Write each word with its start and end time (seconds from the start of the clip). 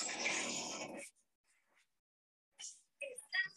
Estás 0.00 0.16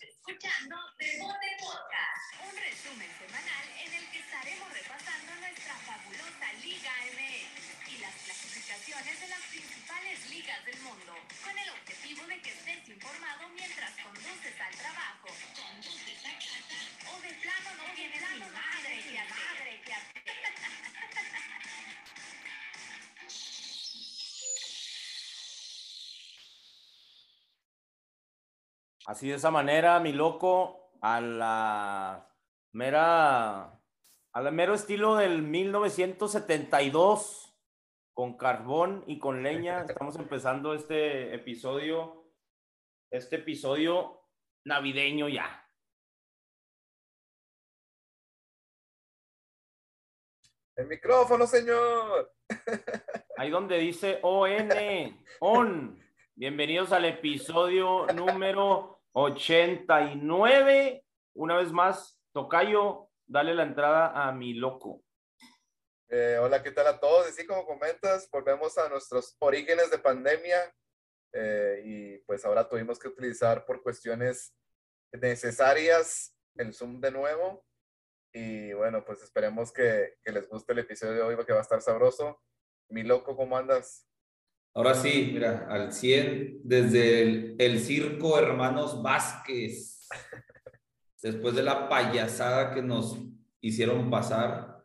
escuchando 0.03 0.75
Deporte 0.99 1.47
Podcast, 1.63 2.35
un 2.43 2.51
resumen 2.59 3.07
semanal 3.15 3.65
en 3.79 3.93
el 3.93 4.03
que 4.11 4.19
estaremos 4.19 4.67
repasando 4.73 5.35
nuestra 5.39 5.73
fabulosa 5.87 6.51
Liga 6.59 6.91
MX 7.15 7.95
y 7.95 7.97
las 8.03 8.11
clasificaciones 8.27 9.21
de 9.21 9.27
las 9.29 9.39
principales 9.55 10.29
ligas 10.31 10.65
del 10.65 10.79
mundo, 10.83 11.15
con 11.47 11.57
el 11.57 11.69
objetivo 11.79 12.27
de 12.27 12.41
que 12.41 12.51
estés 12.51 12.89
informado 12.89 13.47
mientras 13.55 13.95
conduces 14.03 14.59
al 14.59 14.75
trabajo, 14.75 15.29
conduces 15.55 16.25
a 16.27 16.33
casa 16.43 16.75
o 17.07 17.21
de 17.23 17.31
plano 17.39 17.71
no 17.79 17.87
tienes 17.95 18.19
ni 18.19 18.39
madre 18.51 18.99
que 18.99 19.15
hacer. 19.17 19.52
Así 29.05 29.27
de 29.27 29.35
esa 29.35 29.51
manera, 29.51 29.99
mi 29.99 30.13
loco, 30.13 30.89
a 31.01 31.19
la 31.19 32.33
mera, 32.71 33.77
al 34.31 34.51
mero 34.53 34.73
estilo 34.73 35.17
del 35.17 35.41
1972, 35.41 37.53
con 38.13 38.37
carbón 38.37 39.03
y 39.05 39.19
con 39.19 39.43
leña, 39.43 39.81
estamos 39.89 40.15
empezando 40.15 40.73
este 40.73 41.35
episodio, 41.35 42.31
este 43.11 43.35
episodio 43.35 44.21
navideño 44.63 45.27
ya. 45.27 45.69
El 50.77 50.87
micrófono, 50.87 51.45
señor. 51.45 52.33
Ahí 53.37 53.49
donde 53.49 53.79
dice 53.79 54.19
ON, 54.23 54.69
ON. 55.41 56.01
Bienvenidos 56.35 56.91
al 56.91 57.05
episodio 57.05 58.07
número 58.07 58.92
89. 59.13 61.03
Una 61.35 61.57
vez 61.57 61.71
más, 61.71 62.19
Tocayo, 62.33 63.09
dale 63.25 63.53
la 63.53 63.63
entrada 63.63 64.27
a 64.27 64.31
mi 64.31 64.53
loco. 64.53 65.03
Eh, 66.09 66.37
hola, 66.39 66.61
¿qué 66.61 66.71
tal 66.71 66.87
a 66.87 66.99
todos? 66.99 67.29
Y 67.29 67.33
sí, 67.33 67.45
como 67.45 67.65
comentas, 67.65 68.29
volvemos 68.31 68.77
a 68.77 68.89
nuestros 68.89 69.35
orígenes 69.39 69.89
de 69.89 69.97
pandemia 69.97 70.75
eh, 71.31 71.81
y 71.83 72.17
pues 72.19 72.45
ahora 72.45 72.67
tuvimos 72.67 72.99
que 72.99 73.07
utilizar 73.07 73.65
por 73.65 73.81
cuestiones 73.81 74.53
necesarias 75.11 76.35
el 76.55 76.73
Zoom 76.73 76.99
de 76.99 77.11
nuevo. 77.11 77.65
Y 78.31 78.73
bueno, 78.73 79.03
pues 79.05 79.21
esperemos 79.21 79.71
que, 79.71 80.15
que 80.23 80.31
les 80.31 80.47
guste 80.49 80.73
el 80.73 80.79
episodio 80.79 81.13
de 81.13 81.21
hoy, 81.21 81.35
porque 81.35 81.53
va 81.53 81.59
a 81.59 81.63
estar 81.63 81.81
sabroso. 81.81 82.41
Mi 82.89 83.03
loco, 83.03 83.35
¿cómo 83.35 83.57
andas? 83.57 84.07
Ahora 84.75 84.95
sí, 84.95 85.29
mira, 85.31 85.67
al 85.69 85.93
100, 85.93 86.61
desde 86.63 87.55
el, 87.63 87.79
circo 87.79 88.39
Hermanos 88.39 89.03
Vázquez, 89.03 90.07
después 91.21 91.55
de 91.55 91.61
la 91.61 91.87
payasada 91.87 92.73
que 92.73 92.81
nos 92.81 93.19
hicieron 93.61 94.09
pasar, 94.09 94.83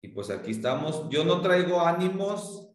y 0.00 0.08
pues 0.08 0.30
aquí 0.30 0.52
estamos. 0.52 1.10
Yo 1.10 1.24
no 1.24 1.42
traigo 1.42 1.82
ánimos, 1.82 2.72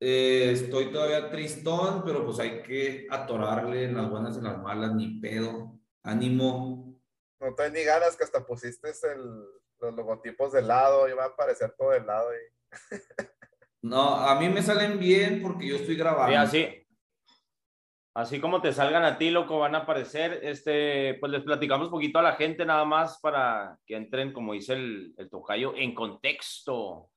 eh, 0.00 0.50
estoy 0.50 0.90
todavía 0.90 1.30
tristón, 1.30 2.02
pero 2.04 2.24
pues 2.26 2.40
hay 2.40 2.62
que 2.62 3.06
atorarle 3.08 3.84
en 3.84 3.96
las 3.96 4.10
buenas 4.10 4.34
y 4.34 4.38
en 4.38 4.44
las 4.44 4.58
malas, 4.58 4.94
ni 4.94 5.20
pedo, 5.20 5.78
ánimo. 6.02 7.00
No 7.38 7.54
te 7.54 7.70
ni 7.70 7.84
ganas 7.84 8.16
que 8.16 8.24
hasta 8.24 8.44
pusiste 8.44 8.92
los 9.78 9.94
logotipos 9.94 10.52
de 10.52 10.62
lado, 10.62 11.08
iba 11.08 11.22
a 11.22 11.28
aparecer 11.28 11.72
todo 11.78 11.90
de 11.90 12.00
lado. 12.00 12.30
Y... 12.34 12.54
No, 13.84 14.14
a 14.14 14.40
mí 14.40 14.48
me 14.48 14.62
salen 14.62 14.98
bien 14.98 15.42
porque 15.42 15.66
yo 15.66 15.76
estoy 15.76 15.94
grabando. 15.94 16.30
Sí, 16.30 16.34
así, 16.62 16.86
así 18.14 18.40
como 18.40 18.62
te 18.62 18.72
salgan 18.72 19.04
a 19.04 19.18
ti, 19.18 19.28
loco, 19.28 19.58
van 19.58 19.74
a 19.74 19.80
aparecer. 19.80 20.40
Este, 20.42 21.18
pues 21.20 21.30
les 21.30 21.42
platicamos 21.42 21.88
un 21.88 21.90
poquito 21.90 22.18
a 22.18 22.22
la 22.22 22.32
gente 22.32 22.64
nada 22.64 22.86
más 22.86 23.20
para 23.20 23.78
que 23.84 23.96
entren, 23.96 24.32
como 24.32 24.54
dice 24.54 24.72
el, 24.72 25.12
el 25.18 25.28
tocayo, 25.28 25.74
en 25.76 25.94
contexto. 25.94 27.10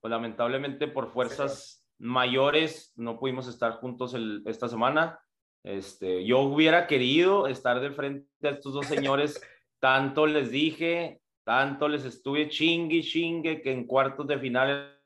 Pues 0.00 0.10
lamentablemente 0.10 0.88
por 0.88 1.12
fuerzas 1.12 1.86
mayores 2.00 2.92
no 2.96 3.16
pudimos 3.16 3.46
estar 3.46 3.74
juntos 3.74 4.12
el, 4.14 4.42
esta 4.46 4.68
semana. 4.68 5.20
Este, 5.62 6.24
yo 6.24 6.40
hubiera 6.40 6.88
querido 6.88 7.46
estar 7.46 7.78
de 7.78 7.92
frente 7.92 8.48
a 8.48 8.50
estos 8.50 8.72
dos 8.72 8.86
señores. 8.86 9.40
tanto 9.78 10.26
les 10.26 10.50
dije, 10.50 11.20
tanto 11.44 11.86
les 11.86 12.04
estuve 12.04 12.48
chingue, 12.48 13.00
chingue, 13.00 13.62
que 13.62 13.70
en 13.70 13.86
cuartos 13.86 14.26
de 14.26 14.40
final 14.40 14.99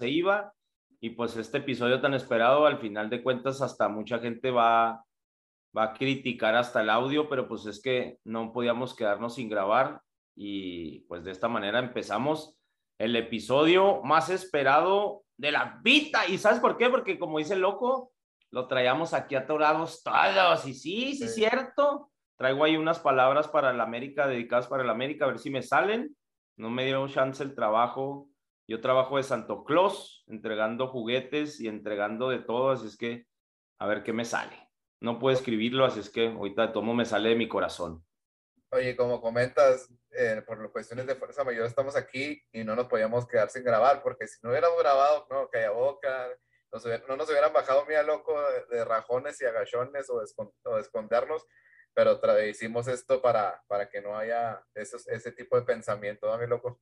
se 0.00 0.08
iba 0.08 0.52
y 1.00 1.10
pues 1.10 1.36
este 1.36 1.58
episodio 1.58 2.00
tan 2.00 2.14
esperado 2.14 2.66
al 2.66 2.78
final 2.78 3.10
de 3.10 3.22
cuentas 3.22 3.60
hasta 3.60 3.88
mucha 3.88 4.18
gente 4.18 4.50
va 4.50 5.04
va 5.76 5.84
a 5.84 5.92
criticar 5.92 6.56
hasta 6.56 6.80
el 6.80 6.90
audio 6.90 7.28
pero 7.28 7.46
pues 7.46 7.66
es 7.66 7.80
que 7.82 8.18
no 8.24 8.52
podíamos 8.52 8.96
quedarnos 8.96 9.34
sin 9.34 9.48
grabar 9.50 10.00
y 10.34 11.00
pues 11.00 11.22
de 11.24 11.32
esta 11.32 11.48
manera 11.48 11.78
empezamos 11.78 12.56
el 12.98 13.14
episodio 13.14 14.00
más 14.02 14.30
esperado 14.30 15.24
de 15.36 15.52
la 15.52 15.80
vida. 15.82 16.26
Y 16.26 16.38
sabes 16.38 16.60
por 16.60 16.78
qué 16.78 16.88
porque 16.88 17.18
como 17.18 17.38
dice 17.38 17.54
el 17.54 17.60
loco 17.60 18.12
lo 18.50 18.66
traíamos 18.66 19.12
aquí 19.14 19.34
atorados 19.34 20.02
todos. 20.02 20.66
Y 20.66 20.72
sí 20.74 21.14
sí 21.14 21.28
Sí. 21.28 21.40
cierto. 21.40 22.10
Traigo 22.36 22.64
ahí 22.64 22.76
unas 22.78 22.98
palabras 22.98 23.48
para 23.48 23.70
el 23.70 23.80
América 23.80 24.26
dedicadas 24.26 24.66
para 24.66 24.82
el 24.82 24.88
América 24.90 25.26
a 25.26 25.28
ver 25.28 25.38
si 25.38 25.50
me 25.50 25.62
salen. 25.62 26.16
No 26.56 26.70
me 26.70 26.84
dieron 26.84 27.08
chance 27.08 27.42
el 27.42 27.54
trabajo 27.54 28.29
yo 28.70 28.80
trabajo 28.80 29.16
de 29.16 29.24
Santo 29.24 29.64
Claus, 29.64 30.22
entregando 30.28 30.86
juguetes 30.86 31.58
y 31.60 31.66
entregando 31.66 32.28
de 32.30 32.38
todo, 32.38 32.70
así 32.70 32.86
es 32.86 32.96
que 32.96 33.26
a 33.80 33.86
ver 33.88 34.04
qué 34.04 34.12
me 34.12 34.24
sale. 34.24 34.70
No 35.00 35.18
puedo 35.18 35.34
escribirlo, 35.36 35.84
así 35.84 35.98
es 35.98 36.08
que 36.08 36.28
ahorita 36.28 36.72
tomo 36.72 36.94
me 36.94 37.04
sale 37.04 37.30
de 37.30 37.34
mi 37.34 37.48
corazón. 37.48 38.06
Oye, 38.70 38.94
como 38.94 39.20
comentas, 39.20 39.92
eh, 40.12 40.40
por 40.46 40.70
cuestiones 40.70 41.08
de 41.08 41.16
fuerza 41.16 41.42
mayor 41.42 41.66
estamos 41.66 41.96
aquí 41.96 42.40
y 42.52 42.62
no 42.62 42.76
nos 42.76 42.86
podíamos 42.86 43.26
quedar 43.26 43.50
sin 43.50 43.64
grabar, 43.64 44.04
porque 44.04 44.28
si 44.28 44.38
no 44.44 44.50
hubiéramos 44.50 44.78
grabado, 44.78 45.26
no, 45.30 45.48
calla 45.48 45.70
boca, 45.72 46.28
nos 46.70 46.86
no 47.08 47.16
nos 47.16 47.28
hubieran 47.28 47.52
bajado 47.52 47.84
mía 47.86 48.04
loco 48.04 48.40
de, 48.40 48.76
de 48.76 48.84
rajones 48.84 49.40
y 49.40 49.46
agachones 49.46 50.08
o 50.10 50.20
de, 50.20 50.26
escon- 50.26 50.54
o 50.62 50.76
de 50.76 50.82
escondernos, 50.82 51.44
pero 51.92 52.20
hicimos 52.46 52.86
esto 52.86 53.20
para, 53.20 53.64
para 53.66 53.88
que 53.88 54.00
no 54.00 54.16
haya 54.16 54.64
esos, 54.74 55.08
ese 55.08 55.32
tipo 55.32 55.56
de 55.56 55.62
pensamiento, 55.62 56.30
¿no, 56.30 56.38
mi 56.38 56.46
loco? 56.46 56.80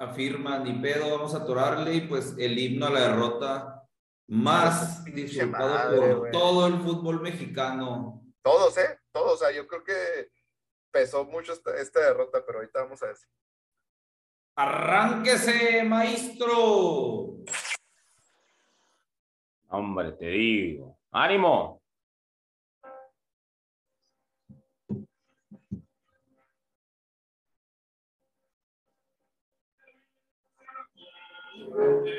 Afirma, 0.00 0.58
ni 0.58 0.72
pedo, 0.80 1.10
vamos 1.10 1.34
a 1.34 1.42
atorarle 1.42 1.92
y 1.92 2.00
pues 2.00 2.34
el 2.38 2.58
himno 2.58 2.86
a 2.86 2.90
la 2.90 3.00
derrota 3.00 3.86
más 4.28 5.04
disfrutado 5.04 5.68
madre, 5.68 6.14
por 6.16 6.30
todo 6.30 6.66
el 6.66 6.80
fútbol 6.80 7.20
mexicano. 7.20 8.22
Todos, 8.42 8.78
¿eh? 8.78 8.98
Todos, 9.12 9.34
o 9.34 9.36
sea, 9.36 9.54
yo 9.54 9.66
creo 9.66 9.84
que 9.84 10.30
pesó 10.90 11.26
mucho 11.26 11.52
esta, 11.52 11.76
esta 11.76 12.00
derrota, 12.00 12.42
pero 12.46 12.60
ahorita 12.60 12.82
vamos 12.82 13.02
a 13.02 13.10
eso. 13.10 13.26
Arránquese, 14.56 15.82
maestro. 15.84 17.44
Hombre, 19.68 20.12
te 20.12 20.26
digo. 20.28 20.98
¡Ánimo! 21.10 21.79
Thank 31.80 32.08
you. 32.08 32.14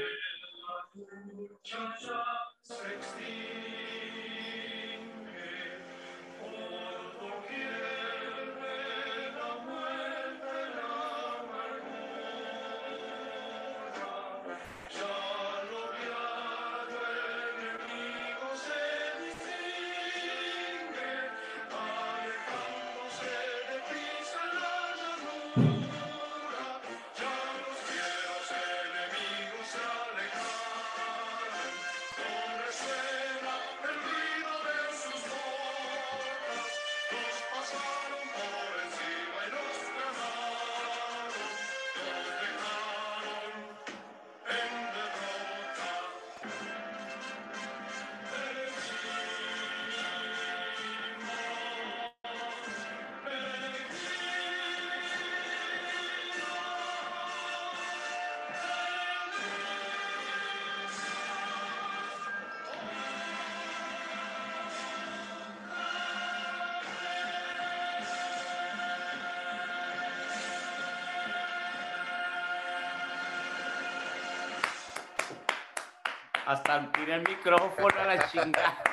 Tiene 76.93 77.15
el 77.15 77.21
micrófono 77.27 77.99
a 77.99 78.05
la 78.05 78.29
chingada. 78.29 78.83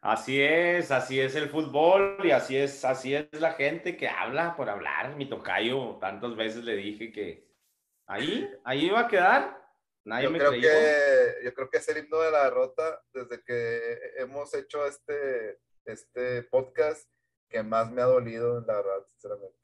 Así 0.00 0.40
es, 0.42 0.90
así 0.90 1.18
es 1.18 1.34
el 1.34 1.48
fútbol 1.48 2.18
y 2.22 2.30
así 2.30 2.56
es, 2.56 2.84
así 2.84 3.14
es 3.14 3.26
la 3.40 3.52
gente 3.52 3.96
que 3.96 4.08
habla 4.08 4.54
por 4.54 4.68
hablar. 4.68 5.16
Mi 5.16 5.28
tocayo, 5.28 5.96
tantas 5.98 6.36
veces 6.36 6.62
le 6.64 6.76
dije 6.76 7.10
que 7.10 7.48
ahí, 8.06 8.50
ahí 8.64 8.86
iba 8.86 9.00
a 9.00 9.08
quedar. 9.08 9.62
Nadie 10.04 10.24
yo 10.24 10.30
me 10.30 10.38
creo 10.38 10.50
creyó. 10.50 10.68
que 10.68 11.44
yo 11.44 11.54
creo 11.54 11.70
que 11.70 11.78
es 11.78 11.88
el 11.88 11.98
himno 12.04 12.18
de 12.20 12.30
la 12.30 12.44
derrota 12.44 13.02
desde 13.14 13.42
que 13.42 13.98
hemos 14.18 14.52
hecho 14.54 14.84
este 14.86 15.58
este 15.86 16.42
podcast 16.44 17.08
que 17.48 17.62
más 17.62 17.90
me 17.90 18.02
ha 18.02 18.06
dolido 18.06 18.60
la 18.66 18.74
verdad 18.74 19.06
sinceramente 19.06 19.58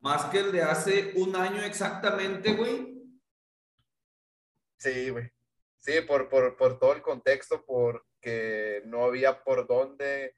Más 0.00 0.24
que 0.26 0.40
el 0.40 0.50
de 0.50 0.62
hace 0.62 1.12
un 1.14 1.36
año 1.36 1.62
exactamente, 1.62 2.54
güey. 2.54 3.01
Sí 4.82 5.10
güey 5.10 5.30
sí 5.78 6.00
por, 6.02 6.28
por, 6.28 6.56
por 6.56 6.78
todo 6.78 6.92
el 6.92 7.02
contexto 7.02 7.64
porque 7.64 8.82
no 8.86 9.04
había 9.04 9.42
por 9.42 9.66
dónde 9.66 10.36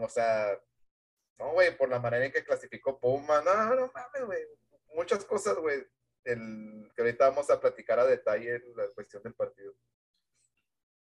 o 0.00 0.08
sea 0.08 0.58
no 1.38 1.52
güey 1.52 1.76
por 1.76 1.88
la 1.88 1.98
manera 1.98 2.26
en 2.26 2.32
que 2.32 2.44
clasificó 2.44 2.98
Puma 2.98 3.42
no 3.42 3.74
no 3.74 3.90
mames 3.94 4.24
güey 4.26 4.42
muchas 4.94 5.24
cosas 5.24 5.56
güey 5.56 5.84
el 6.24 6.90
que 6.94 7.02
ahorita 7.02 7.30
vamos 7.30 7.50
a 7.50 7.60
platicar 7.60 7.98
a 7.98 8.06
detalle 8.06 8.62
la 8.76 8.86
cuestión 8.94 9.22
del 9.22 9.34
partido 9.34 9.74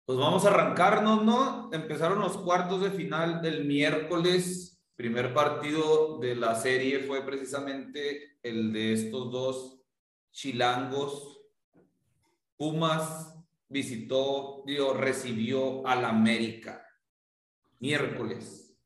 Pues 0.04 0.18
vamos 0.18 0.44
a 0.44 0.48
arrancarnos, 0.48 1.24
¿no? 1.24 1.70
Empezaron 1.72 2.18
los 2.18 2.36
cuartos 2.38 2.82
de 2.82 2.90
final 2.90 3.40
del 3.40 3.64
miércoles. 3.64 4.82
Primer 4.96 5.32
partido 5.32 6.18
de 6.18 6.34
la 6.34 6.56
serie 6.56 7.00
fue 7.00 7.24
precisamente 7.24 8.38
el 8.42 8.72
de 8.72 8.92
estos 8.94 9.30
dos 9.30 9.82
chilangos. 10.32 11.41
Pumas 12.62 13.36
visitó, 13.68 14.62
digo, 14.64 14.94
recibió 14.94 15.84
al 15.84 16.04
América. 16.04 16.86
Miércoles. 17.80 18.80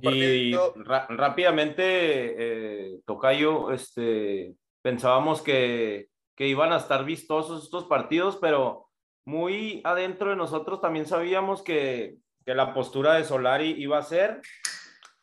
Y 0.00 0.54
rápidamente, 0.84 1.82
eh, 1.82 3.00
Tocayo, 3.04 3.72
este, 3.72 4.54
pensábamos 4.82 5.42
que, 5.42 6.10
que 6.36 6.46
iban 6.46 6.72
a 6.72 6.76
estar 6.76 7.04
vistosos 7.04 7.64
estos 7.64 7.86
partidos, 7.86 8.36
pero 8.36 8.88
muy 9.24 9.80
adentro 9.82 10.30
de 10.30 10.36
nosotros 10.36 10.80
también 10.80 11.06
sabíamos 11.06 11.62
que, 11.62 12.18
que 12.46 12.54
la 12.54 12.72
postura 12.72 13.14
de 13.14 13.24
Solari 13.24 13.74
iba 13.82 13.98
a 13.98 14.02
ser 14.02 14.42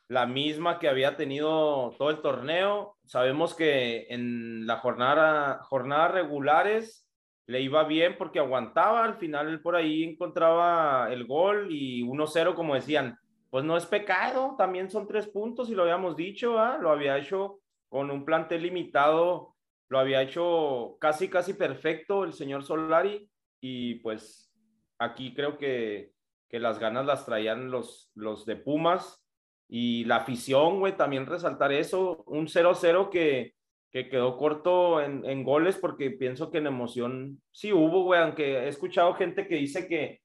la 0.09 0.25
misma 0.25 0.79
que 0.79 0.89
había 0.89 1.15
tenido 1.15 1.95
todo 1.97 2.09
el 2.09 2.21
torneo. 2.21 2.97
Sabemos 3.05 3.55
que 3.55 4.05
en 4.09 4.67
la 4.67 4.79
jornada, 4.79 5.63
jornadas 5.63 6.11
regulares 6.11 7.04
le 7.47 7.61
iba 7.61 7.83
bien 7.83 8.15
porque 8.17 8.39
aguantaba, 8.39 9.03
al 9.03 9.15
final 9.15 9.61
por 9.61 9.75
ahí 9.75 10.03
encontraba 10.03 11.11
el 11.11 11.25
gol 11.25 11.67
y 11.71 12.01
1-0, 12.03 12.55
como 12.55 12.75
decían, 12.75 13.19
pues 13.49 13.63
no 13.63 13.77
es 13.77 13.85
pecado, 13.85 14.55
también 14.57 14.89
son 14.89 15.07
tres 15.07 15.27
puntos 15.27 15.69
y 15.69 15.75
lo 15.75 15.83
habíamos 15.83 16.15
dicho, 16.15 16.59
¿ah? 16.59 16.77
lo 16.79 16.91
había 16.91 17.17
hecho 17.17 17.59
con 17.87 18.09
un 18.11 18.25
plantel 18.25 18.63
limitado, 18.63 19.55
lo 19.89 19.99
había 19.99 20.21
hecho 20.21 20.97
casi, 20.99 21.29
casi 21.29 21.53
perfecto 21.53 22.23
el 22.23 22.33
señor 22.33 22.63
Solari 22.63 23.29
y 23.61 23.95
pues 23.95 24.51
aquí 24.97 25.33
creo 25.33 25.57
que, 25.57 26.11
que 26.49 26.59
las 26.59 26.79
ganas 26.79 27.05
las 27.05 27.25
traían 27.25 27.69
los, 27.69 28.11
los 28.15 28.45
de 28.45 28.55
Pumas 28.55 29.23
y 29.67 30.03
la 30.05 30.17
afición, 30.17 30.79
güey, 30.79 30.97
también 30.97 31.25
resaltar 31.25 31.71
eso, 31.71 32.23
un 32.27 32.47
0-0 32.47 33.09
que, 33.09 33.55
que 33.95 34.09
quedó 34.09 34.35
corto 34.37 34.99
en, 35.01 35.23
en 35.23 35.45
goles 35.45 35.77
porque 35.77 36.11
pienso 36.11 36.51
que 36.51 36.57
en 36.57 36.67
emoción 36.67 37.41
sí 37.53 37.71
hubo, 37.71 38.03
güey, 38.03 38.19
aunque 38.21 38.57
he 38.57 38.67
escuchado 38.67 39.13
gente 39.13 39.47
que 39.47 39.55
dice 39.55 39.87
que, 39.87 40.21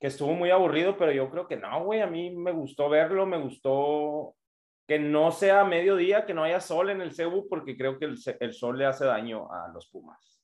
que 0.00 0.06
estuvo 0.06 0.32
muy 0.32 0.50
aburrido, 0.50 0.96
pero 0.96 1.12
yo 1.12 1.28
creo 1.30 1.46
que 1.46 1.58
no, 1.58 1.84
güey, 1.84 2.00
a 2.00 2.06
mí 2.06 2.34
me 2.34 2.50
gustó 2.52 2.88
verlo, 2.88 3.26
me 3.26 3.36
gustó 3.38 4.34
que 4.88 4.98
no 4.98 5.32
sea 5.32 5.64
mediodía, 5.64 6.24
que 6.24 6.32
no 6.32 6.44
haya 6.44 6.60
sol 6.62 6.88
en 6.88 7.02
el 7.02 7.12
Cebu, 7.12 7.46
porque 7.46 7.76
creo 7.76 7.98
que 7.98 8.06
el, 8.06 8.16
el 8.40 8.54
sol 8.54 8.78
le 8.78 8.86
hace 8.86 9.04
daño 9.04 9.52
a 9.52 9.68
los 9.68 9.90
Pumas. 9.90 10.40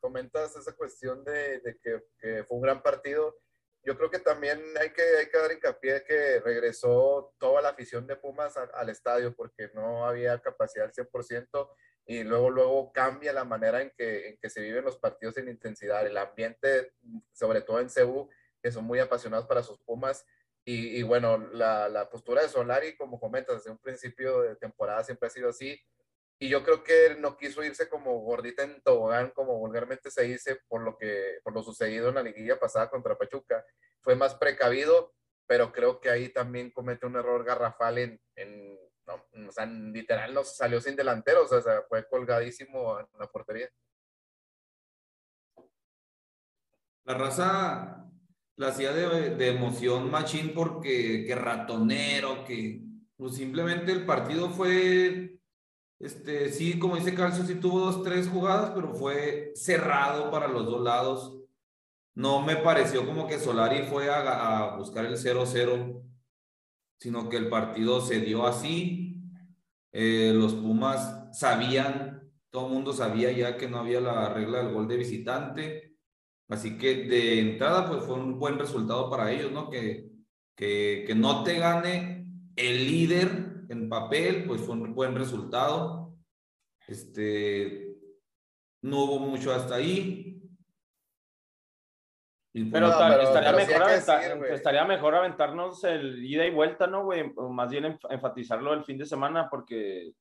comentas 0.00 0.56
esa 0.56 0.74
cuestión 0.74 1.22
de, 1.24 1.60
de 1.60 1.78
que, 1.80 2.02
que 2.18 2.42
fue 2.42 2.56
un 2.56 2.62
gran 2.64 2.82
partido. 2.82 3.36
Yo 3.84 3.96
creo 3.96 4.10
que 4.10 4.18
también 4.18 4.60
hay 4.80 4.90
que, 4.92 5.02
hay 5.20 5.30
que 5.30 5.38
dar 5.38 5.52
hincapié 5.52 6.02
que 6.02 6.40
regresó 6.40 7.32
toda 7.38 7.62
la 7.62 7.68
afición 7.68 8.08
de 8.08 8.16
Pumas 8.16 8.56
a- 8.56 8.68
al 8.74 8.88
estadio 8.88 9.32
porque 9.36 9.70
no 9.72 10.04
había 10.04 10.36
capacidad 10.40 10.86
al 10.86 10.92
100% 10.92 11.70
y 12.10 12.24
luego, 12.24 12.48
luego 12.48 12.90
cambia 12.90 13.34
la 13.34 13.44
manera 13.44 13.82
en 13.82 13.90
que, 13.90 14.30
en 14.30 14.38
que 14.38 14.48
se 14.48 14.62
viven 14.62 14.82
los 14.82 14.96
partidos 14.96 15.36
en 15.36 15.50
intensidad. 15.50 16.06
El 16.06 16.16
ambiente, 16.16 16.94
sobre 17.32 17.60
todo 17.60 17.80
en 17.80 17.90
Cebu, 17.90 18.30
que 18.62 18.72
son 18.72 18.86
muy 18.86 18.98
apasionados 18.98 19.46
para 19.46 19.62
sus 19.62 19.78
Pumas. 19.80 20.24
Y, 20.64 20.98
y 20.98 21.02
bueno, 21.02 21.36
la, 21.36 21.86
la 21.90 22.08
postura 22.08 22.40
de 22.40 22.48
Solari, 22.48 22.96
como 22.96 23.20
comentas, 23.20 23.56
desde 23.56 23.72
un 23.72 23.78
principio 23.78 24.40
de 24.40 24.56
temporada 24.56 25.04
siempre 25.04 25.26
ha 25.26 25.30
sido 25.30 25.50
así. 25.50 25.78
Y 26.40 26.48
yo 26.48 26.64
creo 26.64 26.82
que 26.82 27.08
él 27.08 27.20
no 27.20 27.36
quiso 27.36 27.62
irse 27.62 27.90
como 27.90 28.18
gordita 28.20 28.62
en 28.62 28.80
tobogán, 28.80 29.30
como 29.32 29.58
vulgarmente 29.58 30.10
se 30.10 30.22
dice, 30.22 30.60
por 30.66 30.80
lo 30.80 30.96
que 30.96 31.40
por 31.44 31.52
lo 31.52 31.62
sucedido 31.62 32.08
en 32.08 32.14
la 32.14 32.22
liguilla 32.22 32.58
pasada 32.58 32.88
contra 32.88 33.18
Pachuca. 33.18 33.66
Fue 34.00 34.16
más 34.16 34.34
precavido, 34.34 35.12
pero 35.46 35.72
creo 35.72 36.00
que 36.00 36.08
ahí 36.08 36.30
también 36.30 36.70
comete 36.70 37.04
un 37.04 37.16
error 37.16 37.44
garrafal 37.44 37.98
en 37.98 38.18
no, 39.08 39.48
o 39.48 39.52
sea, 39.52 39.64
literal 39.66 40.34
no 40.34 40.44
salió 40.44 40.80
sin 40.80 40.94
delantero, 40.94 41.44
o 41.44 41.48
sea, 41.48 41.82
fue 41.88 42.06
colgadísimo 42.06 43.00
en 43.00 43.06
la 43.18 43.26
portería. 43.26 43.68
La 47.04 47.14
raza 47.14 48.04
la 48.56 48.68
hacía 48.68 48.92
de, 48.92 49.34
de 49.34 49.48
emoción 49.48 50.10
machín 50.10 50.52
porque 50.54 51.24
que 51.24 51.34
ratonero, 51.34 52.44
que 52.44 52.82
pues 53.16 53.36
simplemente 53.36 53.92
el 53.92 54.04
partido 54.04 54.50
fue, 54.50 55.40
este, 55.98 56.50
sí, 56.50 56.78
como 56.78 56.96
dice 56.96 57.14
Calcio, 57.14 57.44
sí 57.44 57.54
tuvo 57.54 57.80
dos, 57.80 58.02
tres 58.02 58.28
jugadas, 58.28 58.72
pero 58.74 58.94
fue 58.94 59.52
cerrado 59.54 60.30
para 60.30 60.48
los 60.48 60.66
dos 60.66 60.82
lados. 60.82 61.34
No 62.14 62.42
me 62.42 62.56
pareció 62.56 63.06
como 63.06 63.26
que 63.26 63.38
Solari 63.38 63.84
fue 63.84 64.10
a, 64.10 64.72
a 64.72 64.76
buscar 64.76 65.06
el 65.06 65.16
0-0, 65.16 66.02
sino 66.98 67.28
que 67.28 67.36
el 67.36 67.48
partido 67.48 68.00
se 68.00 68.20
dio 68.20 68.46
así. 68.46 69.07
Eh, 69.92 70.32
los 70.34 70.54
Pumas 70.54 71.38
sabían, 71.38 72.30
todo 72.50 72.66
el 72.66 72.72
mundo 72.72 72.92
sabía 72.92 73.32
ya 73.32 73.56
que 73.56 73.68
no 73.68 73.78
había 73.78 74.00
la 74.00 74.32
regla 74.32 74.62
del 74.62 74.72
gol 74.72 74.88
de 74.88 74.96
visitante. 74.96 75.96
Así 76.48 76.78
que 76.78 77.04
de 77.04 77.40
entrada, 77.40 77.86
pues 77.88 78.04
fue 78.04 78.14
un 78.14 78.38
buen 78.38 78.58
resultado 78.58 79.10
para 79.10 79.30
ellos, 79.32 79.52
¿no? 79.52 79.68
Que, 79.68 80.10
que, 80.56 81.04
que 81.06 81.14
no 81.14 81.42
te 81.44 81.58
gane 81.58 82.26
el 82.56 82.86
líder 82.86 83.66
en 83.68 83.88
papel, 83.88 84.44
pues 84.46 84.60
fue 84.62 84.74
un 84.74 84.94
buen 84.94 85.14
resultado. 85.14 86.16
Este, 86.86 87.96
no 88.82 89.04
hubo 89.04 89.18
mucho 89.20 89.52
hasta 89.52 89.76
ahí. 89.76 90.27
Y 92.58 92.64
pues, 92.64 92.72
Pero, 92.72 92.88
No, 92.88 92.98
pero- 92.98 93.22
estaría, 93.22 93.52
pero 93.52 93.66
mejor 93.66 93.82
aventa- 93.82 94.18
decir, 94.18 94.44
estaría 94.52 94.84
mejor 94.84 95.14
aventarnos 95.14 95.84
el 95.84 96.24
ida 96.24 96.44
y 96.44 96.50
vuelta, 96.50 96.86
¿no, 96.86 97.04
güey? 97.04 97.32
O 97.36 97.48
más 97.50 97.70
bien 97.70 97.84
enf- 97.84 98.06
enfatizarlo 98.10 98.72
el 98.72 98.84
fin 98.84 98.98
de 98.98 99.06
semana 99.06 99.48
porque 99.48 100.12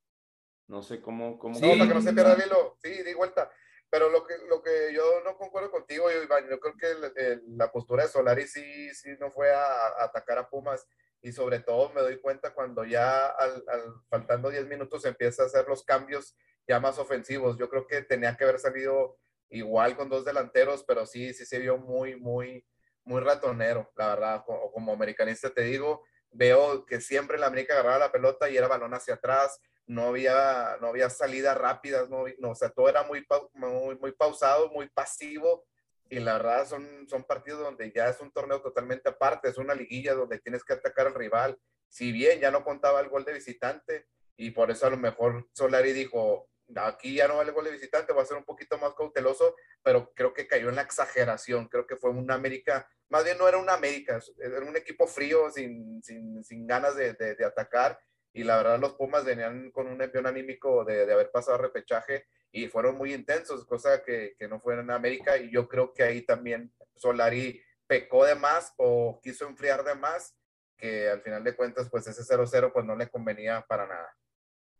no 0.68 0.82
sé 0.84 1.02
cómo... 1.02 1.40
cómo 1.40 1.56
Sí. 1.56 1.62
No, 1.66 1.72
para 1.78 1.88
que 1.88 1.94
no 1.96 2.02
se 2.02 2.14
pierda 2.14 2.34
el 2.34 2.46
hilo, 2.46 2.78
sí, 2.82 3.02
di 3.04 3.14
vuelta. 3.14 3.50
Pero 3.90 4.10
lo 4.10 4.26
que, 4.26 4.34
lo 4.50 4.62
que 4.62 4.94
yo 4.94 5.02
no 5.26 5.38
concuerdo 5.38 5.72
contigo, 5.72 6.12
Iván, 6.12 6.48
yo 6.50 6.60
creo 6.60 6.76
que 6.78 6.92
el- 6.92 7.14
el- 7.16 7.58
la 7.58 7.72
postura 7.72 8.04
de 8.04 8.10
Solari 8.10 8.46
sí, 8.46 8.94
sí 8.94 9.10
no 9.20 9.32
fue 9.32 9.52
a, 9.54 9.64
a 9.64 10.04
atacar 10.04 10.38
a 10.38 10.50
Pumas 10.50 10.86
y 11.22 11.32
sobre 11.32 11.60
todo 11.62 11.92
me 11.94 12.02
doy 12.02 12.20
cuenta 12.20 12.54
cuando 12.54 12.84
ya 12.84 13.28
al, 13.28 13.64
al- 13.68 13.94
faltando 14.10 14.50
10 14.50 14.68
minutos 14.68 15.06
empieza 15.06 15.44
a 15.44 15.46
hacer 15.48 15.68
los 15.68 15.84
cambios 15.84 16.36
ya 16.68 16.80
más 16.82 17.00
ofensivos. 17.00 17.58
Yo 17.58 17.70
creo 17.70 17.88
que 17.88 18.02
tenía 18.02 18.36
que 18.36 18.44
haber 18.44 18.60
salido 18.60 19.18
igual 19.50 19.96
con 19.96 20.10
dos 20.10 20.26
delanteros, 20.26 20.84
pero 20.84 21.06
sí, 21.06 21.34
sí 21.34 21.46
se 21.46 21.60
vio 21.60 21.78
muy, 21.78 22.16
muy, 22.16 22.66
muy 23.04 23.22
ratonero, 23.22 23.92
la 23.96 24.10
verdad. 24.10 24.44
Como, 24.46 24.72
como 24.72 24.94
americanista 24.94 25.50
te 25.54 25.64
digo, 25.64 26.04
veo 26.32 26.86
que 26.86 27.02
siempre 27.02 27.38
la 27.38 27.48
América 27.48 27.74
agarraba 27.74 28.00
la 28.00 28.12
pelota 28.12 28.50
y 28.50 28.58
era 28.58 28.68
balón 28.68 28.94
hacia 28.94 29.16
atrás, 29.16 29.60
no 29.86 30.08
había, 30.08 30.78
no 30.82 30.88
había 30.88 31.10
salidas 31.10 31.58
rápidas, 31.58 32.10
no, 32.10 32.26
no, 32.40 32.52
o 32.52 32.56
sea, 32.56 32.70
todo 32.70 32.90
era 32.90 33.04
muy, 33.04 33.26
muy, 33.54 33.98
muy 33.98 34.12
pausado, 34.12 34.70
muy 34.70 34.90
pasivo. 34.90 35.66
Y 36.10 36.20
la 36.20 36.34
verdad 36.34 36.66
son, 36.66 37.08
son 37.10 37.24
partidos 37.24 37.62
donde 37.62 37.92
ya 37.92 38.10
es 38.10 38.20
un 38.22 38.32
torneo 38.32 38.62
totalmente 38.62 39.10
aparte, 39.10 39.50
es 39.50 39.58
una 39.58 39.74
liguilla 39.74 40.14
donde 40.14 40.40
tienes 40.40 40.64
que 40.64 40.74
atacar 40.74 41.08
al 41.08 41.16
rival. 41.16 41.58
Si 41.90 42.12
bien 42.12 42.40
ya 42.40 42.52
no 42.52 42.64
contaba 42.64 43.00
el 43.00 43.10
gol 43.10 43.26
de 43.26 43.34
visitante, 43.34 44.08
y 44.38 44.52
por 44.52 44.72
eso 44.72 44.88
a 44.88 44.90
lo 44.90 44.98
mejor 44.98 45.48
Solari 45.54 45.94
dijo, 45.94 46.50
aquí 46.76 47.16
ya 47.16 47.28
no 47.28 47.38
vale 47.38 47.52
gol 47.52 47.66
de 47.66 47.72
visitante, 47.72 48.14
va 48.14 48.22
a 48.22 48.26
ser 48.26 48.38
un 48.38 48.46
poquito 48.46 48.78
más 48.78 48.94
cauteloso, 48.94 49.56
pero 49.84 50.12
creo 50.14 50.34
que 50.34 50.48
cayó 50.48 50.70
en 50.70 50.76
la 50.76 50.82
exageración, 50.82 51.68
creo 51.68 51.88
que 51.88 51.96
fue 51.96 52.10
un 52.10 52.30
América, 52.32 52.90
más 53.10 53.24
bien 53.24 53.38
no 53.38 53.48
era 53.48 53.58
un 53.58 53.70
América, 53.70 54.20
era 54.40 54.60
un 54.60 54.76
equipo 54.76 55.08
frío, 55.08 55.50
sin, 55.50 56.04
sin, 56.04 56.44
sin 56.44 56.68
ganas 56.68 56.96
de, 56.96 57.14
de, 57.14 57.36
de 57.36 57.46
atacar, 57.46 58.00
y 58.34 58.44
la 58.44 58.58
verdad 58.58 58.80
los 58.80 58.94
Pumas 58.94 59.26
venían 59.26 59.72
con 59.72 59.88
un 59.88 60.02
envión 60.02 60.28
anímico 60.28 60.86
de, 60.86 61.06
de 61.06 61.14
haber 61.14 61.32
pasado 61.32 61.58
repechaje 61.58 62.28
y 62.52 62.68
fueron 62.68 62.98
muy 62.98 63.14
intensos, 63.14 63.66
cosa 63.66 64.04
que, 64.04 64.36
que 64.38 64.48
no 64.48 64.60
fue 64.60 64.76
en 64.76 64.92
América 64.92 65.38
y 65.38 65.52
yo 65.52 65.68
creo 65.68 65.94
que 65.94 66.04
ahí 66.04 66.22
también 66.22 66.74
Solari 66.96 67.62
pecó 67.88 68.26
de 68.26 68.36
más 68.36 68.74
o 68.78 69.20
quiso 69.24 69.48
enfriar 69.48 69.84
de 69.84 69.96
más, 69.96 70.36
que 70.78 71.10
al 71.10 71.22
final 71.22 71.44
de 71.44 71.56
cuentas 71.56 71.90
pues 71.90 72.06
ese 72.08 72.22
0-0 72.22 72.72
pues 72.72 72.86
no 72.86 72.96
le 72.96 73.10
convenía 73.10 73.66
para 73.68 73.88
nada. 73.88 74.16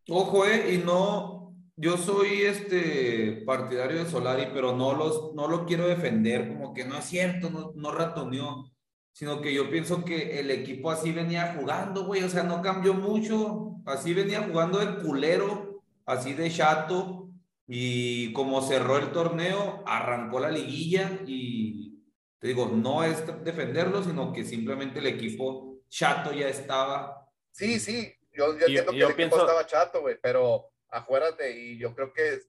Ojo, 0.08 0.46
eh, 0.46 0.74
y 0.74 0.78
no, 0.78 1.57
yo 1.80 1.96
soy 1.96 2.42
este 2.42 3.44
partidario 3.46 4.02
de 4.02 4.10
Solari, 4.10 4.48
pero 4.52 4.74
no, 4.74 4.94
los, 4.94 5.32
no 5.34 5.46
lo 5.46 5.64
quiero 5.64 5.86
defender, 5.86 6.48
como 6.48 6.74
que 6.74 6.84
no 6.84 6.98
es 6.98 7.04
cierto, 7.04 7.50
no, 7.50 7.72
no 7.76 7.92
ratoneó, 7.92 8.72
sino 9.12 9.40
que 9.40 9.54
yo 9.54 9.70
pienso 9.70 10.04
que 10.04 10.40
el 10.40 10.50
equipo 10.50 10.90
así 10.90 11.12
venía 11.12 11.54
jugando, 11.56 12.04
güey, 12.04 12.24
o 12.24 12.28
sea, 12.28 12.42
no 12.42 12.62
cambió 12.62 12.94
mucho, 12.94 13.76
así 13.86 14.12
venía 14.12 14.42
jugando 14.42 14.82
el 14.82 14.98
culero, 14.98 15.84
así 16.04 16.32
de 16.32 16.50
chato, 16.50 17.30
y 17.68 18.32
como 18.32 18.60
cerró 18.60 18.98
el 18.98 19.12
torneo, 19.12 19.84
arrancó 19.86 20.40
la 20.40 20.50
liguilla 20.50 21.20
y 21.26 22.02
te 22.40 22.48
digo, 22.48 22.66
no 22.74 23.04
es 23.04 23.24
defenderlo, 23.44 24.02
sino 24.02 24.32
que 24.32 24.44
simplemente 24.44 24.98
el 24.98 25.06
equipo 25.06 25.78
chato 25.88 26.32
ya 26.32 26.48
estaba. 26.48 27.28
Sí, 27.52 27.78
sí, 27.78 28.12
yo, 28.32 28.58
yo 28.58 28.66
entiendo 28.66 28.90
que 28.90 28.98
el 28.98 29.10
equipo 29.10 29.38
estaba 29.38 29.64
chato, 29.64 30.00
güey, 30.00 30.16
pero 30.20 30.72
acuérdate, 30.90 31.50
y 31.52 31.78
yo 31.78 31.94
creo 31.94 32.12
que 32.12 32.40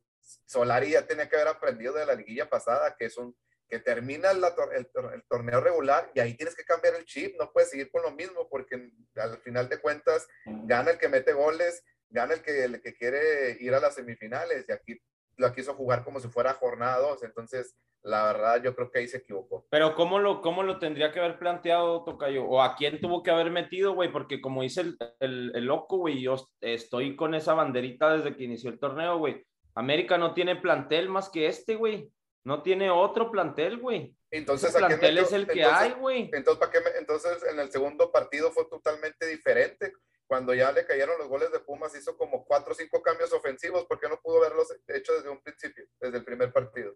Solari 0.46 0.92
ya 0.92 1.08
tenía 1.08 1.30
que 1.30 1.36
haber 1.36 1.50
aprendido 1.50 1.94
de 1.94 2.06
la 2.06 2.16
liguilla 2.16 2.50
pasada, 2.50 2.96
que 2.98 3.06
es 3.06 3.18
un 3.18 3.36
que 3.70 3.80
termina 3.80 4.32
el, 4.32 4.44
el, 4.76 5.24
torneo 5.30 5.62
regular 5.62 6.12
y 6.16 6.20
ahí 6.20 6.34
tienes 6.34 6.56
que 6.56 6.64
cambiar 6.64 6.96
el 6.96 7.06
chip, 7.06 7.36
no 7.38 7.52
puedes 7.52 7.70
seguir 7.70 7.92
con 7.92 8.02
lo 8.02 8.12
mismo 8.12 8.50
porque 8.50 8.92
al 9.16 9.38
final 9.42 9.70
de 9.70 9.80
cuentas 9.80 10.28
gana 10.66 10.92
el 10.92 10.98
que 10.98 11.08
mete 11.08 11.34
goles, 11.34 11.84
gana 12.10 12.34
el 12.34 12.42
que, 12.42 12.64
el 12.64 12.82
que 12.82 12.96
quiere 12.96 13.58
ir 13.60 13.76
a 13.76 13.80
las 13.80 13.94
semifinales 13.94 14.66
y 14.68 14.72
aquí 14.72 15.00
lo 15.40 15.54
quiso 15.54 15.74
jugar 15.74 16.04
como 16.04 16.20
si 16.20 16.28
fuera 16.28 16.54
jornada 16.54 17.00
2, 17.00 17.24
entonces 17.24 17.76
la 18.04 18.26
verdad 18.26 18.62
yo 18.64 18.76
creo 18.76 18.92
que 18.92 19.00
ahí 19.00 19.08
se 19.08 19.18
equivocó. 19.18 19.66
Pero 19.70 19.96
¿cómo 19.96 20.20
lo, 20.20 20.42
cómo 20.42 20.64
lo 20.64 20.80
tendría 20.80 21.12
que 21.12 21.20
haber 21.20 21.40
planteado 21.40 22.04
Tocayo? 22.04 22.46
¿O 22.46 22.62
a 22.62 22.76
quién 22.76 23.02
tuvo 23.02 23.24
que 23.24 23.32
haber 23.32 23.52
metido, 23.52 23.94
güey? 23.94 24.12
Porque 24.12 24.40
como 24.42 24.62
dice 24.62 24.82
el, 24.82 24.98
el, 25.20 25.52
el 25.56 25.66
loco, 25.66 25.98
güey, 25.98 26.22
yo 26.22 26.36
estoy 26.62 27.16
con 27.16 27.34
esa 27.36 27.54
banderita 27.54 28.16
desde 28.16 28.36
que 28.36 28.44
inició 28.44 28.70
el 28.70 28.80
torneo, 28.80 29.18
güey. 29.18 29.46
América 29.76 30.18
no 30.18 30.34
tiene 30.34 30.56
plantel 30.56 31.10
más 31.10 31.30
que 31.30 31.48
este, 31.48 31.76
güey. 31.76 32.12
No 32.44 32.64
tiene 32.64 32.90
otro 32.90 33.32
plantel, 33.32 33.78
güey. 33.78 34.16
Entonces, 34.32 34.74
el 34.76 34.86
plantel 34.86 35.18
es 35.18 35.34
el 35.34 35.48
que 35.48 35.64
hay, 35.64 35.92
güey. 35.92 36.30
Entonces, 36.34 36.60
¿para 36.60 36.72
qué 36.72 36.80
entonces, 36.98 37.44
en 37.52 37.60
el 37.60 37.72
segundo 37.72 38.12
partido 38.12 38.52
fue 38.52 38.66
totalmente 38.66 39.26
diferente. 39.26 39.94
Cuando 40.30 40.54
ya 40.54 40.72
le 40.72 40.86
cayeron 40.86 41.18
los 41.18 41.28
goles 41.28 41.52
de 41.52 41.60
Pumas, 41.60 41.96
hizo 41.96 42.16
como 42.16 42.46
cuatro 42.46 42.74
o 42.74 42.76
cinco 42.76 43.02
cambios 43.02 43.34
ofensivos. 43.34 43.86
¿Por 43.86 44.00
qué 44.00 44.08
no 44.08 44.22
pudo 44.22 44.38
haberlos 44.38 44.72
hecho 44.88 45.14
desde 45.14 45.28
un 45.28 45.42
principio, 45.42 45.86
desde 46.00 46.20
el 46.20 46.24
primer 46.24 46.54
partido? 46.54 46.94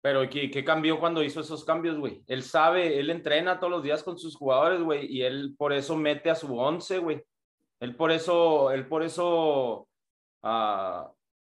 Pero 0.00 0.30
¿qué, 0.30 0.48
qué 0.48 0.64
cambió 0.64 1.00
cuando 1.00 1.24
hizo 1.24 1.40
esos 1.40 1.64
cambios, 1.64 1.98
güey? 1.98 2.22
Él 2.28 2.44
sabe, 2.44 3.00
él 3.00 3.10
entrena 3.10 3.58
todos 3.58 3.72
los 3.72 3.82
días 3.82 4.04
con 4.04 4.16
sus 4.16 4.36
jugadores, 4.36 4.80
güey, 4.80 5.06
y 5.06 5.22
él 5.22 5.56
por 5.58 5.72
eso 5.72 5.96
mete 5.96 6.30
a 6.30 6.36
su 6.36 6.56
once, 6.56 6.98
güey. 6.98 7.24
Él 7.80 7.96
por 7.96 8.12
eso, 8.12 8.70
él 8.70 8.86
por 8.86 9.02
eso... 9.02 9.88
Uh, 10.44 11.10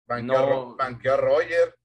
banqueó, 0.05 0.77
banqueó 0.77 1.13
a 1.15 1.17
Roger 1.17 1.75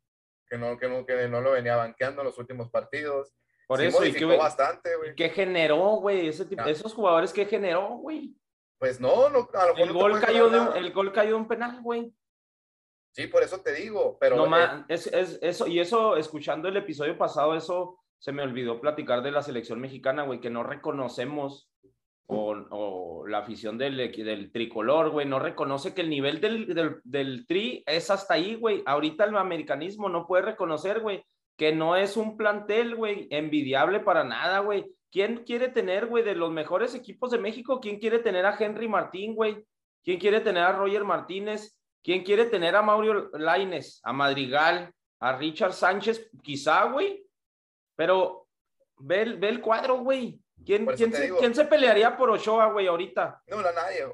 que 0.48 0.58
no, 0.58 0.78
que 0.78 0.88
no, 0.88 1.04
que 1.04 1.26
no 1.26 1.40
lo 1.40 1.52
venía 1.52 1.74
banqueando 1.74 2.22
en 2.22 2.26
los 2.26 2.38
últimos 2.38 2.70
partidos. 2.70 3.34
Por 3.66 3.82
eso, 3.82 4.04
y 4.04 4.12
que, 4.12 4.24
bastante, 4.24 4.96
güey. 4.96 5.14
¿Qué 5.16 5.28
generó, 5.28 5.96
güey? 5.96 6.28
Ese 6.28 6.44
tipo, 6.44 6.64
Esos 6.64 6.94
jugadores, 6.94 7.32
¿qué 7.32 7.44
generó, 7.46 7.88
güey? 7.96 8.34
Pues 8.78 9.00
no, 9.00 9.28
no 9.28 9.48
a 9.54 9.66
lo 9.66 9.76
el, 9.76 9.92
gol 9.92 10.20
cayó 10.20 10.48
de 10.48 10.60
un, 10.60 10.76
el 10.76 10.92
gol 10.92 11.12
cayó 11.12 11.30
de 11.30 11.36
un 11.36 11.48
penal, 11.48 11.80
güey. 11.82 12.12
Sí, 13.12 13.26
por 13.26 13.42
eso 13.42 13.60
te 13.60 13.72
digo, 13.72 14.16
pero... 14.20 14.46
No, 14.46 14.56
eh, 14.56 14.84
es, 14.88 15.08
es, 15.08 15.38
eso, 15.42 15.66
y 15.66 15.80
eso, 15.80 16.16
escuchando 16.16 16.68
el 16.68 16.76
episodio 16.76 17.18
pasado, 17.18 17.56
eso 17.56 17.98
se 18.18 18.32
me 18.32 18.42
olvidó 18.42 18.80
platicar 18.80 19.22
de 19.22 19.32
la 19.32 19.42
selección 19.42 19.80
mexicana, 19.80 20.22
güey, 20.22 20.40
que 20.40 20.50
no 20.50 20.62
reconocemos 20.62 21.68
o, 22.28 23.26
la 23.26 23.38
afición 23.38 23.78
del, 23.78 23.96
del 23.96 24.52
tricolor, 24.52 25.10
güey, 25.10 25.26
no 25.26 25.38
reconoce 25.38 25.94
que 25.94 26.02
el 26.02 26.10
nivel 26.10 26.40
del, 26.40 27.00
del, 27.04 27.46
tri 27.46 27.82
es 27.86 28.10
hasta 28.10 28.34
ahí, 28.34 28.54
güey. 28.54 28.82
Ahorita 28.86 29.24
el 29.24 29.36
americanismo 29.36 30.08
no 30.08 30.26
puede 30.26 30.44
reconocer, 30.44 31.00
güey, 31.00 31.24
que 31.56 31.72
no 31.72 31.96
es 31.96 32.16
un 32.16 32.36
plantel, 32.36 32.94
güey, 32.96 33.28
envidiable 33.30 34.00
para 34.00 34.24
nada, 34.24 34.60
güey. 34.60 34.86
¿Quién 35.10 35.44
quiere 35.44 35.68
tener, 35.68 36.06
güey, 36.06 36.22
de 36.22 36.34
los 36.34 36.50
mejores 36.50 36.94
equipos 36.94 37.30
de 37.30 37.38
México? 37.38 37.80
¿Quién 37.80 37.98
quiere 37.98 38.18
tener 38.18 38.44
a 38.44 38.56
Henry 38.58 38.88
Martín, 38.88 39.34
güey? 39.34 39.64
¿Quién 40.04 40.18
quiere 40.18 40.40
tener 40.40 40.62
a 40.62 40.72
Roger 40.72 41.04
Martínez? 41.04 41.78
¿Quién 42.02 42.24
quiere 42.24 42.46
tener 42.46 42.76
a 42.76 42.82
Mauro 42.82 43.30
Laines, 43.32 44.00
a 44.04 44.12
Madrigal, 44.12 44.92
a 45.20 45.36
Richard 45.36 45.72
Sánchez? 45.72 46.30
Quizá, 46.42 46.84
güey. 46.84 47.26
Pero 47.96 48.46
ve, 48.98 49.36
ve 49.38 49.48
el 49.48 49.60
cuadro, 49.60 49.98
güey. 49.98 50.40
¿Quién, 50.64 50.86
quién, 50.86 51.12
se, 51.12 51.34
¿quién, 51.36 51.54
se, 51.54 51.64
pelearía 51.64 52.16
por 52.16 52.30
Ochoa, 52.30 52.66
güey, 52.72 52.86
ahorita? 52.88 53.42
No, 53.46 53.62
no, 53.62 53.72
nadie, 53.72 54.04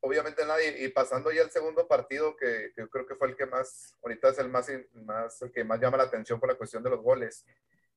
obviamente 0.00 0.44
nadie. 0.44 0.84
Y 0.84 0.88
pasando 0.88 1.32
ya 1.32 1.42
al 1.42 1.50
segundo 1.50 1.88
partido, 1.88 2.36
que, 2.36 2.72
que, 2.76 2.86
creo 2.88 3.06
que 3.06 3.14
fue 3.14 3.28
el 3.28 3.36
que 3.36 3.46
más, 3.46 3.94
ahorita 4.02 4.28
es 4.28 4.38
el 4.38 4.48
más, 4.50 4.70
más, 4.92 5.42
el 5.42 5.50
que 5.50 5.64
más 5.64 5.80
llama 5.80 5.96
la 5.96 6.04
atención 6.04 6.38
por 6.38 6.48
la 6.48 6.56
cuestión 6.56 6.82
de 6.82 6.90
los 6.90 7.00
goles. 7.00 7.44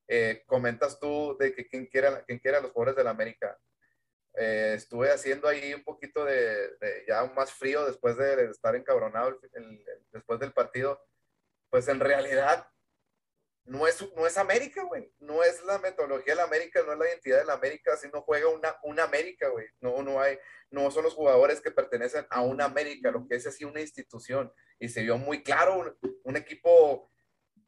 Eh, 0.08 0.42
comentas 0.46 0.98
tú 0.98 1.36
de 1.38 1.54
que 1.54 1.68
quién 1.68 1.86
quiera, 1.86 2.24
quién 2.24 2.38
quiera 2.38 2.60
los 2.60 2.72
jugadores 2.72 2.96
del 2.96 3.08
América. 3.08 3.58
Eh, 4.34 4.74
estuve 4.76 5.10
haciendo 5.10 5.48
ahí 5.48 5.74
un 5.74 5.84
poquito 5.84 6.24
de, 6.24 6.76
de, 6.78 7.04
ya 7.06 7.24
más 7.26 7.52
frío 7.52 7.84
después 7.86 8.16
de, 8.16 8.50
estar 8.50 8.74
encabronado 8.74 9.38
después 10.12 10.40
del 10.40 10.52
partido. 10.52 11.00
Pues 11.70 11.88
en 11.88 12.00
realidad 12.00 12.66
no 13.68 13.86
es, 13.86 14.02
no 14.16 14.26
es 14.26 14.38
América, 14.38 14.82
güey. 14.84 15.12
No 15.18 15.42
es 15.42 15.62
la 15.64 15.78
metodología 15.78 16.32
de 16.32 16.36
la 16.36 16.44
América, 16.44 16.82
no 16.84 16.92
es 16.92 16.98
la 16.98 17.08
identidad 17.08 17.38
de 17.38 17.44
la 17.44 17.52
América, 17.54 17.96
si 17.96 18.08
no 18.08 18.22
juega 18.22 18.48
una, 18.48 18.76
una 18.82 19.04
América, 19.04 19.48
güey. 19.48 19.66
No, 19.80 20.02
no 20.02 20.20
hay, 20.20 20.38
no 20.70 20.90
son 20.90 21.04
los 21.04 21.14
jugadores 21.14 21.60
que 21.60 21.70
pertenecen 21.70 22.26
a 22.30 22.40
una 22.40 22.64
América, 22.64 23.10
lo 23.10 23.26
que 23.28 23.36
es 23.36 23.46
así 23.46 23.64
una 23.64 23.80
institución. 23.80 24.52
Y 24.78 24.88
se 24.88 25.02
vio 25.02 25.18
muy 25.18 25.42
claro 25.42 25.96
un, 26.24 26.36
equipo 26.36 27.10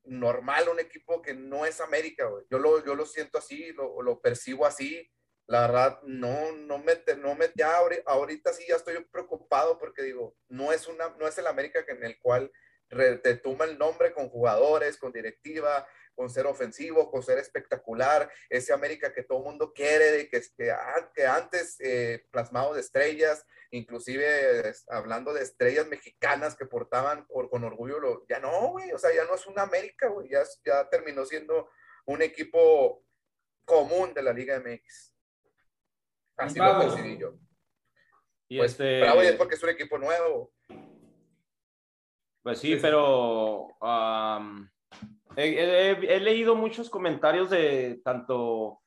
normal, 0.04 0.68
un 0.68 0.80
equipo 0.80 1.22
que 1.22 1.34
no 1.34 1.66
es 1.66 1.80
América, 1.80 2.26
güey. 2.26 2.44
Yo 2.50 2.58
lo, 2.58 2.84
yo 2.84 2.94
lo 2.94 3.06
siento 3.06 3.38
así, 3.38 3.72
lo, 3.72 4.02
lo 4.02 4.20
percibo 4.20 4.66
así. 4.66 5.10
La 5.46 5.62
verdad, 5.62 6.00
no, 6.04 6.52
no 6.52 6.78
me, 6.78 7.02
no 7.18 7.34
me, 7.34 7.50
ya 7.56 7.76
ahorita 8.06 8.52
sí 8.52 8.64
ya 8.68 8.76
estoy 8.76 9.04
preocupado 9.10 9.78
porque 9.78 10.02
digo, 10.02 10.36
no 10.48 10.72
es 10.72 10.86
una, 10.86 11.08
no 11.18 11.26
es 11.26 11.36
el 11.38 11.48
América 11.48 11.84
en 11.88 12.04
el 12.04 12.18
cual 12.20 12.52
te 12.88 13.34
toma 13.36 13.64
el 13.64 13.78
nombre 13.78 14.12
con 14.12 14.28
jugadores, 14.28 14.96
con 14.96 15.12
directiva, 15.12 15.86
con 16.14 16.28
ser 16.28 16.46
ofensivo, 16.46 17.10
con 17.10 17.22
ser 17.22 17.38
espectacular, 17.38 18.30
ese 18.48 18.72
América 18.72 19.12
que 19.12 19.22
todo 19.22 19.38
el 19.38 19.44
mundo 19.44 19.72
quiere, 19.72 20.28
que, 20.28 20.40
que, 20.56 20.74
que 21.14 21.26
antes 21.26 21.76
eh, 21.80 22.26
plasmado 22.30 22.74
de 22.74 22.80
estrellas, 22.80 23.44
inclusive 23.70 24.72
hablando 24.88 25.32
de 25.32 25.42
estrellas 25.42 25.86
mexicanas 25.86 26.56
que 26.56 26.66
portaban 26.66 27.24
con 27.26 27.64
orgullo, 27.64 28.00
lo, 28.00 28.26
ya 28.28 28.40
no, 28.40 28.68
güey, 28.70 28.92
o 28.92 28.98
sea, 28.98 29.14
ya 29.14 29.24
no 29.24 29.34
es 29.34 29.46
una 29.46 29.62
América, 29.62 30.08
güey, 30.08 30.28
ya, 30.28 30.42
ya 30.64 30.88
terminó 30.88 31.24
siendo 31.24 31.70
un 32.06 32.22
equipo 32.22 33.04
común 33.64 34.12
de 34.14 34.22
la 34.22 34.32
Liga 34.32 34.58
MX. 34.58 35.14
Así 36.36 36.58
lo 36.58 36.78
decidí 36.80 37.18
yo. 37.18 37.34
Y 38.48 38.58
pues, 38.58 38.72
este... 38.72 39.00
bravo, 39.00 39.22
es 39.22 39.36
porque 39.36 39.54
es 39.54 39.62
un 39.62 39.68
equipo 39.68 39.98
nuevo. 39.98 40.52
Pues 42.42 42.58
sí, 42.58 42.76
pero 42.76 43.68
he, 45.36 46.20
leído 46.20 46.56
muchos 46.56 46.90
comentarios 46.90 47.50
de 47.50 48.00
tanto 48.02 48.82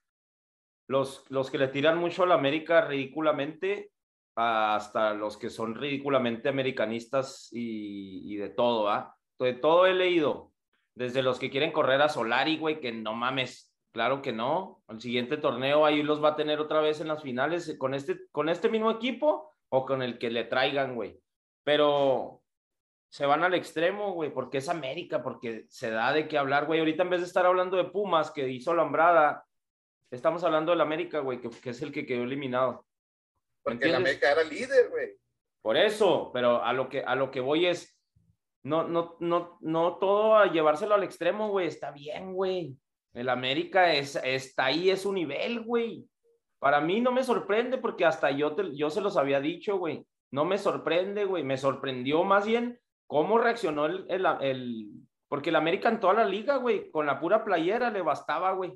los, 0.90 1.24
los 1.30 1.50
que 1.50 1.60
le 1.60 1.68
tiran 1.70 1.98
mucho 1.98 2.24
a 2.24 2.28
la 2.28 2.36
América 2.36 2.82
ridículamente 2.82 3.93
hasta 4.36 5.14
los 5.14 5.38
que 5.38 5.50
son 5.50 5.76
ridículamente 5.76 6.50
americanistas 6.50 7.50
y, 7.52 8.36
de 8.36 8.50
todo, 8.50 8.90
¿ah? 8.90 9.16
De 9.40 9.54
todo 9.54 9.86
he 9.86 9.94
leído. 9.94 10.52
Desde 10.96 11.24
los 11.24 11.40
que 11.40 11.50
quieren 11.50 11.72
correr 11.72 12.02
a 12.02 12.10
Solari, 12.10 12.58
güey, 12.58 12.80
que 12.80 12.92
no 12.92 13.14
mames, 13.14 13.74
claro 13.92 14.22
que 14.22 14.32
no. 14.32 14.84
El 14.88 15.02
siguiente 15.02 15.38
torneo 15.38 15.86
ahí 15.86 16.04
los 16.04 16.24
va 16.24 16.30
a 16.30 16.36
tener 16.36 16.60
otra 16.60 16.82
vez 16.82 17.02
en 17.02 17.08
las 17.08 17.24
finales 17.24 17.76
con 17.78 17.94
este, 17.94 18.28
con 18.32 18.50
este 18.50 18.70
mismo 18.70 18.92
equipo 18.92 19.52
o 19.70 19.86
con 19.86 20.02
el 20.02 20.20
que 20.20 20.30
le 20.30 20.44
traigan, 20.44 20.96
güey. 20.96 21.20
Pero 21.64 22.44
se 23.14 23.28
van 23.28 23.44
al 23.44 23.54
extremo, 23.54 24.14
güey, 24.14 24.34
porque 24.34 24.58
es 24.58 24.70
América, 24.70 25.22
porque 25.22 25.66
se 25.70 25.92
da 25.92 26.12
de 26.14 26.28
qué 26.28 26.40
hablar, 26.40 26.66
güey. 26.66 26.80
Ahorita 26.80 27.04
en 27.04 27.12
vez 27.12 27.22
de 27.22 27.28
estar 27.28 27.46
hablando 27.46 27.78
de 27.78 27.84
Pumas, 27.86 28.32
que 28.32 28.50
hizo 28.50 28.74
la 28.74 28.82
hombrada, 28.82 29.46
estamos 30.10 30.44
hablando 30.44 30.72
del 30.72 30.82
América, 30.82 31.20
güey, 31.20 31.40
que, 31.40 31.70
es 31.70 31.82
el 31.84 31.92
que 31.92 32.08
quedó 32.08 32.24
eliminado. 32.24 32.88
Porque 33.64 33.86
el 33.86 33.96
América 33.96 34.32
era 34.32 34.44
líder, 34.44 34.90
güey. 34.90 35.10
Por 35.62 35.78
eso, 35.78 36.30
pero 36.34 36.64
a 36.64 36.74
lo 36.74 36.90
que, 36.90 37.02
a 37.02 37.16
lo 37.16 37.32
que 37.32 37.40
voy 37.40 37.66
es, 37.68 37.98
no, 38.64 38.84
no, 38.88 39.16
no, 39.20 39.58
no 39.62 39.98
todo 39.98 40.36
a 40.36 40.52
llevárselo 40.52 40.96
al 40.96 41.04
extremo, 41.04 41.50
güey, 41.50 41.68
está 41.68 41.92
bien, 41.92 42.34
güey. 42.34 42.76
El 43.14 43.30
América 43.30 43.94
es, 43.94 44.16
está 44.24 44.66
ahí, 44.66 44.90
es 44.90 45.06
un 45.06 45.16
nivel, 45.16 45.62
güey. 45.62 46.06
Para 46.60 46.82
mí 46.82 47.00
no 47.02 47.12
me 47.12 47.24
sorprende 47.24 47.78
porque 47.78 48.06
hasta 48.06 48.32
yo, 48.32 48.56
te, 48.56 48.76
yo 48.76 48.90
se 48.90 49.02
los 49.02 49.18
había 49.18 49.40
dicho, 49.40 49.78
güey. 49.78 50.06
No 50.32 50.46
me 50.46 50.58
sorprende, 50.58 51.26
güey. 51.26 51.44
Me 51.44 51.58
sorprendió 51.58 52.24
más 52.24 52.46
bien 52.46 52.80
¿cómo 53.06 53.38
reaccionó 53.38 53.86
el, 53.86 54.06
el, 54.10 54.26
el- 54.42 54.90
porque 55.30 55.50
el 55.50 55.56
América 55.56 55.90
en 55.90 56.00
toda 56.00 56.14
la 56.14 56.26
liga, 56.26 56.56
güey, 56.58 56.90
con 56.90 57.06
la 57.06 57.20
pura 57.20 57.44
playera 57.44 57.92
le 57.92 58.02
bastaba, 58.02 58.52
güey. 58.54 58.74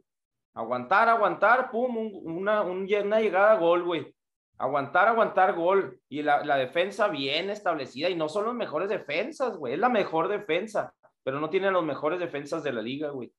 Aguantar, 0.53 1.07
aguantar, 1.09 1.71
pum, 1.71 1.97
un- 1.97 2.37
una, 2.37 2.61
un- 2.61 2.87
una 3.03 3.19
llegada 3.19 3.53
a 3.53 3.57
gol, 3.57 3.83
güey. 3.83 4.13
Aguantar, 4.57 5.07
aguantar, 5.07 5.53
gol. 5.53 5.99
Y 6.09 6.21
la, 6.23 6.43
la 6.43 6.57
defensa 6.57 7.07
bien 7.07 7.49
establecida. 7.49 8.09
Y 8.09 8.15
no 8.15 8.29
son 8.29 8.45
los 8.45 8.55
mejores 8.55 8.89
defensas, 8.89 9.57
güey. 9.57 9.73
Es 9.73 9.79
la 9.79 9.89
mejor 9.89 10.27
defensa. 10.27 10.93
Pero 11.23 11.39
no 11.39 11.49
tienen 11.49 11.73
los 11.73 11.83
mejores 11.83 12.19
defensas 12.19 12.63
de 12.63 12.73
la 12.73 12.81
liga, 12.81 13.09
güey. 13.09 13.31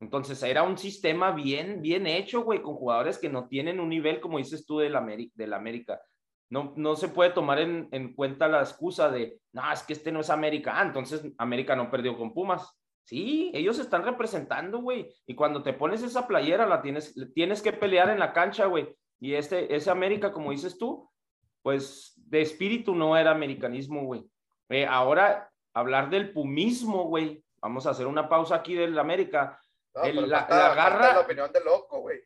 Entonces 0.00 0.42
era 0.42 0.64
un 0.64 0.76
sistema 0.76 1.30
bien, 1.30 1.80
bien 1.80 2.08
hecho, 2.08 2.42
güey, 2.42 2.60
con 2.60 2.74
jugadores 2.74 3.18
que 3.18 3.28
no 3.28 3.46
tienen 3.46 3.78
un 3.78 3.88
nivel, 3.88 4.20
como 4.20 4.38
dices 4.38 4.66
tú, 4.66 4.78
del 4.80 4.96
América. 4.96 5.32
Del 5.36 5.52
América. 5.52 6.00
No, 6.50 6.74
no 6.76 6.96
se 6.96 7.08
puede 7.08 7.30
tomar 7.30 7.60
en, 7.60 7.88
en 7.92 8.12
cuenta 8.12 8.48
la 8.48 8.60
excusa 8.60 9.10
de, 9.10 9.38
no, 9.52 9.72
es 9.72 9.84
que 9.84 9.92
este 9.92 10.10
no 10.10 10.20
es 10.20 10.28
América. 10.28 10.74
Ah, 10.76 10.82
entonces 10.82 11.24
América 11.38 11.76
no 11.76 11.90
perdió 11.90 12.16
con 12.18 12.34
Pumas. 12.34 12.76
Sí, 13.04 13.50
ellos 13.54 13.78
están 13.78 14.04
representando, 14.04 14.78
güey. 14.80 15.08
Y 15.26 15.34
cuando 15.34 15.62
te 15.62 15.72
pones 15.72 16.02
esa 16.02 16.26
playera, 16.26 16.66
la 16.66 16.82
tienes, 16.82 17.14
tienes 17.34 17.62
que 17.62 17.72
pelear 17.72 18.10
en 18.10 18.18
la 18.18 18.32
cancha, 18.32 18.66
güey. 18.66 18.94
Y 19.22 19.34
este, 19.34 19.72
ese 19.74 19.88
América, 19.90 20.32
como 20.32 20.50
dices 20.50 20.76
tú, 20.76 21.08
pues 21.62 22.12
de 22.16 22.40
espíritu 22.42 22.92
no 22.94 23.16
era 23.16 23.30
americanismo, 23.30 24.04
güey. 24.04 24.28
Eh, 24.68 24.84
ahora, 24.84 25.48
hablar 25.72 26.10
del 26.10 26.32
pumismo, 26.32 27.04
güey. 27.04 27.44
Vamos 27.60 27.86
a 27.86 27.90
hacer 27.90 28.08
una 28.08 28.28
pausa 28.28 28.56
aquí 28.56 28.74
del 28.74 28.98
América. 28.98 29.60
No, 29.94 30.02
El- 30.02 30.14
pero 30.16 30.26
la- 30.26 30.38
falta- 30.40 30.56
la 30.58 30.64
falta 30.74 30.82
garra- 30.90 31.12
la 31.14 31.20
opinión 31.20 31.52
de 31.52 31.60
loco, 31.62 32.00
güey. 32.00 32.18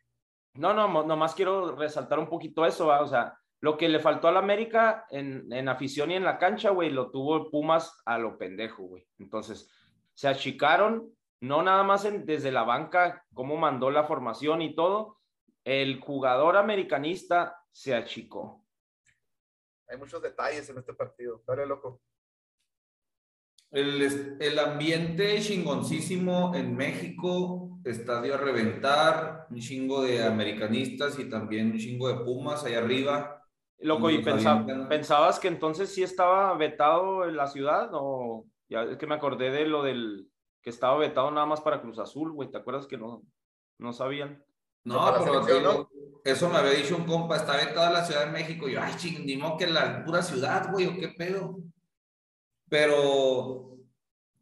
No, 0.55 0.73
no, 0.73 0.89
nomás 1.05 1.35
quiero 1.35 1.77
resaltar 1.77 2.19
un 2.19 2.29
poquito 2.29 2.65
eso, 2.65 2.87
¿va? 2.87 3.03
o 3.03 3.07
sea, 3.07 3.39
lo 3.61 3.77
que 3.77 3.91
le 3.91 4.01
faltó 4.01 4.29
al 4.29 4.39
América 4.39 5.05
en, 5.11 5.53
en 5.53 5.69
afición 5.69 6.11
y 6.11 6.15
en 6.15 6.25
la 6.25 6.39
cancha, 6.39 6.71
güey, 6.71 6.89
lo 6.89 7.11
tuvo 7.11 7.51
Pumas 7.51 8.01
a 8.07 8.17
lo 8.17 8.39
pendejo, 8.39 8.85
güey. 8.85 9.07
Entonces, 9.19 9.71
se 10.15 10.29
achicaron, 10.29 11.11
no 11.43 11.63
nada 11.63 11.83
más 11.83 12.07
en- 12.07 12.25
desde 12.25 12.51
la 12.53 12.63
banca, 12.63 13.23
cómo 13.35 13.57
mandó 13.59 13.91
la 13.91 14.05
formación 14.05 14.63
y 14.63 14.75
todo, 14.75 15.19
el 15.67 15.99
jugador 16.01 16.57
americanista 16.57 17.61
se 17.73 17.93
achicó. 17.93 18.65
Hay 19.89 19.99
muchos 19.99 20.23
detalles 20.23 20.69
en 20.71 20.79
este 20.79 20.95
partido. 20.95 21.43
Dale, 21.45 21.67
loco. 21.67 22.01
El, 23.73 24.01
es- 24.01 24.37
el 24.39 24.59
ambiente 24.61 25.41
chingoncísimo 25.41 26.55
en 26.55 26.77
México, 26.77 27.81
estadio 27.85 28.35
a 28.35 28.39
reventar, 28.39 29.49
un 29.51 29.59
chingo 29.59 30.03
de 30.03 30.23
americanistas 30.23 31.19
y 31.19 31.29
también 31.29 31.73
un 31.73 31.79
chingo 31.79 32.09
de 32.09 32.25
Pumas 32.25 32.65
allá 32.65 32.79
arriba. 32.79 33.43
Loco, 33.81 34.09
¿y 34.09 34.23
pensabas 34.23 35.41
que 35.41 35.49
entonces 35.49 35.93
sí 35.93 36.05
estaba 36.05 36.57
vetado 36.57 37.25
en 37.29 37.37
la 37.37 37.49
ciudad? 37.49 37.91
O 37.93 38.47
ya 38.69 38.85
es 38.85 38.99
que 38.99 39.07
me 39.09 39.17
acordé 39.17 39.51
de 39.51 39.67
lo 39.67 39.83
del 39.83 40.31
que 40.63 40.71
estaba 40.71 40.97
vetado 40.97 41.29
nada 41.33 41.45
más 41.47 41.61
para 41.61 41.83
Cruz 41.83 41.99
Azul, 41.99 42.33
güey. 42.33 42.51
¿Te 42.53 42.59
acuerdas 42.59 42.87
que 42.87 42.97
no, 42.97 43.25
no 43.79 43.93
sabían? 43.93 44.46
No, 44.87 45.13
pero 45.19 45.45
digo, 45.45 45.91
eso 46.25 46.49
me 46.49 46.59
había 46.59 46.71
dicho 46.71 46.97
un 46.97 47.05
compa, 47.05 47.37
está 47.37 47.57
vetada 47.57 47.91
la 47.91 48.05
Ciudad 48.05 48.27
de 48.27 48.31
México. 48.33 48.69
Y 48.69 48.75
yo, 48.75 48.81
ay, 48.81 48.95
ching, 48.97 49.27
ni 49.27 49.37
modo 49.37 49.57
que 49.57 49.67
la 49.67 50.05
pura 50.05 50.23
ciudad, 50.23 50.71
güey, 50.71 50.87
o 50.87 50.97
qué 50.97 51.09
pedo. 51.09 51.59
Pero, 52.69 53.79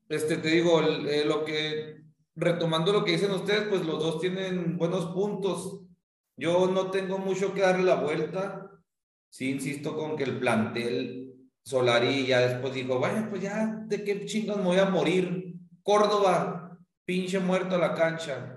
este, 0.06 0.36
te 0.36 0.48
digo, 0.48 0.82
eh, 0.82 1.24
lo 1.24 1.46
que, 1.46 2.02
retomando 2.36 2.92
lo 2.92 3.04
que 3.04 3.12
dicen 3.12 3.30
ustedes, 3.30 3.68
pues 3.68 3.86
los 3.86 3.98
dos 3.98 4.20
tienen 4.20 4.76
buenos 4.76 5.06
puntos. 5.06 5.80
Yo 6.36 6.70
no 6.70 6.90
tengo 6.90 7.16
mucho 7.16 7.54
que 7.54 7.62
darle 7.62 7.84
la 7.84 7.96
vuelta. 7.96 8.70
Sí, 9.30 9.50
insisto 9.50 9.96
con 9.96 10.14
que 10.14 10.24
el 10.24 10.38
plantel 10.38 11.34
Solari 11.64 12.26
ya 12.26 12.40
después 12.40 12.74
dijo, 12.74 12.98
bueno, 12.98 13.28
pues 13.30 13.40
ya, 13.40 13.82
¿de 13.86 14.04
qué 14.04 14.26
chingas 14.26 14.58
me 14.58 14.64
voy 14.64 14.78
a 14.78 14.90
morir? 14.90 15.54
Córdoba, 15.82 16.78
pinche 17.06 17.38
muerto 17.38 17.76
a 17.76 17.78
la 17.78 17.94
cancha. 17.94 18.53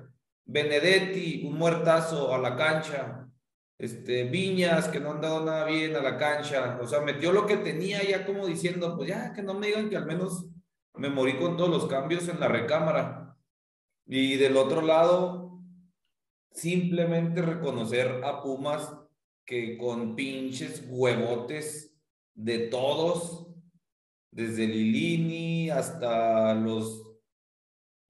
Benedetti, 0.47 1.45
un 1.45 1.57
muertazo 1.57 2.33
a 2.33 2.37
la 2.37 2.55
cancha. 2.55 3.29
Este, 3.77 4.23
Viñas, 4.23 4.87
que 4.87 4.99
no 4.99 5.11
han 5.11 5.21
dado 5.21 5.45
nada 5.45 5.65
bien 5.65 5.95
a 5.95 6.01
la 6.01 6.17
cancha. 6.17 6.79
O 6.81 6.87
sea, 6.87 7.01
metió 7.01 7.31
lo 7.31 7.45
que 7.45 7.57
tenía 7.57 8.01
ya 8.03 8.25
como 8.25 8.47
diciendo, 8.47 8.95
pues 8.95 9.09
ya, 9.09 9.33
que 9.33 9.43
no 9.43 9.53
me 9.53 9.67
digan 9.67 9.89
que 9.89 9.97
al 9.97 10.05
menos 10.05 10.47
me 10.95 11.09
morí 11.09 11.37
con 11.37 11.57
todos 11.57 11.69
los 11.69 11.85
cambios 11.85 12.27
en 12.29 12.39
la 12.39 12.47
recámara. 12.47 13.37
Y 14.05 14.37
del 14.37 14.57
otro 14.57 14.81
lado, 14.81 15.61
simplemente 16.51 17.41
reconocer 17.41 18.21
a 18.23 18.41
Pumas 18.41 18.95
que 19.45 19.77
con 19.77 20.15
pinches 20.15 20.83
huevotes 20.87 21.95
de 22.33 22.67
todos, 22.67 23.47
desde 24.31 24.67
Lilini 24.67 25.69
hasta 25.69 26.53
los 26.53 27.06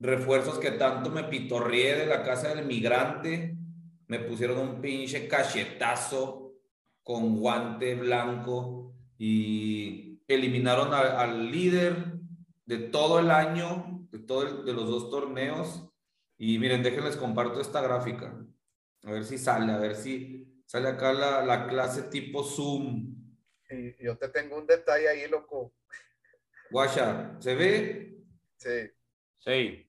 refuerzos 0.00 0.58
que 0.58 0.72
tanto 0.72 1.10
me 1.10 1.24
pitorrié 1.24 1.96
de 1.96 2.06
la 2.06 2.22
casa 2.22 2.54
del 2.54 2.66
migrante, 2.66 3.56
me 4.06 4.20
pusieron 4.20 4.58
un 4.58 4.80
pinche 4.80 5.28
cachetazo 5.28 6.54
con 7.02 7.38
guante 7.38 7.94
blanco 7.94 8.94
y 9.18 10.20
eliminaron 10.28 10.94
a- 10.94 11.20
al 11.20 11.50
líder 11.50 12.12
de 12.66 12.78
todo 12.78 13.18
el 13.18 13.30
año, 13.30 14.06
de, 14.10 14.18
todo 14.20 14.42
el- 14.46 14.64
de 14.64 14.72
los 14.72 14.86
dos 14.88 15.10
torneos. 15.10 15.84
Y 16.36 16.58
miren, 16.58 16.82
déjenles 16.82 17.16
comparto 17.16 17.60
esta 17.60 17.80
gráfica. 17.80 18.38
A 19.04 19.10
ver 19.12 19.24
si 19.24 19.38
sale, 19.38 19.72
a 19.72 19.78
ver 19.78 19.96
si 19.96 20.62
sale 20.66 20.88
acá 20.88 21.12
la, 21.12 21.44
la 21.44 21.66
clase 21.66 22.02
tipo 22.04 22.44
Zoom. 22.44 23.14
Y 23.70 24.04
yo 24.04 24.16
te 24.16 24.28
tengo 24.28 24.56
un 24.56 24.66
detalle 24.66 25.08
ahí, 25.08 25.28
loco. 25.28 25.74
Guacha, 26.70 27.36
¿se 27.40 27.54
ve? 27.54 28.18
Sí, 28.56 28.90
Sí. 29.38 29.87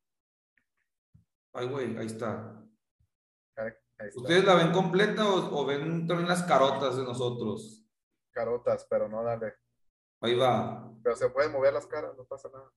Ay, 1.53 1.67
güey, 1.67 1.97
ahí 1.97 2.05
está. 2.05 2.61
ahí 3.55 3.67
está. 4.07 4.21
¿Ustedes 4.21 4.45
la 4.45 4.55
ven 4.55 4.71
completa 4.71 5.27
o, 5.27 5.61
o 5.61 5.65
ven 5.65 6.07
también 6.07 6.29
las 6.29 6.43
carotas 6.43 6.97
de 6.97 7.03
nosotros? 7.03 7.85
Carotas, 8.31 8.85
pero 8.89 9.09
no 9.09 9.23
dale. 9.23 9.53
Ahí 10.21 10.35
va. 10.35 10.91
Pero 11.03 11.15
se 11.15 11.29
pueden 11.29 11.51
mover 11.51 11.73
las 11.73 11.87
caras, 11.87 12.15
no 12.17 12.25
pasa 12.25 12.49
nada. 12.49 12.71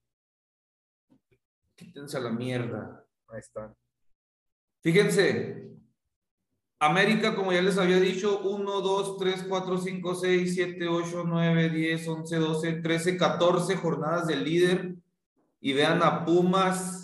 Quítense 1.77 2.17
a 2.17 2.21
la 2.21 2.31
mierda. 2.31 3.07
Ahí 3.29 3.41
está. 3.41 3.75
Fíjense, 4.81 5.73
América, 6.83 7.37
como 7.37 7.53
ya 7.53 7.63
les 7.63 7.79
había 7.79 8.01
dicho, 8.01 8.41
1, 8.41 8.81
2, 8.81 9.17
3, 9.17 9.47
4, 9.49 9.79
5, 9.79 10.15
6, 10.17 10.55
7, 10.55 10.89
8, 10.89 11.23
9, 11.25 11.71
10, 11.71 12.09
11, 12.09 12.37
12, 12.37 12.73
13, 12.73 13.17
14 13.17 13.77
jornadas 13.77 14.27
del 14.27 14.43
líder. 14.43 14.97
Y 15.61 15.73
vean 15.75 16.03
a 16.03 16.25
Pumas, 16.25 17.02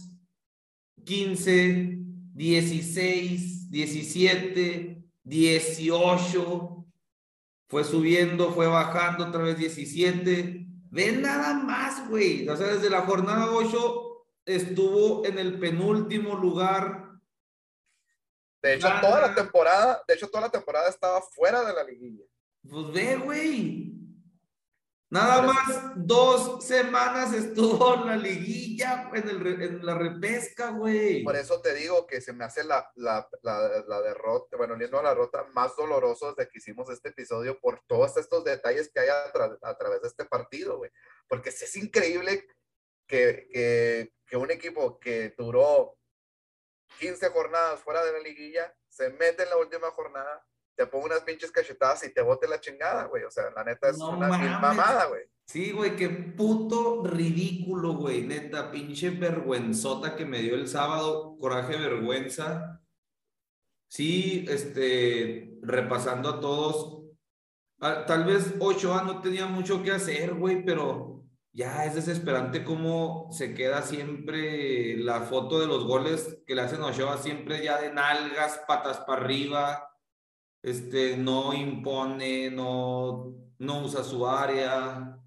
15, 1.08 1.98
16, 2.34 3.70
17, 3.70 5.04
18. 5.24 6.86
Fue 7.66 7.84
subiendo, 7.84 8.52
fue 8.52 8.66
bajando, 8.66 9.26
otra 9.26 9.42
vez 9.42 9.56
17. 9.56 10.66
Ven 10.90 11.22
nada 11.22 11.54
más, 11.54 12.06
güey. 12.10 12.46
O 12.46 12.56
sea, 12.56 12.66
desde 12.68 12.90
la 12.90 13.02
jornada 13.02 13.50
8 13.50 14.26
estuvo 14.44 15.24
en 15.24 15.38
el 15.38 15.58
penúltimo 15.58 16.34
lugar 16.34 17.18
De 18.62 18.74
hecho, 18.74 18.88
toda 19.00 19.28
la 19.28 19.34
temporada, 19.34 20.02
de 20.06 20.14
hecho, 20.14 20.28
toda 20.28 20.42
la 20.42 20.50
temporada 20.50 20.90
estaba 20.90 21.22
fuera 21.22 21.64
de 21.64 21.72
la 21.72 21.84
liguilla. 21.84 22.24
Pues 22.68 22.92
ve, 22.92 23.16
güey. 23.16 23.94
Nada 25.10 25.40
más 25.40 25.92
dos 25.96 26.62
semanas 26.66 27.32
estuvo 27.32 27.94
en 27.94 28.06
la 28.06 28.16
liguilla, 28.16 29.10
en, 29.14 29.84
la 29.84 29.94
repesca, 29.94 30.70
güey. 30.70 31.24
Por 31.24 31.34
eso 31.34 31.62
te 31.62 31.72
digo 31.74 32.06
que 32.06 32.20
se 32.20 32.34
me 32.34 32.44
hace 32.44 32.62
la, 32.62 32.90
derrota, 34.04 34.56
bueno, 34.58 34.74
a 34.74 35.02
la 35.02 35.08
derrota 35.08 35.44
más 35.54 35.74
doloroso 35.76 36.34
desde 36.34 36.50
que 36.50 36.58
hicimos 36.58 36.90
este 36.90 37.08
episodio 37.08 37.58
por 37.58 37.80
todos 37.86 38.18
estos 38.18 38.44
detalles 38.44 38.90
que 38.92 39.00
hay 39.00 39.08
a, 39.08 39.32
a 39.62 39.78
través 39.78 40.02
de 40.02 40.08
este 40.08 40.26
partido, 40.26 40.76
güey. 40.76 40.90
Porque 41.26 41.48
es 41.48 41.76
increíble 41.76 42.46
que, 43.06 43.48
que, 43.50 44.12
que 44.26 44.36
un 44.36 44.50
equipo 44.50 45.00
que 45.00 45.34
duró 45.38 45.96
15 46.98 47.30
jornadas 47.30 47.80
fuera 47.80 48.04
de 48.04 48.12
la 48.12 48.18
liguilla 48.18 48.74
se 48.88 49.08
mete 49.10 49.44
en 49.44 49.50
la 49.50 49.56
última 49.56 49.90
jornada, 49.90 50.46
te 50.78 50.86
ponga 50.86 51.06
unas 51.06 51.22
pinches 51.22 51.50
cachetadas 51.50 52.04
y 52.04 52.14
te 52.14 52.22
bote 52.22 52.46
la 52.46 52.60
chingada, 52.60 53.04
güey. 53.06 53.24
O 53.24 53.30
sea, 53.30 53.50
la 53.50 53.64
neta 53.64 53.90
es 53.90 53.98
No 53.98 54.10
una 54.10 54.28
mames. 54.28 54.50
mamada, 54.52 55.06
güey. 55.06 55.22
Sí, 55.44 55.72
güey, 55.72 55.96
qué 55.96 56.08
puto 56.08 57.02
ridículo, 57.04 57.94
güey. 57.94 58.22
Neta, 58.22 58.70
pinche 58.70 59.10
vergüenzota 59.10 60.14
que 60.14 60.24
me 60.24 60.40
dio 60.40 60.54
el 60.54 60.68
sábado. 60.68 61.36
Coraje, 61.40 61.76
vergüenza. 61.76 62.80
Sí, 63.90 64.46
este, 64.48 65.58
repasando 65.62 66.28
a 66.28 66.40
todos. 66.40 67.02
ah, 67.80 68.04
Tal 68.06 68.24
vez 68.24 68.54
Ochoa 68.60 69.02
no 69.02 69.20
tenía 69.20 69.46
mucho 69.46 69.82
que 69.82 69.90
hacer, 69.92 70.34
güey, 70.34 70.64
pero 70.64 71.24
ya 71.52 71.84
es 71.86 71.94
desesperante 71.94 72.62
cómo 72.62 73.28
se 73.32 73.54
queda 73.54 73.82
siempre 73.82 74.96
la 74.98 75.22
foto 75.22 75.58
de 75.58 75.66
los 75.66 75.84
goles 75.86 76.38
que 76.46 76.54
le 76.54 76.60
hacen 76.62 76.82
a 76.82 76.86
Ochoa, 76.88 77.16
siempre 77.18 77.64
ya 77.64 77.80
de 77.80 77.92
nalgas, 77.92 78.60
patas 78.68 78.98
para 79.00 79.22
arriba. 79.22 79.87
Este, 80.62 81.16
no 81.16 81.54
impone, 81.54 82.50
no, 82.50 83.34
no 83.58 83.84
usa 83.84 84.02
su 84.02 84.26
área. 84.26 85.18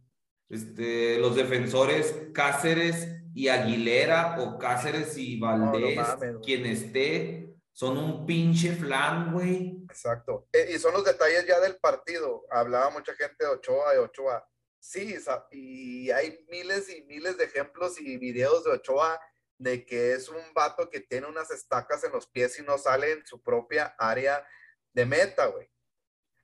Este, 0.49 1.17
los 1.17 1.35
defensores 1.35 2.13
Cáceres 2.33 3.07
y 3.33 3.47
Aguilera 3.47 4.37
o 4.41 4.57
Cáceres 4.57 5.17
y 5.17 5.39
Valdés, 5.39 5.95
mames, 5.95 6.35
quien 6.43 6.65
esté, 6.65 7.55
son 7.71 7.97
un 7.97 8.25
pinche 8.25 8.73
flan, 8.73 9.31
güey. 9.31 9.77
Exacto. 9.89 10.47
Eh, 10.51 10.71
y 10.75 10.79
son 10.79 10.93
los 10.93 11.05
detalles 11.05 11.45
ya 11.47 11.59
del 11.59 11.77
partido. 11.77 12.45
Hablaba 12.51 12.89
mucha 12.89 13.13
gente 13.15 13.45
de 13.45 13.47
Ochoa, 13.47 13.93
de 13.93 13.99
Ochoa. 13.99 14.45
Sí, 14.79 15.15
y 15.51 16.09
hay 16.09 16.43
miles 16.49 16.89
y 16.89 17.03
miles 17.03 17.37
de 17.37 17.45
ejemplos 17.45 18.01
y 18.01 18.17
videos 18.17 18.63
de 18.63 18.71
Ochoa 18.71 19.19
de 19.59 19.85
que 19.85 20.13
es 20.13 20.27
un 20.27 20.41
vato 20.55 20.89
que 20.89 21.01
tiene 21.01 21.27
unas 21.27 21.51
estacas 21.51 22.03
en 22.03 22.11
los 22.11 22.27
pies 22.27 22.59
y 22.59 22.63
no 22.63 22.79
sale 22.79 23.11
en 23.11 23.25
su 23.25 23.41
propia 23.43 23.95
área 23.99 24.43
de 24.93 25.05
meta, 25.05 25.47
güey. 25.47 25.69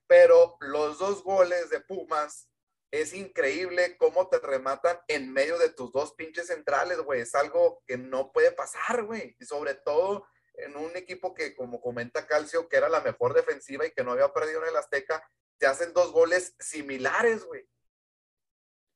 Pero 0.07 0.57
los 0.61 0.99
dos 0.99 1.23
goles 1.23 1.69
de 1.69 1.81
Pumas, 1.81 2.49
es 2.91 3.13
increíble 3.13 3.97
cómo 3.97 4.29
te 4.29 4.39
rematan 4.39 4.99
en 5.07 5.31
medio 5.33 5.57
de 5.57 5.69
tus 5.69 5.91
dos 5.91 6.13
pinches 6.13 6.47
centrales, 6.47 6.99
güey. 6.99 7.21
Es 7.21 7.35
algo 7.35 7.83
que 7.85 7.97
no 7.97 8.31
puede 8.31 8.51
pasar, 8.51 9.03
güey. 9.03 9.35
Y 9.39 9.45
sobre 9.45 9.75
todo 9.75 10.25
en 10.53 10.75
un 10.75 10.95
equipo 10.95 11.33
que, 11.33 11.55
como 11.55 11.81
comenta 11.81 12.25
Calcio, 12.25 12.67
que 12.69 12.77
era 12.77 12.89
la 12.89 13.01
mejor 13.01 13.33
defensiva 13.33 13.85
y 13.85 13.91
que 13.91 14.03
no 14.03 14.13
había 14.13 14.33
perdido 14.33 14.63
en 14.63 14.69
el 14.69 14.77
Azteca, 14.77 15.21
te 15.59 15.67
hacen 15.67 15.93
dos 15.93 16.11
goles 16.11 16.55
similares, 16.59 17.43
güey. 17.43 17.67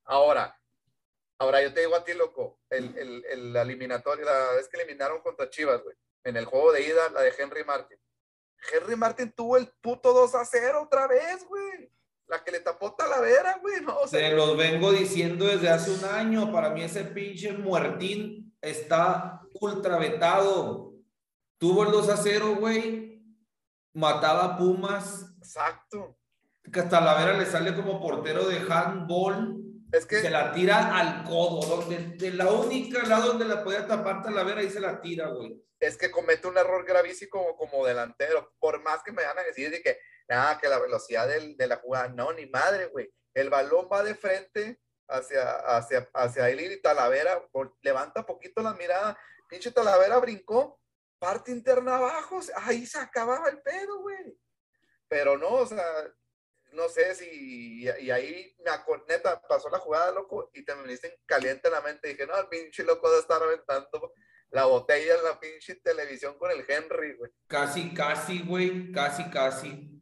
Ahora, 0.06 0.60
ahora 1.38 1.62
yo 1.62 1.74
te 1.74 1.82
digo 1.82 1.96
a 1.96 2.04
ti, 2.04 2.14
loco, 2.14 2.60
el, 2.70 2.98
el, 2.98 3.26
el 3.26 3.54
la 3.54 3.62
eliminatoria, 3.62 4.26
la 4.26 4.54
vez 4.54 4.68
que 4.70 4.78
eliminaron 4.78 5.22
contra 5.22 5.50
Chivas, 5.50 5.84
güey, 5.84 5.96
en 6.24 6.38
el 6.38 6.46
juego 6.46 6.72
de 6.72 6.82
ida, 6.82 7.10
la 7.10 7.22
de 7.22 7.34
Henry 7.38 7.64
Martin. 7.64 8.01
Henry 8.74 8.96
Martin 8.96 9.32
tuvo 9.32 9.58
el 9.58 9.68
puto 9.82 10.14
2 10.14 10.36
a 10.36 10.46
0 10.46 10.84
otra 10.84 11.08
vez, 11.08 11.46
güey. 11.48 11.92
La 12.28 12.44
que 12.44 12.52
le 12.52 12.60
tapó 12.62 12.94
Talavera, 12.94 13.58
güey, 13.62 13.82
no, 13.82 13.98
o 13.98 14.08
sea, 14.08 14.20
Se 14.20 14.36
los 14.36 14.56
vengo 14.56 14.92
diciendo 14.92 15.46
desde 15.46 15.70
hace 15.70 15.92
un 15.92 16.06
año. 16.06 16.52
Para 16.52 16.70
mí 16.70 16.82
ese 16.82 17.04
pinche 17.04 17.52
muertín 17.54 18.56
está 18.62 19.42
ultra 19.60 19.98
vetado. 19.98 20.94
Tuvo 21.58 21.84
el 21.84 21.92
2 21.92 22.10
a 22.10 22.18
0, 22.18 22.56
güey. 22.60 23.22
Mataba 23.94 24.46
a 24.46 24.58
Pumas. 24.58 25.36
exacto. 25.38 26.18
Que 26.72 26.84
Talavera 26.84 27.38
le 27.38 27.46
sale 27.46 27.76
como 27.76 28.00
portero 28.00 28.48
de 28.48 28.60
handball. 28.70 29.61
Es 29.92 30.06
que 30.06 30.22
se 30.22 30.30
la 30.30 30.54
tira 30.54 30.98
al 30.98 31.24
codo. 31.24 31.66
Donde, 31.66 31.98
de 32.18 32.32
la 32.32 32.50
única 32.52 33.04
lado 33.04 33.30
donde 33.30 33.46
la 33.46 33.64
podía 33.64 33.86
tapar 33.88 34.24
Talavera, 34.24 34.62
ahí 34.62 34.70
se 34.70 34.80
la 34.80 35.02
tira, 35.02 35.28
güey. 35.30 35.62
es 35.80 35.98
que 35.98 36.12
comete 36.12 36.48
un 36.48 36.58
error 36.58 36.86
gravísimo 36.86 37.56
como, 37.58 37.86
delantero. 37.86 38.54
Por 38.60 38.82
más 38.84 39.02
que 39.04 39.12
me 39.12 39.24
van 39.26 39.40
a 39.40 39.44
decir 39.44 39.72
de 39.72 39.82
que, 39.82 39.98
nada, 40.30 40.60
que 40.60 40.70
la 40.70 40.78
velocidad 40.80 41.28
del- 41.28 41.58
de 41.58 41.68
la 41.68 41.78
jugada, 41.78 42.08
no, 42.10 42.32
ni 42.34 42.46
madre, 42.46 42.86
güey. 42.88 43.12
El 43.34 43.50
balón 43.50 43.90
va 43.92 44.04
de 44.04 44.14
frente 44.16 44.80
hacia, 45.10 45.52
hacia, 45.76 46.08
hacia 46.14 46.50
él 46.50 46.62
y 46.62 46.82
Talavera 46.82 47.42
por- 47.52 47.76
levanta 47.82 48.26
poquito 48.26 48.62
la 48.62 48.74
mirada. 48.76 49.18
Pinche 49.50 49.72
Talavera 49.72 50.20
brincó, 50.20 50.80
parte 51.20 51.52
interna 51.52 51.98
abajo, 51.98 52.40
ahí 52.58 52.86
se 52.86 53.00
acababa 53.00 53.50
el 53.50 53.62
pedo, 53.62 54.00
güey. 54.02 54.38
Pero 55.08 55.38
no, 55.38 55.50
o 55.50 55.66
sea, 55.66 55.84
no 56.74 56.90
sé 56.90 57.16
si, 57.16 57.26
y, 57.30 57.90
y 58.00 58.12
ahí 58.12 58.56
me 58.60 58.72
neta, 59.08 59.42
pasó 59.42 59.70
la 59.70 59.80
jugada, 59.80 60.12
loco, 60.12 60.50
y 60.54 60.64
te 60.64 60.76
me 60.76 60.84
viniste 60.84 61.08
en 61.08 61.16
caliente 61.26 61.70
la 61.70 61.82
mente. 61.82 62.10
Dije, 62.10 62.26
no, 62.26 62.38
el 62.38 62.48
pinche 62.48 62.84
loco 62.84 63.12
de 63.12 63.20
estar 63.20 63.42
aventando 63.42 64.14
la 64.50 64.66
botella 64.66 65.16
en 65.16 65.24
la 65.24 65.40
pinche 65.40 65.76
televisión 65.76 66.38
con 66.38 66.52
el 66.52 66.66
Henry, 66.68 67.16
güey. 67.16 67.32
Casi, 67.48 67.94
casi, 67.94 68.44
güey. 68.44 68.92
Casi, 68.92 69.30
casi. 69.30 70.02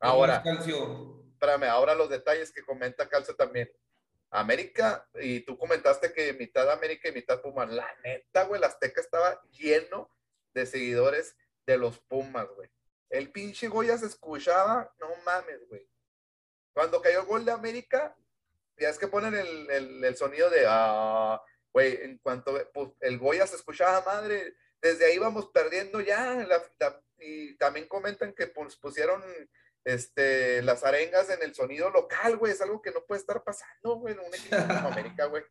Ahora, 0.00 0.42
espérame, 0.44 1.64
ahora 1.64 1.94
los 1.94 2.10
detalles 2.10 2.52
que 2.52 2.62
comenta 2.62 3.08
Calcio 3.08 3.34
también. 3.34 3.70
América, 4.30 5.08
y 5.14 5.40
tú 5.40 5.56
comentaste 5.56 6.12
que 6.12 6.32
mitad 6.34 6.70
América 6.70 7.08
y 7.08 7.12
mitad 7.12 7.40
Pumas. 7.40 7.70
La 7.70 7.88
neta, 8.02 8.44
güey, 8.44 8.60
la 8.60 8.66
Azteca 8.66 9.00
estaba 9.00 9.40
lleno 9.50 10.10
de 10.52 10.66
seguidores 10.66 11.36
de 11.66 11.78
los 11.78 12.00
Pumas, 12.00 12.48
güey. 12.54 12.68
El 13.10 13.30
pinche 13.30 13.68
Goya 13.68 13.96
se 13.98 14.06
escuchaba, 14.06 14.92
no 14.98 15.08
mames, 15.24 15.66
güey. 15.68 15.88
Cuando 16.74 17.00
cayó 17.00 17.20
el 17.20 17.26
gol 17.26 17.44
de 17.44 17.52
América, 17.52 18.16
ya 18.76 18.88
es 18.88 18.98
que 18.98 19.06
ponen 19.08 19.34
el, 19.34 19.70
el- 19.70 20.04
el 20.04 20.16
sonido 20.16 20.50
de, 20.50 20.64
ah, 20.68 21.40
güey, 21.72 21.98
en 22.02 22.18
cuanto 22.18 22.52
pues, 22.72 22.90
el 23.00 23.18
Goya 23.18 23.46
se 23.46 23.56
escuchaba, 23.56 24.02
madre, 24.04 24.56
desde 24.82 25.06
ahí 25.06 25.18
vamos 25.18 25.46
perdiendo 25.52 26.00
ya. 26.00 26.34
la- 26.34 26.62
la- 26.78 27.00
y 27.18 27.56
también 27.56 27.86
comentan 27.86 28.32
que 28.34 28.48
pues, 28.48 28.76
pusieron 28.76 29.22
este, 29.84 30.62
las 30.62 30.82
arengas 30.82 31.30
en 31.30 31.42
el 31.42 31.54
sonido 31.54 31.90
local, 31.90 32.36
güey. 32.38 32.52
Es 32.52 32.60
algo 32.60 32.82
que 32.82 32.90
no 32.90 33.04
puede 33.04 33.20
estar 33.20 33.44
pasando, 33.44 33.96
güey, 33.96 34.14
en 34.14 34.20
un 34.20 34.34
equipo 34.34 34.56
como 34.56 34.88
América, 34.88 35.26
güey. 35.26 35.44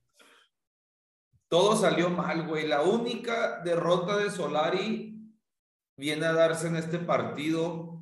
Todo 1.48 1.76
salió 1.76 2.10
mal, 2.10 2.48
güey. 2.48 2.68
La 2.68 2.82
única 2.82 3.60
derrota 3.62 4.18
de 4.18 4.32
Solari 4.32 5.12
viene 5.97 6.25
a 6.25 6.34
darse 6.34 6.67
en 6.67 6.75
este 6.75 6.99
partido. 6.99 8.01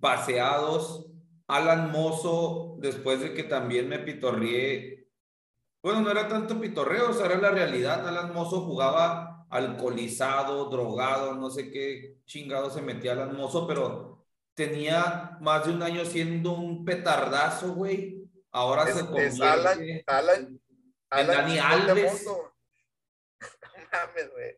Paseados. 0.00 1.06
Alan 1.46 1.90
Mozo, 1.90 2.76
después 2.78 3.20
de 3.20 3.34
que 3.34 3.42
también 3.42 3.88
me 3.88 3.98
pitorrié. 3.98 5.08
Bueno, 5.82 6.02
no 6.02 6.10
era 6.10 6.28
tanto 6.28 6.60
pitorreo, 6.60 7.10
o 7.10 7.12
sea, 7.12 7.26
era 7.26 7.38
la 7.38 7.50
realidad. 7.50 8.06
Alan 8.06 8.32
Mozo 8.32 8.60
jugaba 8.60 9.46
alcoholizado, 9.50 10.70
drogado, 10.70 11.34
no 11.34 11.50
sé 11.50 11.72
qué 11.72 12.18
chingado 12.24 12.70
se 12.70 12.82
metía 12.82 13.12
Alan 13.12 13.36
Mozo, 13.36 13.66
pero 13.66 14.24
tenía 14.54 15.38
más 15.40 15.66
de 15.66 15.72
un 15.72 15.82
año 15.82 16.04
siendo 16.04 16.52
un 16.52 16.84
petardazo, 16.84 17.74
güey. 17.74 18.30
Ahora 18.52 18.84
Es, 18.84 18.94
se 18.94 19.00
es 19.00 19.06
convierte 19.06 19.42
Alan, 19.42 19.80
Alan, 20.06 20.60
Alan 21.10 21.36
Dani 21.36 21.58
Alves. 21.58 22.26
Mames, 23.92 24.30
güey. 24.32 24.56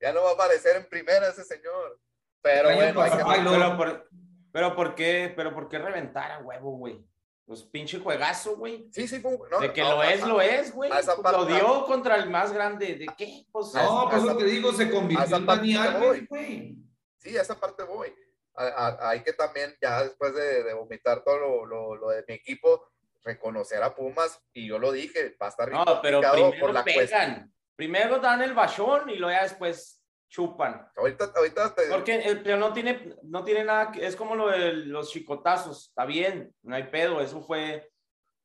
Ya 0.00 0.12
no 0.12 0.22
va 0.22 0.30
a 0.30 0.34
aparecer 0.34 0.76
en 0.76 0.88
primera 0.88 1.28
ese 1.28 1.44
señor. 1.44 1.98
Pero 2.42 2.68
bueno, 2.74 2.82
hay 2.82 2.92
que- 2.92 2.98
pasado, 3.16 3.30
Ay, 3.30 3.40
luego- 3.42 3.58
Pero, 3.58 3.76
por, 3.76 4.08
pero 4.52 4.76
¿por 4.76 4.94
qué? 4.94 5.32
Pero 5.34 5.54
¿por 5.54 5.68
qué 5.68 5.78
reventar 5.78 6.30
a 6.32 6.38
huevo, 6.38 6.72
güey? 6.76 7.04
Pues 7.46 7.62
pinche 7.62 7.98
juegazo, 8.00 8.56
güey. 8.56 8.88
sí, 8.92 9.06
sí, 9.06 9.20
fue- 9.20 9.38
no, 9.50 9.60
De 9.60 9.72
que 9.72 9.80
no, 9.80 9.90
lo 9.92 10.00
a- 10.00 10.12
es, 10.12 10.26
lo 10.26 10.40
es, 10.40 10.72
güey. 10.74 10.90
a 10.90 10.98
esa 10.98 11.14
Pues 11.16 11.32
lo 11.32 11.44
dio 11.46 11.84
contra 11.86 12.16
el 12.16 12.28
más 12.28 12.52
grande. 12.52 12.96
¿De 12.96 13.06
qué? 13.16 13.46
Pues, 13.52 13.72
No, 13.74 14.08
pues 14.10 14.22
lo 14.24 14.36
que 14.36 14.44
digo, 14.44 14.72
se 14.72 14.90
convirtió 14.90 15.36
en. 15.36 15.76
Alves, 15.76 16.28
güey. 16.28 16.76
Sí, 17.18 17.36
a 17.36 17.42
esa 17.42 17.58
parte 17.58 17.82
voy. 17.84 18.12
A- 18.54 18.64
a- 18.66 19.10
hay 19.10 19.22
que 19.22 19.32
también, 19.32 19.74
ya 19.80 20.02
después 20.02 20.34
de, 20.34 20.64
de 20.64 20.72
vomitar 20.74 21.22
todo 21.22 21.38
lo, 21.38 21.66
lo- 21.66 21.96
lo 21.96 22.08
de 22.10 22.24
mi 22.26 22.34
equipo, 22.34 22.88
reconocer 23.22 23.82
a 23.82 23.94
Pumas, 23.94 24.40
y 24.52 24.66
yo 24.68 24.78
lo 24.78 24.90
dije, 24.92 25.36
va 25.40 25.46
a 25.46 25.50
estar 25.50 25.70
no, 25.70 25.84
pero 26.02 26.20
primero 26.20 26.52
por 26.60 26.72
la 26.72 26.82
cuestión. 26.84 27.52
Primero 27.76 28.18
dan 28.18 28.42
el 28.42 28.54
bachón 28.54 29.10
y 29.10 29.16
luego 29.16 29.36
ya 29.36 29.42
después 29.42 30.02
chupan. 30.28 30.88
Ahorita, 30.96 31.30
ahorita 31.36 31.74
te- 31.74 31.88
Porque 31.90 32.16
el 32.16 32.42
pero 32.42 32.56
no 32.56 32.72
tiene, 32.72 33.14
no 33.22 33.44
tiene 33.44 33.64
nada 33.64 33.92
que, 33.92 34.04
es 34.04 34.16
como 34.16 34.34
lo 34.34 34.48
de 34.48 34.72
los 34.72 35.10
chicotazos, 35.10 35.88
está 35.88 36.04
bien, 36.04 36.52
no 36.62 36.74
hay 36.74 36.84
pedo, 36.84 37.20
eso 37.20 37.42
fue 37.42 37.88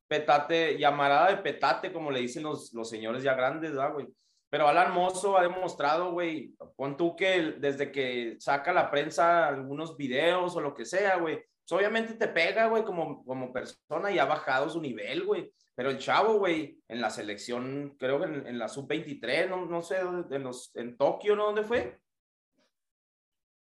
petate, 0.08 0.78
llamarada 0.78 1.30
de 1.30 1.38
petate, 1.38 1.92
como 1.92 2.10
le 2.10 2.20
dicen 2.20 2.42
los, 2.42 2.72
los 2.74 2.88
señores 2.88 3.22
ya 3.22 3.34
grandes, 3.34 3.70
¿verdad, 3.72 3.94
güey? 3.94 4.06
Pero 4.50 4.68
Alan 4.68 4.92
Mozo 4.92 5.38
ha 5.38 5.42
demostrado, 5.42 6.12
güey, 6.12 6.54
pon 6.76 6.96
tú 6.98 7.16
que 7.16 7.54
desde 7.58 7.90
que 7.90 8.36
saca 8.38 8.72
la 8.72 8.90
prensa 8.90 9.48
algunos 9.48 9.96
videos 9.96 10.54
o 10.54 10.60
lo 10.60 10.74
que 10.74 10.84
sea, 10.84 11.16
güey, 11.16 11.36
pues 11.36 11.72
obviamente 11.80 12.14
te 12.14 12.28
pega, 12.28 12.66
güey, 12.66 12.84
como, 12.84 13.24
como 13.24 13.50
persona 13.52 14.10
y 14.10 14.18
ha 14.18 14.26
bajado 14.26 14.68
su 14.68 14.80
nivel, 14.80 15.24
güey. 15.24 15.50
Pero 15.82 15.90
el 15.90 15.98
chavo, 15.98 16.34
güey, 16.34 16.80
en 16.86 17.00
la 17.00 17.10
selección, 17.10 17.96
creo 17.98 18.20
que 18.20 18.26
en, 18.26 18.46
en 18.46 18.56
la 18.56 18.68
sub-23, 18.68 19.48
no, 19.48 19.66
no 19.66 19.82
sé, 19.82 19.98
en, 19.98 20.44
los, 20.44 20.70
en 20.76 20.96
Tokio, 20.96 21.34
¿no? 21.34 21.46
¿Dónde 21.46 21.64
fue? 21.64 22.00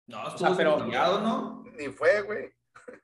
No, 0.07 0.25
sea, 0.25 0.49
estuvo 0.49 0.57
pero-. 0.57 0.87
¿no? 0.87 1.63
ni 1.77 1.89
fue, 1.89 2.23
güey. 2.23 2.55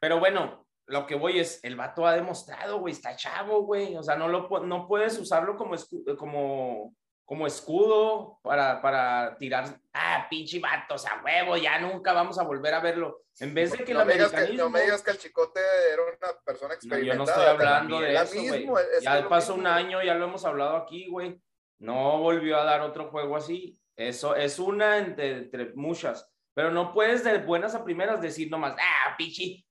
Pero 0.00 0.18
bueno, 0.18 0.66
lo 0.86 1.06
que 1.06 1.14
voy 1.14 1.40
es, 1.40 1.62
el 1.62 1.76
vato 1.76 2.06
ha 2.06 2.14
demostrado, 2.14 2.80
güey, 2.80 2.94
está 2.94 3.14
chavo, 3.14 3.64
güey. 3.64 3.94
O 3.98 4.02
sea, 4.02 4.16
no, 4.16 4.28
lo, 4.28 4.48
no 4.64 4.88
puedes 4.88 5.18
usarlo 5.18 5.58
como, 5.58 5.76
como, 6.16 6.94
como 7.32 7.46
escudo 7.46 8.40
para, 8.42 8.82
para 8.82 9.38
tirar, 9.38 9.64
ah, 9.94 10.26
pinche 10.28 10.60
vato, 10.60 10.96
o 10.96 10.98
sea, 10.98 11.22
huevo, 11.24 11.56
ya 11.56 11.78
nunca 11.78 12.12
vamos 12.12 12.38
a 12.38 12.42
volver 12.42 12.74
a 12.74 12.80
verlo. 12.80 13.22
En 13.40 13.54
vez 13.54 13.72
de 13.72 13.78
que 13.78 13.92
el 13.92 13.96
no, 13.96 14.04
me 14.04 14.12
digas 14.12 14.28
que, 14.28 14.36
americanismo... 14.36 14.64
no 14.64 14.70
me 14.70 14.82
digas 14.82 15.02
que 15.02 15.12
el 15.12 15.16
chicote 15.16 15.60
era 15.94 16.02
una 16.02 16.38
persona 16.44 16.68
No, 16.68 16.74
experimentada. 16.74 17.14
yo 17.14 17.16
no 17.16 17.24
estoy 17.24 17.44
hablando 17.46 18.00
de 18.00 18.14
eso, 18.14 18.34
mismo, 18.34 18.78
es 18.78 19.02
Ya 19.02 19.26
pasó 19.30 19.54
un 19.54 19.66
año, 19.66 20.02
ya 20.02 20.12
lo 20.12 20.26
hemos 20.26 20.44
hablado 20.44 20.76
aquí, 20.76 21.08
güey. 21.08 21.40
No 21.78 22.18
volvió 22.18 22.58
a 22.58 22.64
dar 22.64 22.82
otro 22.82 23.08
juego 23.08 23.34
así. 23.34 23.80
Eso 23.96 24.36
es 24.36 24.58
una 24.58 24.98
entre, 24.98 25.38
entre 25.38 25.72
muchas. 25.72 26.30
Pero 26.52 26.70
no 26.70 26.92
puedes 26.92 27.24
de 27.24 27.38
buenas 27.38 27.74
a 27.74 27.82
primeras 27.82 28.20
decir 28.20 28.50
nomás, 28.50 28.76
ah, 28.78 29.14
pinche, 29.16 29.64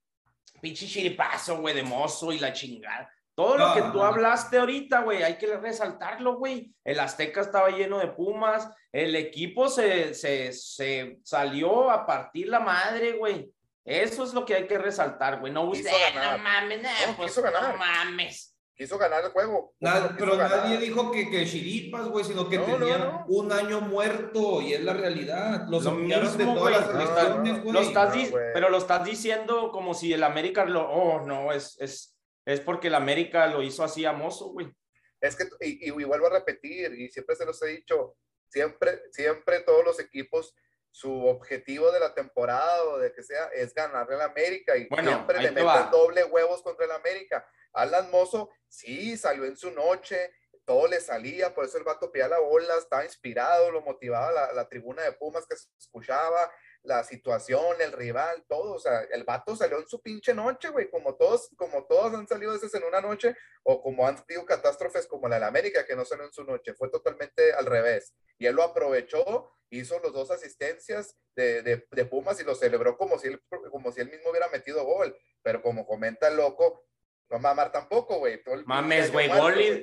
pinche 0.60 0.88
chiripazo, 0.88 1.60
güey, 1.60 1.76
de 1.76 1.84
mozo 1.84 2.32
y 2.32 2.40
la 2.40 2.54
chingada. 2.54 3.08
Todo 3.42 3.58
lo 3.58 3.74
que 3.74 3.82
tú 3.82 3.98
no. 3.98 4.04
hablaste 4.04 4.58
ahorita, 4.58 5.02
güey, 5.02 5.24
hay 5.24 5.38
que 5.38 5.48
resaltarlo, 5.58 6.36
güey. 6.38 6.72
El 6.84 7.00
Azteca 7.00 7.42
estaba 7.42 7.70
lleno 7.70 7.98
de 8.00 8.08
Pumas. 8.08 8.70
El 8.92 9.16
equipo 9.16 9.70
se, 9.70 10.14
se, 10.14 10.52
se 10.54 11.18
salió 11.24 11.90
a 11.90 12.06
partir 12.06 12.50
la 12.50 12.60
madre, 12.60 13.14
güey. 13.14 13.52
Eso 13.84 14.24
es 14.24 14.34
lo 14.34 14.46
que 14.46 14.54
hay 14.56 14.68
que 14.68 14.78
resaltar, 14.78 15.40
güey. 15.40 15.52
No, 15.52 15.72
Quiso 15.72 15.90
usted, 15.90 16.14
ganar. 16.14 16.38
no 16.38 16.44
mames, 16.44 16.82
No, 16.84 16.90
pues, 17.18 17.32
quiso 17.32 17.42
ganar. 17.42 17.72
no 17.72 17.78
mames. 17.78 18.56
Quiso 18.76 18.98
ganar 18.98 19.24
el 19.24 19.32
juego. 19.32 19.74
Nada- 19.80 20.16
pero 20.18 20.36
ganar. 20.38 20.58
nadie 20.66 20.78
dijo 20.78 21.12
que, 21.12 21.30
que 21.30 21.46
chiripas, 21.46 22.08
güey, 22.08 22.26
sino 22.26 22.50
que 22.50 22.58
No, 22.58 22.68
no, 22.68 22.78
tenía 22.78 22.98
no. 22.98 23.26
un 23.28 23.52
año 23.52 23.80
muerto 23.82 24.62
y 24.62 24.74
es 24.74 24.84
la 24.84 24.94
realidad. 24.94 25.66
Los 25.70 25.84
Lo 25.84 25.92
enviaron 25.92 26.32
de 26.38 26.46
mismo, 26.46 26.56
todas 26.60 26.84
güey. 26.92 27.06
las 27.06 27.20
no, 27.20 27.62
güey. 27.62 27.74
Lo 27.74 27.82
estás 27.82 28.16
pero 28.54 28.70
lo 28.70 28.78
estás 28.78 29.04
diciendo 29.04 29.72
como 29.72 29.94
si 29.94 30.14
el 30.14 30.24
América 30.24 30.66
lo. 30.66 30.90
Oh, 30.90 31.22
no, 31.26 31.52
es, 31.52 31.78
es, 31.80 32.16
es 32.46 32.60
porque 32.60 32.88
el 32.88 32.96
América 32.96 33.48
lo 33.48 33.62
hizo 33.62 33.84
así 33.84 34.06
a 34.06 34.12
mozo, 34.14 34.50
güey. 34.50 34.74
Es 35.20 35.36
que, 35.36 35.44
y, 35.62 35.88
y- 35.90 35.90
y 35.90 36.04
vuelvo 36.06 36.28
a 36.28 36.32
repetir, 36.32 36.94
y 36.94 37.10
siempre 37.10 37.36
se 37.36 37.46
los 37.46 37.62
he 37.62 37.68
dicho, 37.68 38.16
siempre, 38.50 39.02
siempre 39.12 39.60
todos 39.62 39.86
los 39.86 40.00
equipos, 40.00 40.56
su 40.94 41.26
objetivo 41.28 41.90
de 41.92 42.00
la 42.02 42.14
temporada 42.14 42.84
o 42.86 42.98
de 42.98 43.14
que 43.14 43.24
sea 43.24 43.46
es 43.54 43.74
ganarle 43.74 44.16
al 44.16 44.22
América 44.24 44.76
y 44.76 44.88
Bueno, 44.90 45.12
siempre 45.12 45.38
le 45.40 45.48
te 45.48 45.54
meten 45.54 45.68
va. 45.68 45.90
doble 45.90 46.26
huevos 46.26 46.62
contra 46.64 46.84
el 46.86 46.92
América. 46.92 47.48
Alan 47.72 48.12
Mozo, 48.12 48.50
sí, 48.68 49.16
salió 49.16 49.46
en 49.46 49.56
su 49.56 49.72
noche, 49.72 50.34
todo 50.66 50.88
le 50.88 51.00
salía, 51.00 51.56
por 51.56 51.64
eso 51.66 51.78
el 51.78 51.86
vato 51.86 52.12
pedía 52.12 52.28
la 52.28 52.40
bola, 52.40 52.76
estaba 52.78 53.06
inspirado, 53.06 53.72
lo 53.72 53.82
motivaba 53.82 54.32
la, 54.34 54.52
la 54.54 54.68
tribuna 54.68 55.04
de 55.04 55.14
Pumas 55.14 55.46
que 55.48 55.56
se 55.56 55.68
escuchaba, 55.80 56.52
la 56.84 57.04
situación, 57.04 57.80
el 57.80 57.92
rival, 57.92 58.44
todo, 58.48 58.74
o 58.74 58.80
sea, 58.80 59.02
el 59.12 59.24
vato 59.24 59.56
salió 59.56 59.80
en 59.80 59.88
su 59.88 60.02
pinche 60.02 60.34
noche, 60.34 60.70
güey, 60.70 60.90
como 60.90 61.16
todos, 61.16 61.50
como 61.56 61.86
todos 61.86 62.14
han 62.14 62.28
salido 62.28 62.54
veces 62.54 62.74
en 62.74 62.84
una 62.84 63.02
noche, 63.02 63.36
o 63.64 63.82
como 63.82 64.08
han 64.08 64.18
sido 64.26 64.46
catástrofes 64.46 65.08
como 65.08 65.28
la 65.28 65.36
del 65.36 65.44
América, 65.44 65.86
que 65.86 65.96
no 65.96 66.06
salió 66.06 66.26
en 66.26 66.34
su 66.34 66.44
noche, 66.44 66.74
fue 66.74 66.90
totalmente 66.90 67.54
al 67.54 67.66
revés. 67.66 68.14
Y 68.40 68.48
él 68.48 68.56
lo 68.56 68.64
aprovechó, 68.64 69.52
hizo 69.70 70.00
los 70.00 70.14
dos 70.14 70.32
asistencias 70.32 71.16
de, 71.36 71.62
de, 71.62 71.88
de 71.90 72.06
Pumas 72.06 72.40
y 72.40 72.44
lo 72.44 72.56
celebró 72.56 72.98
como 72.98 73.20
si, 73.20 73.28
él, 73.28 73.42
como 73.70 73.92
si 73.92 74.02
él 74.02 74.10
mismo 74.10 74.32
hubiera 74.32 74.50
metido 74.50 74.84
gol. 74.84 75.16
Pero 75.44 75.62
como 75.62 75.86
comenta 75.86 76.28
el 76.28 76.38
loco, 76.38 76.86
no 77.30 77.40
mamar 77.40 77.72
tampoco, 77.72 78.20
güey. 78.20 78.42
Mames, 78.66 79.12
güey, 79.12 79.30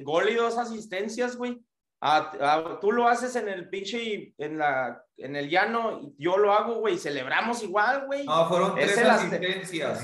gol 0.03 0.29
y 0.29 0.35
dos 0.35 0.59
asistencias, 0.59 1.37
güey. 1.37 1.65
Ah, 2.01 2.31
ah, 2.41 2.79
tú 2.81 2.93
lo 2.93 3.09
haces 3.09 3.35
en 3.37 3.49
el 3.49 3.69
pinche, 3.69 4.33
en 4.39 4.57
la, 4.59 5.05
en 5.17 5.35
el 5.35 5.49
llano, 5.51 5.99
y 6.01 6.15
yo 6.19 6.37
lo 6.39 6.53
hago, 6.53 6.75
güey, 6.77 6.97
celebramos 6.97 7.63
igual, 7.63 8.07
güey. 8.07 8.25
No, 8.25 8.49
fueron 8.49 8.75
tres 8.77 8.97
asistencias. 8.99 10.03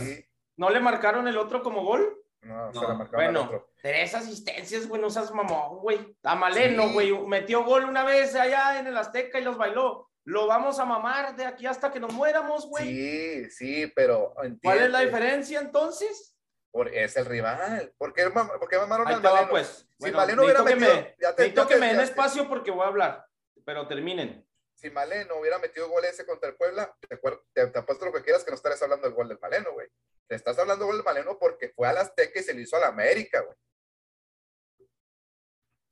¿No 0.57 0.71
le 0.71 0.81
marcaron 0.81 1.29
el 1.29 1.37
otro 1.37 1.63
como 1.63 1.85
gol? 1.85 2.17
no, 2.43 2.73
se 2.73 2.81
No, 2.81 2.89
la 2.89 2.95
marcaron 2.95 3.27
al 3.27 3.33
Bueno, 3.33 3.43
otro. 3.47 3.71
tres 3.81 4.15
asistencias, 4.15 4.87
güey, 4.89 5.01
no 5.01 5.09
seas 5.09 5.33
mamón, 5.33 5.79
güey. 5.79 6.17
A 6.25 6.35
Maleno, 6.35 6.89
Sí. 6.89 6.93
güey, 6.95 7.13
metió 7.27 7.65
gol 7.65 7.85
una 7.85 8.05
vez 8.05 8.35
allá 8.35 8.79
en 8.79 8.87
el 8.87 8.97
Azteca 8.97 9.39
y 9.39 9.45
los 9.45 9.57
bailó. 9.57 10.11
Lo 10.25 10.47
vamos 10.47 10.79
a 10.79 10.85
mamar 10.85 11.37
de 11.37 11.45
aquí 11.47 11.67
hasta 11.67 11.91
que 11.93 12.01
nos 12.01 12.13
muéramos, 12.13 12.67
güey. 12.69 12.87
Sí, 12.87 13.51
sí, 13.51 13.93
pero 13.95 14.35
¿Cuál 14.63 14.79
es 14.79 14.91
la 14.91 15.01
diferencia 15.01 15.61
entonces? 15.61 16.34
Por- 16.75 16.89
es 16.89 17.17
el 17.17 17.25
rival. 17.27 17.95
¿Por 17.97 18.13
qué, 18.13 18.29
por 18.31 18.69
qué 18.69 18.77
mamaron 18.79 19.07
Ahí 19.07 19.15
al 19.15 19.25
va, 19.25 19.31
Maleno? 19.31 19.51
pues. 19.51 19.69
Si 19.69 19.87
Bueno, 20.01 20.17
Maleno 20.19 20.43
hubiera 20.43 20.61
necesito 20.65 20.81
que 20.81 20.87
metido, 20.93 21.03
me, 21.09 21.17
ya 21.21 21.35
te- 21.37 21.43
necesito 21.43 21.63
ya 21.63 21.69
que 21.69 21.75
te- 21.75 21.81
me 21.81 21.87
den 21.87 22.01
espacio 22.01 22.49
porque 22.49 22.71
voy 22.73 22.85
a 22.85 22.89
hablar, 22.89 23.27
pero 23.65 23.87
terminen. 23.87 24.45
si 24.75 24.91
Maleno 24.91 25.37
hubiera 25.37 25.59
metido 25.61 25.89
gol 25.89 26.05
ese 26.05 26.27
contra 26.27 26.49
el 26.51 26.57
Puebla, 26.57 26.93
te, 27.09 27.17
te, 27.53 27.67
te 27.69 27.79
apuesto 27.79 28.05
lo 28.07 28.13
que 28.13 28.23
quieras 28.23 28.43
que 28.43 28.51
no 28.51 28.57
estarías 28.57 28.83
hablando 28.83 29.07
del 29.07 29.15
gol 29.15 29.29
del 29.29 29.39
Maleno, 29.41 29.73
güey. 29.73 29.89
Te 30.27 30.35
estás 30.35 30.59
hablando 30.59 30.85
del 30.85 30.89
gol 30.95 30.97
del 30.99 31.05
Maleno 31.05 31.39
porque 31.39 31.69
fue 31.69 31.87
al 31.87 31.97
Azteca 31.97 32.41
y 32.41 32.43
se 32.43 32.53
le 32.53 32.63
hizo 32.63 32.77
a 32.77 32.81
la 32.81 32.89
América, 32.89 33.41
güey. 33.41 33.57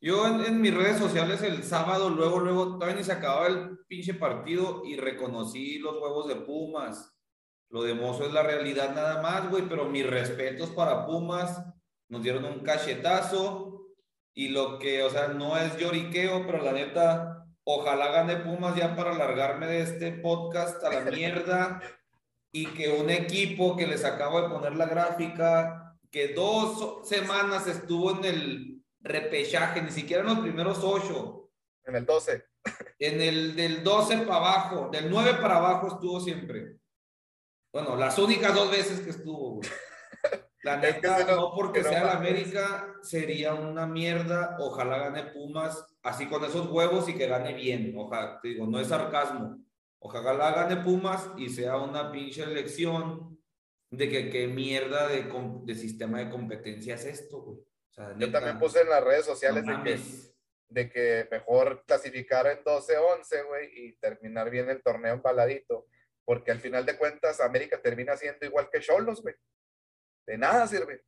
Yo 0.01 0.27
en, 0.27 0.41
en 0.45 0.61
mis 0.61 0.75
redes 0.75 0.99
sociales 0.99 1.43
el 1.43 1.63
sábado, 1.63 2.11
luego, 2.11 2.41
luego, 2.41 2.75
todavía 2.75 2.97
ni 2.97 3.05
se 3.05 3.13
acababa 3.13 3.47
el 3.47 3.79
pinche 3.87 4.15
partido 4.15 4.83
y 4.85 4.97
reconocí 4.97 5.79
los 5.79 5.95
huevos 6.03 6.27
de 6.27 6.35
Pumas. 6.37 7.12
Lo 7.73 7.83
de 7.85 7.95
Mozo 7.95 8.27
es 8.27 8.35
la 8.35 8.43
realidad 8.43 8.95
nada 8.95 9.23
más, 9.23 9.49
güey, 9.49 9.67
pero 9.67 9.87
mis 9.87 10.07
respetos 10.07 10.69
para 10.71 11.07
Pumas. 11.07 11.65
Nos 12.11 12.23
dieron 12.23 12.45
un 12.45 12.61
cachetazo 12.61 13.87
y 14.35 14.49
lo 14.49 14.79
que, 14.79 15.03
o 15.03 15.09
sea, 15.09 15.29
no 15.29 15.57
es 15.57 15.79
lloriqueo, 15.79 16.47
pero 16.47 16.63
la 16.63 16.73
neta, 16.73 17.47
ojalá 17.65 18.09
gane 18.09 18.37
Pumas 18.37 18.77
ya 18.77 18.95
para 18.95 19.13
alargarme 19.13 19.67
de 19.69 19.81
este 19.81 20.13
podcast 20.13 20.85
a 20.85 20.91
la 20.91 21.01
mierda 21.11 21.81
y 22.53 22.67
que 22.67 22.91
un 22.91 23.09
equipo 23.09 23.75
que 23.75 23.87
les 23.87 24.05
acabo 24.05 24.43
de 24.43 24.51
poner 24.51 24.77
la 24.77 24.85
gráfica, 24.85 25.97
que 26.11 26.35
dos 26.35 27.09
semanas 27.09 27.67
estuvo 27.67 28.11
en 28.11 28.25
el 28.27 28.83
repechaje, 29.01 29.81
ni 29.81 29.91
siquiera 29.91 30.21
en 30.21 30.29
los 30.29 30.41
primeros 30.41 30.81
ocho, 30.83 31.49
En 31.87 31.97
el 31.97 32.05
12. 32.05 32.45
en 32.99 33.23
el 33.23 33.57
del 33.57 33.83
12 33.83 34.19
para 34.19 34.37
abajo, 34.37 34.91
del 34.93 35.09
9 35.09 35.39
para 35.41 35.57
abajo 35.57 35.89
estuvo 35.89 36.21
siempre. 36.21 36.82
Bueno, 37.73 37.97
las 37.97 38.19
únicas 38.19 38.55
dos 38.55 38.71
veces 38.71 39.01
que 39.01 39.11
estuvo, 39.11 39.57
güey. 39.57 39.69
La 40.63 40.75
Es 40.77 40.95
que 40.97 41.09
neta, 41.09 41.35
no 41.35 41.53
porque 41.57 41.83
sea 41.83 42.05
la. 42.05 42.13
América, 42.13 42.95
sería 43.03 43.53
una 43.55 43.85
mierda. 43.85 44.57
Ojalá 44.61 44.99
gane 44.99 45.25
Pumas, 45.33 45.85
así 46.05 46.29
con 46.29 46.45
esos 46.45 46.71
huevos 46.71 47.09
y 47.09 47.15
que 47.15 47.27
gane 47.27 47.53
bien. 47.53 47.93
Ojalá, 47.97 48.39
te 48.41 48.49
digo, 48.49 48.67
no 48.67 48.79
es 48.79 48.87
sarcasmo. 48.87 49.59
Ojalá 49.99 50.53
gane 50.53 50.77
Pumas 50.77 51.31
y 51.37 51.49
sea 51.49 51.79
una 51.79 52.13
pinche 52.13 52.45
elección 52.45 53.43
de 53.91 54.09
que 54.09 54.31
qué 54.31 54.47
mierda 54.47 55.09
de, 55.09 55.75
sistema 55.75 56.21
de 56.21 56.31
competencia 56.31 56.95
es 56.95 57.07
esto, 57.07 57.43
güey. 57.43 57.59
O 57.59 57.93
sea, 57.93 58.15
Yo 58.17 58.31
también 58.31 58.59
puse 58.59 58.83
en 58.83 58.89
las 58.89 59.03
redes 59.03 59.27
sociales 59.27 59.65
no 59.65 59.73
de, 59.73 59.77
que, 59.83 59.97
mames. 59.97 60.35
de 60.69 60.91
que 60.91 61.29
mejor 61.31 61.85
clasificar 61.87 62.47
en 62.47 62.65
12-11, 62.65 63.47
güey, 63.49 63.69
y 63.75 63.93
terminar 63.97 64.49
bien 64.49 64.71
el 64.71 64.83
torneo 64.83 65.13
empaladito. 65.13 65.87
Porque 66.25 66.51
al 66.53 66.61
final 66.61 66.87
de 66.87 66.97
cuentas, 66.97 67.41
América 67.41 67.81
termina 67.81 68.17
siendo 68.17 68.47
igual 68.47 68.69
que 68.71 68.81
Cholos, 68.81 69.23
güey. 69.23 69.35
De 70.27 70.39
nada 70.39 70.67
sirve. 70.67 71.05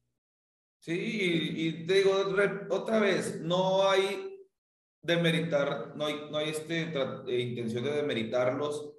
Sí, 0.81 0.93
y, 0.93 1.69
y 1.69 1.87
te 1.87 1.95
digo 1.95 2.13
otra 2.71 2.99
vez, 2.99 3.41
no 3.41 3.89
hay 3.89 4.31
demeritar, 5.03 5.93
no 5.97 6.07
hay, 6.07 6.29
no 6.31 6.39
hay 6.39 6.51
este, 6.51 6.93
eh, 6.93 7.41
intención 7.41 7.85
de 7.85 7.93
demeritarlos. 7.93 8.93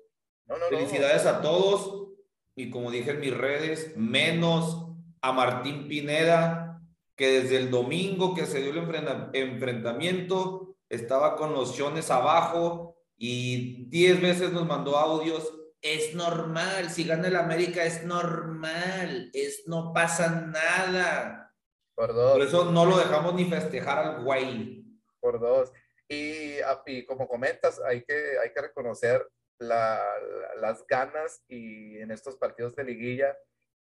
No, 0.47 0.57
no, 0.57 0.69
no. 0.69 0.77
Felicidades 0.77 1.25
a 1.25 1.41
todos 1.41 2.13
y 2.55 2.69
como 2.69 2.91
dije 2.91 3.11
en 3.11 3.19
mis 3.19 3.35
redes, 3.35 3.95
menos 3.97 4.87
a 5.21 5.31
Martín 5.31 5.87
Pineda, 5.87 6.81
que 7.15 7.41
desde 7.41 7.57
el 7.57 7.71
domingo 7.71 8.33
que 8.35 8.45
se 8.45 8.61
dio 8.61 8.71
el 8.71 8.77
enfrenta- 8.77 9.29
enfrentamiento 9.33 10.77
estaba 10.89 11.35
con 11.35 11.53
los 11.53 11.75
chones 11.75 12.11
abajo 12.11 12.95
y 13.17 13.85
10 13.89 14.21
veces 14.21 14.51
nos 14.51 14.65
mandó 14.67 14.97
audios. 14.97 15.51
Es 15.87 16.15
normal, 16.15 16.89
si 16.89 17.03
gana 17.05 17.27
el 17.27 17.35
América 17.35 17.83
es 17.83 18.03
normal, 18.03 19.29
es 19.33 19.67
no 19.67 19.93
pasa 19.93 20.29
nada. 20.31 21.53
Por 21.95 22.11
dos. 22.15 22.33
Por 22.33 22.41
eso 22.41 22.71
no 22.71 22.85
lo 22.87 22.97
dejamos 22.97 23.35
ni 23.35 23.45
festejar 23.45 23.99
al 23.99 24.23
güey. 24.23 24.83
por 25.19 25.39
dos. 25.39 25.71
Y, 26.07 26.59
a- 26.61 26.81
y 26.87 27.05
como 27.05 27.27
comentas, 27.27 27.79
hay 27.85 28.03
que, 28.03 28.37
hay 28.43 28.51
que 28.53 28.61
reconocer 28.61 29.27
la- 29.59 30.03
la- 30.21 30.55
las 30.61 30.85
ganas 30.87 31.43
y 31.47 31.97
en 31.99 32.09
estos 32.11 32.35
partidos 32.37 32.75
de 32.75 32.83
liguilla, 32.83 33.35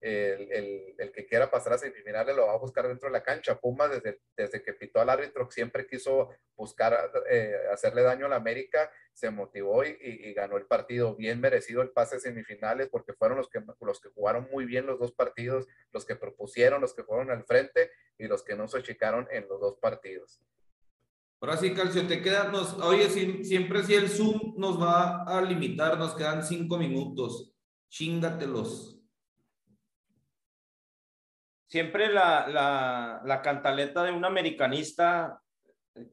el, 0.03 0.95
el- 0.99 1.13
que 1.13 1.25
quiera 1.27 1.51
pasar 1.51 1.75
a 1.75 1.79
semifinales 1.79 2.35
lo 2.35 2.47
va 2.47 2.55
a 2.55 2.59
buscar 2.59 2.89
dentro 2.89 3.09
de 3.09 3.13
la 3.13 3.23
cancha. 3.23 3.59
Pumas, 3.61 3.91
desde, 3.91 4.21
desde 4.37 4.63
que 4.63 4.73
pitó 4.73 5.01
al 5.01 5.11
árbitro, 5.11 5.51
siempre 5.51 5.87
quiso 5.87 6.31
buscar 6.57 7.11
eh, 7.31 7.55
hacerle 7.73 8.03
daño 8.03 8.27
a 8.27 8.29
la 8.31 8.37
América, 8.37 8.91
se 9.13 9.31
motivó 9.31 9.85
y, 9.85 9.97
y- 10.01 10.33
ganó 10.35 10.57
el 10.57 10.67
partido. 10.67 11.15
Bien 11.15 11.41
merecido 11.41 11.83
el 11.83 11.91
pase 11.91 12.17
a 12.17 12.21
semifinales 12.21 12.89
porque 12.89 13.13
fueron 13.13 13.37
los 13.39 13.49
que, 13.49 13.63
los 13.81 14.01
que 14.01 14.09
jugaron 14.11 14.49
muy 14.51 14.65
bien 14.65 14.87
los 14.87 14.99
dos 14.99 15.13
partidos, 15.13 15.67
los 15.93 16.05
que 16.05 16.17
propusieron, 16.17 16.81
los 16.81 16.95
que 16.95 17.05
fueron 17.05 17.31
al 17.31 17.45
frente 17.45 17.91
y 18.19 18.27
los 18.27 18.43
que 18.43 18.57
no 18.57 18.69
se 18.69 18.79
achicaron 18.79 19.29
en 19.31 19.49
los 19.49 19.61
dos 19.61 19.77
partidos. 19.79 20.41
Ahora 21.41 21.57
sí, 21.57 21.75
Calcio, 21.75 22.07
te 22.07 22.23
quedan, 22.23 22.53
oye, 22.83 23.11
si- 23.11 23.45
siempre 23.45 23.83
si 23.83 23.95
el 23.95 24.09
Zoom 24.09 24.55
nos 24.57 24.81
va 24.81 25.25
a 25.25 25.43
limitar, 25.43 25.99
nos 25.99 26.15
quedan 26.15 26.45
cinco 26.45 26.79
minutos. 26.79 27.53
Chíngatelos. 27.89 29.02
Siempre 31.73 32.13
la, 32.13 32.47
la, 32.49 33.23
la 33.25 33.41
cantaleta 33.41 34.05
de 34.05 34.13
un 34.13 34.27
americanista, 34.27 35.41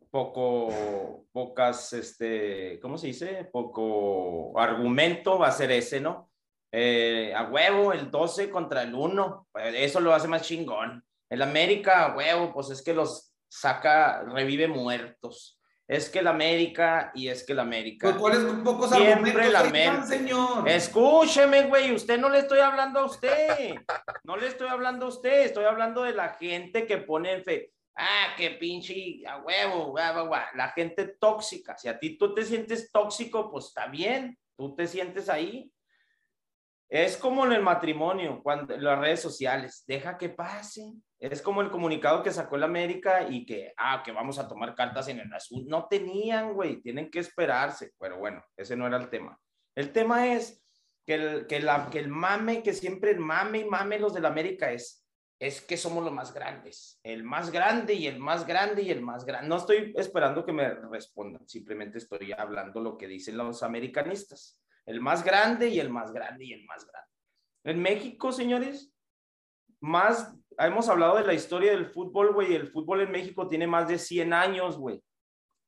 poco, 0.09 1.25
pocas, 1.33 1.91
este, 1.91 2.79
¿cómo 2.81 2.97
se 2.97 3.07
dice? 3.07 3.43
Poco 3.51 4.57
argumento 4.57 5.37
va 5.37 5.49
a 5.49 5.51
ser 5.51 5.71
ese, 5.71 5.99
¿no? 5.99 6.31
Eh, 6.71 7.33
a 7.35 7.43
huevo, 7.43 7.91
el 7.91 8.09
12 8.09 8.49
contra 8.49 8.83
el 8.83 8.95
1, 8.95 9.47
eso 9.73 9.99
lo 9.99 10.13
hace 10.13 10.29
más 10.29 10.43
chingón. 10.43 11.03
El 11.29 11.41
América, 11.41 12.05
a 12.05 12.15
huevo, 12.15 12.53
pues 12.53 12.69
es 12.69 12.81
que 12.81 12.93
los 12.93 13.33
saca, 13.49 14.23
revive 14.23 14.69
muertos. 14.69 15.58
Es 15.89 16.07
que 16.07 16.19
el 16.19 16.27
América 16.27 17.11
y 17.15 17.29
es 17.29 17.43
que 17.43 17.53
el 17.53 17.59
América. 17.59 18.15
¿Cuáles 18.15 18.43
pocos 18.63 18.91
Siempre 18.91 19.49
la 19.49 19.71
tan, 19.71 20.05
señor? 20.05 20.69
Escúcheme, 20.69 21.63
güey, 21.63 21.91
usted 21.91 22.19
no 22.19 22.29
le 22.29 22.39
estoy 22.39 22.59
hablando 22.59 22.99
a 22.99 23.05
usted. 23.05 23.73
No 24.23 24.37
le 24.37 24.45
estoy 24.45 24.67
hablando 24.67 25.07
a 25.07 25.09
usted, 25.09 25.41
estoy 25.41 25.65
hablando 25.65 26.03
de 26.03 26.13
la 26.13 26.29
gente 26.35 26.85
que 26.85 26.99
pone 26.99 27.33
en 27.33 27.43
fe. 27.43 27.73
Ah, 27.95 28.35
qué 28.37 28.51
pinche 28.51 29.23
a 29.27 29.37
huevo, 29.37 29.87
guau, 29.87 30.13
guau, 30.13 30.27
guau. 30.27 30.43
la 30.53 30.69
gente 30.73 31.07
tóxica. 31.19 31.75
Si 31.75 31.87
a 31.87 31.97
ti 31.97 32.19
tú 32.19 32.35
te 32.35 32.45
sientes 32.45 32.91
tóxico, 32.91 33.49
pues 33.49 33.65
está 33.65 33.87
bien, 33.87 34.37
tú 34.55 34.75
te 34.75 34.85
sientes 34.85 35.27
ahí. 35.27 35.71
Es 36.87 37.17
como 37.17 37.47
en 37.47 37.53
el 37.53 37.63
matrimonio, 37.63 38.41
cuando 38.43 38.75
en 38.75 38.83
las 38.83 38.99
redes 38.99 39.23
sociales, 39.23 39.83
deja 39.87 40.19
que 40.19 40.29
pase. 40.29 40.93
Es 41.19 41.41
como 41.41 41.61
el 41.61 41.69
comunicado 41.69 42.23
que 42.23 42.31
sacó 42.31 42.55
el 42.55 42.63
América 42.63 43.27
y 43.29 43.45
que, 43.45 43.73
ah, 43.77 44.01
que 44.03 44.11
vamos 44.11 44.39
a 44.39 44.47
tomar 44.47 44.73
cartas 44.73 45.07
en 45.09 45.19
el 45.19 45.33
azul. 45.33 45.65
No 45.67 45.87
tenían, 45.87 46.53
güey, 46.53 46.81
tienen 46.81 47.11
que 47.11 47.19
esperarse. 47.19 47.91
Pero 47.99 48.17
bueno, 48.17 48.43
ese 48.55 48.75
no 48.75 48.87
era 48.87 48.97
el 48.97 49.09
tema. 49.09 49.37
El 49.75 49.91
tema 49.91 50.33
es 50.33 50.63
que 51.05 51.15
el, 51.15 51.47
que 51.47 51.59
la, 51.59 51.89
que 51.89 51.99
el 51.99 52.07
mame, 52.07 52.63
que 52.63 52.73
siempre 52.73 53.11
el 53.11 53.19
mame 53.19 53.59
y 53.59 53.65
mame 53.65 53.99
los 53.99 54.13
del 54.13 54.25
América 54.25 54.71
es, 54.71 55.05
es 55.39 55.61
que 55.61 55.77
somos 55.77 56.03
los 56.03 56.13
más 56.13 56.33
grandes. 56.33 56.99
El 57.03 57.23
más 57.23 57.51
grande 57.51 57.93
y 57.93 58.07
el 58.07 58.19
más 58.19 58.47
grande 58.47 58.81
y 58.83 58.91
el 58.91 59.01
más 59.01 59.25
grande. 59.25 59.49
No 59.49 59.57
estoy 59.57 59.93
esperando 59.97 60.45
que 60.45 60.53
me 60.53 60.69
respondan, 60.73 61.47
simplemente 61.47 61.97
estoy 61.97 62.31
hablando 62.31 62.79
lo 62.79 62.97
que 62.97 63.07
dicen 63.07 63.37
los 63.37 63.61
americanistas 63.63 64.59
el 64.89 65.01
más 65.01 65.23
grande 65.23 65.69
y 65.69 65.79
el 65.79 65.91
más 65.91 66.11
grande 66.11 66.45
y 66.45 66.53
el 66.53 66.65
más 66.65 66.83
grande. 66.83 67.09
En 67.63 67.79
México, 67.79 68.31
señores, 68.31 68.91
más, 69.79 70.35
hemos 70.67 70.89
hablado 70.89 71.17
de 71.17 71.25
la 71.25 71.33
historia 71.33 71.71
del 71.71 71.85
fútbol, 71.85 72.33
güey, 72.33 72.53
el 72.53 72.67
fútbol 72.67 73.01
en 73.01 73.11
México 73.11 73.47
tiene 73.47 73.67
más 73.67 73.87
de 73.87 73.97
100 73.97 74.33
años, 74.33 74.77
güey. 74.77 75.01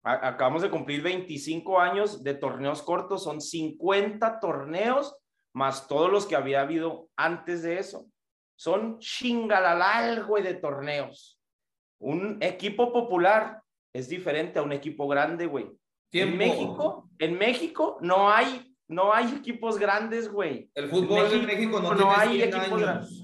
Acabamos 0.04 0.64
de 0.64 0.72
cumplir 0.72 1.04
25 1.04 1.80
años 1.80 2.24
de 2.24 2.34
torneos 2.34 2.82
cortos, 2.82 3.24
son 3.24 3.40
50 3.40 4.40
torneos 4.40 5.16
más 5.54 5.88
todos 5.88 6.12
los 6.12 6.26
que 6.26 6.36
había 6.36 6.62
habido 6.62 7.10
antes 7.16 7.62
de 7.62 7.78
eso. 7.78 8.08
Son 8.56 9.00
chingalalal, 9.00 10.26
güey, 10.26 10.44
de 10.44 10.56
torneos. 10.56 11.40
Un 12.00 12.38
equipo 12.42 12.92
popular 12.92 13.62
es 13.94 14.10
diferente 14.10 14.60
a 14.60 14.64
un 14.64 14.72
equipo 14.72 15.08
grande, 15.08 15.46
güey. 15.46 15.72
En 16.14 16.38
México, 16.38 17.10
en 17.20 17.38
México 17.38 17.98
no 18.02 18.30
hay 18.30 18.68
no 18.88 19.14
hay 19.14 19.34
equipos 19.34 19.80
grandes, 19.80 20.30
güey. 20.30 20.70
El 20.76 20.90
fútbol 20.90 21.30
de 21.30 21.38
México 21.44 21.80
no, 21.80 21.96
no 21.96 22.12
hay 22.12 22.42
equipos 22.42 22.82
grandes. 22.82 23.21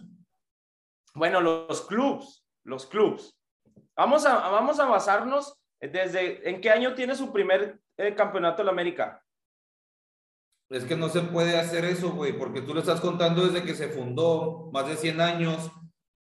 Bueno, 1.18 1.42
los 1.42 1.82
clubs, 1.88 2.46
los 2.64 2.86
clubs. 2.86 3.36
Vamos 3.96 4.24
a, 4.28 4.50
vamos 4.50 4.80
a 4.80 4.86
basarnos 4.86 5.58
desde, 5.82 6.48
¿en 6.48 6.62
qué 6.62 6.70
año 6.70 6.94
tiene 6.94 7.16
su 7.16 7.34
primer 7.34 7.80
eh, 7.98 8.14
campeonato 8.14 8.58
de 8.58 8.66
la 8.66 8.72
América? 8.72 9.24
Es 10.70 10.86
que 10.86 10.96
no 10.96 11.10
se 11.10 11.22
puede 11.22 11.58
hacer 11.58 11.86
eso, 11.86 12.12
güey, 12.12 12.38
porque 12.38 12.62
tú 12.62 12.76
lo 12.76 12.82
estás 12.82 13.02
contando 13.02 13.48
desde 13.48 13.66
que 13.66 13.74
se 13.74 13.90
fundó, 13.90 14.70
más 14.72 14.88
de 14.88 14.96
100 14.96 15.22
años, 15.22 15.72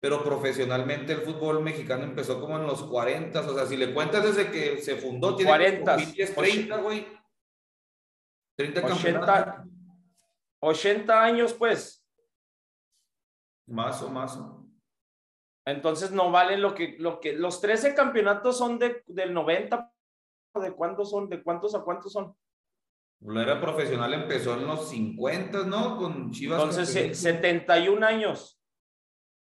pero 0.02 0.26
profesionalmente 0.26 1.14
el 1.14 1.22
fútbol 1.22 1.62
mexicano 1.62 2.04
empezó 2.04 2.42
como 2.42 2.58
en 2.58 2.68
los 2.68 2.84
40, 2.84 3.40
o 3.40 3.56
sea, 3.56 3.66
si 3.68 3.78
le 3.78 3.94
cuentas 3.94 4.24
desde 4.24 4.52
que 4.52 4.82
se 4.82 4.98
fundó, 4.98 5.38
tiene 5.38 5.52
40, 5.52 5.98
30, 6.36 6.78
güey. 6.78 7.08
30 8.58 9.66
80, 10.60 11.24
años, 11.24 11.54
pues. 11.54 12.04
Más 13.68 14.02
o 14.02 14.10
más. 14.10 14.38
Entonces 15.66 16.12
no 16.12 16.32
valen 16.32 16.62
lo 16.62 16.74
que, 16.74 16.96
lo 17.00 17.20
que, 17.20 17.34
los 17.34 17.62
13 17.62 17.94
campeonatos 17.94 18.58
son 18.58 18.80
de, 18.80 19.04
del 19.08 19.34
90. 19.34 19.92
¿De 20.56 20.74
cuántos 20.74 21.10
son? 21.10 21.30
¿De 21.30 21.42
cuántos 21.44 21.76
a 21.76 21.82
cuántos 21.82 22.12
son? 22.14 22.36
La 23.22 23.44
era 23.44 23.62
profesional 23.62 24.14
empezó 24.14 24.56
en 24.56 24.66
los 24.66 24.90
50, 24.90 25.66
¿no? 25.66 25.98
Con 25.98 26.32
Chivas. 26.32 26.60
Entonces, 26.60 27.20
71 27.20 28.06
años. 28.06 28.60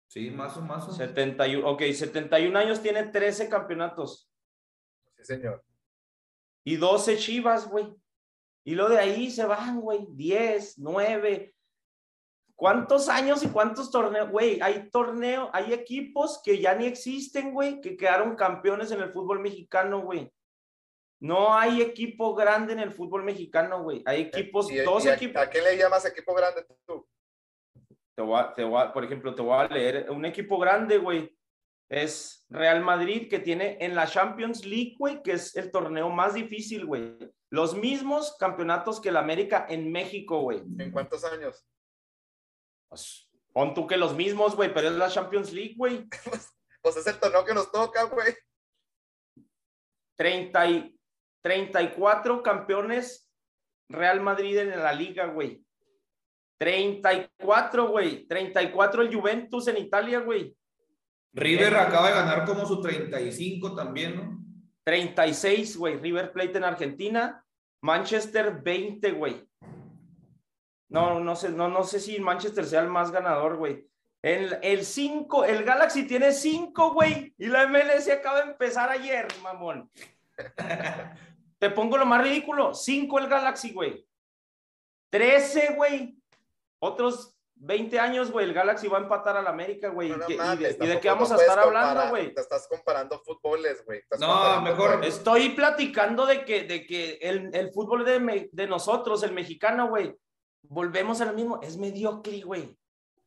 Sí, 0.07 0.31
más 0.31 0.57
o 0.57 0.63
más. 0.63 0.97
71, 0.97 1.69
ok, 1.69 1.83
71 1.93 2.57
años 2.57 2.81
tiene 2.81 3.03
13 3.03 3.49
campeonatos. 3.49 4.31
Sí, 5.17 5.25
señor. 5.25 5.65
Y 6.65 6.77
12 6.77 7.19
Chivas, 7.19 7.69
güey. 7.69 7.93
Y 8.65 8.77
lo 8.77 8.89
de 8.89 8.99
ahí 8.99 9.31
se 9.31 9.45
van, 9.45 9.81
güey, 9.81 10.07
10, 10.11 10.79
9. 10.79 11.55
¿Cuántos 12.65 13.11
años 13.11 13.43
y 13.43 13.49
cuántos 13.49 13.91
torneos? 13.91 14.31
Güey, 14.31 14.59
hay 14.63 14.89
torneos, 14.89 15.51
hay 15.53 15.75
equipos 15.75 16.41
que 16.43 16.59
ya 16.59 16.75
ni 16.75 16.87
existen, 16.87 17.53
güey, 17.53 17.79
que 17.83 17.95
quedaron 17.95 18.37
campeones 18.37 18.91
en 18.91 19.03
el 19.03 19.13
fútbol 19.13 19.41
mexicano, 19.41 20.01
güey. 20.01 20.33
No 21.21 21.55
hay 21.55 21.83
equipo 21.83 22.35
grande 22.35 22.73
en 22.73 22.79
el 22.79 22.91
fútbol 22.91 23.23
mexicano, 23.23 23.83
güey. 23.83 24.03
Hay 24.07 24.23
equipos, 24.23 24.69
dos 24.83 25.05
equipos. 25.05 25.43
¿A 25.43 25.51
qué 25.51 25.61
le 25.61 25.77
llamas 25.77 26.07
equipo 26.07 26.33
grande 26.33 26.65
tú? 26.87 27.07
Te 28.17 28.23
voy, 28.23 28.43
te 28.57 28.65
voy 28.65 28.89
por 28.95 29.05
ejemplo, 29.05 29.35
te 29.35 29.43
voy 29.43 29.59
a 29.59 29.69
leer 29.69 30.11
un 30.11 30.25
equipo 30.25 30.59
grande, 30.59 30.97
güey. 30.97 31.37
Es 31.91 32.47
Real 32.49 32.81
Madrid 32.81 33.29
que 33.29 33.41
tiene 33.41 33.77
en 33.79 33.95
la 33.95 34.07
Champions 34.07 34.65
League, 34.65 34.95
güey, 34.99 35.23
que 35.23 35.33
es 35.33 35.55
el 35.55 35.71
torneo 35.71 36.09
más 36.09 36.33
difícil, 36.33 36.87
güey. 36.87 37.19
Los 37.51 37.77
mismos 37.77 38.39
campeonatos 38.41 39.03
que 39.03 39.11
el 39.11 39.19
América 39.19 39.67
en 39.69 39.93
México, 39.93 40.41
güey. 40.41 40.63
¿En 40.79 40.91
cuántos 40.91 41.27
años? 41.27 41.63
Pues, 42.95 43.29
pon 43.53 43.75
tú 43.75 43.89
que 43.89 43.97
los 43.97 44.15
mismos, 44.15 44.55
güey, 44.55 44.73
pero 44.73 44.89
es 44.89 44.95
la 44.95 45.09
Champions 45.09 45.53
League, 45.53 45.75
güey. 45.77 46.07
pues, 46.83 46.97
es 46.97 47.07
el 47.09 47.19
torneo 47.19 47.45
que 47.45 47.55
nos 47.55 47.73
toca, 47.73 48.05
güey. 48.05 48.33
30 50.17 50.67
y, 50.69 51.01
34 51.43 52.41
campeones 52.41 53.29
Real 53.89 54.21
Madrid 54.21 54.59
en 54.59 54.71
la 54.71 54.93
liga, 54.93 55.27
güey. 55.27 55.65
34, 56.59 57.89
güey. 57.89 58.29
34 58.29 59.03
el 59.03 59.15
Juventus 59.15 59.67
en 59.67 59.79
Italia, 59.79 60.21
güey. 60.21 60.57
River 61.33 61.75
acaba 61.75 62.09
de 62.09 62.15
ganar 62.15 62.45
como 62.47 62.65
su 62.65 62.81
35 62.81 63.75
también, 63.75 64.17
¿no? 64.17 64.39
36, 64.85 65.77
güey. 65.77 65.97
River 65.97 66.33
Plate 66.33 66.59
en 66.59 66.65
Argentina. 66.65 67.45
Manchester 67.83 68.63
20, 68.63 69.11
güey. 69.11 69.45
No, 70.95 71.19
no 71.19 71.35
sé, 71.35 71.49
no, 71.49 71.69
no 71.69 71.83
sé 71.83 71.99
si 71.99 72.21
Manchester 72.21 72.65
sea 72.65 72.81
el 72.81 72.89
más 72.89 73.11
ganador, 73.11 73.57
güey. 73.57 73.91
El, 74.23 74.61
el 74.63 74.85
5, 74.85 75.45
el 75.45 75.65
Galaxy 75.65 76.07
tiene 76.07 76.31
5, 76.31 76.93
güey. 76.93 77.35
Y 77.37 77.47
la 77.49 77.67
MLS 77.67 78.09
acaba 78.09 78.43
de 78.45 78.53
empezar 78.53 78.89
ayer, 78.91 79.27
mamón. 79.43 79.91
Te 81.59 81.71
pongo 81.71 81.99
lo 81.99 82.07
más 82.07 82.23
ridículo. 82.23 82.75
5 82.75 83.19
el 83.19 83.27
Galaxy, 83.27 83.73
güey. 83.73 84.07
13, 85.11 85.75
güey. 85.75 86.17
Otros 86.79 87.37
20 87.57 87.99
años, 87.99 88.31
güey, 88.31 88.47
el 88.47 88.55
Galaxy 88.55 88.87
va 88.87 88.99
a 88.99 89.03
empatar 89.03 89.37
al 89.37 89.49
América, 89.49 89.89
güey. 89.89 90.13
y, 90.13 90.15
de, 90.15 91.01
qué 91.01 91.09
vamos 91.09 91.33
a 91.33 91.37
estar 91.37 91.59
hablando, 91.59 92.11
güey? 92.11 92.33
Te 92.33 92.41
estás 92.41 92.69
comparando 92.69 93.19
fútboles, 93.19 93.85
güey. 93.85 94.01
No, 94.21 94.61
mejor. 94.61 95.05
Estoy 95.05 95.51
platicando 95.51 96.25
de 96.25 96.45
que, 96.45 96.63
de 96.63 96.87
que 96.87 97.15
el, 97.21 97.53
el 97.53 97.73
fútbol 97.73 98.05
de, 98.05 98.49
de 98.53 98.67
nosotros, 98.69 99.25
el 99.25 99.33
mexicano, 99.33 99.89
güey, 99.89 100.15
volvemos 100.69 101.21
a 101.21 101.27
lo 101.27 101.33
mismo. 101.33 101.61
Es 101.63 101.77
mediocre, 101.77 102.41
güey. 102.41 102.77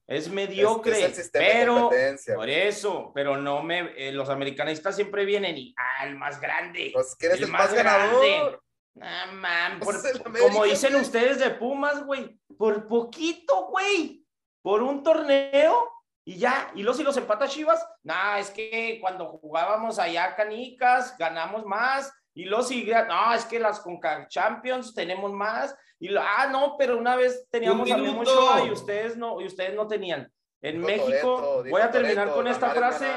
Es 0.08 0.30
mediocre. 0.30 1.06
Es, 1.06 1.30
pero, 1.34 1.90
por 2.36 2.50
eso, 2.50 3.12
pero 3.14 3.38
no 3.38 3.62
me. 3.62 3.92
Eh, 3.98 4.12
los 4.12 4.30
americanistas 4.30 4.96
siempre 4.96 5.26
vienen 5.26 5.58
y. 5.58 5.76
Ah, 5.78 6.06
el 6.08 6.16
más 6.16 6.40
grande. 6.40 6.92
Pues 6.94 7.16
que 7.16 7.26
eres 7.26 7.42
el, 7.42 7.52
más, 7.52 7.74
grande. 7.74 8.58
Ah, 9.02 9.28
man, 9.34 9.80
como 10.42 10.64
dicen 10.64 10.96
ustedes 10.96 11.40
de 11.40 11.52
Pumas, 11.52 12.04
güey, 12.06 12.40
por 12.58 12.88
poquito, 12.88 13.68
güey, 13.68 14.26
por 14.62 14.82
un 14.82 15.04
torneo 15.04 15.92
y 16.26 16.38
ya, 16.38 16.72
y 16.76 16.84
los 16.84 17.00
y 17.00 17.04
los 17.04 17.16
empata 17.16 17.48
Chivas, 17.48 17.86
nah, 18.04 18.40
es 18.40 18.50
que 18.50 18.98
cuando 19.00 19.28
jugábamos 19.28 20.00
allá 20.00 20.36
canicas, 20.36 21.18
ganamos 21.18 21.66
más, 21.66 22.12
y 22.34 22.46
los 22.46 22.70
y, 22.72 22.92
no, 23.08 23.34
es 23.34 23.46
que 23.46 23.60
las 23.60 23.80
Conca 23.80 24.28
Champions 24.28 24.94
tenemos 24.94 25.32
más, 25.32 25.76
y 26.00 26.10
lo, 26.10 26.22
ah, 26.22 26.48
no, 26.52 26.76
pero 26.78 26.98
una 26.98 27.16
vez 27.16 27.48
teníamos 27.50 27.90
a 27.90 27.98
Memo 27.98 28.24
y 28.66 28.72
ustedes 28.72 29.18
no, 29.18 29.42
y 29.42 29.46
ustedes 29.46 29.76
no 29.76 29.88
tenían. 29.88 30.32
En 30.62 30.80
México, 30.82 31.64
voy 31.70 31.82
a 31.82 31.92
terminar 31.92 32.32
con 32.34 32.48
esta 32.48 32.72
frase, 32.72 33.08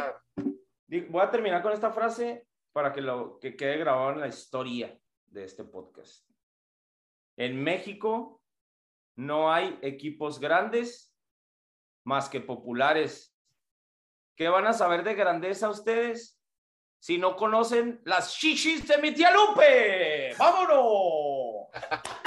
voy 1.08 1.22
a 1.22 1.30
terminar 1.30 1.62
con 1.62 1.72
esta 1.72 1.90
frase 1.90 2.46
para 2.72 2.92
que 2.92 3.00
lo 3.00 3.38
que 3.38 3.56
quede 3.56 3.78
grabado 3.78 4.12
en 4.12 4.20
la 4.20 4.28
historia 4.28 4.98
de 5.26 5.44
este 5.44 5.64
podcast. 5.64 6.26
En 7.36 7.62
México 7.62 8.42
no 9.16 9.52
hay 9.52 9.78
equipos 9.82 10.40
grandes 10.40 11.14
más 12.04 12.28
que 12.28 12.40
populares. 12.40 13.36
¿Qué 14.36 14.48
van 14.48 14.66
a 14.66 14.72
saber 14.72 15.04
de 15.04 15.14
grandeza 15.14 15.68
ustedes 15.68 16.40
si 16.98 17.18
no 17.18 17.36
conocen 17.36 18.00
las 18.04 18.34
chichis 18.34 18.86
de 18.88 18.98
mi 18.98 19.12
tía 19.12 19.30
Lupe? 19.32 20.34
¡Vámonos! 20.38 21.68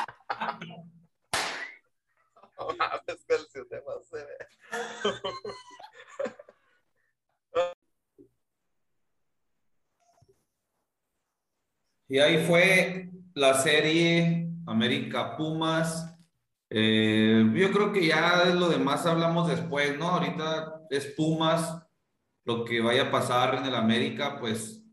Y 12.13 12.19
ahí 12.19 12.45
fue 12.45 13.09
la 13.33 13.55
serie 13.55 14.47
América 14.67 15.35
Pumas. 15.35 16.15
Eh, 16.69 17.43
yo 17.55 17.71
creo 17.71 17.91
que 17.91 18.05
ya 18.05 18.45
lo 18.53 18.69
demás 18.69 19.05
hablamos 19.07 19.47
después, 19.47 19.97
¿no? 19.97 20.09
Ahorita 20.09 20.81
es 20.91 21.07
Pumas, 21.07 21.81
lo 22.43 22.65
que 22.65 22.81
vaya 22.81 23.07
a 23.07 23.11
pasar 23.11 23.55
en 23.55 23.65
el 23.65 23.73
América, 23.73 24.37
pues 24.39 24.83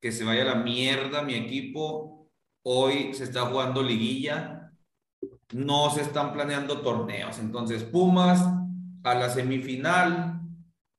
que 0.00 0.10
se 0.10 0.24
vaya 0.24 0.44
la 0.44 0.56
mierda 0.56 1.22
mi 1.22 1.34
equipo. 1.34 2.28
Hoy 2.62 3.14
se 3.14 3.22
está 3.22 3.42
jugando 3.42 3.80
liguilla. 3.80 4.57
No 5.52 5.90
se 5.90 6.02
están 6.02 6.32
planeando 6.32 6.80
torneos. 6.80 7.38
Entonces, 7.38 7.84
Pumas 7.84 8.40
a 9.02 9.14
la 9.14 9.30
semifinal. 9.30 10.40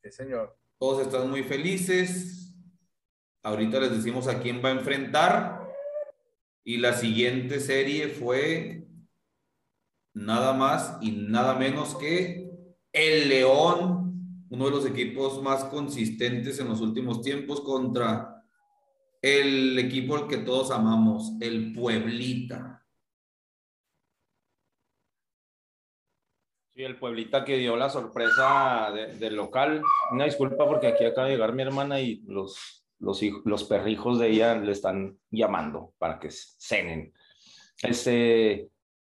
Sí, 0.04 0.12
señor. 0.12 0.58
Todos 0.80 1.06
están 1.06 1.30
muy 1.30 1.44
felices. 1.44 2.56
Ahorita 3.44 3.80
les 3.80 3.92
decimos 3.92 4.28
a 4.28 4.40
quién 4.40 4.62
va 4.64 4.70
a 4.70 4.74
enfrentar. 4.74 5.60
Y 6.64 6.78
la 6.78 6.94
siguiente 6.94 7.60
serie 7.60 8.10
fue 8.10 8.88
nada 10.14 10.54
más 10.54 10.98
y 11.02 11.12
nada 11.12 11.56
menos 11.56 11.96
que 11.96 12.50
el 12.92 13.30
León, 13.30 14.46
uno 14.50 14.66
de 14.66 14.72
los 14.72 14.86
equipos 14.86 15.42
más 15.42 15.66
consistentes 15.66 16.60
en 16.60 16.68
los 16.68 16.82
últimos 16.82 17.22
tiempos 17.22 17.62
contra 17.62 18.44
el 19.22 19.78
equipo 19.78 20.16
al 20.16 20.28
que 20.28 20.38
todos 20.38 20.72
amamos, 20.72 21.34
el 21.40 21.74
Pueblita. 21.74 22.79
El 26.86 26.98
Pueblita 26.98 27.44
que 27.44 27.58
dio 27.58 27.76
la 27.76 27.90
sorpresa 27.90 28.92
del 28.94 29.36
local. 29.36 29.82
Una 30.12 30.26
disculpa 30.26 30.66
porque 30.66 30.88
aquí 30.88 31.04
acaba 31.04 31.28
de 31.28 31.34
llegar 31.34 31.54
mi 31.54 31.64
hermana 31.64 32.00
y 32.00 32.22
los, 32.26 32.86
los, 33.00 33.22
los 33.44 33.66
perrijos 33.66 34.18
de 34.18 34.30
ella 34.30 34.56
le 34.56 34.72
están 34.72 35.18
llamando 35.30 35.94
para 35.98 36.20
que 36.20 36.30
cenen. 36.32 37.14
Este, 37.84 38.70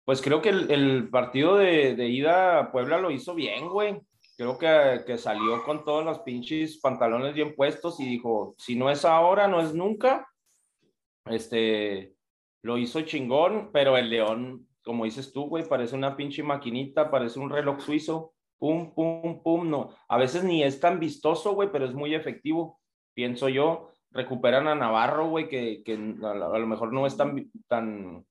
pues 0.03 0.21
creo 0.21 0.41
que 0.41 0.49
el, 0.49 1.09
partido 1.09 1.55
de, 1.55 1.95
de, 1.95 2.09
ida 2.09 2.59
a 2.59 2.71
Puebla 2.71 2.97
lo 2.97 3.11
hizo 3.11 3.33
bien, 3.33 3.69
güey. 3.69 4.01
Creo 4.35 4.57
que, 4.57 5.03
que, 5.05 5.17
salió 5.17 5.63
con 5.63 5.85
todos 5.85 6.03
los 6.03 6.19
pinches 6.19 6.79
pantalones 6.79 7.33
bien 7.33 7.55
puestos 7.55 7.99
y 7.99 8.05
dijo, 8.05 8.55
si 8.57 8.75
no 8.75 8.89
es 8.89 9.05
ahora, 9.05 9.47
no 9.47 9.61
es 9.61 9.73
nunca. 9.73 10.27
Este, 11.25 12.13
lo 12.61 12.77
hizo 12.77 13.01
chingón, 13.03 13.69
pero 13.71 13.95
el 13.95 14.09
León, 14.09 14.67
como 14.83 15.05
dices 15.05 15.31
tú, 15.31 15.47
güey, 15.47 15.67
parece 15.67 15.95
una 15.95 16.15
pinche 16.15 16.43
maquinita, 16.43 17.09
parece 17.09 17.39
un 17.39 17.49
reloj 17.49 17.79
suizo. 17.81 18.33
Pum, 18.59 18.93
pum, 18.93 19.41
pum, 19.43 19.69
no. 19.69 19.89
A 20.07 20.17
veces 20.17 20.43
ni 20.43 20.63
es 20.63 20.79
tan 20.79 20.99
vistoso, 20.99 21.53
güey, 21.53 21.69
pero 21.71 21.85
es 21.85 21.93
muy 21.93 22.15
efectivo, 22.15 22.79
pienso 23.13 23.49
yo. 23.49 23.89
Recuperan 24.11 24.67
a 24.67 24.75
Navarro, 24.75 25.27
güey, 25.27 25.49
que, 25.49 25.83
que 25.83 25.93
a, 25.93 26.33
lo 26.33 26.67
mejor 26.67 26.93
no 26.93 27.05
es 27.05 27.17
tan, 27.17 27.51
tan 27.67 28.25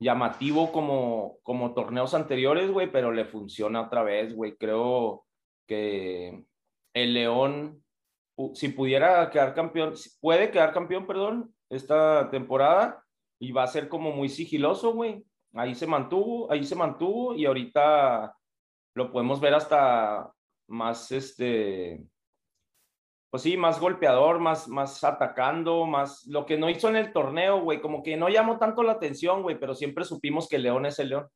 llamativo 0.00 0.72
como, 0.72 1.38
como 1.42 1.74
torneos 1.74 2.14
anteriores, 2.14 2.70
güey, 2.70 2.90
pero 2.90 3.12
le 3.12 3.24
funciona 3.24 3.82
otra 3.82 4.02
vez, 4.02 4.34
güey. 4.34 4.56
Creo 4.56 5.24
que 5.66 6.44
el 6.94 7.14
León, 7.14 7.84
si 8.54 8.68
pudiera 8.68 9.30
quedar 9.30 9.54
campeón, 9.54 9.94
puede 10.20 10.50
quedar 10.50 10.72
campeón, 10.72 11.06
perdón, 11.06 11.54
esta 11.68 12.30
temporada 12.30 13.04
y 13.38 13.52
va 13.52 13.62
a 13.62 13.68
ser 13.68 13.88
como 13.88 14.10
muy 14.10 14.28
sigiloso, 14.28 14.92
güey. 14.94 15.24
Ahí 15.54 15.74
se 15.74 15.86
mantuvo, 15.86 16.50
ahí 16.50 16.64
se 16.64 16.74
mantuvo 16.74 17.34
y 17.34 17.46
ahorita 17.46 18.36
lo 18.94 19.12
podemos 19.12 19.40
ver 19.40 19.54
hasta 19.54 20.32
más, 20.68 21.10
este, 21.12 22.04
pues 23.30 23.42
sí, 23.42 23.56
más 23.56 23.80
golpeador, 23.80 24.38
más, 24.38 24.68
más 24.68 25.02
atacando, 25.04 25.86
más 25.86 26.26
lo 26.26 26.46
que 26.46 26.58
no 26.58 26.68
hizo 26.68 26.88
en 26.88 26.96
el 26.96 27.12
torneo, 27.12 27.60
güey, 27.60 27.80
como 27.80 28.02
que 28.02 28.16
no 28.16 28.28
llamó 28.28 28.58
tanto 28.58 28.82
la 28.82 28.92
atención, 28.92 29.42
güey, 29.42 29.58
pero 29.58 29.74
siempre 29.74 30.04
supimos 30.04 30.48
que 30.48 30.56
el 30.56 30.64
León 30.64 30.86
es 30.86 30.98
el 30.98 31.10
León. 31.10 31.28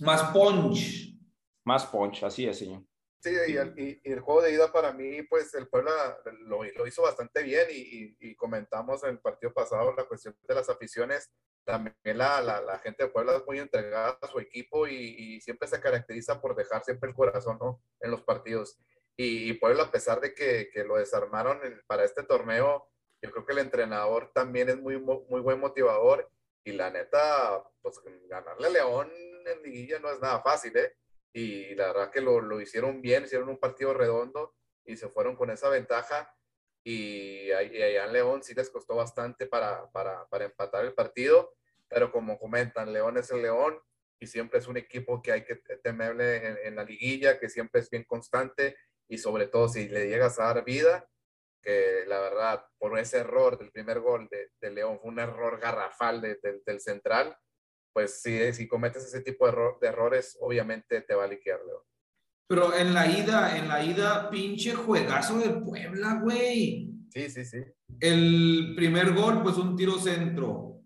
Más 0.00 0.22
punch. 0.32 1.16
Más 1.64 1.86
punch, 1.86 2.24
así 2.24 2.46
es, 2.46 2.58
señor. 2.58 2.82
Sí, 3.24 3.30
y 3.48 3.56
el, 3.56 3.72
y 3.78 4.12
el 4.12 4.20
juego 4.20 4.42
de 4.42 4.52
ida 4.52 4.70
para 4.70 4.92
mí, 4.92 5.22
pues 5.22 5.54
el 5.54 5.66
Puebla 5.66 6.18
lo, 6.40 6.62
lo 6.62 6.86
hizo 6.86 7.00
bastante 7.00 7.42
bien 7.42 7.66
y, 7.70 8.14
y, 8.20 8.36
comentamos 8.36 9.02
en 9.02 9.12
el 9.12 9.18
partido 9.18 9.50
pasado 9.50 9.94
la 9.94 10.04
cuestión 10.04 10.36
de 10.42 10.54
las 10.54 10.68
aficiones. 10.68 11.32
También 11.64 11.94
la, 12.18 12.42
la, 12.42 12.60
la 12.60 12.78
gente 12.80 13.04
de 13.04 13.08
Puebla 13.08 13.36
es 13.36 13.46
muy 13.46 13.60
entregada 13.60 14.18
a 14.20 14.26
su 14.26 14.40
equipo 14.40 14.86
y, 14.86 14.96
y, 15.16 15.40
siempre 15.40 15.66
se 15.68 15.80
caracteriza 15.80 16.38
por 16.38 16.54
dejar 16.54 16.84
siempre 16.84 17.08
el 17.08 17.16
corazón 17.16 17.56
¿no? 17.58 17.82
en 18.00 18.10
los 18.10 18.20
partidos. 18.20 18.78
Y, 19.16 19.48
y 19.48 19.54
Puebla, 19.54 19.84
a 19.84 19.90
pesar 19.90 20.20
de 20.20 20.34
que, 20.34 20.68
que 20.70 20.84
lo 20.84 20.96
desarmaron 20.96 21.60
para 21.86 22.04
este 22.04 22.24
torneo, 22.24 22.90
yo 23.22 23.30
creo 23.30 23.46
que 23.46 23.52
el 23.54 23.60
entrenador 23.60 24.32
también 24.34 24.68
es 24.68 24.76
muy, 24.78 24.98
muy 25.00 25.40
buen 25.40 25.60
motivador. 25.60 26.30
Y 26.62 26.72
la 26.72 26.90
neta, 26.90 27.64
pues 27.80 27.98
ganarle 28.28 28.66
a 28.66 28.70
León 28.70 29.10
en 29.46 29.62
liguilla 29.62 29.98
no 29.98 30.10
es 30.10 30.20
nada 30.20 30.42
fácil, 30.42 30.76
¿eh? 30.76 30.94
Y 31.34 31.74
la 31.74 31.88
verdad 31.88 32.10
que 32.10 32.20
lo, 32.20 32.40
lo 32.40 32.60
hicieron 32.60 33.02
bien, 33.02 33.24
hicieron 33.24 33.48
un 33.48 33.58
partido 33.58 33.92
redondo 33.92 34.54
y 34.84 34.96
se 34.96 35.08
fueron 35.08 35.34
con 35.34 35.50
esa 35.50 35.68
ventaja. 35.68 36.32
Y, 36.84 37.48
y 37.48 37.52
allá 37.52 38.04
en 38.04 38.12
León 38.12 38.42
sí 38.42 38.54
les 38.54 38.70
costó 38.70 38.94
bastante 38.94 39.46
para, 39.46 39.90
para, 39.90 40.28
para 40.28 40.44
empatar 40.44 40.84
el 40.84 40.94
partido. 40.94 41.52
Pero 41.88 42.12
como 42.12 42.38
comentan, 42.38 42.92
León 42.92 43.18
es 43.18 43.30
el 43.32 43.42
León 43.42 43.80
y 44.20 44.26
siempre 44.26 44.58
es 44.58 44.68
un 44.68 44.76
equipo 44.76 45.20
que 45.20 45.32
hay 45.32 45.44
que 45.44 45.56
temerle 45.82 46.66
en, 46.66 46.76
la 46.76 46.84
liguilla, 46.84 47.38
que 47.38 47.48
siempre 47.48 47.80
es 47.80 47.90
bien 47.90 48.04
constante 48.04 48.76
y 49.08 49.18
sobre 49.18 49.48
todo 49.48 49.68
si 49.68 49.88
le 49.88 50.08
llegas 50.08 50.38
a 50.38 50.44
dar 50.44 50.64
vida, 50.64 51.08
que 51.62 52.04
la 52.06 52.20
verdad, 52.20 52.66
por 52.78 52.98
ese 52.98 53.18
error 53.18 53.58
del 53.58 53.70
primer 53.70 54.00
gol 54.00 54.28
de, 54.30 54.70
León, 54.70 54.98
fue 55.00 55.10
un 55.10 55.18
error 55.18 55.58
garrafal 55.58 56.20
de, 56.20 56.38
del 56.64 56.80
central, 56.80 57.36
pues 57.94 58.20
si, 58.20 58.52
si 58.52 58.68
cometes 58.68 59.04
ese 59.04 59.22
tipo 59.22 59.46
de, 59.46 59.52
error, 59.52 59.78
de, 59.80 59.88
errores, 59.88 60.36
obviamente 60.40 61.00
te 61.00 61.14
va 61.14 61.24
a 61.24 61.28
liquear 61.28 61.60
León. 61.64 61.80
Pero 62.46 62.74
en 62.74 62.92
la 62.92 63.06
ida, 63.06 63.56
en 63.56 63.68
la 63.68 63.82
ida, 63.82 64.28
pinche 64.28 64.74
juegazo 64.74 65.38
de 65.38 65.50
Puebla, 65.60 66.20
güey. 66.22 66.90
Sí, 67.08 67.30
sí, 67.30 67.44
sí. 67.46 67.58
El 68.00 68.74
primer 68.76 69.14
gol, 69.14 69.42
pues 69.42 69.56
un 69.56 69.76
tiro 69.76 69.98
centro. 69.98 70.82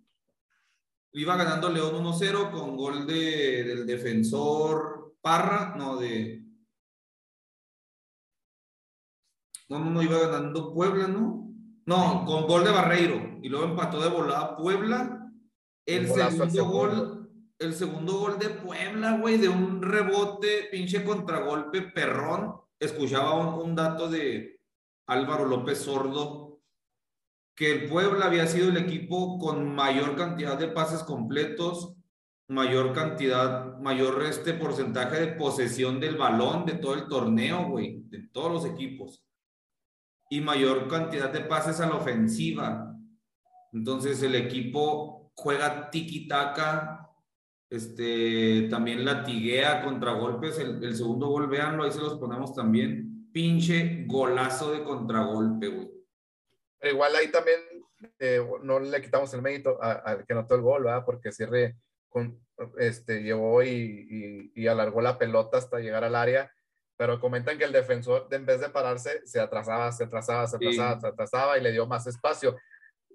Iba 1.14 1.36
ganando 1.36 1.70
León 1.70 2.04
1-0 2.04 2.52
con 2.52 2.76
gol 2.76 3.06
de, 3.06 3.64
del 3.64 3.86
defensor 3.86 5.16
Parra, 5.20 5.74
no, 5.76 5.96
de, 5.96 6.44
No, 9.68 9.78
no, 9.78 9.90
no, 9.90 10.02
iba 10.02 10.18
ganando 10.18 10.72
Puebla, 10.72 11.09
¿no? 11.09 11.52
No, 11.84 12.24
con 12.24 12.46
gol 12.46 12.64
de 12.64 12.70
Barreiro. 12.70 13.38
Y 13.42 13.48
luego 13.48 13.66
empató 13.66 14.00
de 14.00 14.09
volada 14.09 14.56
Puebla. 14.56 15.18
El 15.89 16.07
segundo 16.07 16.64
gol, 16.66 17.30
el 17.59 17.74
segundo 17.74 18.18
gol 18.18 18.39
de 18.39 18.51
Puebla, 18.51 19.16
güey, 19.16 19.39
de 19.39 19.49
un 19.49 19.80
rebote, 19.80 20.68
pinche 20.70 21.03
contragolpe, 21.03 21.80
perrón. 21.80 22.61
Escuchaba 22.78 23.34
un, 23.34 23.70
un 23.70 23.74
dato 23.74 24.11
de 24.11 24.61
Álvaro 25.07 25.47
López 25.47 25.78
Sordo, 25.78 26.61
que 27.57 27.72
el 27.72 27.89
Puebla 27.89 28.26
había 28.26 28.47
sido 28.47 28.68
el 28.68 28.76
equipo 28.76 29.39
con 29.39 29.74
mayor 29.74 30.14
cantidad 30.14 30.59
de 30.59 30.68
pases 30.68 31.03
completos, 31.03 31.97
mayor 32.49 32.93
cantidad, 32.93 33.78
mayor 33.78 34.22
este 34.24 34.53
porcentaje 34.53 35.18
de 35.18 35.32
posesión 35.32 36.01
del 36.01 36.16
balón 36.16 36.66
de 36.66 36.74
todo 36.74 36.93
el 36.93 37.09
torneo, 37.09 37.66
güey, 37.66 38.03
de 38.11 38.28
todos 38.28 38.53
los 38.53 38.66
equipos 38.66 39.24
y 40.30 40.43
mayor 40.43 40.86
cantidad 40.86 41.32
de 41.32 41.41
pases 41.41 41.80
a 41.80 41.89
la 41.89 41.97
ofensiva. 41.97 42.95
Entonces 43.72 44.22
el 44.22 44.34
equipo 44.34 45.18
juega 45.39 45.91
tiki-taka, 45.91 47.09
este, 47.70 48.68
también 48.68 49.05
latiguea 49.05 49.84
contragolpes. 49.84 50.59
El, 50.59 50.82
el 50.82 50.97
segundo 50.97 51.28
gol, 51.28 51.49
véanlo, 51.49 51.84
ahí 51.84 51.93
se 51.93 52.01
los 52.01 52.18
ponemos 52.18 52.55
también. 52.55 53.30
Pinche 53.32 54.05
golazo 54.07 54.72
de 54.72 54.82
contragolpe, 54.82 55.68
güey. 55.68 55.91
Igual 56.82 57.14
ahí 57.16 57.30
también 57.30 57.61
eh, 58.18 58.45
no 58.62 58.80
le 58.80 59.03
quitamos 59.03 59.32
el 59.34 59.43
mérito 59.43 59.82
al 59.82 60.24
que 60.24 60.32
anotó 60.32 60.55
el 60.55 60.62
gol, 60.62 60.84
¿verdad? 60.84 61.05
Porque 61.05 61.32
cierre 61.32 61.76
con, 62.09 62.41
este, 62.78 63.22
llevó 63.22 63.62
y, 63.62 63.70
y, 63.74 64.53
y 64.55 64.66
alargó 64.66 65.01
la 65.01 65.18
pelota 65.18 65.59
hasta 65.59 65.78
llegar 65.78 66.05
al 66.05 66.14
área 66.14 66.51
pero 66.99 67.20
comentan 67.20 67.57
que 67.57 67.64
el 67.64 67.72
defensor, 67.72 68.26
en 68.32 68.45
vez 68.45 68.61
de 68.61 68.70
pararse, 68.70 69.24
se 69.24 69.39
atrasaba, 69.39 69.93
se 69.93 70.03
atrasaba, 70.03 70.49
se 70.49 70.57
atrasaba, 70.57 70.95
sí. 70.95 71.01
se 71.01 71.07
atrasaba 71.07 71.57
y 71.57 71.62
le 71.62 71.70
dio 71.70 71.86
más 71.86 72.09
espacio. 72.09 72.57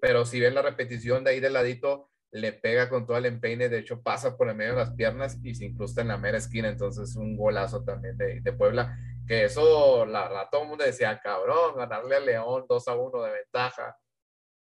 Pero 0.00 0.24
si 0.24 0.40
ven 0.40 0.54
la 0.54 0.62
repetición 0.62 1.22
de 1.22 1.30
ahí 1.30 1.40
del 1.40 1.52
ladito, 1.52 2.10
le 2.34 2.52
pega 2.52 2.88
con 2.88 3.06
todo 3.06 3.16
el 3.16 3.26
empeine, 3.26 3.68
de 3.68 3.78
hecho 3.78 4.02
pasa 4.02 4.36
por 4.36 4.48
el 4.48 4.56
medio 4.56 4.72
de 4.72 4.78
las 4.78 4.92
piernas 4.92 5.38
y 5.42 5.54
se 5.54 5.64
incrusta 5.64 6.02
en 6.02 6.08
la 6.08 6.18
mera 6.18 6.38
esquina, 6.38 6.68
entonces 6.68 7.16
un 7.16 7.36
golazo 7.36 7.84
también 7.84 8.16
de, 8.18 8.40
de 8.40 8.52
Puebla, 8.52 8.96
que 9.26 9.44
eso, 9.44 10.04
la 10.04 10.28
verdad, 10.28 10.48
todo 10.50 10.62
el 10.62 10.68
mundo 10.68 10.84
decía, 10.84 11.20
cabrón, 11.22 11.76
ganarle 11.76 12.16
a 12.16 12.20
León 12.20 12.66
2 12.68 12.88
a 12.88 12.94
1 12.96 13.22
de 13.22 13.32
ventaja, 13.32 13.96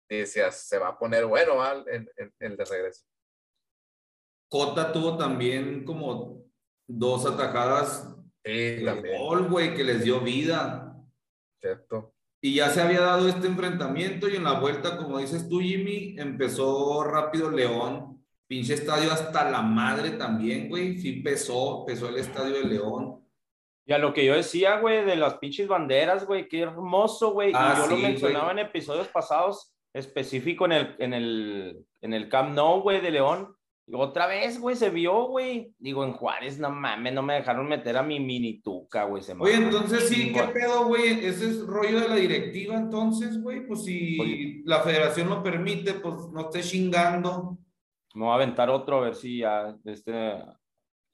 y 0.08 0.18
decías, 0.18 0.66
se 0.66 0.78
va 0.78 0.88
a 0.88 0.98
poner 0.98 1.26
bueno 1.26 1.62
en, 1.86 2.08
en 2.16 2.32
el 2.38 2.56
de 2.56 2.64
regreso. 2.64 3.04
Cota 4.48 4.90
tuvo 4.90 5.18
también 5.18 5.84
como 5.84 6.46
dos 6.86 7.26
atajadas 7.26 8.14
Sí, 8.48 8.82
gol, 9.18 9.48
güey, 9.50 9.74
que 9.74 9.84
les 9.84 10.02
dio 10.02 10.20
vida. 10.20 10.96
Cierto. 11.60 12.14
Y 12.40 12.54
ya 12.54 12.70
se 12.70 12.80
había 12.80 13.00
dado 13.00 13.28
este 13.28 13.48
enfrentamiento 13.48 14.28
y 14.28 14.36
en 14.36 14.44
la 14.44 14.60
vuelta, 14.60 14.96
como 14.96 15.18
dices 15.18 15.48
tú, 15.48 15.60
Jimmy, 15.60 16.14
empezó 16.18 17.02
rápido 17.04 17.50
León. 17.50 18.24
Pinche 18.46 18.74
estadio 18.74 19.12
hasta 19.12 19.50
la 19.50 19.60
madre 19.60 20.12
también, 20.12 20.68
güey. 20.68 20.98
Sí 20.98 21.14
pesó, 21.20 21.84
pesó 21.84 22.08
el 22.08 22.16
estadio 22.16 22.54
de 22.54 22.64
León. 22.64 23.24
Y 23.84 23.92
a 23.92 23.98
lo 23.98 24.12
que 24.12 24.24
yo 24.24 24.34
decía, 24.34 24.78
güey, 24.80 25.04
de 25.04 25.16
las 25.16 25.38
pinches 25.38 25.66
banderas, 25.66 26.26
güey, 26.26 26.48
qué 26.48 26.60
hermoso, 26.60 27.32
güey. 27.32 27.52
Ah, 27.54 27.74
y 27.74 27.78
yo 27.78 27.84
sí, 27.84 27.90
lo 27.90 27.96
mencionaba 27.96 28.52
güey. 28.52 28.60
en 28.60 28.66
episodios 28.66 29.08
pasados, 29.08 29.74
específico 29.92 30.66
en 30.66 30.72
el, 30.72 30.96
en 30.98 31.14
el, 31.14 31.86
en 32.02 32.14
el 32.14 32.28
Camp 32.28 32.54
Nou, 32.54 32.82
güey, 32.82 33.00
de 33.00 33.10
León 33.10 33.57
Otra 33.92 34.26
vez, 34.26 34.60
güey, 34.60 34.76
se 34.76 34.90
vio, 34.90 35.24
güey. 35.28 35.74
Digo, 35.78 36.04
en 36.04 36.12
Juárez, 36.12 36.58
no 36.58 36.70
mames, 36.70 37.12
no 37.12 37.22
me 37.22 37.34
dejaron 37.34 37.66
meter 37.68 37.96
a 37.96 38.02
mi 38.02 38.20
mini 38.20 38.60
tuca, 38.60 39.04
güey. 39.04 39.22
Oye, 39.38 39.54
entonces 39.54 40.08
sí, 40.08 40.32
¿qué 40.32 40.42
pedo, 40.42 40.86
güey? 40.86 41.24
Ese 41.24 41.48
es 41.48 41.66
rollo 41.66 42.00
de 42.00 42.08
la 42.08 42.16
directiva, 42.16 42.76
entonces, 42.76 43.42
güey. 43.42 43.66
Pues 43.66 43.84
si 43.84 44.62
la 44.64 44.80
federación 44.80 45.30
lo 45.30 45.42
permite, 45.42 45.94
pues 45.94 46.14
no 46.32 46.42
esté 46.42 46.60
chingando. 46.60 47.58
Me 48.14 48.24
voy 48.24 48.32
a 48.32 48.34
aventar 48.34 48.68
otro 48.68 48.98
a 48.98 49.00
ver 49.00 49.14
si 49.14 49.38
ya 49.38 49.74
este, 49.84 50.44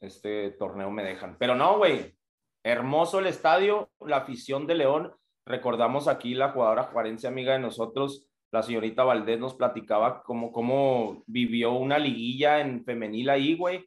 este 0.01 0.51
torneo 0.53 0.91
me 0.91 1.05
dejan. 1.05 1.37
Pero 1.39 1.55
no, 1.55 1.79
güey. 1.79 2.17
Hermoso 2.65 3.19
el 3.19 3.27
estadio, 3.27 3.91
la 4.01 4.19
afición 4.19 4.67
de 4.67 4.75
León. 4.75 5.13
Recordamos 5.47 6.09
aquí 6.09 6.35
la 6.35 6.51
jugadora 6.51 6.85
juarense 6.85 7.29
amiga 7.29 7.53
de 7.53 7.59
nosotros, 7.59 8.27
la 8.55 8.63
señorita 8.63 9.03
Valdés 9.03 9.41
nos 9.41 9.55
platicaba 9.55 10.23
cómo, 10.23 10.53
cómo 10.53 11.25
vivió 11.27 11.73
una 11.73 11.99
liguilla 11.99 12.61
en 12.61 12.85
femenil 12.85 13.29
ahí, 13.29 13.57
güey. 13.57 13.85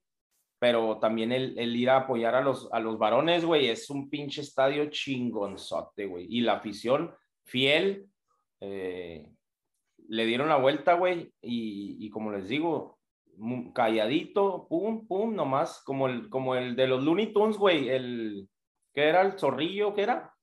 Pero 0.60 1.00
también 1.00 1.32
el, 1.32 1.58
el, 1.58 1.74
ir 1.74 1.90
a 1.90 2.00
apoyar 2.00 2.36
a 2.36 2.42
los, 2.42 2.68
a 2.74 2.82
los 2.82 2.98
varones, 2.98 3.46
güey, 3.46 3.70
es 3.70 3.90
un 3.90 4.10
pinche 4.10 4.42
estadio 4.42 4.90
chingonzote, 4.90 6.06
güey. 6.06 6.28
Y 6.30 6.42
la 6.42 6.56
afición 6.56 7.16
fiel, 7.46 8.08
eh, 8.60 9.32
le 10.10 10.26
dieron 10.26 10.50
la 10.50 10.58
vuelta, 10.58 10.96
güey. 10.96 11.32
Y, 11.42 12.06
y, 12.06 12.10
como 12.10 12.34
les 12.34 12.50
digo, 12.50 13.00
calladito, 13.74 14.68
pum, 14.68 15.08
pum, 15.08 15.34
nomás, 15.34 15.82
como 15.86 16.10
el, 16.10 16.28
como 16.28 16.56
el 16.56 16.76
de 16.76 16.88
los 16.88 17.02
Looney 17.06 17.32
Tunes, 17.32 17.56
güey. 17.56 17.88
El, 17.88 18.50
¿Qué 18.94 19.04
era? 19.04 19.22
¿El 19.22 19.40
zorrillo? 19.40 19.94
¿Qué 19.94 20.02
era? 20.02 20.34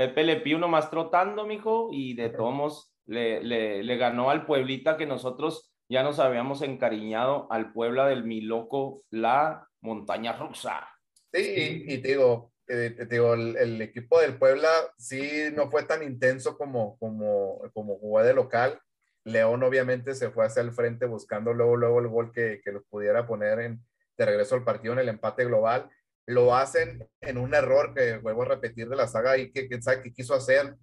Pepe 0.00 0.24
Le 0.24 0.36
Pew 0.36 0.58
nomás 0.58 0.88
trotando, 0.88 1.44
mijo, 1.44 1.90
y 1.92 2.14
de 2.14 2.30
todos 2.30 2.90
le, 3.04 3.44
le, 3.44 3.82
le, 3.82 3.96
ganó 3.98 4.30
al 4.30 4.46
Pueblita 4.46 4.96
que 4.96 5.04
nosotros 5.04 5.74
ya 5.90 6.02
nos 6.02 6.18
habíamos 6.18 6.62
encariñado 6.62 7.52
al 7.52 7.74
Puebla 7.74 8.08
del 8.08 8.24
Mi 8.24 8.40
Loco, 8.40 9.02
la 9.10 9.68
montaña 9.82 10.32
rusa. 10.32 10.88
Sí, 11.34 11.84
y, 11.86 11.98
te 11.98 12.08
digo, 12.08 12.50
eh, 12.66 12.94
te 12.96 13.04
digo 13.04 13.34
el, 13.34 13.58
el, 13.58 13.82
equipo 13.82 14.18
del 14.18 14.38
Puebla 14.38 14.70
sí 14.96 15.50
no 15.52 15.70
fue 15.70 15.82
tan 15.82 16.02
intenso 16.02 16.56
como, 16.56 16.96
como, 16.98 17.60
como 17.74 17.98
jugó 17.98 18.22
de 18.22 18.32
local. 18.32 18.80
León 19.24 19.62
obviamente 19.62 20.14
se 20.14 20.30
fue 20.30 20.46
hacia 20.46 20.62
el 20.62 20.72
frente 20.72 21.04
buscando 21.04 21.52
luego, 21.52 21.76
luego 21.76 22.00
el 22.00 22.08
gol 22.08 22.32
que, 22.32 22.62
que 22.64 22.72
los 22.72 22.84
pudiera 22.88 23.26
poner 23.26 23.60
en, 23.60 23.84
de 24.16 24.24
regreso 24.24 24.54
al 24.54 24.64
partido 24.64 24.94
en 24.94 25.00
el 25.00 25.10
empate 25.10 25.44
global 25.44 25.90
lo 26.26 26.54
hacen 26.54 27.08
en 27.20 27.38
un 27.38 27.54
error 27.54 27.94
que 27.94 28.18
vuelvo 28.18 28.42
a 28.42 28.48
repetir 28.48 28.88
de 28.88 28.96
la 28.96 29.08
saga 29.08 29.36
y 29.36 29.50
que 29.50 29.68
quién 29.68 29.82
sabe 29.82 30.02
qué 30.02 30.12
quiso 30.12 30.34
hacer, 30.34 30.76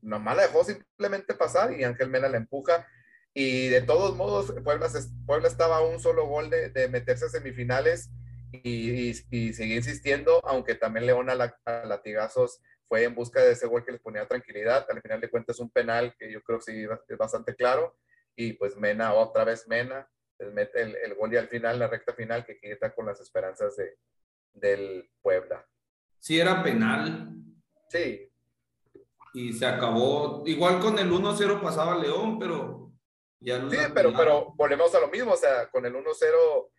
nomás 0.00 0.36
la 0.36 0.42
dejó 0.42 0.64
simplemente 0.64 1.34
pasar 1.34 1.72
y 1.72 1.84
Ángel 1.84 2.10
Mena 2.10 2.28
la 2.28 2.36
empuja. 2.36 2.86
Y 3.34 3.68
de 3.68 3.80
todos 3.80 4.14
modos 4.14 4.52
Puebla, 4.62 4.88
Puebla 5.26 5.48
estaba 5.48 5.78
a 5.78 5.86
un 5.86 6.00
solo 6.00 6.26
gol 6.26 6.50
de, 6.50 6.68
de 6.68 6.88
meterse 6.88 7.24
a 7.24 7.28
semifinales 7.30 8.10
y, 8.52 9.08
y, 9.08 9.14
y, 9.30 9.52
seguir 9.54 9.78
insistiendo, 9.78 10.40
aunque 10.44 10.74
también 10.74 11.06
León 11.06 11.30
a, 11.30 11.34
la, 11.34 11.56
a, 11.64 11.86
latigazos 11.86 12.60
fue 12.86 13.04
en 13.04 13.14
busca 13.14 13.40
de 13.40 13.52
ese 13.52 13.66
gol 13.66 13.86
que 13.86 13.92
les 13.92 14.02
ponía 14.02 14.28
tranquilidad, 14.28 14.86
al 14.90 15.00
final 15.00 15.22
de 15.22 15.30
cuentas 15.30 15.58
un 15.60 15.70
penal 15.70 16.14
que 16.18 16.30
yo 16.30 16.42
creo 16.42 16.58
que 16.58 16.72
sí 16.72 16.86
es 17.08 17.16
bastante 17.16 17.54
claro. 17.54 17.96
Y 18.36 18.52
pues 18.54 18.76
Mena, 18.76 19.14
otra 19.14 19.44
vez 19.44 19.66
Mena, 19.66 20.06
mete 20.52 20.82
el, 20.82 20.96
el 20.96 21.14
gol 21.14 21.32
y 21.32 21.38
al 21.38 21.48
final, 21.48 21.78
la 21.78 21.88
recta 21.88 22.12
final 22.12 22.44
que 22.44 22.58
quita 22.58 22.94
con 22.94 23.06
las 23.06 23.20
esperanzas 23.20 23.76
de, 23.76 23.96
del 24.52 25.10
Puebla. 25.20 25.66
Sí, 26.18 26.38
era 26.38 26.62
penal. 26.62 27.34
Sí. 27.88 28.30
Y 29.34 29.52
se 29.52 29.66
acabó. 29.66 30.42
Igual 30.46 30.80
con 30.80 30.98
el 30.98 31.10
1-0 31.10 31.60
pasaba 31.60 31.98
León, 31.98 32.38
pero 32.38 32.92
ya 33.40 33.58
no. 33.58 33.70
Sí, 33.70 33.78
pero, 33.94 34.12
pero 34.16 34.54
volvemos 34.56 34.94
a 34.94 35.00
lo 35.00 35.08
mismo. 35.08 35.32
O 35.32 35.36
sea, 35.36 35.68
con 35.70 35.84
el 35.84 35.94
1-0, 35.94 36.70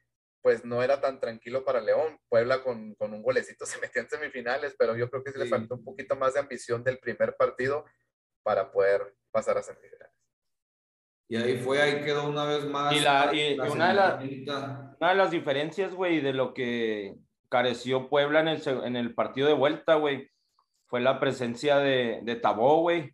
pues 0.41 0.63
no 0.63 0.81
era 0.81 1.01
tan 1.01 1.19
tranquilo 1.19 1.65
para 1.65 1.81
León. 1.81 2.17
Puebla 2.29 2.63
con, 2.63 2.95
con, 2.95 3.13
un 3.13 3.21
golecito 3.21 3.65
se 3.65 3.79
metió 3.79 4.01
en 4.01 4.09
semifinales, 4.09 4.75
pero 4.77 4.95
yo 4.95 5.09
creo 5.09 5.23
que 5.23 5.31
sí, 5.31 5.37
sí. 5.37 5.43
le 5.43 5.49
faltó 5.49 5.75
un 5.75 5.83
poquito 5.83 6.15
más 6.15 6.35
de 6.35 6.39
ambición 6.39 6.83
del 6.83 6.99
primer 6.99 7.35
partido 7.35 7.85
para 8.43 8.71
poder 8.71 9.15
pasar 9.31 9.57
a 9.57 9.63
semifinales. 9.63 10.13
Y 11.27 11.35
ahí 11.37 11.57
fue, 11.57 11.81
ahí 11.81 12.03
quedó 12.03 12.29
una 12.29 12.45
vez 12.45 12.65
más. 12.65 12.93
Y, 12.95 12.99
la, 12.99 13.33
y 13.33 13.55
la 13.55 13.71
una, 13.71 13.87
de 13.87 13.93
la, 13.93 14.95
una 14.99 15.09
de 15.09 15.15
las 15.15 15.31
diferencias, 15.31 15.93
güey, 15.95 16.21
de 16.21 16.33
lo 16.33 16.53
que 16.53 17.15
careció 17.53 18.09
Puebla 18.09 18.39
en 18.39 18.47
el, 18.47 18.63
en 18.65 18.95
el 18.95 19.13
partido 19.13 19.47
de 19.47 19.53
vuelta, 19.53 19.93
güey, 19.93 20.27
fue 20.87 21.01
la 21.01 21.19
presencia 21.19 21.77
de, 21.77 22.21
de 22.23 22.35
Tabó, 22.35 22.81
güey, 22.81 23.13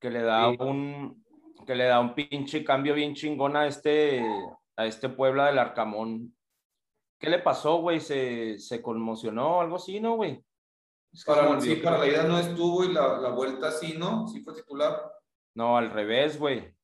que 0.00 0.08
le 0.08 0.22
da 0.22 0.50
sí. 0.50 0.56
un 0.58 1.22
que 1.66 1.74
le 1.74 1.84
da 1.84 2.00
un 2.00 2.14
pinche 2.14 2.64
cambio 2.64 2.94
bien 2.94 3.14
chingón 3.14 3.54
a 3.54 3.66
este 3.66 4.24
a 4.78 4.86
este 4.86 5.10
Puebla 5.10 5.48
del 5.48 5.58
Arcamón. 5.58 6.34
¿Qué 7.20 7.28
le 7.28 7.38
pasó, 7.40 7.82
güey? 7.82 8.00
¿Se, 8.00 8.58
se 8.58 8.80
conmocionó 8.80 9.60
algo 9.60 9.76
así, 9.76 10.00
no, 10.00 10.16
güey? 10.16 10.42
Es 11.12 11.26
que 11.26 11.30
para, 11.30 11.60
sí, 11.60 11.76
para 11.76 11.98
la 11.98 12.06
ida 12.06 12.22
no 12.22 12.38
estuvo 12.38 12.82
y 12.82 12.94
la, 12.94 13.18
la 13.18 13.28
vuelta 13.28 13.70
sí, 13.72 13.94
¿no? 13.98 14.26
Sí 14.26 14.40
fue 14.40 14.54
titular. 14.54 15.12
No, 15.54 15.76
al 15.76 15.90
revés, 15.90 16.38
güey. 16.38 16.74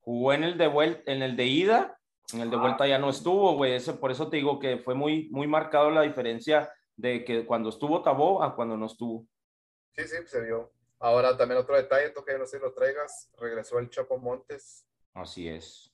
Jugó 0.00 0.32
en 0.32 0.44
el 0.44 0.56
de 0.56 0.68
vuelta, 0.68 1.12
en 1.12 1.20
el 1.20 1.36
de 1.36 1.44
ida 1.44 1.95
en 2.32 2.40
el 2.40 2.50
de 2.50 2.56
vuelta 2.56 2.86
ya 2.86 2.98
no 2.98 3.10
estuvo, 3.10 3.54
güey. 3.54 3.78
Por 4.00 4.10
eso 4.10 4.28
te 4.28 4.36
digo 4.36 4.58
que 4.58 4.78
fue 4.78 4.94
muy, 4.94 5.28
muy 5.30 5.46
marcado 5.46 5.90
la 5.90 6.02
diferencia 6.02 6.72
de 6.96 7.24
que 7.24 7.46
cuando 7.46 7.68
estuvo 7.68 8.02
Tabó 8.02 8.42
a 8.42 8.54
cuando 8.54 8.76
no 8.76 8.86
estuvo. 8.86 9.26
Sí, 9.92 10.04
sí, 10.06 10.16
se 10.26 10.40
vio. 10.40 10.72
Ahora 10.98 11.36
también 11.36 11.60
otro 11.60 11.76
detalle, 11.76 12.12
que 12.12 12.38
no 12.38 12.46
sé 12.46 12.56
si 12.56 12.62
lo 12.62 12.72
traigas, 12.72 13.30
regresó 13.38 13.78
el 13.78 13.90
Chapo 13.90 14.18
Montes. 14.18 14.88
Así 15.14 15.48
es. 15.48 15.92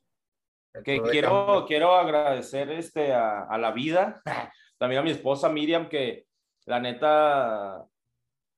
Que 0.84 1.02
quiero, 1.02 1.64
quiero 1.66 1.94
agradecer 1.94 2.70
este, 2.70 3.12
a, 3.12 3.42
a, 3.42 3.58
la 3.58 3.72
vida, 3.72 4.22
también 4.78 5.00
a 5.00 5.04
mi 5.04 5.10
esposa 5.10 5.50
Miriam, 5.50 5.88
que 5.88 6.26
la 6.64 6.80
neta, 6.80 7.84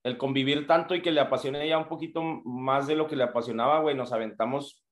el 0.04 0.16
convivir 0.16 0.66
tanto 0.66 0.94
y 0.94 1.02
que 1.02 1.10
le 1.10 1.20
apasione 1.20 1.66
ya 1.66 1.76
un 1.76 1.88
poquito 1.88 2.22
más 2.22 2.86
de 2.86 2.94
lo 2.94 3.08
que 3.08 3.16
le 3.16 3.24
apasionaba, 3.24 3.80
güey, 3.80 3.96
nos 3.96 4.12
aventamos 4.12 4.84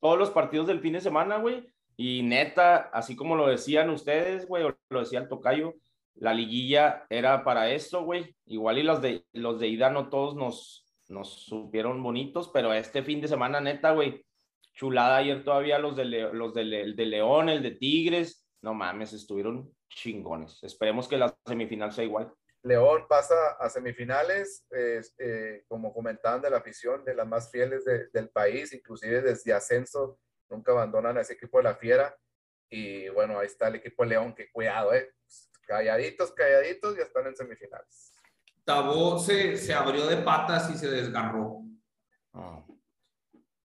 todos 0.00 0.18
los 0.18 0.30
partidos 0.30 0.66
del 0.66 0.80
fin 0.80 0.92
de 0.92 1.00
semana, 1.00 1.38
güey, 1.38 1.66
y 1.96 2.22
neta, 2.22 2.90
así 2.92 3.16
como 3.16 3.36
lo 3.36 3.48
decían 3.48 3.90
ustedes, 3.90 4.46
güey, 4.46 4.64
o 4.64 4.76
lo 4.90 5.00
decía 5.00 5.20
el 5.20 5.28
tocayo, 5.28 5.74
la 6.14 6.34
liguilla 6.34 7.06
era 7.08 7.44
para 7.44 7.70
esto, 7.70 8.02
güey. 8.04 8.36
Igual 8.46 8.78
y 8.78 8.82
los 8.82 9.00
de, 9.00 9.24
los 9.32 9.58
de 9.60 9.68
ida 9.68 9.90
no 9.90 10.08
todos 10.08 10.34
nos, 10.34 10.86
nos 11.08 11.44
supieron 11.44 12.02
bonitos, 12.02 12.50
pero 12.52 12.72
este 12.72 13.02
fin 13.02 13.20
de 13.20 13.28
semana, 13.28 13.60
neta, 13.60 13.92
güey, 13.92 14.24
chulada 14.74 15.16
ayer 15.16 15.42
todavía 15.42 15.78
los 15.78 15.96
de, 15.96 16.04
los 16.04 16.52
de, 16.52 16.64
León, 16.64 17.48
el 17.48 17.62
de 17.62 17.70
Tigres, 17.72 18.46
no 18.60 18.74
mames, 18.74 19.12
estuvieron 19.12 19.72
chingones. 19.88 20.62
Esperemos 20.62 21.08
que 21.08 21.16
la 21.16 21.34
semifinal 21.46 21.92
sea 21.92 22.04
igual. 22.04 22.32
León 22.62 23.04
pasa 23.08 23.34
a 23.58 23.70
semifinales, 23.70 24.66
eh, 24.70 25.62
como 25.68 25.94
comentaban 25.94 26.42
de 26.42 26.50
la 26.50 26.58
afición, 26.58 27.04
de 27.04 27.14
las 27.14 27.26
más 27.26 27.50
fieles 27.50 27.84
de, 27.84 28.08
del 28.12 28.28
país, 28.28 28.72
inclusive 28.72 29.22
desde 29.22 29.52
ascenso 29.52 30.18
nunca 30.48 30.72
abandonan 30.72 31.18
a 31.18 31.20
ese 31.20 31.34
equipo 31.34 31.58
de 31.58 31.64
la 31.64 31.74
Fiera. 31.74 32.16
Y 32.70 33.08
bueno, 33.10 33.38
ahí 33.38 33.46
está 33.46 33.68
el 33.68 33.76
equipo 33.76 34.02
de 34.02 34.10
León, 34.10 34.34
que 34.34 34.50
cuidado, 34.50 34.92
¿eh? 34.94 35.12
Calladitos, 35.66 36.32
calladitos, 36.32 36.96
ya 36.96 37.04
están 37.04 37.26
en 37.26 37.36
semifinales. 37.36 38.12
Tabó 38.64 39.18
se, 39.18 39.56
se 39.56 39.72
abrió 39.72 40.06
de 40.06 40.16
patas 40.18 40.70
y 40.70 40.76
se 40.76 40.90
desgarró. 40.90 41.62
Oh. 42.32 42.66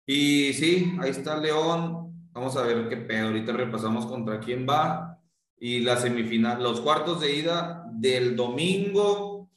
Y 0.06 0.54
sí, 0.54 0.96
ahí 1.00 1.10
está 1.10 1.36
León. 1.36 2.30
Vamos 2.32 2.56
a 2.56 2.62
ver 2.62 2.88
qué 2.88 2.96
pedo. 2.96 3.28
Ahorita 3.28 3.52
repasamos 3.52 4.06
contra 4.06 4.40
quién 4.40 4.66
va. 4.66 5.18
Y 5.58 5.80
la 5.80 5.96
semifinal, 5.96 6.62
los 6.62 6.80
cuartos 6.80 7.20
de 7.20 7.32
ida 7.32 7.84
del 7.92 8.36
domingo, 8.36 9.50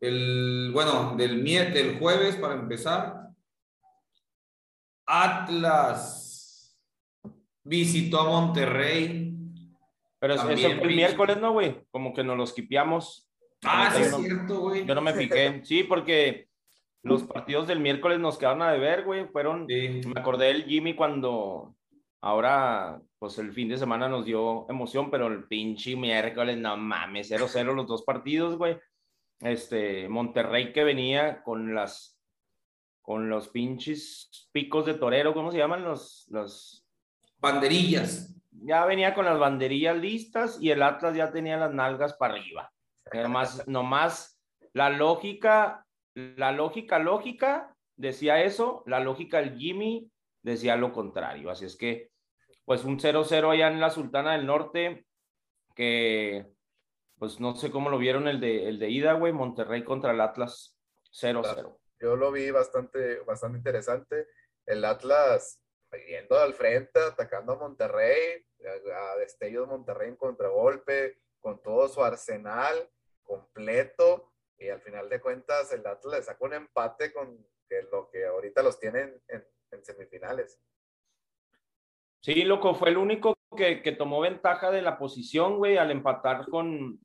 el, 0.00 0.70
bueno, 0.72 1.14
del, 1.16 1.44
del 1.44 1.98
jueves 1.98 2.36
para 2.36 2.54
empezar, 2.54 3.25
Atlas 5.06 6.78
visitó 7.64 8.20
a 8.20 8.24
Monterrey. 8.24 9.32
Pero 10.18 10.34
eso 10.34 10.44
fue 10.44 10.54
el 10.54 10.96
miércoles, 10.96 11.38
¿no, 11.38 11.52
güey? 11.52 11.82
Como 11.90 12.12
que 12.14 12.24
nos 12.24 12.36
los 12.36 12.52
quipiamos. 12.52 13.28
Ah, 13.64 13.92
sí, 13.94 14.02
es 14.02 14.10
no, 14.10 14.18
cierto, 14.18 14.60
güey. 14.60 14.84
Yo 14.86 14.94
no 14.94 15.00
me 15.00 15.12
piqué. 15.12 15.60
Sí, 15.64 15.84
porque 15.84 16.48
los 17.02 17.22
partidos 17.24 17.68
del 17.68 17.80
miércoles 17.80 18.18
nos 18.18 18.38
quedaron 18.38 18.62
a 18.62 18.72
deber, 18.72 19.04
güey. 19.04 19.26
Fueron. 19.28 19.66
Sí. 19.68 20.00
Me 20.06 20.20
acordé 20.20 20.46
del 20.46 20.64
Jimmy 20.64 20.94
cuando. 20.94 21.74
Ahora, 22.22 23.00
pues 23.18 23.38
el 23.38 23.52
fin 23.52 23.68
de 23.68 23.78
semana 23.78 24.08
nos 24.08 24.24
dio 24.24 24.68
emoción, 24.68 25.10
pero 25.10 25.28
el 25.28 25.44
pinche 25.44 25.94
miércoles, 25.94 26.56
no 26.56 26.76
mames, 26.76 27.30
0-0 27.30 27.74
los 27.74 27.86
dos 27.86 28.02
partidos, 28.02 28.56
güey. 28.56 28.78
Este, 29.40 30.08
Monterrey 30.08 30.72
que 30.72 30.82
venía 30.82 31.42
con 31.42 31.74
las 31.74 32.15
con 33.06 33.30
los 33.30 33.48
pinches 33.50 34.48
picos 34.50 34.84
de 34.84 34.94
torero, 34.94 35.32
¿cómo 35.32 35.52
se 35.52 35.58
llaman? 35.58 35.84
Los, 35.84 36.26
los... 36.28 36.84
Banderillas. 37.38 38.34
Ya 38.50 38.84
venía 38.84 39.14
con 39.14 39.24
las 39.24 39.38
banderillas 39.38 39.96
listas 39.96 40.58
y 40.60 40.72
el 40.72 40.82
Atlas 40.82 41.14
ya 41.14 41.30
tenía 41.30 41.56
las 41.56 41.72
nalgas 41.72 42.14
para 42.14 42.34
arriba. 42.34 42.72
Nomás, 43.14 43.68
nomás 43.68 44.40
la 44.72 44.90
lógica, 44.90 45.86
la 46.14 46.50
lógica, 46.50 46.98
lógica, 46.98 47.76
decía 47.94 48.42
eso, 48.42 48.82
la 48.86 48.98
lógica 48.98 49.38
del 49.38 49.56
Jimmy 49.56 50.10
decía 50.42 50.74
lo 50.74 50.92
contrario. 50.92 51.48
Así 51.48 51.64
es 51.64 51.76
que, 51.76 52.10
pues 52.64 52.82
un 52.82 52.98
0-0 52.98 53.52
allá 53.52 53.68
en 53.68 53.78
la 53.78 53.90
Sultana 53.90 54.32
del 54.32 54.46
Norte, 54.46 55.06
que 55.76 56.44
pues 57.20 57.38
no 57.38 57.54
sé 57.54 57.70
cómo 57.70 57.88
lo 57.88 57.98
vieron 57.98 58.26
el 58.26 58.40
de, 58.40 58.68
el 58.68 58.80
de 58.80 58.90
ida, 58.90 59.12
güey, 59.12 59.32
Monterrey 59.32 59.84
contra 59.84 60.10
el 60.10 60.20
Atlas 60.20 60.76
0-0. 61.12 61.76
Yo 62.06 62.14
lo 62.14 62.30
vi 62.30 62.52
bastante, 62.52 63.18
bastante 63.22 63.58
interesante. 63.58 64.28
El 64.64 64.84
Atlas 64.84 65.60
yendo 66.06 66.38
al 66.38 66.54
frente, 66.54 67.00
atacando 67.00 67.54
a 67.54 67.58
Monterrey, 67.58 68.46
a, 68.94 69.12
a 69.12 69.16
destellos 69.16 69.66
Monterrey 69.66 70.10
en 70.10 70.16
contragolpe, 70.16 71.18
con 71.40 71.60
todo 71.60 71.88
su 71.88 72.04
arsenal 72.04 72.88
completo. 73.24 74.32
Y 74.56 74.68
al 74.68 74.80
final 74.82 75.08
de 75.08 75.20
cuentas, 75.20 75.72
el 75.72 75.84
Atlas 75.84 76.18
le 76.18 76.22
sacó 76.22 76.44
un 76.44 76.54
empate 76.54 77.12
con 77.12 77.44
lo 77.90 78.08
que 78.08 78.24
ahorita 78.24 78.62
los 78.62 78.78
tienen 78.78 79.20
en, 79.26 79.44
en 79.72 79.84
semifinales. 79.84 80.60
Sí, 82.20 82.44
loco, 82.44 82.76
fue 82.76 82.90
el 82.90 82.98
único 82.98 83.35
que, 83.56 83.82
que, 83.82 83.92
tomó 83.92 84.20
ventaja 84.20 84.70
de 84.70 84.82
la 84.82 84.98
posición, 84.98 85.56
güey, 85.56 85.76
al 85.78 85.90
empatar 85.90 86.46
con, 86.48 87.00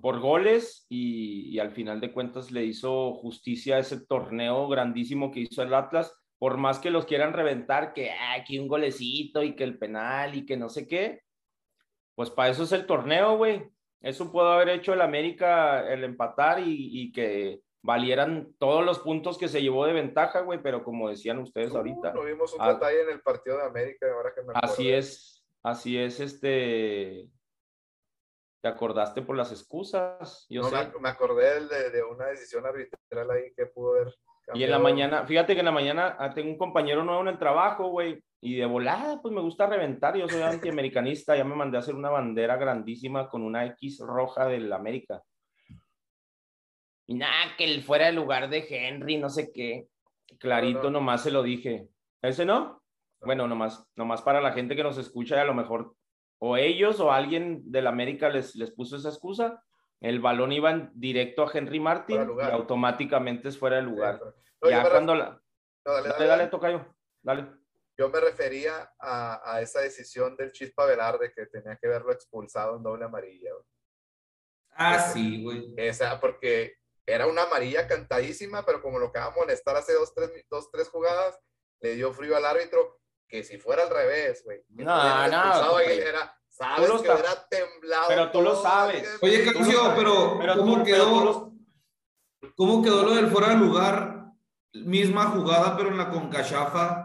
por 0.00 0.20
goles 0.20 0.86
y, 0.88 1.50
y, 1.54 1.58
al 1.58 1.72
final 1.72 2.00
de 2.00 2.12
cuentas 2.12 2.50
le 2.50 2.64
hizo 2.64 3.12
justicia 3.14 3.76
a 3.76 3.80
ese 3.80 4.06
torneo 4.06 4.68
grandísimo 4.68 5.30
que 5.30 5.40
hizo 5.40 5.62
el 5.62 5.74
Atlas, 5.74 6.14
por 6.38 6.56
más 6.56 6.78
que 6.78 6.90
los 6.90 7.04
quieran 7.06 7.32
reventar, 7.32 7.92
que 7.92 8.10
ah, 8.10 8.34
aquí 8.38 8.58
un 8.58 8.68
golecito 8.68 9.42
y 9.42 9.54
que 9.54 9.64
el 9.64 9.78
penal 9.78 10.34
y 10.34 10.46
que 10.46 10.56
no 10.56 10.68
sé 10.68 10.86
qué, 10.86 11.22
pues 12.14 12.30
para 12.30 12.50
eso 12.50 12.62
es 12.62 12.72
el 12.72 12.86
torneo, 12.86 13.36
güey. 13.36 13.64
Eso 14.00 14.30
pudo 14.30 14.52
haber 14.52 14.68
hecho 14.68 14.92
el 14.92 15.00
América, 15.00 15.86
el 15.92 16.04
empatar 16.04 16.60
y, 16.60 17.00
y 17.02 17.12
que 17.12 17.60
valieran 17.82 18.52
todos 18.58 18.84
los 18.84 18.98
puntos 18.98 19.38
que 19.38 19.48
se 19.48 19.62
llevó 19.62 19.86
de 19.86 19.92
ventaja, 19.92 20.40
güey, 20.40 20.60
pero 20.62 20.82
como 20.82 21.08
decían 21.08 21.38
ustedes 21.38 21.72
Uh, 21.72 21.78
ahorita. 21.78 22.12
no 22.12 22.24
vimos 22.24 22.52
un 22.52 22.60
Ah. 22.60 22.74
detalle 22.74 23.02
en 23.02 23.10
el 23.10 23.20
partido 23.20 23.58
de 23.58 23.64
América, 23.64 24.06
ahora 24.12 24.32
que 24.34 24.42
me 24.42 24.50
acuerdo. 24.50 24.72
Así 24.72 24.90
es, 24.92 25.35
así 25.70 25.98
es, 25.98 26.20
este. 26.20 27.28
¿Te 28.62 28.68
acordaste 28.68 29.22
por 29.22 29.36
las 29.36 29.52
excusas? 29.52 30.46
Yo 30.48 30.62
No, 30.62 30.68
sé. 30.70 30.90
me, 31.00 31.08
acordé 31.08 31.66
de, 31.66 31.90
de 31.90 32.02
una 32.02 32.26
decisión 32.26 32.64
arbitral 32.66 33.30
ahí 33.30 33.52
que 33.56 33.66
pudo 33.66 33.94
haber 33.94 34.08
Y 34.54 34.64
en 34.64 34.70
la 34.70 34.76
cambiado. 34.78 34.82
mañana, 34.82 35.26
fíjate 35.26 35.54
que 35.54 35.60
en 35.60 35.66
la 35.66 35.72
mañana 35.72 36.16
ah, 36.18 36.32
tengo 36.34 36.50
un 36.50 36.58
compañero 36.58 37.04
nuevo 37.04 37.20
en 37.20 37.28
el 37.28 37.38
trabajo, 37.38 37.88
güey, 37.90 38.20
y 38.40 38.56
de 38.56 38.66
volada, 38.66 39.20
pues 39.22 39.32
me 39.34 39.40
gusta 39.40 39.66
reventar. 39.66 40.16
Yo 40.16 40.28
soy 40.28 40.42
antiamericanista, 40.42 41.36
ya 41.36 41.44
me 41.44 41.54
mandé 41.54 41.76
a 41.76 41.80
hacer 41.80 41.94
una 41.94 42.10
bandera 42.10 42.56
grandísima 42.56 43.28
con 43.28 43.42
una 43.42 43.64
X 43.66 43.98
roja 44.00 44.46
del 44.48 44.72
América. 44.72 45.22
Y 47.06 47.14
nada, 47.14 47.54
que 47.56 47.64
el 47.64 47.82
fuera 47.84 48.06
de 48.06 48.12
lugar 48.12 48.48
de 48.50 48.66
Henry, 48.68 49.16
no 49.18 49.28
sé 49.30 49.52
qué. 49.52 49.86
Clarito, 50.40 50.78
No, 50.84 50.90
no. 50.90 50.90
nomás 51.00 51.22
se 51.22 51.30
lo 51.30 51.42
dije. 51.44 51.88
¿Ese 52.20 52.44
no? 52.44 52.82
Bueno, 53.20 53.48
nomás, 53.48 53.84
nomás 53.96 54.22
para 54.22 54.40
la 54.40 54.52
gente 54.52 54.76
que 54.76 54.82
nos 54.82 54.98
escucha, 54.98 55.36
y 55.36 55.38
a 55.40 55.44
lo 55.44 55.54
mejor 55.54 55.94
o 56.38 56.56
ellos 56.56 57.00
o 57.00 57.10
alguien 57.12 57.62
del 57.70 57.86
América 57.86 58.28
les, 58.28 58.54
les 58.56 58.70
puso 58.70 58.96
esa 58.96 59.08
excusa. 59.08 59.62
El 60.00 60.20
balón 60.20 60.52
iba 60.52 60.70
en 60.70 60.90
directo 60.94 61.42
a 61.42 61.50
Henry 61.52 61.80
Martin 61.80 62.36
de 62.36 62.44
y 62.44 62.50
automáticamente 62.50 63.48
es 63.48 63.58
fuera 63.58 63.76
de 63.76 63.82
lugar. 63.82 64.20
No, 64.62 64.70
yo, 64.70 64.70
ya 64.70 64.90
cuando 64.90 65.14
ref- 65.14 65.18
la... 65.18 65.30
no, 65.30 65.92
dale, 65.92 66.08
Dale, 66.08 66.08
dale, 66.08 66.26
dale, 66.26 66.28
dale. 66.28 66.46
tocayo. 66.50 66.94
Dale. 67.22 67.46
Yo 67.98 68.10
me 68.10 68.20
refería 68.20 68.92
a, 69.00 69.40
a 69.54 69.62
esa 69.62 69.80
decisión 69.80 70.36
del 70.36 70.52
Chispa 70.52 70.84
Velarde 70.84 71.32
que 71.34 71.46
tenía 71.46 71.78
que 71.80 71.88
verlo 71.88 72.12
expulsado 72.12 72.76
en 72.76 72.82
doble 72.82 73.06
amarilla. 73.06 73.52
güey. 73.54 73.64
Ah, 74.72 74.98
sí, 74.98 75.42
güey. 75.42 75.72
Esa, 75.78 76.20
porque 76.20 76.74
era 77.06 77.26
una 77.26 77.44
amarilla 77.44 77.88
cantadísima, 77.88 78.66
pero 78.66 78.82
como 78.82 78.98
lo 78.98 79.10
que 79.10 79.18
va 79.18 79.26
a 79.26 79.34
molestar 79.34 79.76
hace 79.76 79.94
dos 79.94 80.12
tres, 80.14 80.30
dos, 80.50 80.70
tres 80.70 80.90
jugadas, 80.90 81.38
le 81.80 81.94
dio 81.94 82.12
frío 82.12 82.36
al 82.36 82.44
árbitro, 82.44 82.98
que 83.28 83.42
si 83.44 83.58
fuera 83.58 83.82
al 83.84 83.90
revés, 83.90 84.42
güey. 84.44 84.60
No, 84.68 84.84
no, 85.28 85.78
era, 85.80 86.36
sabes 86.48 86.88
lo 86.88 87.00
que 87.02 87.08
sa- 87.08 87.14
hubiera 87.14 87.46
temblado. 87.48 88.04
Pero 88.08 88.30
tú 88.30 88.42
lo 88.42 88.54
sabes. 88.56 89.18
Oye, 89.22 89.44
lo 89.44 89.52
Cancio, 89.52 89.92
pero, 89.96 90.36
Pero 90.40 90.56
¿cómo, 90.56 90.76
tú- 90.78 90.84
quedó, 90.84 91.04
pero 91.06 91.24
los- 91.24 92.52
¿cómo 92.56 92.82
quedó 92.82 93.02
lo 93.04 93.14
del 93.14 93.28
fuera 93.28 93.48
de 93.50 93.56
lugar? 93.56 94.26
Misma 94.72 95.26
jugada, 95.30 95.76
pero 95.76 95.88
en 95.90 95.98
la 95.98 96.10
concachafa. 96.10 97.02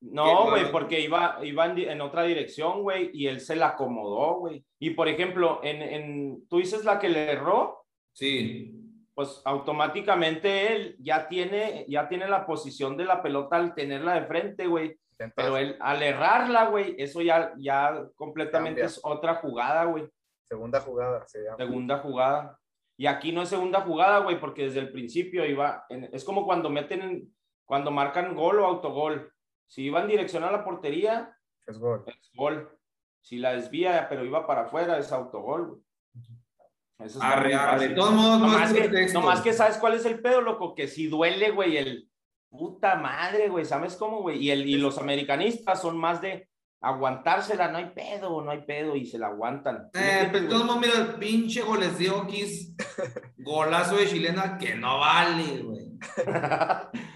No, 0.00 0.50
güey, 0.50 0.70
porque 0.70 1.00
iba, 1.00 1.38
iba 1.42 1.64
en, 1.64 1.78
en 1.78 2.00
otra 2.02 2.24
dirección, 2.24 2.82
güey, 2.82 3.10
y 3.14 3.26
él 3.26 3.40
se 3.40 3.56
la 3.56 3.68
acomodó, 3.68 4.34
güey. 4.40 4.62
Y 4.78 4.90
por 4.90 5.08
ejemplo, 5.08 5.60
en, 5.62 5.80
en, 5.80 6.46
tú 6.48 6.58
dices 6.58 6.84
la 6.84 6.98
que 6.98 7.08
le 7.08 7.32
erró, 7.32 7.86
Sí. 8.12 8.83
Pues 9.14 9.40
automáticamente 9.44 10.74
él 10.74 10.96
ya 10.98 11.28
tiene, 11.28 11.84
ya 11.88 12.08
tiene 12.08 12.28
la 12.28 12.46
posición 12.46 12.96
de 12.96 13.04
la 13.04 13.22
pelota 13.22 13.56
al 13.56 13.74
tenerla 13.74 14.14
de 14.14 14.26
frente, 14.26 14.66
güey. 14.66 14.98
Pero 15.36 15.56
él, 15.56 15.76
al 15.80 16.02
errarla, 16.02 16.66
güey, 16.66 16.96
eso 16.98 17.22
ya, 17.22 17.52
ya 17.56 18.04
completamente 18.16 18.80
Cambia. 18.80 18.86
es 18.86 19.00
otra 19.04 19.36
jugada, 19.36 19.84
güey. 19.84 20.08
segunda 20.48 20.80
jugada 20.80 21.24
se 21.26 21.42
llama. 21.42 21.56
Segunda 21.56 21.98
jugada. 21.98 22.58
Y 22.96 23.06
aquí 23.06 23.32
no 23.32 23.42
es 23.42 23.48
segunda 23.48 23.80
jugada, 23.80 24.18
güey, 24.18 24.38
porque 24.38 24.64
desde 24.64 24.80
el 24.80 24.92
principio 24.92 25.44
iba. 25.46 25.84
en- 25.88 26.08
es 26.12 26.24
como 26.24 26.44
cuando 26.44 26.68
meten, 26.70 27.32
cuando 27.64 27.90
marcan 27.90 28.34
gol 28.34 28.58
o 28.60 28.66
autogol. 28.66 29.32
Si 29.66 29.84
iba 29.84 30.00
en 30.00 30.08
dirección 30.08 30.44
a 30.44 30.50
la 30.52 30.64
portería, 30.64 31.34
Es 31.66 31.78
gol. 31.78 32.04
es 32.06 32.30
gol. 32.34 32.76
Si 33.20 33.38
la 33.38 33.52
desvía, 33.54 34.06
pero 34.08 34.24
iba 34.24 34.46
para 34.46 34.62
afuera, 34.62 34.98
es 34.98 35.10
autogol, 35.12 35.66
güey. 35.68 35.80
Eso 37.04 37.22
Arre, 37.22 37.54
arre. 37.54 37.88
De 37.88 37.94
todos 37.94 38.12
modos, 38.12 38.40
no 38.40 38.46
Nomás 38.46 38.70
es 38.70 38.76
que, 38.76 38.88
pretexto. 38.88 39.20
nomás 39.20 39.40
que 39.40 39.52
sabes 39.52 39.76
cuál 39.78 39.94
es 39.94 40.04
el 40.04 40.20
pedo, 40.20 40.40
loco, 40.40 40.74
que 40.74 40.88
si 40.88 41.06
duele, 41.06 41.50
güey, 41.50 41.76
el 41.76 42.08
puta 42.48 42.94
madre, 42.96 43.48
güey, 43.48 43.64
¿sabes 43.64 43.96
cómo, 43.96 44.22
güey? 44.22 44.38
Y, 44.38 44.50
el, 44.50 44.66
y 44.68 44.76
los 44.76 44.98
americanistas 44.98 45.82
son 45.82 45.98
más 45.98 46.20
de 46.20 46.48
aguantársela, 46.80 47.68
no 47.68 47.78
hay 47.78 47.90
pedo, 47.90 48.42
no 48.42 48.50
hay 48.50 48.62
pedo, 48.62 48.94
y 48.94 49.06
se 49.06 49.18
la 49.18 49.28
aguantan. 49.28 49.90
¿Sí 49.92 50.00
me 50.00 50.22
Eh, 50.22 50.28
pero 50.30 50.44
de 50.44 50.50
todos 50.50 50.64
modos, 50.64 50.80
mira, 50.80 50.98
el 50.98 51.14
pinche 51.14 51.62
goles 51.62 51.98
de 51.98 52.10
Oquis, 52.10 52.74
golazo 53.38 53.96
de 53.96 54.06
chilena 54.06 54.58
que 54.58 54.74
no 54.74 54.98
vale, 54.98 55.62
güey. 55.62 55.84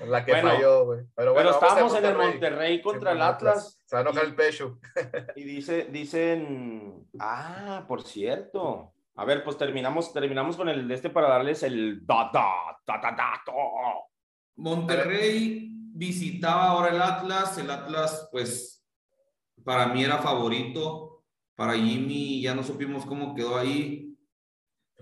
La 0.06 0.24
que 0.24 0.32
Bueno, 0.32 0.48
falló, 0.48 0.84
güey. 0.86 1.00
Pero, 1.14 1.34
bueno, 1.34 1.50
Pero 1.50 1.66
estábamos 1.66 1.94
en 1.94 2.04
el 2.06 2.16
Monterrey 2.16 2.80
contra 2.80 3.12
el 3.12 3.20
Atlas 3.20 3.78
Se 3.84 3.96
va 3.96 4.00
a 4.00 4.02
enojar 4.02 4.24
el 4.24 4.34
pecho. 4.34 4.78
y 5.36 5.42
dice, 5.44 5.88
dicen, 5.90 7.06
ah, 7.18 7.84
por 7.86 8.02
cierto. 8.02 8.94
A 9.18 9.24
ver, 9.24 9.42
pues 9.42 9.58
terminamos, 9.58 10.12
terminamos 10.12 10.56
con 10.56 10.68
el 10.68 10.86
de 10.86 10.94
este 10.94 11.10
para 11.10 11.28
darles 11.28 11.64
el 11.64 12.06
da, 12.06 12.30
da, 12.32 12.78
da, 12.86 13.00
da, 13.02 13.10
dato. 13.10 13.52
Monterrey 14.58 15.68
visitaba 15.92 16.68
ahora 16.68 16.90
el 16.90 17.02
Atlas. 17.02 17.58
El 17.58 17.68
Atlas, 17.68 18.28
pues, 18.30 18.86
para 19.64 19.88
mí 19.88 20.04
era 20.04 20.18
favorito. 20.18 21.24
Para 21.56 21.72
Jimmy 21.74 22.40
ya 22.40 22.54
no 22.54 22.62
supimos 22.62 23.04
cómo 23.04 23.34
quedó 23.34 23.58
ahí. 23.58 24.16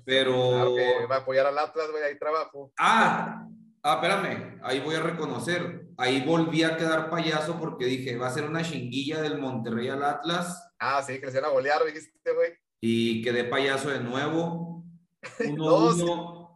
Pero. 0.07 0.33
Claro 0.33 0.75
que 0.77 1.07
va 1.07 1.17
a 1.17 1.19
apoyar 1.19 1.47
al 1.47 1.59
Atlas, 1.59 1.91
güey, 1.91 2.03
ahí 2.03 2.19
trabajo. 2.19 2.73
Ah, 2.79 3.47
ah, 3.83 3.95
espérame, 3.97 4.61
ahí 4.63 4.81
voy 4.81 4.95
a 4.95 5.03
reconocer. 5.03 5.89
Ahí 5.99 6.25
volví 6.25 6.63
a 6.63 6.79
quedar 6.79 7.11
payaso 7.11 7.59
porque 7.59 7.85
dije, 7.85 8.17
va 8.17 8.29
a 8.29 8.33
ser 8.33 8.45
una 8.45 8.63
chinguilla 8.63 9.21
del 9.21 9.37
Monterrey 9.37 9.91
al 9.91 10.03
Atlas. 10.03 10.73
Ah, 10.79 11.03
sí, 11.03 11.21
que 11.21 11.27
les 11.27 11.35
iban 11.35 11.51
a 11.51 11.53
golear, 11.53 11.85
dijiste, 11.85 12.33
güey. 12.33 12.66
Y 12.81 13.23
quedé 13.23 13.45
payaso 13.45 13.91
de 13.91 14.01
nuevo. 14.01 14.85
Dos. 15.57 15.99
1-1. 15.99 16.47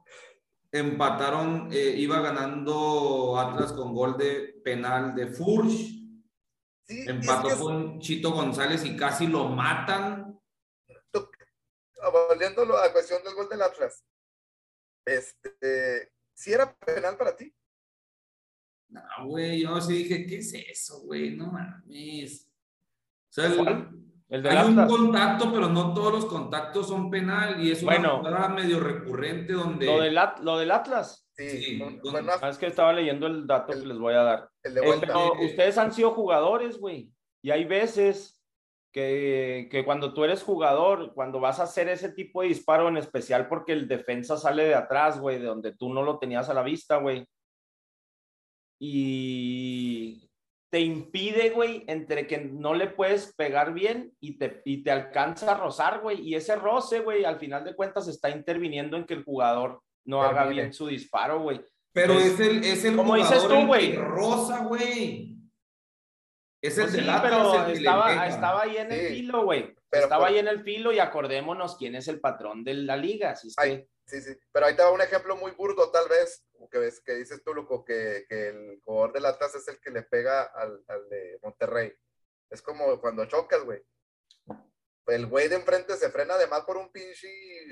Empataron, 0.73 1.69
eh, 1.73 1.95
iba 1.97 2.21
ganando 2.21 3.37
Atlas 3.37 3.73
con 3.73 3.93
gol 3.93 4.17
de 4.17 4.61
penal 4.63 5.17
de 5.17 5.27
Furch. 5.27 5.73
Sí, 6.85 7.01
es 7.01 7.09
Empató 7.09 7.49
que 7.49 7.57
con 7.57 8.01
Chito 8.01 8.31
González 8.31 8.85
y 8.85 8.97
casi 8.97 9.27
lo 9.27 9.49
matan. 9.49 10.41
volviendo 12.13 12.63
a 12.63 12.87
la 12.87 12.93
cuestión 12.93 13.23
del 13.25 13.35
gol 13.35 13.49
del 13.49 13.63
Atlas. 13.63 14.05
Este, 15.05 16.13
si 16.35 16.53
era 16.53 16.73
penal 16.79 17.17
para 17.17 17.37
ti. 17.37 17.53
No, 18.89 19.03
güey, 19.27 19.63
yo 19.63 19.81
sí 19.81 19.95
dije, 19.95 20.27
¿qué 20.27 20.39
es 20.39 20.53
eso, 20.55 21.01
güey? 21.03 21.37
No 21.37 21.47
mames. 21.53 22.49
O 23.29 23.33
sea, 23.33 23.47
el-. 23.47 24.10
El 24.31 24.47
hay 24.47 24.69
un 24.69 24.87
contacto, 24.87 25.53
pero 25.53 25.69
no 25.69 25.93
todos 25.93 26.13
los 26.13 26.27
contactos 26.27 26.87
son 26.87 27.11
penal 27.11 27.61
y 27.63 27.73
es 27.73 27.83
una 27.83 27.97
Bueno. 27.97 28.19
jugada 28.19 28.49
medio 28.49 28.79
recurrente 28.79 29.53
donde... 29.55 29.87
Lo 29.87 30.01
del, 30.01 30.17
At- 30.17 30.39
lo 30.39 30.57
del 30.57 30.71
Atlas. 30.71 31.27
Sí, 31.37 31.49
Sí, 31.63 31.83
un- 31.83 31.99
con- 31.99 32.13
bueno, 32.13 32.33
Ah, 32.41 32.49
es 32.49 32.57
que 32.59 32.67
estaba 32.67 32.93
leyendo 32.93 33.27
el 33.27 33.47
dato 33.47 33.73
que 33.73 33.85
les 33.87 33.99
voy 33.99 34.15
a 34.15 34.23
dar. 34.23 34.49
el 34.63 34.75
de 34.75 34.81
Eh, 34.83 34.87
vuelta. 34.87 35.07
pero 35.09 35.33
Sí. 35.37 35.47
ustedes 35.47 35.79
han 35.79 35.93
sido 35.93 36.13
jugadores, 36.13 36.79
güey. 36.79 37.11
Y 37.43 37.51
hay 37.51 37.65
veces 37.65 38.41
que, 38.93 39.69
que 39.71 39.85
cuando 39.85 40.15
tú 40.15 40.23
eres 40.25 40.43
jugador, 40.45 41.13
cuando 41.15 41.41
vas 41.41 41.59
a 41.59 41.65
hacer 41.65 41.89
ese 41.89 42.11
tipo 42.13 42.43
de 42.43 42.49
disparo, 42.49 42.89
en 42.89 42.99
especial 42.99 43.49
porque 43.49 43.73
el 43.73 43.89
defensa 43.89 44.37
sale 44.37 44.65
de 44.65 44.75
atrás, 44.77 45.19
güey, 45.21 45.39
de 45.41 45.47
donde 45.47 45.75
tú 45.75 45.93
no 45.93 46.03
lo 46.03 46.19
tenías 46.19 46.49
a 46.51 46.55
la 46.55 46.63
vista, 46.63 46.97
güey. 46.99 47.27
Y 48.79 50.30
te 50.71 50.81
impide, 50.81 51.51
güey, 51.51 51.85
entre 51.89 52.27
que 52.27 52.39
no 52.39 52.75
le 52.75 52.87
puedes 52.87 53.35
pegar 53.35 53.75
bien 53.75 54.13
y 54.21 54.39
te, 54.39 54.63
y 54.65 54.83
te 54.85 54.91
alcanza 54.93 55.51
a 55.53 55.59
rozar, 55.59 56.01
güey. 56.01 56.21
Y 56.21 56.37
ese 56.37 56.55
roce, 56.57 57.01
güey, 57.01 57.25
al 57.25 57.39
final 57.41 57.65
de 57.65 57.75
cuentas 57.75 58.07
está 58.09 58.31
interviniendo 58.31 58.97
en 58.97 59.05
que 59.05 59.15
el 59.15 59.25
jugador 59.25 59.83
no 60.05 60.23
haga 60.23 60.47
bien 60.47 60.73
su 60.73 60.87
disparo, 60.87 61.41
güey. 61.41 61.61
Pero 61.93 62.13
Es- 62.15 62.39
es 62.39 62.41
el, 62.41 62.65
es 62.65 62.85
el 62.85 62.97
como 62.97 63.17
dices 63.17 63.47
tú, 63.49 63.67
güey. 63.67 63.97
rosa, 63.97 64.65
güey. 64.65 65.37
Es 66.63 66.77
el 66.79 66.85
Pues 66.85 66.95
sí, 66.95 67.01
Atlas 67.01 67.23
pero 67.23 67.65
el 67.67 67.73
estaba, 67.79 68.27
estaba 68.27 68.63
ahí 68.63 68.77
en 68.77 68.93
el 68.93 69.09
filo, 69.09 69.45
güey. 69.45 69.75
Estaba 69.91 70.19
por- 70.27 70.29
ahí 70.29 70.39
en 70.39 70.47
el 70.49 70.63
filo 70.63 70.93
y 70.93 70.99
acordémonos 70.99 71.77
quién 71.77 71.95
es 71.97 72.07
el 72.07 72.21
patrón 72.21 72.63
de 72.63 72.75
la 72.75 72.97
liga. 72.97 73.31
Así 73.31 73.49
es 73.49 73.57
que- 73.57 73.89
Sí, 74.11 74.21
sí. 74.21 74.37
Pero 74.51 74.67
ahí 74.67 74.75
te 74.75 74.85
un 74.85 75.01
ejemplo 75.01 75.37
muy 75.37 75.53
burdo, 75.53 75.89
tal 75.93 76.09
vez, 76.09 76.45
que 76.69 76.79
ves 76.79 77.01
que 77.01 77.15
dices 77.15 77.45
tú, 77.45 77.55
Luco, 77.55 77.85
que, 77.85 78.27
que 78.29 78.49
el 78.49 78.81
jugador 78.85 79.13
del 79.13 79.27
Atlas 79.27 79.55
es 79.55 79.69
el 79.69 79.81
que 79.81 79.91
le 79.91 80.03
pega 80.03 80.43
al, 80.43 80.83
al 80.89 81.09
de 81.09 81.39
Monterrey. 81.43 81.95
Es 82.51 82.61
como 82.61 83.01
cuando 83.01 83.25
chocas, 83.27 83.63
güey. 83.63 83.81
El 85.07 85.27
güey 85.27 85.49
de 85.49 85.57
enfrente 85.57 85.97
se 85.97 86.11
frena 86.11 86.35
además 86.35 86.63
por 86.63 86.77
un 86.77 86.91
pinche 86.91 87.29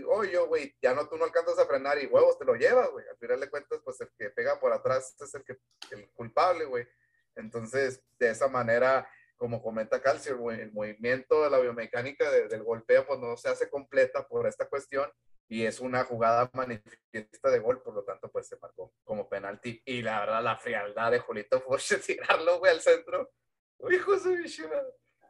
hoyo, 0.07 0.47
güey. 0.47 0.76
Ya 0.80 0.95
no, 0.95 1.09
tú 1.09 1.16
no 1.16 1.24
alcanzas 1.24 1.59
a 1.59 1.66
frenar 1.66 2.01
y 2.01 2.07
huevos 2.07 2.39
te 2.39 2.45
lo 2.45 2.55
llevas, 2.55 2.89
güey. 2.91 3.05
Al 3.09 3.18
final 3.18 3.41
de 3.41 3.51
cuentas, 3.51 3.80
pues 3.84 4.01
el 4.01 4.11
que 4.16 4.30
pega 4.30 4.61
por 4.61 4.72
atrás 4.72 5.16
es 5.20 5.34
el, 5.34 5.45
que, 5.45 5.59
el 5.91 6.09
culpable, 6.12 6.66
güey. 6.66 6.86
Entonces, 7.34 8.05
de 8.18 8.30
esa 8.30 8.47
manera, 8.47 9.11
como 9.39 9.62
comenta 9.62 10.03
Calcio, 10.03 10.51
el 10.51 10.72
movimiento 10.72 11.43
de 11.45 11.51
la 11.51 11.59
biomecánica 11.59 12.30
de- 12.30 12.49
del 12.49 12.62
golpeo, 12.64 13.07
pues 13.07 13.18
no 13.20 13.36
se 13.36 13.49
hace 13.49 13.70
completa 13.70 14.26
por 14.28 14.47
esta 14.47 14.68
cuestión 14.68 15.11
y 15.49 15.64
es 15.64 15.80
una 15.80 16.05
jugada 16.05 16.51
manifiesta 16.53 17.51
de 17.51 17.59
gol, 17.61 17.80
por 17.82 17.95
lo 17.95 18.05
tanto, 18.05 18.30
pues 18.30 18.49
se 18.49 18.59
marcó 18.61 18.93
como 19.05 19.28
penalti. 19.30 19.80
Y 19.86 20.03
la 20.03 20.20
verdad, 20.20 20.43
la 20.43 20.57
frialdad 20.59 21.11
de 21.12 21.20
Julito 21.20 21.61
Furche 21.62 21.97
tirarlo, 21.99 22.59
güey, 22.59 22.72
al 22.72 22.80
centro. 22.80 23.30
Uy, 23.78 23.95
hijo 23.97 24.16
de. 24.16 24.45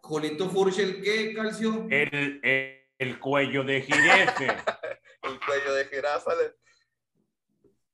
Julito 0.03 0.49
Furchel, 0.49 1.03
¿qué, 1.03 1.35
Calcio? 1.35 1.87
El, 1.91 2.41
el, 2.43 2.83
el 2.99 3.21
cuello 3.21 3.63
de 3.63 3.83
jirefe. 3.83 4.47
el 5.23 5.39
cuello 5.47 5.75
de 5.75 5.85
jirafa. 5.85 6.33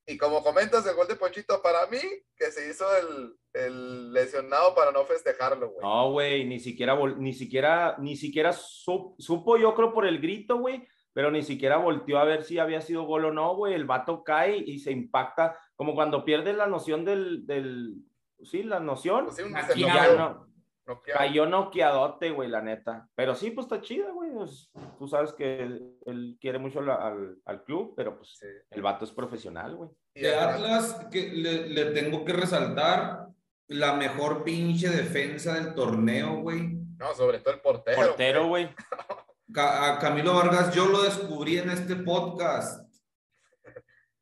Y 0.07 0.17
como 0.17 0.43
comentas, 0.43 0.85
el 0.85 0.95
gol 0.95 1.07
de 1.07 1.15
Ponchito, 1.15 1.61
para 1.63 1.87
mí, 1.87 1.97
que 2.37 2.51
se 2.51 2.69
hizo 2.69 2.85
el, 2.97 3.33
el 3.53 4.13
lesionado 4.13 4.75
para 4.75 4.91
no 4.91 5.03
festejarlo, 5.05 5.69
güey. 5.71 5.81
No, 5.81 6.11
güey, 6.11 6.45
ni 6.45 6.59
siquiera, 6.59 6.95
ni 7.17 7.33
siquiera, 7.33 7.95
ni 7.99 8.15
siquiera 8.15 8.51
sup- 8.53 9.15
supo, 9.17 9.57
yo 9.57 9.73
creo, 9.73 9.93
por 9.93 10.05
el 10.05 10.19
grito, 10.19 10.57
güey, 10.57 10.87
pero 11.13 11.31
ni 11.31 11.41
siquiera 11.41 11.77
volteó 11.77 12.19
a 12.19 12.23
ver 12.25 12.43
si 12.43 12.59
había 12.59 12.81
sido 12.81 13.03
gol 13.05 13.25
o 13.25 13.31
no, 13.33 13.55
güey. 13.55 13.73
El 13.73 13.85
vato 13.85 14.23
cae 14.23 14.57
y 14.57 14.79
se 14.79 14.91
impacta, 14.91 15.57
como 15.75 15.95
cuando 15.95 16.23
pierdes 16.23 16.55
la 16.55 16.67
noción 16.67 17.03
del, 17.03 17.45
del 17.47 17.95
sí, 18.43 18.61
la 18.63 18.79
noción. 18.79 19.25
Pues 19.25 19.37
sí, 19.37 19.43
un- 19.43 19.53
ya 19.79 20.13
no, 20.13 20.47
noqueado. 20.87 21.19
cayó 21.19 21.45
noqueadote, 21.45 22.31
güey, 22.31 22.49
la 22.49 22.61
neta. 22.61 23.07
Pero 23.15 23.35
sí, 23.35 23.51
pues 23.51 23.65
está 23.65 23.81
chida, 23.81 24.11
güey. 24.11 24.31
pues, 24.31 24.69
tú 24.99 25.07
sabes 25.07 25.33
que 25.33 25.61
él, 25.63 25.97
él 26.05 26.37
quiere 26.39 26.59
mucho 26.59 26.81
la- 26.81 26.95
al, 26.95 27.37
al 27.45 27.63
club, 27.63 27.93
pero 27.95 28.17
pues 28.17 28.37
Sí. 28.39 28.47
el 28.71 28.81
vato 28.81 29.05
es 29.05 29.11
profesional, 29.11 29.75
güey. 29.75 29.89
De 30.13 30.35
Atlas, 30.35 31.07
que 31.11 31.29
le, 31.31 31.67
le 31.69 31.85
tengo 31.91 32.23
que 32.25 32.33
resaltar 32.33 33.27
la 33.67 33.93
mejor 33.93 34.43
pinche 34.43 34.89
defensa 34.89 35.53
del 35.55 35.73
torneo, 35.73 36.41
güey. 36.41 36.75
No, 36.97 37.13
sobre 37.15 37.39
todo 37.39 37.53
el 37.55 37.61
portero. 37.61 37.97
Portero, 37.97 38.47
güey. 38.47 38.65
güey. 38.65 38.75
Ca- 39.53 39.93
A 39.95 39.99
Camilo 39.99 40.33
Vargas, 40.33 40.73
yo 40.75 40.85
lo 40.87 41.03
descubrí 41.03 41.57
en 41.59 41.69
este 41.69 41.95
podcast. 41.95 42.85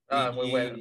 Ah, 0.09 0.29
y, 0.31 0.35
muy 0.35 0.51
bueno. 0.51 0.77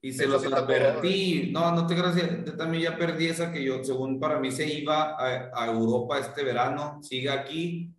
Y 0.00 0.12
se 0.12 0.26
los 0.26 0.44
advertí. 0.44 1.50
No, 1.52 1.72
no 1.72 1.86
te 1.86 1.94
gracias. 1.94 2.44
Yo 2.44 2.56
también 2.56 2.84
ya 2.84 2.96
perdí 2.96 3.26
esa 3.26 3.52
que 3.52 3.64
yo, 3.64 3.82
según 3.82 4.20
para 4.20 4.38
mí, 4.38 4.52
se 4.52 4.66
iba 4.72 5.16
a, 5.16 5.50
a 5.52 5.66
Europa 5.66 6.18
este 6.18 6.44
verano. 6.44 7.00
Sigue 7.02 7.30
aquí. 7.30 7.94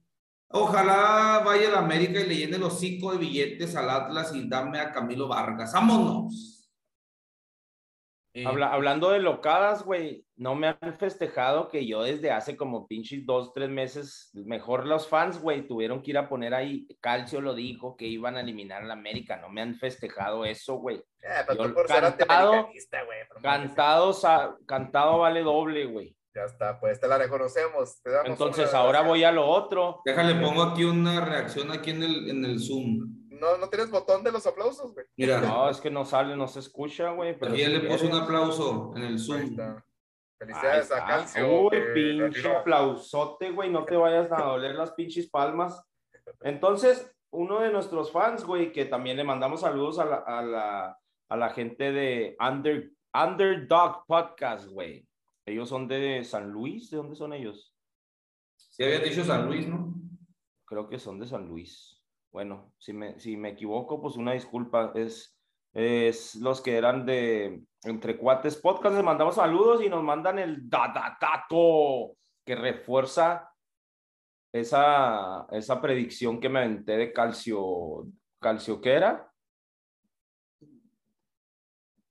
Ojalá 0.51 1.43
vaya 1.45 1.67
a 1.67 1.71
la 1.71 1.79
América 1.79 2.19
y 2.19 2.27
le 2.27 2.37
llene 2.37 2.57
los 2.57 2.73
hocico 2.73 3.11
de 3.11 3.19
billetes 3.19 3.75
al 3.75 3.89
Atlas 3.89 4.33
y 4.33 4.47
dame 4.49 4.79
a 4.79 4.91
Camilo 4.91 5.27
Vargas. 5.27 5.73
¡Vámonos! 5.73 6.58
Habla- 8.45 8.71
hablando 8.71 9.09
de 9.09 9.19
locadas, 9.19 9.83
güey, 9.83 10.23
no 10.37 10.53
me 10.55 10.67
han 10.67 10.97
festejado 10.99 11.67
que 11.67 11.87
yo 11.87 12.03
desde 12.03 12.31
hace 12.31 12.55
como 12.55 12.87
pinches 12.87 13.25
dos, 13.25 13.53
tres 13.53 13.69
meses, 13.69 14.29
mejor 14.33 14.85
los 14.85 15.07
fans, 15.07 15.41
güey, 15.41 15.67
tuvieron 15.67 16.01
que 16.03 16.11
ir 16.11 16.17
a 16.19 16.29
poner 16.29 16.53
ahí, 16.53 16.87
Calcio 17.01 17.41
lo 17.41 17.55
dijo, 17.55 17.97
que 17.97 18.05
iban 18.05 18.37
a 18.37 18.41
eliminar 18.41 18.83
a 18.83 18.85
la 18.85 18.93
América, 18.93 19.37
no 19.37 19.49
me 19.49 19.61
han 19.61 19.75
festejado 19.75 20.45
eso, 20.45 20.75
güey. 20.75 20.97
Eh, 20.97 21.03
pero 21.47 21.63
yo 21.63 21.69
tú 21.69 21.73
por 21.75 21.87
ser 21.87 22.01
cantado- 22.03 22.69
Cantado, 23.41 24.13
sa- 24.13 24.55
cantado 24.67 25.17
vale 25.19 25.41
doble, 25.41 25.85
güey. 25.85 26.15
Ya 26.35 26.43
está, 26.43 26.79
pues 26.79 26.99
te 26.99 27.07
la 27.07 27.17
reconocemos. 27.17 27.99
te 28.03 28.11
damos 28.11 28.29
Entonces 28.29 28.71
ahora 28.75 29.01
voy 29.01 29.23
a 29.23 29.31
lo 29.31 29.47
otro. 29.47 30.01
Déjale, 30.05 30.35
pongo 30.35 30.61
aquí 30.61 30.83
una 30.83 31.25
reacción 31.25 31.71
aquí 31.71 31.89
en 31.89 32.03
el, 32.03 32.29
en 32.29 32.45
el 32.45 32.59
Zoom. 32.59 33.18
No, 33.39 33.57
no 33.57 33.69
tienes 33.69 33.89
botón 33.89 34.23
de 34.23 34.31
los 34.31 34.45
aplausos, 34.45 34.93
güey. 34.93 35.05
Mira, 35.17 35.41
No, 35.41 35.69
es 35.69 35.79
que 35.79 35.89
no 35.89 36.05
sale, 36.05 36.35
no 36.35 36.47
se 36.47 36.59
escucha, 36.59 37.11
güey. 37.11 37.37
Pero 37.37 37.55
si 37.55 37.65
le 37.65 37.79
puse 37.81 38.07
un 38.07 38.15
aplauso 38.15 38.93
en 38.95 39.03
el 39.03 39.19
Zoom. 39.19 39.55
Felicidades 40.37 40.91
a. 40.91 41.05
Calcio. 41.05 41.63
Uy, 41.63 41.77
pinche 41.93 42.49
aplausote, 42.49 43.51
güey, 43.51 43.69
no 43.69 43.83
te 43.83 43.95
vayas 43.95 44.31
a 44.31 44.43
doler 44.43 44.75
las 44.75 44.91
pinches 44.93 45.29
palmas. 45.29 45.83
Entonces, 46.41 47.13
uno 47.31 47.59
de 47.59 47.71
nuestros 47.71 48.11
fans, 48.11 48.43
güey, 48.43 48.71
que 48.71 48.85
también 48.85 49.17
le 49.17 49.23
mandamos 49.23 49.61
saludos 49.61 49.99
a 49.99 50.05
la, 50.05 50.15
a 50.17 50.41
la, 50.41 50.99
a 51.29 51.37
la 51.37 51.49
gente 51.49 51.91
de 51.91 52.37
Under, 52.39 52.91
Underdog 53.13 54.05
Podcast, 54.07 54.67
güey. 54.67 55.05
Ellos 55.45 55.67
son 55.67 55.87
de 55.87 56.23
San 56.23 56.49
Luis, 56.49 56.89
¿de 56.89 56.97
dónde 56.97 57.15
son 57.15 57.33
ellos? 57.33 57.75
Sí 58.55 58.83
había 58.83 58.99
dicho 58.99 59.23
San 59.23 59.47
Luis, 59.47 59.67
¿no? 59.67 59.93
Creo 60.65 60.87
que 60.87 60.99
son 60.99 61.19
de 61.19 61.27
San 61.27 61.47
Luis. 61.47 61.98
Bueno, 62.31 62.73
si 62.77 62.93
me, 62.93 63.19
si 63.19 63.37
me 63.37 63.49
equivoco, 63.49 64.01
pues 64.01 64.15
una 64.15 64.33
disculpa. 64.33 64.91
Es, 64.95 65.37
es 65.73 66.35
los 66.35 66.61
que 66.61 66.77
eran 66.77 67.05
de 67.05 67.63
Entre 67.83 68.17
Cuates 68.17 68.57
Podcast. 68.57 68.95
Les 68.95 69.03
mandamos 69.03 69.35
saludos 69.35 69.83
y 69.83 69.89
nos 69.89 70.03
mandan 70.03 70.39
el 70.39 70.69
da, 70.69 70.91
da, 70.93 71.17
dato 71.19 72.15
que 72.45 72.55
refuerza 72.55 73.51
esa, 74.51 75.47
esa 75.51 75.81
predicción 75.81 76.39
que 76.39 76.49
me 76.49 76.59
aventé 76.59 76.97
de 76.97 77.13
calcio. 77.13 78.07
¿Calcio 78.39 78.79
qué 78.79 78.93
era? 78.93 79.31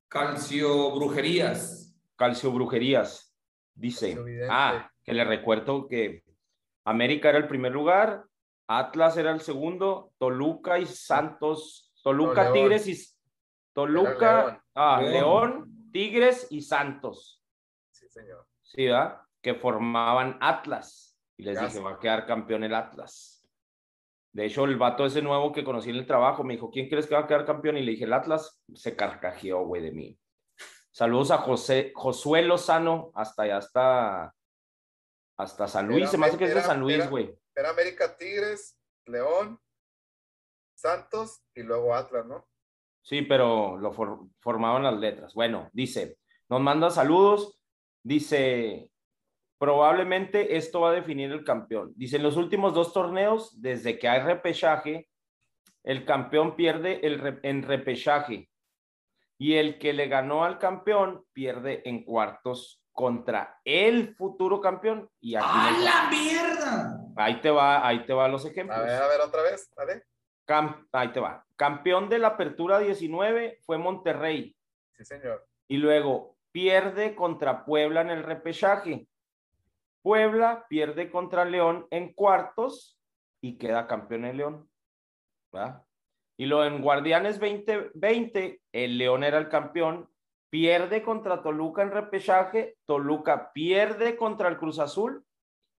Calcio 0.08 0.94
Brujerías. 0.94 1.96
Calcio 2.16 2.52
Brujerías. 2.52 3.34
Dice. 3.74 4.14
Calcio. 4.14 4.48
Ah, 4.50 4.90
que 5.02 5.14
le 5.14 5.24
recuerdo 5.24 5.86
que 5.86 6.22
América 6.84 7.28
era 7.28 7.38
el 7.38 7.48
primer 7.48 7.72
lugar, 7.72 8.24
Atlas 8.68 9.16
era 9.16 9.30
el 9.32 9.40
segundo, 9.40 10.12
Toluca 10.18 10.78
y 10.78 10.86
Santos, 10.86 11.92
Toluca, 12.02 12.44
No. 12.44 12.52
Tigres 12.52 12.86
y 12.86 12.96
Toluca, 13.72 14.42
León. 14.44 14.62
ah, 14.74 15.00
León. 15.00 15.12
León, 15.12 15.90
Tigres 15.92 16.46
y 16.50 16.60
Santos, 16.62 17.42
Sí, 17.90 18.08
señor. 18.08 18.46
¿sí, 18.62 18.84
verdad? 18.86 19.20
Que 19.42 19.54
formaban 19.54 20.36
Atlas. 20.40 21.18
Y 21.36 21.44
les 21.44 21.60
dije, 21.60 21.80
va 21.80 21.92
a 21.92 21.98
quedar 21.98 22.26
campeón 22.26 22.64
el 22.64 22.74
Atlas. 22.74 23.36
De 24.32 24.44
hecho, 24.44 24.64
el 24.64 24.76
vato 24.76 25.06
ese 25.06 25.22
nuevo 25.22 25.52
que 25.52 25.64
conocí 25.64 25.90
en 25.90 25.96
el 25.96 26.06
trabajo 26.06 26.44
me 26.44 26.54
dijo, 26.54 26.70
¿quién 26.70 26.88
crees 26.88 27.06
que 27.06 27.14
va 27.14 27.22
a 27.22 27.26
quedar 27.26 27.46
campeón? 27.46 27.76
Y 27.78 27.82
le 27.82 27.92
dije, 27.92 28.04
el 28.04 28.12
Atlas 28.12 28.60
se 28.74 28.94
carcajeó, 28.94 29.64
güey, 29.64 29.82
de 29.82 29.92
mí. 29.92 30.18
Saludos 30.90 31.30
a 31.30 31.38
José, 31.38 31.92
Josué 31.94 32.42
Lozano, 32.42 33.10
hasta 33.14 33.44
allá, 33.44 33.56
hasta, 33.58 34.34
hasta 35.36 35.68
San 35.68 35.86
Luis. 35.86 36.02
Era- 36.02 36.10
Se 36.10 36.18
me 36.18 36.26
hace 36.26 36.36
que 36.36 36.44
es 36.44 36.54
de 36.54 36.60
San 36.62 36.80
Luis, 36.80 36.96
era- 36.96 37.06
güey. 37.06 37.34
Era 37.58 37.70
América 37.70 38.16
Tigres, 38.16 38.78
León, 39.06 39.60
Santos 40.76 41.42
y 41.54 41.62
luego 41.64 41.92
Atlas, 41.94 42.24
¿no? 42.24 42.46
Sí, 43.02 43.22
pero 43.22 43.76
lo 43.76 43.92
for- 43.92 44.28
formaban 44.38 44.84
las 44.84 44.96
letras. 44.98 45.34
Bueno, 45.34 45.68
dice, 45.72 46.18
nos 46.48 46.60
manda 46.60 46.88
saludos. 46.90 47.58
Dice, 48.04 48.92
probablemente 49.58 50.56
esto 50.56 50.82
va 50.82 50.90
a 50.90 50.94
definir 50.94 51.32
el 51.32 51.42
campeón. 51.44 51.92
Dice, 51.96 52.16
en 52.16 52.22
los 52.22 52.36
últimos 52.36 52.74
dos 52.74 52.92
torneos, 52.92 53.60
desde 53.60 53.98
que 53.98 54.08
hay 54.08 54.20
repechaje, 54.20 55.08
el 55.82 56.04
campeón 56.04 56.54
pierde 56.54 57.00
el 57.06 57.18
re- 57.18 57.40
en 57.42 57.62
repechaje. 57.64 58.48
Y 59.36 59.54
el 59.54 59.78
que 59.80 59.92
le 59.92 60.06
ganó 60.06 60.44
al 60.44 60.58
campeón 60.58 61.24
pierde 61.32 61.82
en 61.88 62.04
cuartos 62.04 62.82
contra 62.92 63.60
el 63.64 64.14
futuro 64.16 64.60
campeón. 64.60 65.08
Y 65.20 65.34
aquí 65.34 65.46
¡A 65.48 65.70
la 65.78 66.10
mierda! 66.10 67.04
Ahí 67.18 67.40
te 67.40 67.50
va, 67.50 67.86
ahí 67.86 68.04
te 68.06 68.12
van 68.12 68.32
los 68.32 68.44
ejemplos. 68.46 68.78
A 68.78 68.82
ver, 68.82 69.02
a 69.02 69.08
ver 69.08 69.20
otra 69.20 69.42
vez, 69.42 69.70
¿vale? 69.76 70.04
Cam- 70.46 70.86
ahí 70.92 71.12
te 71.12 71.20
va. 71.20 71.44
Campeón 71.56 72.08
de 72.08 72.18
la 72.18 72.28
apertura 72.28 72.78
19 72.78 73.58
fue 73.62 73.78
Monterrey. 73.78 74.56
Sí, 74.96 75.04
señor. 75.04 75.46
Y 75.68 75.76
luego 75.76 76.36
pierde 76.52 77.14
contra 77.14 77.64
Puebla 77.64 78.00
en 78.00 78.10
el 78.10 78.22
repechaje. 78.22 79.06
Puebla 80.02 80.66
pierde 80.68 81.10
contra 81.10 81.44
León 81.44 81.86
en 81.90 82.14
cuartos 82.14 82.98
y 83.42 83.58
queda 83.58 83.86
campeón 83.86 84.24
el 84.24 84.36
León. 84.38 84.70
¿va? 85.54 85.84
Y 86.38 86.46
luego 86.46 86.64
en 86.64 86.80
Guardianes 86.82 87.38
2020, 87.40 88.60
el 88.72 88.98
León 88.98 89.24
era 89.24 89.38
el 89.38 89.48
campeón. 89.48 90.08
Pierde 90.50 91.02
contra 91.02 91.42
Toluca 91.42 91.82
en 91.82 91.90
repechaje. 91.90 92.78
Toluca 92.86 93.52
pierde 93.52 94.16
contra 94.16 94.48
el 94.48 94.56
Cruz 94.56 94.78
Azul 94.78 95.24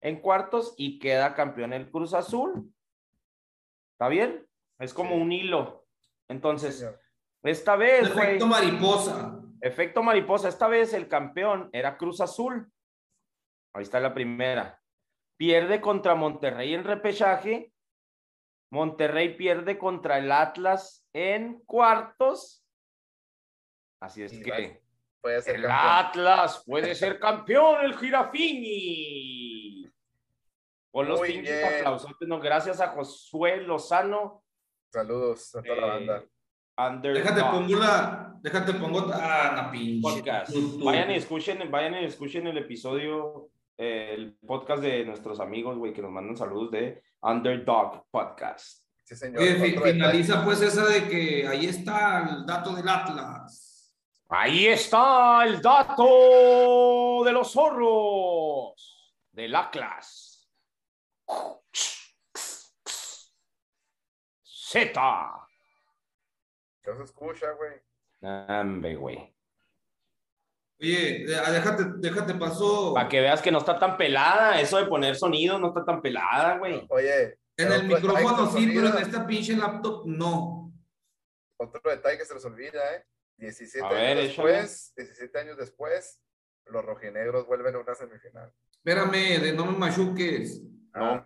en 0.01 0.21
cuartos 0.21 0.73
y 0.77 0.99
queda 0.99 1.33
campeón 1.33 1.73
el 1.73 1.89
Cruz 1.89 2.13
Azul. 2.13 2.73
¿Está 3.93 4.07
bien? 4.07 4.47
Es 4.79 4.93
como 4.93 5.15
Sí. 5.15 5.21
un 5.21 5.31
hilo. 5.31 5.87
Entonces, 6.29 6.89
esta 7.43 7.75
vez. 7.75 8.07
Efecto 8.09 8.47
mariposa. 8.47 9.41
Efecto 9.61 10.03
mariposa, 10.03 10.47
esta 10.47 10.67
vez 10.67 10.93
el 10.93 11.07
campeón 11.07 11.69
era 11.73 11.97
Cruz 11.97 12.21
Azul. 12.21 12.71
Ahí 13.73 13.83
está 13.83 13.99
la 13.99 14.13
primera. 14.13 14.81
Pierde 15.37 15.81
contra 15.81 16.15
Monterrey 16.15 16.73
en 16.73 16.83
repechaje. 16.85 17.73
Monterrey 18.71 19.35
pierde 19.35 19.77
contra 19.77 20.17
el 20.19 20.31
Atlas 20.31 21.05
en 21.13 21.59
cuartos. 21.65 22.63
Así 24.01 24.23
es 24.23 24.31
Y 24.33 24.41
que 24.43 24.81
Puede 25.21 25.41
ser 25.41 25.55
el 25.55 25.63
campeón. 25.63 25.81
Atlas 25.91 26.63
puede 26.65 26.95
ser 26.95 27.19
campeón, 27.19 27.83
el 27.83 27.97
Girafini. 27.97 29.48
Con 30.91 31.07
los 31.07 31.21
pinches 31.21 31.57
bien. 31.57 31.79
aplausos. 31.79 32.11
No, 32.21 32.39
gracias 32.39 32.81
a 32.81 32.89
Josué 32.89 33.57
Lozano. 33.57 34.43
Saludos 34.91 35.55
a 35.55 35.61
toda 35.61 35.75
la 35.75 35.87
eh, 35.87 35.89
banda. 35.89 36.23
Underdog 36.77 37.23
Déjate 37.23 37.41
pongo 37.41 37.75
la, 37.75 38.35
déjate 38.41 38.73
pongo, 38.73 39.11
ah, 39.13 39.53
la 39.55 39.71
pinche. 39.71 40.01
podcast. 40.01 40.53
Vayan 40.83 41.11
y 41.11 41.15
escuchen, 41.15 41.69
vayan 41.69 41.95
y 41.95 42.05
escuchen 42.05 42.47
el 42.47 42.57
episodio, 42.57 43.49
eh, 43.77 44.13
el 44.15 44.37
podcast 44.47 44.81
de 44.81 45.03
nuestros 45.05 45.41
amigos, 45.41 45.77
güey, 45.77 45.93
que 45.93 46.01
nos 46.01 46.11
mandan 46.11 46.37
saludos 46.37 46.71
de 46.71 47.03
Underdog 47.21 48.05
Podcast. 48.09 48.85
Sí, 49.03 49.15
señor. 49.15 49.41
Finaliza 49.41 50.45
pues 50.45 50.61
esa 50.61 50.85
de 50.85 51.07
que 51.09 51.47
ahí 51.47 51.65
está 51.65 52.29
el 52.29 52.45
dato 52.45 52.73
del 52.73 52.87
Atlas. 52.87 53.93
Ahí 54.29 54.67
está 54.67 55.43
el 55.45 55.61
dato 55.61 57.23
de 57.25 57.31
los 57.31 57.51
zorros 57.51 59.15
del 59.31 59.55
Atlas. 59.55 60.28
Z. 64.43 65.31
¿Qué 66.83 66.95
se 66.95 67.03
escucha, 67.03 67.51
güey? 67.51 67.71
Hombre, 68.21 68.95
güey. 68.95 69.35
Oye, 70.81 71.25
de- 71.25 71.35
ah, 71.35 71.51
déjate, 71.51 71.83
déjate 71.97 72.33
pasó. 72.35 72.93
Para 72.93 73.09
que 73.09 73.19
veas 73.19 73.41
que 73.41 73.51
no 73.51 73.57
está 73.59 73.77
tan 73.79 73.97
pelada. 73.97 74.59
Eso 74.61 74.77
de 74.77 74.85
poner 74.85 75.15
sonido 75.15 75.59
no 75.59 75.69
está 75.69 75.83
tan 75.83 76.01
pelada, 76.01 76.57
güey. 76.57 76.85
Oye, 76.89 77.37
En 77.57 77.71
el 77.71 77.87
detalle 77.89 78.07
micrófono 78.07 78.49
sí, 78.51 78.71
pero 78.73 78.87
en 78.87 78.97
esta 78.99 79.27
pinche 79.27 79.55
laptop 79.57 80.03
no. 80.05 80.71
Otro 81.57 81.81
detalle 81.91 82.17
que 82.17 82.25
se 82.25 82.33
les 82.33 82.45
olvida, 82.45 82.95
¿eh? 82.95 83.05
17 83.37 83.85
A 83.85 83.89
ver, 83.89 84.17
años 84.17 84.31
échale. 84.31 84.51
después, 84.53 84.93
17 84.95 85.39
años 85.39 85.57
después, 85.57 86.21
los 86.65 86.85
rojinegros 86.85 87.45
vuelven 87.47 87.75
a 87.75 87.79
una 87.79 87.95
semifinal. 87.95 88.53
Espérame, 88.73 89.41
de 89.41 89.53
no 89.53 89.65
me 89.65 89.77
machuques. 89.77 90.61
Ah, 90.93 91.25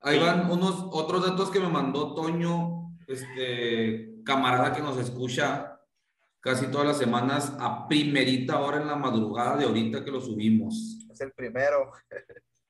Ahí 0.00 0.18
van 0.18 0.50
unos 0.50 0.86
otros 0.92 1.26
datos 1.26 1.50
que 1.50 1.58
me 1.58 1.68
mandó 1.68 2.14
Toño, 2.14 2.96
este 3.06 4.22
camarada 4.24 4.72
que 4.72 4.82
nos 4.82 4.96
escucha 4.98 5.80
casi 6.40 6.68
todas 6.68 6.86
las 6.86 6.98
semanas 6.98 7.56
a 7.58 7.88
primerita 7.88 8.60
hora 8.60 8.80
en 8.80 8.86
la 8.86 8.94
madrugada 8.96 9.56
de 9.56 9.64
ahorita 9.64 10.04
que 10.04 10.10
lo 10.10 10.20
subimos. 10.20 10.98
es 11.10 11.20
el 11.20 11.32
primero. 11.32 11.90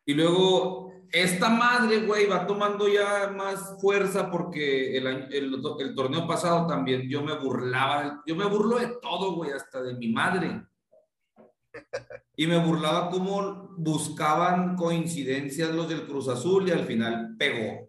Y 0.06 0.14
luego, 0.14 0.90
esta 1.12 1.50
madre, 1.50 2.06
güey, 2.06 2.26
va 2.26 2.46
tomando 2.46 2.88
ya 2.88 3.30
más 3.36 3.76
fuerza 3.78 4.30
porque 4.30 4.96
el, 4.96 5.06
el, 5.06 5.62
el 5.80 5.94
torneo 5.94 6.26
pasado 6.26 6.66
también 6.66 7.10
yo 7.10 7.22
me 7.22 7.34
burlaba, 7.34 8.22
yo 8.26 8.34
me 8.34 8.46
burlo 8.46 8.78
de 8.78 8.96
todo, 9.02 9.32
güey, 9.32 9.50
hasta 9.50 9.82
de 9.82 9.94
mi 9.94 10.08
madre. 10.08 10.62
Y 12.36 12.46
me 12.46 12.58
burlaba 12.58 13.10
cómo 13.10 13.70
buscaban 13.76 14.76
coincidencias 14.76 15.70
los 15.70 15.88
del 15.88 16.06
Cruz 16.06 16.28
Azul 16.28 16.68
y 16.68 16.72
al 16.72 16.84
final 16.84 17.34
pegó. 17.36 17.88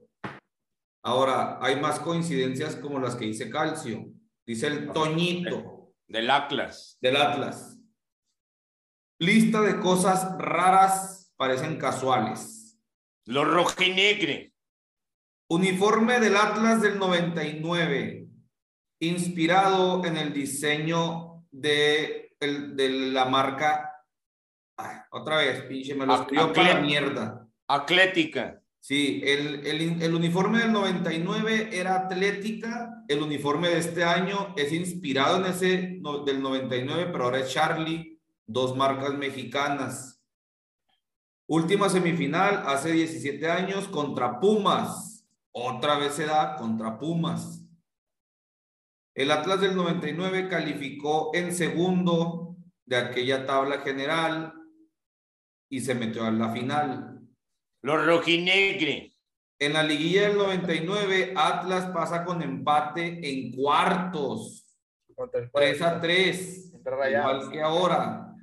Ahora, 1.04 1.60
hay 1.62 1.80
más 1.80 2.00
coincidencias 2.00 2.76
como 2.76 3.00
las 3.00 3.16
que 3.16 3.26
dice 3.26 3.50
Calcio. 3.50 4.06
Dice 4.46 4.68
el 4.68 4.92
Toñito 4.92 5.94
Del 6.08 6.30
Atlas. 6.30 6.98
del 7.00 7.16
Atlas. 7.16 7.80
Lista 9.20 9.62
de 9.62 9.80
cosas 9.80 10.38
raras 10.38 11.32
parecen 11.38 11.78
casuales. 11.78 12.80
Los 13.26 13.48
rojinegre. 13.48 14.54
Uniforme 15.52 16.20
del 16.20 16.36
Atlas 16.36 16.82
del 16.82 17.00
99, 17.00 18.28
inspirado 19.02 20.06
en 20.06 20.18
el 20.18 20.32
diseño 20.32 21.44
de, 21.50 22.19
el- 22.40 22.76
de 22.76 22.90
la 23.12 23.26
marca. 23.26 23.92
Ay, 24.78 24.98
otra 25.12 25.38
vez, 25.38 25.62
pinche, 25.64 25.94
me 25.96 26.06
lo 26.06 26.14
escribió 26.22 26.54
para 26.54 26.80
mierda. 26.82 27.48
Atlética. 27.68 28.62
Sí, 28.82 29.22
el, 29.26 29.68
el, 29.68 30.02
el 30.02 30.16
uniforme 30.16 30.60
del 30.60 30.72
99 30.72 31.70
era 31.74 31.96
Atlética, 31.96 33.04
el 33.10 33.22
uniforme 33.22 33.68
de 33.68 33.78
este 33.80 34.06
año 34.06 34.54
es 34.56 34.72
inspirado 34.72 35.38
en 35.38 35.52
ese 35.52 35.98
no- 36.02 36.24
del 36.24 36.42
99, 36.42 37.10
pero 37.12 37.26
ahora 37.26 37.40
es 37.40 37.52
Charlie, 37.52 38.22
dos 38.46 38.76
marcas 38.78 39.14
mexicanas. 39.16 40.22
Última 41.46 41.90
semifinal 41.90 42.64
hace 42.68 42.94
17 42.94 43.50
años 43.52 43.88
contra 43.90 44.40
Pumas, 44.40 45.26
otra 45.52 45.98
vez 45.98 46.14
se 46.14 46.26
da 46.26 46.56
contra 46.56 46.98
Pumas. 46.98 47.59
El 49.20 49.32
Atlas 49.32 49.60
del 49.60 49.76
99 49.76 50.48
calificó 50.48 51.32
en 51.34 51.54
segundo 51.54 52.56
de 52.86 52.96
aquella 52.96 53.46
tabla 53.46 53.80
general 53.80 54.54
y 55.70 55.82
se 55.82 55.94
metió 55.94 56.24
a 56.24 56.32
la 56.32 56.54
final. 56.54 57.20
Los 57.82 58.06
rojinegre. 58.06 59.18
En 59.60 59.74
la 59.74 59.84
liguilla 59.84 60.30
del 60.30 60.38
99, 60.38 61.34
Atlas 61.36 61.88
pasa 61.88 62.24
con 62.24 62.42
empate 62.42 63.20
en 63.30 63.52
cuartos, 63.52 64.66
Contra 65.14 65.42
el 65.42 65.52
3 65.52 65.82
a 65.82 66.00
3, 66.00 66.74
Entre 66.76 66.96
Rayados. 66.96 67.44
igual 67.44 67.52
que 67.52 67.62
ahora. 67.62 68.34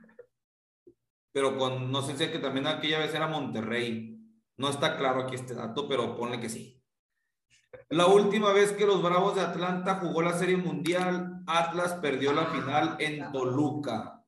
Pero 1.32 1.56
con, 1.56 1.90
no 1.90 2.02
sé 2.02 2.18
si 2.18 2.24
es 2.24 2.30
que 2.30 2.38
también 2.38 2.66
aquella 2.66 2.98
vez 2.98 3.14
era 3.14 3.26
Monterrey. 3.26 4.20
No 4.58 4.68
está 4.68 4.98
claro 4.98 5.22
aquí 5.22 5.36
este 5.36 5.54
dato, 5.54 5.88
pero 5.88 6.14
ponle 6.18 6.38
que 6.38 6.50
sí. 6.50 6.75
La 7.88 8.06
última 8.06 8.52
vez 8.52 8.72
que 8.72 8.86
los 8.86 9.02
Bravos 9.02 9.36
de 9.36 9.42
Atlanta 9.42 10.00
jugó 10.00 10.22
la 10.22 10.36
Serie 10.36 10.56
Mundial, 10.56 11.42
Atlas 11.46 11.94
perdió 11.94 12.32
la 12.32 12.46
final 12.46 12.96
en 12.98 13.30
Toluca. 13.32 14.24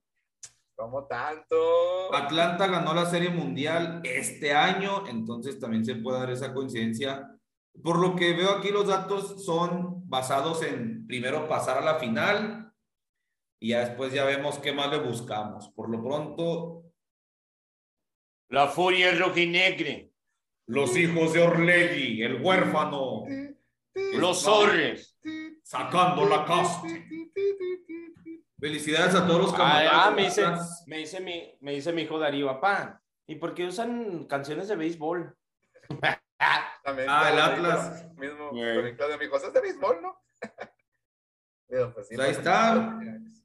¿Cómo 0.76 1.06
tanto? 1.06 2.14
Atlanta 2.14 2.68
ganó 2.68 2.94
la 2.94 3.06
Serie 3.06 3.30
Mundial 3.30 4.00
este 4.04 4.54
año, 4.54 5.08
entonces 5.08 5.58
también 5.58 5.84
se 5.84 5.96
puede 5.96 6.20
dar 6.20 6.30
esa 6.30 6.54
coincidencia. 6.54 7.34
Por 7.82 7.98
lo 7.98 8.14
que 8.14 8.32
veo 8.32 8.50
aquí, 8.50 8.70
los 8.70 8.86
datos 8.86 9.44
son 9.44 10.08
basados 10.08 10.62
en 10.62 11.06
primero 11.06 11.48
pasar 11.48 11.78
a 11.78 11.84
la 11.84 11.96
final 11.96 12.72
y 13.60 13.70
ya 13.70 13.80
después 13.80 14.12
ya 14.12 14.24
vemos 14.24 14.58
qué 14.58 14.72
más 14.72 14.88
le 14.90 14.98
buscamos. 14.98 15.68
Por 15.70 15.90
lo 15.90 16.02
pronto, 16.02 16.84
La 18.50 18.68
furia 18.68 19.12
rojinegre. 19.18 20.12
Los 20.68 20.96
hijos 20.96 21.32
de 21.32 21.40
Orlegui, 21.42 22.22
el 22.22 22.40
huérfano, 22.42 23.24
Los 24.14 24.42
zorres. 24.42 25.18
sacando 25.62 26.24
la 26.26 26.44
casta. 26.44 26.86
Felicidades 28.60 29.14
a 29.14 29.26
todos 29.26 29.40
los 29.42 29.54
Ah, 29.54 29.56
camaradas. 29.56 29.92
ah, 29.94 30.10
de 30.10 30.16
me 30.16 30.22
dice, 30.24 30.44
me 30.86 30.96
dice 30.98 31.20
mi, 31.20 31.56
me 31.60 31.72
dice 31.72 31.92
mi 31.92 32.02
hijo 32.02 32.18
Darío, 32.18 32.46
papá, 32.48 33.00
¿y 33.26 33.36
por 33.36 33.54
qué 33.54 33.66
usan 33.66 34.24
canciones 34.24 34.68
de 34.68 34.76
béisbol? 34.76 35.36
También, 36.84 37.08
Ah, 37.10 37.30
el 37.32 37.38
Atlas. 37.40 38.06
Mismo, 38.16 38.50
el 38.54 38.96
Claudio, 38.96 39.18
mi 39.18 39.28
cosa 39.28 39.48
es 39.48 39.52
de 39.52 39.60
béisbol, 39.60 40.02
¿no? 40.02 40.16
Pues 41.68 42.08
sí, 42.08 42.14
Pues 42.16 42.20
ahí 42.20 42.34
pues, 42.34 42.38
está. 42.38 43.00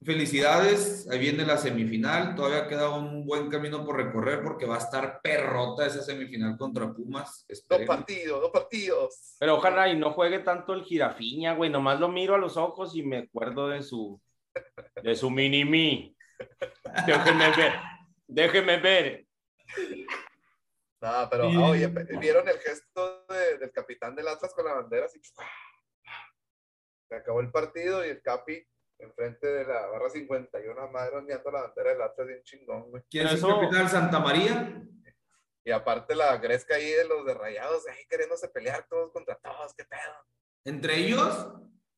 Felicidades, 0.06 1.08
ahí 1.10 1.18
viene 1.18 1.46
la 1.46 1.58
semifinal, 1.58 2.36
todavía 2.36 2.68
queda 2.68 2.90
un 2.90 3.26
buen 3.26 3.50
camino 3.50 3.86
por 3.86 3.96
recorrer 3.96 4.44
porque 4.44 4.66
va 4.66 4.76
a 4.76 4.80
estar 4.80 5.22
perrota 5.22 5.86
esa 5.86 6.02
semifinal 6.02 6.58
contra 6.58 6.92
Pumas. 6.92 7.46
Dos 7.70 7.82
partidos, 7.88 8.42
dos 8.42 8.52
partidos. 8.52 9.38
Pero 9.40 9.56
ojalá 9.56 9.88
y 9.88 9.98
no 9.98 10.12
juegue 10.12 10.40
tanto 10.40 10.74
el 10.74 10.84
jirafiña, 10.84 11.54
güey. 11.56 11.70
Nomás 11.70 12.02
lo 12.02 12.10
miro 12.10 12.36
a 12.36 12.38
los 12.38 12.58
ojos 12.58 12.94
y 12.98 13.04
me 13.04 13.20
acuerdo 13.20 13.70
de 13.70 13.82
su, 13.82 14.22
de 15.02 15.16
su 15.16 15.30
mini-mi. 15.30 16.18
Déjenme 17.08 17.56
ver, 17.56 17.74
déjenme 18.28 18.78
ver. 18.82 19.26
No, 21.02 21.28
pero, 21.30 21.48
oye, 21.48 21.88
¿vieron 22.20 22.48
el 22.48 22.58
gesto 22.60 23.26
de- 23.30 23.58
del 23.58 23.72
capitán 23.72 24.16
del 24.16 24.28
Atlas 24.28 24.54
con 24.54 24.66
la 24.66 24.74
bandera? 24.74 25.06
Así, 25.06 25.20
se 27.14 27.20
acabó 27.20 27.42
el 27.42 27.52
partido 27.52 28.04
y 28.06 28.10
el 28.10 28.22
Capi 28.24 28.66
enfrente 28.98 29.46
de 29.48 29.66
la 29.66 29.86
barra 29.88 30.10
51, 30.10 30.88
madre, 30.92 31.18
ondeando 31.18 31.52
la 31.52 31.62
bandera 31.64 31.92
del 31.92 32.02
Atlas 32.02 32.28
bien 32.28 32.42
chingón, 32.44 32.90
güey. 32.90 33.04
¿Quién 33.10 33.28
es 33.28 33.34
Eso- 33.34 33.50
el 33.50 33.56
capitán 33.56 33.90
Santa 33.90 34.20
María? 34.20 34.82
Y 35.66 35.72
aparte 35.72 36.16
la 36.16 36.38
gresca 36.38 36.76
ahí 36.76 36.90
de 36.92 37.06
los 37.06 37.26
de 37.26 37.34
Rayados, 37.34 37.88
ahí 37.88 38.06
queriéndose 38.10 38.50
pelear 38.50 38.86
todos 38.90 39.12
contra 39.12 39.36
todos, 39.38 39.74
qué 39.76 39.84
pedo. 39.86 40.14
¿Entre 40.66 40.96
ellos? 40.98 41.48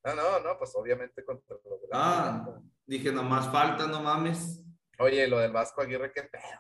No, 0.04 0.14
no, 0.16 0.40
no, 0.40 0.58
pues 0.58 0.72
obviamente 0.76 1.24
contra 1.24 1.56
los 1.64 1.82
de 1.82 1.88
la 1.90 1.94
Ah, 1.94 2.60
dije, 2.86 3.12
nomás 3.12 3.52
falta, 3.52 3.88
no 3.88 4.02
mames. 4.02 4.62
Oye, 5.00 5.28
lo 5.28 5.40
del 5.40 5.52
Vasco 5.52 5.82
Aguirre, 5.82 6.12
qué 6.12 6.24
pedo. 6.24 6.60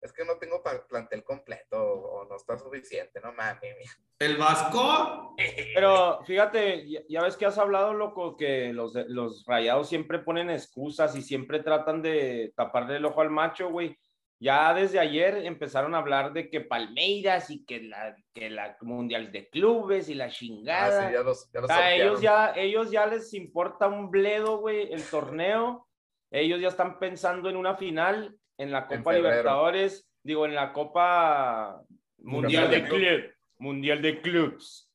Es 0.00 0.12
que 0.12 0.24
no 0.24 0.36
tengo 0.38 0.62
plantel 0.88 1.24
completo 1.24 1.76
o 1.82 2.24
no 2.26 2.36
está 2.36 2.56
suficiente, 2.56 3.20
no 3.20 3.32
mames. 3.32 3.98
¿El 4.18 4.36
Vasco? 4.36 5.34
Pero 5.74 6.22
fíjate, 6.24 6.88
ya, 6.88 7.00
ya 7.08 7.22
ves 7.22 7.36
que 7.36 7.46
has 7.46 7.58
hablado, 7.58 7.92
loco, 7.94 8.36
que 8.36 8.72
los, 8.72 8.94
los 9.08 9.44
rayados 9.46 9.88
siempre 9.88 10.18
ponen 10.20 10.50
excusas 10.50 11.16
y 11.16 11.22
siempre 11.22 11.60
tratan 11.60 12.02
de 12.02 12.52
taparle 12.56 12.96
el 12.96 13.04
ojo 13.06 13.20
al 13.20 13.30
macho, 13.30 13.70
güey. 13.70 13.98
ya 14.38 14.74
desde 14.74 14.98
ayer 15.00 15.38
empezaron 15.46 15.94
a 15.94 15.98
hablar 15.98 16.32
de 16.34 16.50
que 16.50 16.60
Palmeiras 16.60 17.48
y 17.50 17.64
que 17.64 17.80
la, 17.82 18.14
que 18.34 18.50
la 18.50 18.76
Mundial 18.82 19.32
de 19.32 19.48
Clubes 19.48 20.08
y 20.10 20.14
la 20.14 20.26
Ah, 20.26 20.30
chingada. 20.30 21.08
sí, 21.08 21.14
ya 21.14 21.22
los, 21.22 21.50
ya 21.52 21.58
O 21.58 21.62
los 21.62 21.70
sea, 21.70 21.94
ellos 21.94 22.20
ya, 22.20 22.52
ellos 22.54 22.90
ya 22.90 23.06
les 23.06 23.32
importa 23.34 23.88
un 23.88 24.10
bledo, 24.10 24.58
güey, 24.58 24.92
el 24.92 25.02
torneo. 25.04 25.88
Ellos 26.30 26.60
ya 26.60 26.68
están 26.68 26.98
pensando 26.98 27.48
en 27.48 27.56
una 27.56 27.76
final 27.76 28.36
en 28.58 28.70
la 28.70 28.86
Copa. 28.86 29.12
Libertadores, 29.12 30.08
digo, 30.22 30.46
en 30.46 30.54
la 30.54 30.72
Copa 30.72 31.82
Mundial 32.18 32.64
Mundial 32.64 32.70
de 32.70 32.88
Club, 32.88 33.34
Mundial 33.58 34.02
de 34.02 34.20
Clubs. 34.20 34.90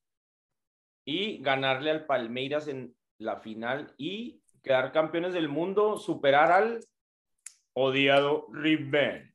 Y 1.05 1.41
ganarle 1.41 1.91
al 1.91 2.05
Palmeiras 2.05 2.67
en 2.67 2.95
la 3.17 3.37
final 3.37 3.93
y 3.97 4.41
quedar 4.63 4.91
campeones 4.91 5.33
del 5.33 5.49
mundo, 5.49 5.97
superar 5.97 6.51
al 6.51 6.79
odiado 7.73 8.47
River. 8.51 9.33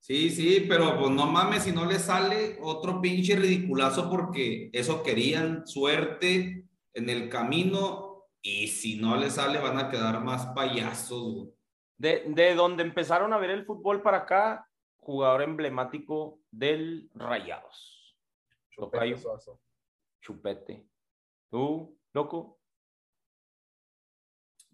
Sí, 0.00 0.30
sí, 0.30 0.64
pero 0.68 0.98
pues 0.98 1.10
no 1.10 1.26
mames 1.26 1.64
si 1.64 1.72
no 1.72 1.84
le 1.84 1.98
sale 1.98 2.58
otro 2.60 3.00
pinche 3.00 3.36
ridiculazo 3.36 4.08
porque 4.08 4.70
eso 4.72 5.02
querían, 5.02 5.66
suerte 5.66 6.64
en 6.94 7.10
el 7.10 7.28
camino 7.28 8.28
y 8.40 8.68
si 8.68 8.96
no 8.96 9.16
le 9.16 9.30
sale 9.30 9.58
van 9.58 9.78
a 9.78 9.90
quedar 9.90 10.22
más 10.22 10.46
payasos. 10.54 11.34
güey. 11.34 11.57
De, 11.98 12.24
de 12.28 12.54
donde 12.54 12.82
empezaron 12.84 13.32
a 13.32 13.38
ver 13.38 13.50
el 13.50 13.64
fútbol 13.66 14.02
para 14.02 14.18
acá, 14.18 14.68
jugador 14.98 15.42
emblemático 15.42 16.40
del 16.50 17.10
Rayados. 17.14 18.16
Chupete. 20.20 20.86
¿Tú, 21.50 21.98
loco? 22.12 22.58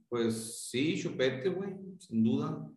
Pues 0.09 0.69
sí, 0.69 1.01
chupete, 1.01 1.49
güey, 1.49 1.75
sin 1.99 2.23
duda. 2.25 2.71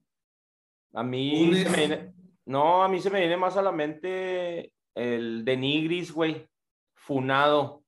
A 0.93 1.03
mí 1.03 1.53
se 1.55 1.69
me 1.69 1.77
viene- 1.77 2.13
no, 2.45 2.83
a 2.83 2.87
mí 2.87 2.99
se 3.01 3.09
me 3.09 3.19
viene 3.19 3.37
más 3.37 3.57
a 3.57 3.61
la 3.61 3.71
mente 3.71 4.73
el 4.95 5.43
de 5.43 5.57
Nigris, 5.57 6.11
güey. 6.11 6.47
Funado. 6.95 7.83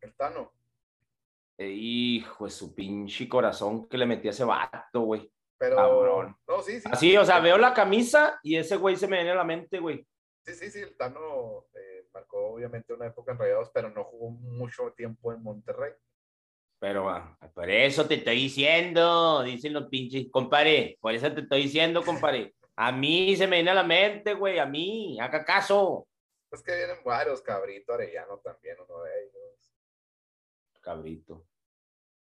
El 0.00 0.14
Tano. 0.14 0.52
Eh, 1.58 1.70
hijo 1.70 2.44
de 2.44 2.50
su 2.50 2.74
pinche 2.74 3.28
corazón 3.28 3.88
que 3.88 3.96
le 3.98 4.06
metí 4.06 4.28
a 4.28 4.32
ese 4.32 4.44
vato, 4.44 5.00
güey. 5.00 5.32
Pero. 5.62 5.76
Cabrón. 5.76 6.36
No, 6.48 6.60
sí, 6.60 6.80
sí. 6.80 6.88
Así, 6.90 7.16
o 7.16 7.24
sea, 7.24 7.38
veo 7.38 7.56
la 7.56 7.72
camisa 7.72 8.40
y 8.42 8.56
ese 8.56 8.74
güey 8.74 8.96
se 8.96 9.06
me 9.06 9.18
viene 9.18 9.30
a 9.30 9.36
la 9.36 9.44
mente, 9.44 9.78
güey. 9.78 10.04
Sí, 10.44 10.54
sí, 10.54 10.72
sí, 10.72 10.80
el 10.80 10.96
Tano 10.96 11.66
eh, 11.72 12.08
marcó 12.12 12.54
obviamente 12.54 12.92
una 12.92 13.06
época 13.06 13.30
en 13.30 13.38
Rayados, 13.38 13.70
pero 13.72 13.88
no 13.90 14.02
jugó 14.02 14.30
mucho 14.30 14.92
tiempo 14.96 15.32
en 15.32 15.40
Monterrey. 15.40 15.92
Pero 16.80 17.08
ah, 17.08 17.38
por 17.54 17.70
eso 17.70 18.08
te 18.08 18.16
estoy 18.16 18.34
diciendo, 18.34 19.44
dicen 19.44 19.72
los 19.72 19.86
pinches, 19.86 20.26
compadre, 20.32 20.98
por 21.00 21.14
eso 21.14 21.32
te 21.32 21.42
estoy 21.42 21.62
diciendo, 21.62 22.02
compadre. 22.02 22.56
A 22.74 22.90
mí 22.90 23.36
se 23.36 23.46
me 23.46 23.58
viene 23.58 23.70
a 23.70 23.74
la 23.74 23.84
mente, 23.84 24.34
güey, 24.34 24.58
a 24.58 24.66
mí, 24.66 25.16
haga 25.20 25.44
caso. 25.44 26.08
Es 26.50 26.60
que 26.60 26.74
vienen 26.74 27.04
varios, 27.04 27.40
Cabrito, 27.40 27.94
Arellano 27.94 28.38
también, 28.38 28.78
uno 28.84 29.00
de 29.04 29.10
ellos. 29.22 29.76
Cabrito. 30.80 31.46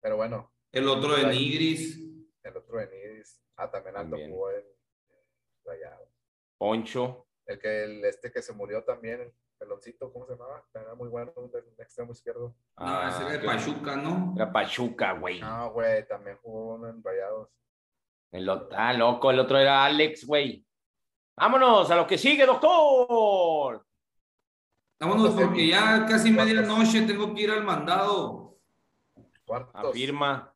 Pero 0.01 0.17
bueno, 0.17 0.53
El 0.71 0.87
otro 0.87 1.15
de 1.15 1.25
Nigris, 1.25 2.12
el 2.43 2.57
otro 2.57 2.77
de 2.77 2.87
Nidis. 2.87 3.41
Ah, 3.57 3.69
también 3.69 3.95
Aldo 3.97 4.11
También. 4.11 4.31
jugó 4.31 4.51
en, 4.51 4.63
Rayados. 5.65 6.09
Poncho. 6.57 7.27
El 7.45 7.59
que 7.59 7.83
el 7.85 8.05
este 8.05 8.31
que 8.31 8.41
se 8.41 8.53
murió 8.53 8.83
también, 8.83 9.21
el 9.21 9.33
peloncito, 9.57 10.11
¿cómo 10.11 10.25
se 10.25 10.33
llamaba? 10.33 10.65
Era 10.73 10.95
muy 10.95 11.09
bueno, 11.09 11.31
del 11.51 11.65
extremo 11.77 12.11
izquierdo. 12.11 12.49
no, 12.49 12.55
Ah, 12.77 13.09
ese 13.09 13.23
era 13.23 13.31
de 13.33 13.39
que- 13.39 13.45
Pachuca, 13.45 13.95
¿no? 13.95 14.33
Era 14.35 14.51
Pachuca, 14.51 15.11
güey. 15.13 15.39
No, 15.41 15.71
güey, 15.71 16.07
también 16.07 16.37
jugó 16.41 16.75
uno 16.75 16.89
en 16.89 17.03
Rayados. 17.03 17.49
El 18.31 18.49
otro, 18.49 18.69
ah, 18.77 18.93
loco, 18.93 19.29
el 19.31 19.39
otro 19.39 19.57
era 19.59 19.85
Alex, 19.85 20.25
güey. 20.25 20.65
Vámonos 21.37 21.89
a 21.91 21.95
lo 21.95 22.07
que 22.07 22.17
sigue, 22.17 22.45
doctor. 22.45 23.85
Vámonos 24.99 25.35
porque 25.35 25.67
ya 25.67 26.05
casi 26.07 26.31
medianoche 26.31 27.01
tengo 27.01 27.33
que 27.33 27.41
ir 27.41 27.51
al 27.51 27.63
mandado. 27.63 28.57
Cuartos. 29.45 29.89
Afirma. 29.89 30.52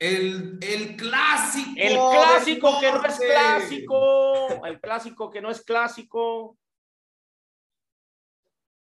El, 0.00 0.58
el 0.62 0.96
clásico. 0.96 1.72
El 1.76 1.92
clásico 1.98 2.80
que 2.80 2.90
no 2.90 3.04
es 3.04 3.18
clásico. 3.18 4.66
El 4.66 4.80
clásico 4.80 5.30
que 5.30 5.40
no 5.42 5.50
es 5.50 5.62
clásico. 5.62 6.56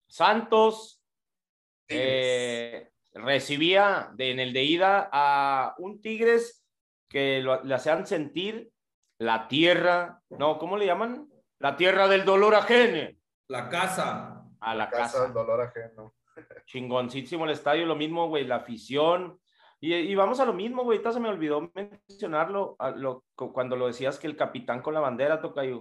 Santos 0.07 1.01
eh, 1.87 2.89
recibía 3.13 4.09
de- 4.15 4.31
en 4.31 4.39
el 4.39 4.53
de 4.53 4.63
ida 4.63 5.09
a 5.11 5.75
un 5.77 6.01
Tigres 6.01 6.63
que 7.09 7.41
lo- 7.41 7.63
le 7.63 7.75
hacían 7.75 8.07
sentir 8.07 8.71
la 9.19 9.47
tierra, 9.47 10.19
no, 10.29 10.57
¿cómo 10.57 10.77
le 10.77 10.85
llaman? 10.87 11.29
La 11.59 11.75
tierra 11.75 12.07
del 12.07 12.25
dolor 12.25 12.55
ajeno. 12.55 13.15
La 13.49 13.69
casa. 13.69 14.43
A 14.59 14.73
la 14.75 14.89
casa, 14.89 15.03
casa. 15.03 15.23
del 15.23 15.33
dolor 15.33 15.61
ajeno. 15.61 16.15
Chingoncísimo 16.65 17.45
el 17.45 17.51
estadio, 17.51 17.85
lo 17.85 17.95
mismo, 17.95 18.27
güey, 18.29 18.45
la 18.45 18.55
afición. 18.57 19.39
Y, 19.85 19.93
y 19.95 20.15
vamos 20.15 20.39
a 20.39 20.45
lo 20.45 20.53
mismo, 20.53 20.83
güey, 20.83 20.97
ahorita 20.97 21.11
se 21.11 21.19
me 21.19 21.27
olvidó 21.27 21.69
mencionarlo 21.75 22.77
a 22.79 22.91
lo- 22.91 23.25
cuando 23.35 23.75
lo 23.75 23.87
decías 23.87 24.17
que 24.17 24.27
el 24.27 24.37
capitán 24.37 24.81
con 24.81 24.93
la 24.93 25.01
bandera 25.01 25.41
toca 25.41 25.65
y, 25.65 25.77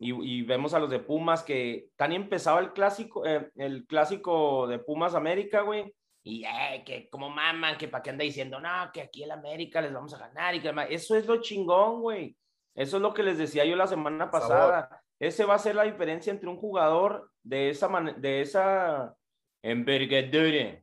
y 0.00 0.42
vemos 0.42 0.74
a 0.74 0.80
los 0.80 0.90
de 0.90 0.98
Pumas 0.98 1.44
que 1.44 1.86
tan 1.94 2.12
empezaba 2.12 2.58
el 2.58 2.72
clásico, 2.72 3.24
eh, 3.24 3.52
el 3.54 3.86
clásico 3.86 4.66
de 4.66 4.80
Pumas 4.80 5.14
América, 5.14 5.60
güey. 5.60 5.94
Y 6.24 6.44
eh, 6.46 6.82
que 6.84 7.08
como 7.08 7.30
maman, 7.30 7.78
que 7.78 7.86
para 7.86 8.02
qué 8.02 8.10
anda 8.10 8.24
diciendo, 8.24 8.58
no, 8.58 8.90
que 8.92 9.02
aquí 9.02 9.22
el 9.22 9.30
América 9.30 9.80
les 9.80 9.92
vamos 9.92 10.12
a 10.14 10.18
ganar 10.18 10.56
y 10.56 10.60
que 10.60 10.72
ma-". 10.72 10.86
eso 10.86 11.14
es 11.14 11.24
lo 11.28 11.40
chingón, 11.40 12.00
güey. 12.00 12.36
Eso 12.74 12.96
es 12.96 13.02
lo 13.02 13.14
que 13.14 13.22
les 13.22 13.38
decía 13.38 13.64
yo 13.64 13.76
la 13.76 13.86
semana 13.86 14.24
Sabor. 14.32 14.40
pasada. 14.40 15.02
Ese 15.20 15.44
va 15.44 15.54
a 15.54 15.58
ser 15.60 15.76
la 15.76 15.84
diferencia 15.84 16.32
entre 16.32 16.48
un 16.48 16.56
jugador 16.56 17.30
de 17.44 17.70
esa 17.70 17.88
de 18.16 18.40
esa 18.40 19.14
envergadura. 19.62 20.82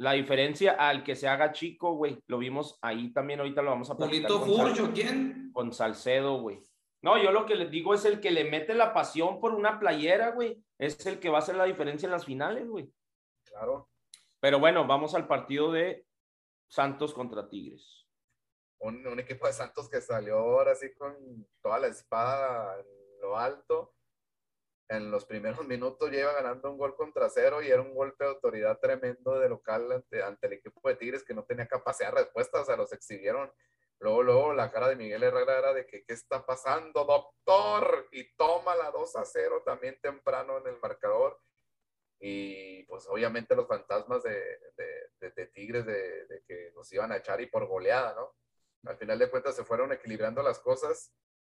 La 0.00 0.12
diferencia 0.12 0.72
al 0.72 1.04
que 1.04 1.14
se 1.14 1.28
haga 1.28 1.52
chico, 1.52 1.92
güey. 1.92 2.18
Lo 2.26 2.38
vimos 2.38 2.78
ahí 2.80 3.12
también, 3.12 3.40
ahorita 3.40 3.60
lo 3.60 3.70
vamos 3.70 3.90
a 3.90 3.96
platicar 3.96 4.28
Polito 4.30 4.46
con, 4.46 4.56
Sal- 4.56 4.68
Furcho, 4.76 4.92
¿quién? 4.94 5.50
con 5.52 5.72
Salcedo, 5.74 6.40
güey. 6.40 6.62
No, 7.02 7.22
yo 7.22 7.30
lo 7.32 7.44
que 7.44 7.54
les 7.54 7.70
digo 7.70 7.92
es 7.94 8.04
el 8.06 8.20
que 8.20 8.30
le 8.30 8.44
mete 8.44 8.74
la 8.74 8.94
pasión 8.94 9.40
por 9.40 9.52
una 9.54 9.78
playera, 9.78 10.30
güey. 10.30 10.62
Es 10.78 11.04
el 11.06 11.18
que 11.20 11.28
va 11.28 11.36
a 11.36 11.40
hacer 11.40 11.56
la 11.56 11.64
diferencia 11.64 12.06
en 12.06 12.12
las 12.12 12.24
finales, 12.24 12.66
güey. 12.68 12.90
Claro. 13.44 13.90
Pero 14.40 14.58
bueno, 14.58 14.86
vamos 14.86 15.14
al 15.14 15.26
partido 15.26 15.70
de 15.70 16.06
Santos 16.68 17.12
contra 17.12 17.48
Tigres. 17.48 18.06
Un, 18.78 19.06
un 19.06 19.20
equipo 19.20 19.46
de 19.46 19.52
Santos 19.52 19.90
que 19.90 20.00
salió 20.00 20.38
ahora 20.38 20.74
sí 20.74 20.94
con 20.94 21.14
toda 21.62 21.78
la 21.78 21.88
espada 21.88 22.80
en 22.80 22.86
lo 23.20 23.36
alto. 23.36 23.92
En 24.90 25.10
los 25.10 25.24
primeros 25.24 25.64
minutos 25.66 26.12
iba 26.12 26.32
ganando 26.34 26.70
un 26.70 26.76
gol 26.76 26.94
contra 26.96 27.30
cero 27.30 27.62
y 27.62 27.70
era 27.70 27.80
un 27.80 27.94
golpe 27.94 28.24
de 28.24 28.30
autoridad 28.30 28.78
tremendo 28.78 29.38
de 29.38 29.48
local 29.48 29.90
ante, 29.92 30.22
ante 30.22 30.46
el 30.48 30.52
equipo 30.54 30.86
de 30.88 30.96
Tigres 30.96 31.24
que 31.24 31.32
no 31.32 31.44
tenía 31.44 31.66
capacidad 31.66 32.10
de 32.12 32.18
respuesta, 32.24 32.60
o 32.60 32.64
sea, 32.64 32.76
los 32.76 32.92
exhibieron. 32.92 33.50
Luego, 34.00 34.22
luego 34.22 34.52
la 34.54 34.70
cara 34.72 34.88
de 34.88 34.96
Miguel 34.96 35.22
Herrera 35.22 35.58
era 35.58 35.72
de 35.74 35.86
que, 35.86 36.04
¿qué 36.04 36.12
está 36.14 36.44
pasando, 36.44 37.04
doctor? 37.04 38.08
Y 38.12 38.34
toma 38.34 38.74
la 38.74 38.90
2 38.90 39.16
a 39.16 39.24
0 39.24 39.62
también 39.64 39.98
temprano 40.02 40.58
en 40.58 40.66
el 40.66 40.78
marcador. 40.80 41.38
Y 42.18 42.82
pues 42.84 43.06
obviamente 43.08 43.54
los 43.56 43.66
fantasmas 43.66 44.22
de, 44.22 44.32
de, 44.76 45.10
de- 45.20 45.30
de 45.30 45.46
Tigres 45.48 45.86
de 45.86 46.42
que 46.46 46.72
nos 46.74 46.90
iban 46.92 47.12
a 47.12 47.16
echar 47.18 47.40
y 47.40 47.46
por 47.46 47.66
goleada, 47.66 48.14
¿no? 48.14 48.34
Al 48.90 48.96
final 48.98 49.18
de 49.18 49.30
cuentas 49.30 49.54
se 49.56 49.64
fueron 49.64 49.92
equilibrando 49.92 50.42
las 50.42 50.58
cosas 50.60 51.12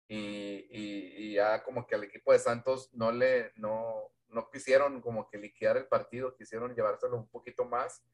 y, 0.08 0.18
y- 0.18 1.14
y 1.18 1.34
ya 1.36 1.64
como 1.64 1.86
que 1.88 1.96
al 1.96 2.04
equipo 2.04 2.32
de 2.34 2.40
Santos 2.40 2.94
no 2.94 3.12
le, 3.12 3.52
no, 3.56 4.12
no 4.28 4.50
quisieron 4.50 5.02
como 5.02 5.30
que 5.30 5.38
liquidar 5.38 5.78
el 5.78 5.88
partido, 5.88 6.36
quisieron 6.36 6.76
llevárselo 6.76 7.18
un 7.18 7.28
poquito 7.30 7.66
más 7.66 8.06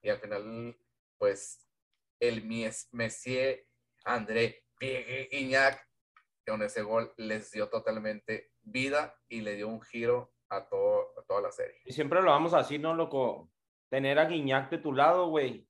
y 0.00 0.08
al 0.08 0.18
final 0.18 0.76
pues 1.18 1.68
el 2.20 2.44
Messier 2.92 3.66
André 4.04 4.64
Guignac 4.80 5.88
con 6.46 6.62
ese 6.62 6.82
gol 6.82 7.12
les 7.16 7.50
dio 7.52 7.68
totalmente 7.68 8.50
vida 8.62 9.14
y 9.28 9.40
le 9.42 9.54
dio 9.54 9.68
un 9.68 9.80
giro 9.80 10.32
a, 10.48 10.68
todo, 10.68 11.18
a 11.18 11.22
toda 11.22 11.40
la 11.40 11.52
serie. 11.52 11.80
Y 11.84 11.92
siempre 11.92 12.20
lo 12.20 12.30
vamos 12.30 12.52
a 12.52 12.58
decir, 12.58 12.80
¿no, 12.80 12.94
loco? 12.94 13.50
Tener 13.88 14.18
a 14.18 14.26
Guiñac 14.26 14.70
de 14.70 14.78
tu 14.78 14.92
lado, 14.92 15.28
güey. 15.28 15.68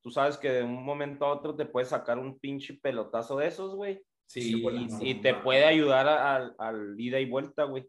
Tú 0.00 0.10
sabes 0.10 0.36
que 0.36 0.50
de 0.50 0.62
un 0.62 0.84
momento 0.84 1.24
a 1.24 1.32
otro 1.32 1.56
te 1.56 1.64
puede 1.66 1.86
sacar 1.86 2.18
un 2.18 2.38
pinche 2.38 2.74
pelotazo 2.74 3.36
de 3.38 3.46
esos, 3.46 3.74
güey. 3.74 4.04
Sí, 4.32 4.64
Y, 5.02 5.10
y 5.10 5.14
te 5.20 5.34
puede 5.34 5.66
ayudar 5.66 6.08
al- 6.08 6.54
al 6.58 6.98
ida 6.98 7.20
y 7.20 7.26
vuelta, 7.28 7.64
güey. 7.64 7.86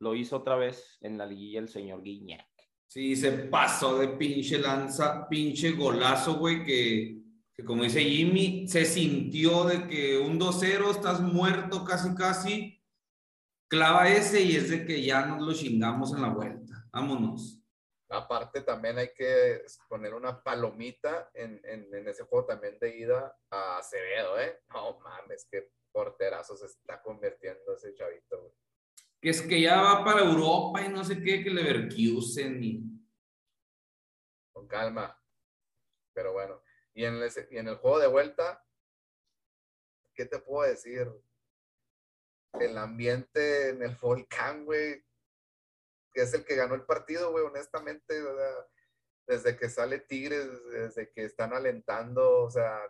Lo 0.00 0.14
hizo 0.14 0.36
otra 0.36 0.54
vez 0.54 0.98
en 1.00 1.18
la 1.18 1.26
liguilla 1.26 1.58
el 1.58 1.68
señor 1.68 2.02
Guiñac. 2.04 2.46
Sí, 2.86 3.16
se 3.16 3.32
pasó 3.32 3.98
de 3.98 4.06
pinche 4.08 4.60
lanza, 4.60 5.28
pinche 5.28 5.72
golazo, 5.72 6.38
güey, 6.38 6.64
que, 6.64 7.18
que 7.52 7.64
como 7.64 7.82
dice 7.82 8.02
Jimmy, 8.04 8.68
se 8.68 8.84
sintió 8.84 9.64
de 9.64 9.88
que 9.88 10.16
un 10.18 10.38
2-0, 10.38 10.92
estás 10.92 11.20
muerto 11.20 11.84
casi, 11.84 12.14
casi. 12.14 12.80
Clava 13.68 14.08
ese 14.08 14.40
y 14.42 14.54
es 14.54 14.70
de 14.70 14.86
que 14.86 15.02
ya 15.02 15.26
nos 15.26 15.42
lo 15.44 15.52
chingamos 15.52 16.14
en 16.14 16.22
la 16.22 16.28
vuelta. 16.28 16.86
Vámonos. 16.92 17.57
Aparte, 18.10 18.62
también 18.62 18.96
hay 18.98 19.12
que 19.12 19.64
poner 19.88 20.14
una 20.14 20.42
palomita 20.42 21.30
en, 21.34 21.60
en, 21.64 21.94
en 21.94 22.08
ese 22.08 22.24
juego 22.24 22.46
también 22.46 22.78
de 22.78 22.96
ida 22.96 23.38
a 23.50 23.78
Acevedo, 23.78 24.40
¿eh? 24.40 24.62
No 24.70 24.98
mames, 25.00 25.46
qué 25.50 25.70
porterazo 25.92 26.56
se 26.56 26.66
está 26.66 27.02
convirtiendo 27.02 27.74
ese 27.74 27.92
chavito, 27.94 28.40
güey. 28.40 28.54
Que 29.20 29.30
es 29.30 29.42
que 29.42 29.60
ya 29.60 29.82
va 29.82 30.04
para 30.04 30.22
Europa 30.22 30.80
y 30.80 30.88
no 30.88 31.04
sé 31.04 31.20
qué, 31.22 31.42
que 31.42 31.50
Leverkusen 31.50 32.62
y... 32.62 32.82
Con 34.52 34.66
calma. 34.66 35.20
Pero 36.14 36.32
bueno. 36.32 36.62
Y 36.94 37.04
en, 37.04 37.14
el, 37.14 37.30
y 37.50 37.58
en 37.58 37.68
el 37.68 37.76
juego 37.76 37.98
de 37.98 38.06
vuelta, 38.06 38.64
¿qué 40.14 40.24
te 40.24 40.38
puedo 40.38 40.68
decir? 40.68 41.08
El 42.58 42.78
ambiente 42.78 43.70
en 43.70 43.82
el 43.82 43.96
volcán, 43.96 44.64
güey, 44.64 45.04
que 46.12 46.22
es 46.22 46.34
el 46.34 46.44
que 46.44 46.56
ganó 46.56 46.74
el 46.74 46.84
partido, 46.84 47.30
güey, 47.30 47.44
honestamente, 47.44 48.14
desde 49.26 49.56
que 49.56 49.68
sale 49.68 50.00
Tigres, 50.00 50.48
desde 50.70 51.10
que 51.10 51.24
están 51.24 51.52
alentando, 51.52 52.42
o 52.42 52.50
sea, 52.50 52.80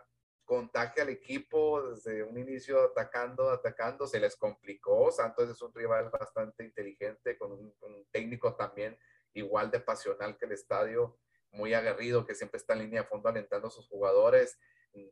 contagia 0.45 1.03
al 1.03 1.09
equipo 1.09 1.91
desde 1.91 2.23
un 2.23 2.37
inicio 2.37 2.81
atacando, 2.83 3.49
atacando, 3.51 4.07
se 4.07 4.19
les 4.19 4.35
complicó. 4.35 5.11
Santos 5.11 5.49
es 5.49 5.61
un 5.61 5.73
rival 5.73 6.09
bastante 6.09 6.63
inteligente, 6.63 7.37
con 7.37 7.51
un, 7.51 7.75
un, 7.81 8.07
técnico 8.11 8.55
también 8.55 8.97
igual 9.33 9.69
de 9.69 9.79
pasional 9.79 10.37
que 10.37 10.45
el 10.45 10.53
estadio, 10.53 11.19
muy 11.51 11.73
aguerrido, 11.73 12.25
que 12.25 12.35
siempre 12.35 12.57
está 12.57 12.73
en 12.73 12.79
línea 12.79 13.03
de 13.03 13.07
fondo 13.07 13.29
alentando 13.29 13.67
a 13.67 13.71
sus 13.71 13.87
jugadores. 13.87 14.57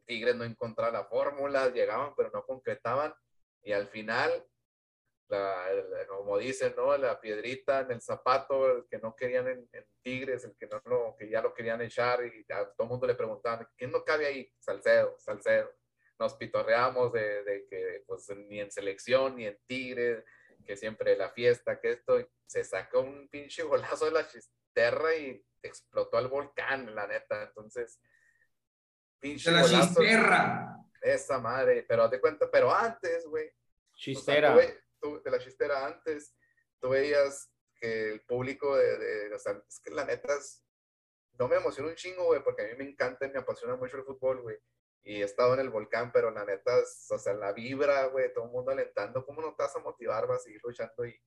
Tigres 0.06 0.36
no 0.36 0.44
encontraba 0.44 0.92
la 0.92 1.06
fórmula, 1.06 1.70
llegaban 1.70 2.14
pero 2.16 2.32
no 2.34 2.44
concretaban. 2.46 3.14
Y 3.62 3.74
al 3.74 3.88
final 3.90 4.32
la, 5.30 5.66
como 6.08 6.38
dicen, 6.38 6.74
¿no? 6.76 6.96
La 6.98 7.20
piedrita 7.20 7.82
en 7.82 7.92
el 7.92 8.02
zapato, 8.02 8.78
el 8.78 8.88
que 8.88 8.98
no 9.00 9.16
querían 9.16 9.48
en, 9.48 9.70
en, 9.72 9.86
Tigres, 10.02 10.46
el 10.46 10.56
que 10.56 10.68
no 10.68 10.82
lo, 10.86 11.16
que 11.18 11.30
ya 11.30 11.42
lo 11.42 11.54
querían 11.54 11.82
echar 11.82 12.26
y 12.26 12.46
a 12.52 12.66
todo 12.66 12.84
el 12.84 12.90
mundo 12.90 13.08
le 13.08 13.16
preguntaban, 13.16 13.68
¿quién 13.78 13.92
no 13.92 14.04
cabe 14.04 14.26
ahí? 14.26 14.52
Salcedo, 14.60 15.16
Salcedo. 15.20 15.70
Nos 16.20 16.36
pitorreamos 16.36 17.12
de, 17.14 17.44
de, 17.44 17.68
que 17.68 18.04
pues 18.08 18.30
ni 18.36 18.60
en 18.60 18.72
selección 18.72 19.36
ni 19.36 19.46
en 19.46 19.60
Tigres, 19.68 20.24
que 20.66 20.78
siempre 20.78 21.16
la 21.16 21.30
fiesta, 21.30 21.80
que 21.80 21.92
esto, 21.92 22.18
se 22.46 22.64
sacó 22.64 23.02
un 23.02 23.28
pinche 23.28 23.64
golazo 23.64 24.06
de 24.06 24.12
la 24.12 24.28
chisterra 24.28 25.16
y 25.16 25.44
explotó 25.62 26.20
el 26.20 26.28
volcán, 26.28 26.96
la 26.96 27.06
neta. 27.06 27.44
Entonces, 27.44 28.00
pinche 29.20 29.52
de 29.52 29.58
la 29.58 29.62
golazo. 29.64 30.02
Chisterra. 30.02 30.74
Esa 31.02 31.40
madre, 31.40 31.86
pero 31.88 32.10
te 32.10 32.20
cuenta, 32.20 32.50
pero 32.50 32.74
antes, 32.74 33.26
güey. 33.28 33.52
Chistera. 33.94 34.56
O 34.56 34.60
sea, 34.60 34.68
de 35.02 35.32
la 35.32 35.40
chistera 35.40 35.86
antes, 35.86 36.36
tú 36.80 36.90
veías 36.90 37.52
que 37.80 38.12
el 38.12 38.22
público 38.22 38.76
de, 38.76 38.98
de, 38.98 39.36
o 39.36 39.92
la 39.92 40.06
neta 40.06 40.34
no 41.40 41.48
me 41.48 41.58
emociona 41.58 41.90
un 41.90 41.96
chingo, 41.96 42.26
güey, 42.26 42.44
porque 42.44 42.64
a 42.64 42.68
mí 42.68 42.74
me 42.78 42.90
encanta 42.90 43.26
y 43.26 43.32
me 43.32 43.40
apasiona 43.40 43.76
mucho 43.76 43.98
el 43.98 44.04
fútbol, 44.04 44.42
güey. 44.42 44.58
Y 45.04 45.22
he 45.22 45.26
estado 45.26 45.54
en 45.54 45.62
el 45.62 45.70
volcán, 45.70 46.12
pero 46.12 46.32
la 46.32 46.44
neta, 46.44 46.72
o 47.10 47.18
sea, 47.18 47.34
la 47.34 47.54
vibra, 47.54 48.08
güey, 48.08 48.34
todo 48.34 48.46
el 48.46 48.52
mundo 48.52 48.72
alentando, 48.72 49.26
¿cómo 49.26 49.42
no 49.42 49.56
te 49.56 49.64
vas 49.64 49.76
a 49.76 49.80
motivar? 49.80 50.28
Vas 50.28 50.42
a 50.42 50.44
seguir 50.44 50.60
luchando 50.64 51.06
y 51.06 51.18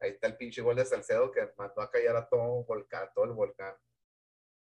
ahí 0.00 0.10
está 0.10 0.28
el 0.28 0.36
pinche 0.36 0.62
gol 0.62 0.76
de 0.76 0.84
Salcedo 0.84 1.30
que 1.30 1.52
mandó 1.58 1.82
a 1.82 1.90
callar 1.90 2.16
a 2.16 2.28
todo 2.28 2.64
volcán, 2.64 3.10
todo 3.14 3.24
el 3.24 3.32
volcán. 3.32 3.74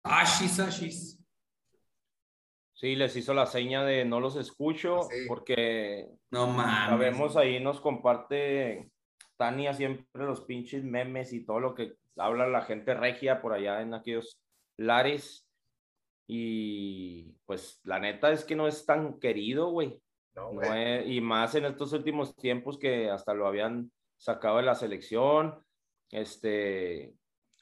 Ashis, 0.03 0.59
ashis. 0.59 1.19
Sí, 2.81 2.95
les 2.95 3.15
hizo 3.15 3.35
la 3.35 3.45
seña 3.45 3.83
de 3.83 4.05
no 4.05 4.19
los 4.19 4.35
escucho 4.35 5.03
sí. 5.03 5.25
porque 5.27 6.07
no 6.31 6.47
mames. 6.47 6.89
Sabemos 6.89 7.37
ahí 7.37 7.59
nos 7.59 7.79
comparte 7.79 8.89
Tania 9.37 9.75
siempre 9.75 10.25
los 10.25 10.41
pinches 10.41 10.83
memes 10.83 11.31
y 11.31 11.45
todo 11.45 11.59
lo 11.59 11.75
que 11.75 11.93
habla 12.17 12.47
la 12.47 12.63
gente 12.63 12.95
regia 12.95 13.39
por 13.39 13.53
allá 13.53 13.83
en 13.83 13.93
aquellos 13.93 14.41
lares. 14.77 15.47
Y 16.25 17.35
pues 17.45 17.79
la 17.83 17.99
neta 17.99 18.31
es 18.31 18.43
que 18.43 18.55
no 18.55 18.67
es 18.67 18.83
tan 18.83 19.19
querido, 19.19 19.69
güey. 19.69 20.01
No, 20.33 20.51
no 20.51 20.73
es, 20.73 21.07
y 21.07 21.21
más 21.21 21.53
en 21.53 21.65
estos 21.65 21.93
últimos 21.93 22.35
tiempos 22.35 22.79
que 22.79 23.11
hasta 23.11 23.35
lo 23.35 23.45
habían 23.45 23.91
sacado 24.17 24.57
de 24.57 24.63
la 24.63 24.73
selección. 24.73 25.63
Este, 26.09 27.13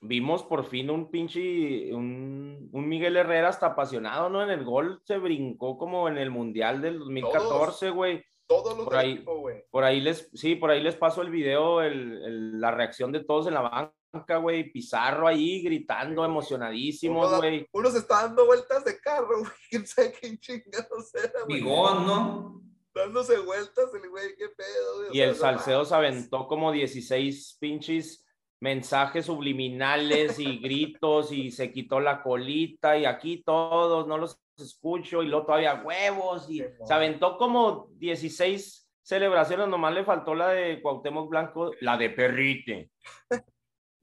vimos 0.02 0.44
por 0.44 0.66
fin 0.66 0.90
un 0.90 1.10
pinche, 1.10 1.94
un, 1.94 2.70
un, 2.72 2.90
Miguel 2.90 3.18
Herrera 3.18 3.50
hasta 3.50 3.68
apasionado, 3.68 4.30
¿no? 4.30 4.44
En 4.44 4.50
el 4.50 4.64
gol 4.64 5.02
se 5.06 5.18
brincó 5.18 5.78
como 5.78 6.08
en 6.08 6.18
el 6.18 6.32
Mundial 6.32 6.82
del 6.82 7.00
2014, 7.00 7.90
güey. 7.90 8.24
Todos 8.48 8.76
los 8.76 8.86
por 8.86 8.96
ahí, 8.96 9.12
equipo, 9.12 9.44
por 9.70 9.84
ahí 9.84 10.02
les, 10.02 10.30
sí, 10.34 10.56
por 10.56 10.72
ahí 10.72 10.82
les 10.82 10.96
paso 10.96 11.22
el 11.22 11.30
video, 11.30 11.82
el, 11.82 12.24
el, 12.24 12.62
la 12.62 12.72
reacción 12.72 13.12
de 13.12 13.24
todos 13.24 13.46
en 13.48 13.54
la 13.54 13.92
banca, 14.12 14.38
güey. 14.38 14.72
Pizarro 14.72 15.28
ahí 15.28 15.62
gritando, 15.62 16.26
emocionadísimo, 16.26 17.28
güey. 17.38 17.68
Uno, 17.74 17.92
se 17.92 18.00
está 18.00 18.24
dando 18.24 18.48
vueltas 18.48 18.84
de 18.86 19.00
carro, 19.00 19.28
güey. 19.40 19.52
¿Quién 19.70 19.86
sabe 19.86 20.14
qué 20.20 20.40
chingados 20.40 21.14
era, 21.14 21.44
güey? 21.46 21.62
Bigón, 21.62 22.08
¿no? 22.08 22.62
Dándose 22.96 23.38
vueltas, 23.38 23.94
el 23.94 24.10
güey, 24.10 24.36
qué 24.36 24.50
pedo, 24.50 24.98
güey. 24.98 25.18
Y 25.18 25.22
el 25.22 25.36
Salcedo 25.36 25.86
se 25.86 25.94
aventó 25.94 26.48
como 26.48 26.72
16 26.72 27.58
pinches 27.62 28.26
mensajes 28.62 29.26
subliminales 29.26 30.40
y 30.40 30.60
gritos 30.62 31.32
y 31.32 31.52
se 31.52 31.72
quitó 31.72 32.00
la 32.00 32.22
colita 32.22 32.98
y 32.98 33.06
aquí 33.06 33.44
todos 33.44 34.08
no 34.08 34.18
los 34.18 34.40
escucho 34.58 35.24
y 35.24 35.28
luego 35.28 35.46
todavía 35.46 35.82
huevos 35.84 36.50
y 36.50 36.60
Sí, 36.60 36.66
se 36.84 36.94
aventó 36.94 37.38
como 37.38 37.88
16 37.98 38.90
celebraciones, 39.02 39.68
nomás 39.68 39.94
le 39.94 40.04
faltó 40.04 40.36
la 40.36 40.50
de 40.50 40.82
Cuauhtémoc 40.82 41.30
Blanco, 41.30 41.72
la 41.82 41.98
de 41.98 42.10
Perrite. 42.10 42.92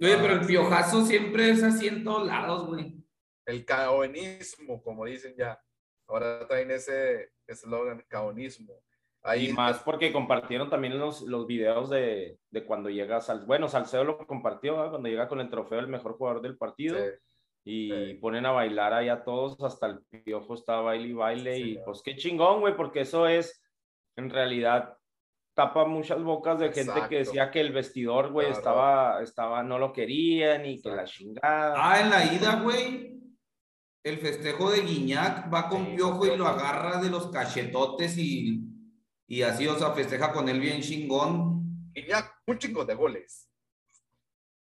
Oye, 0.00 0.16
pero 0.18 0.34
el 0.34 0.46
piojazo 0.46 1.07
siempre 1.07 1.50
es 1.50 1.62
así 1.62 1.86
en 1.88 2.04
todos 2.04 2.26
lados, 2.26 2.66
güey. 2.66 2.96
El 3.46 3.64
caonismo, 3.64 4.82
como 4.82 5.04
dicen 5.07 5.34
ya. 5.38 5.59
Ahora 6.09 6.46
traen 6.46 6.70
ese 6.70 7.30
eslogan, 7.46 8.04
caonismo. 8.09 8.74
Ahí, 9.27 9.49
y 9.51 9.53
más 9.53 9.81
porque 9.81 10.12
compartieron 10.12 10.70
también 10.70 10.99
los, 10.99 11.22
los 11.22 11.47
videos 11.47 11.91
de, 11.91 12.39
de 12.51 12.64
cuando 12.64 12.89
llega 12.89 13.20
Sal, 13.20 13.45
bueno, 13.47 13.68
Salcedo 13.68 14.05
lo 14.05 14.18
compartió 14.27 14.85
¿eh? 14.85 14.91
cuando 14.91 15.09
llega 15.09 15.29
con 15.29 15.41
el 15.41 15.51
trofeo 15.51 15.79
del 15.79 15.89
mejor 15.89 16.16
jugador 16.16 16.41
del 16.43 16.57
partido 16.57 16.97
Sí, 16.97 17.11
y 17.68 17.91
sí. 17.91 18.14
ponen 18.20 18.47
a 18.47 18.53
bailar 18.53 18.95
ahí 18.95 19.09
a 19.09 19.24
todos, 19.24 19.61
hasta 19.62 19.87
el 19.89 20.01
piojo 20.24 20.55
está 20.55 20.81
baile 20.81 21.09
y 21.09 21.12
baile 21.12 21.57
Sí, 21.57 21.62
y 21.62 21.64
señor. 21.70 21.85
pues 21.85 22.03
qué 22.03 22.16
chingón, 22.16 22.61
güey, 22.61 22.77
porque 22.77 23.00
eso 23.00 23.26
es 23.26 23.61
en 24.17 24.30
realidad 24.30 24.96
tapa 25.55 25.84
muchas 25.87 26.22
bocas 26.22 26.59
de 26.61 26.67
gente 26.67 26.92
que 26.92 26.99
Exacto. 26.99 27.17
decía 27.17 27.50
que 27.50 27.61
el 27.61 27.72
vestidor, 27.72 28.30
güey, 28.30 28.46
Claro. 28.49 28.59
estaba, 28.61 29.22
estaba, 29.22 29.63
no 29.63 29.79
lo 29.79 29.92
querían 29.92 30.64
y 30.67 30.80
que 30.80 30.91
la 30.91 31.03
Exacto. 31.03 31.13
chingada. 31.18 31.75
Ah, 31.76 32.00
en 32.00 32.11
la 32.11 32.25
ida, 32.33 32.61
güey. 32.63 33.17
El 34.05 34.18
festejo 34.18 34.71
de 34.71 34.83
Guiñac 34.83 35.53
va 35.53 35.68
con 35.68 35.84
Sí, 35.87 35.92
Piojo 35.96 36.26
y 36.26 36.37
lo 36.37 36.46
agarra 36.46 37.00
de 37.03 37.11
los 37.11 37.26
cachetotes 37.29 38.17
y, 38.18 38.61
y 39.26 39.42
así, 39.42 39.66
o 39.66 39.76
sea, 39.76 39.92
festeja 39.92 40.32
con 40.32 40.48
él 40.48 40.61
bien 40.61 40.80
chingón. 40.80 41.90
Y 41.94 42.07
ya 42.07 42.32
un 42.46 42.58
chingo 42.58 42.84
de 42.84 42.94
goles. 42.94 43.50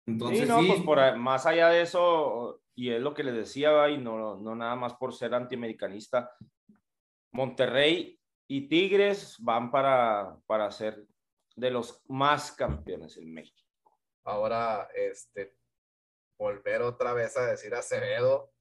Entonces, 0.05 0.39
sí, 0.39 0.45
sí, 0.45 0.49
no, 0.49 0.65
pues 0.65 0.81
por 0.81 1.17
más 1.17 1.45
allá 1.45 1.69
de 1.69 1.81
eso, 1.81 2.61
y 2.75 2.91
es 2.91 3.01
lo 3.01 3.13
que 3.13 3.23
les 3.23 3.35
decía, 3.35 3.89
y 3.89 3.97
no, 3.97 4.37
no 4.37 4.55
nada 4.55 4.75
más 4.75 4.93
por 4.93 5.13
ser 5.13 5.33
antiamericanista, 5.33 6.31
Monterrey 7.33 8.19
y 8.47 8.69
Tigres 8.69 9.35
van 9.39 9.69
para, 9.69 10.37
para 10.45 10.71
ser 10.71 11.05
de 11.55 11.71
los 11.71 12.01
más 12.07 12.51
campeones 12.51 13.17
en 13.17 13.33
México. 13.33 13.67
Ahora, 14.23 14.87
este, 14.95 15.57
volver 16.37 16.83
otra 16.83 17.13
vez 17.13 17.35
a 17.35 17.47
decir 17.47 17.73
Acevedo, 17.73 18.53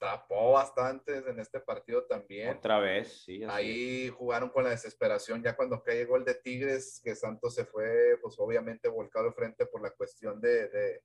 tapó 0.00 0.52
bastantes 0.52 1.26
en 1.26 1.38
este 1.38 1.60
partido 1.60 2.04
también. 2.06 2.56
Otra 2.56 2.80
vez, 2.80 3.22
sí. 3.22 3.44
así 3.44 3.44
es. 3.44 3.50
Ahí 3.50 4.08
jugaron 4.08 4.48
con 4.48 4.64
la 4.64 4.70
desesperación, 4.70 5.42
ya 5.42 5.54
cuando 5.54 5.82
cae 5.82 6.00
el 6.00 6.06
gol 6.06 6.24
de 6.24 6.34
Tigres, 6.34 7.00
que 7.04 7.14
Santos 7.14 7.54
se 7.54 7.66
fue, 7.66 8.18
pues 8.20 8.34
obviamente 8.38 8.88
volcado 8.88 9.26
de 9.26 9.32
frente 9.32 9.66
por 9.66 9.82
la 9.82 9.90
cuestión 9.90 10.40
de, 10.40 10.68
de, 10.68 11.02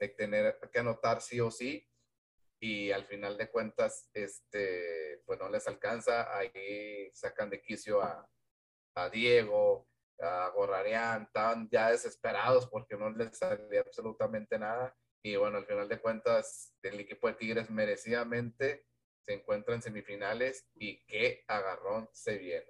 de 0.00 0.08
tener 0.08 0.58
que 0.72 0.78
anotar 0.80 1.22
sí 1.22 1.40
o 1.40 1.50
sí, 1.50 1.88
y 2.60 2.90
al 2.90 3.06
final 3.06 3.38
de 3.38 3.50
cuentas, 3.50 4.08
este, 4.12 5.22
pues 5.24 5.38
no 5.38 5.48
les 5.48 5.66
alcanza, 5.66 6.36
ahí 6.36 7.10
sacan 7.12 7.48
de 7.50 7.60
quicio 7.60 8.02
a, 8.02 8.28
a 8.96 9.08
Diego, 9.08 9.88
a 10.20 10.48
Gorrarián, 10.54 11.22
estaban 11.22 11.68
ya 11.70 11.90
desesperados 11.90 12.68
porque 12.68 12.96
no 12.96 13.10
les 13.10 13.36
salía 13.36 13.80
absolutamente 13.80 14.58
nada, 14.58 14.96
y 15.22 15.36
bueno, 15.36 15.58
al 15.58 15.66
final 15.66 15.88
de 15.88 16.00
cuentas, 16.00 16.74
el 16.82 16.98
equipo 17.00 17.28
de 17.28 17.34
Tigres 17.34 17.70
merecidamente 17.70 18.86
se 19.20 19.34
encuentra 19.34 19.74
en 19.74 19.82
semifinales 19.82 20.68
y 20.74 21.04
qué 21.06 21.44
agarrón 21.46 22.08
se 22.12 22.38
viene. 22.38 22.66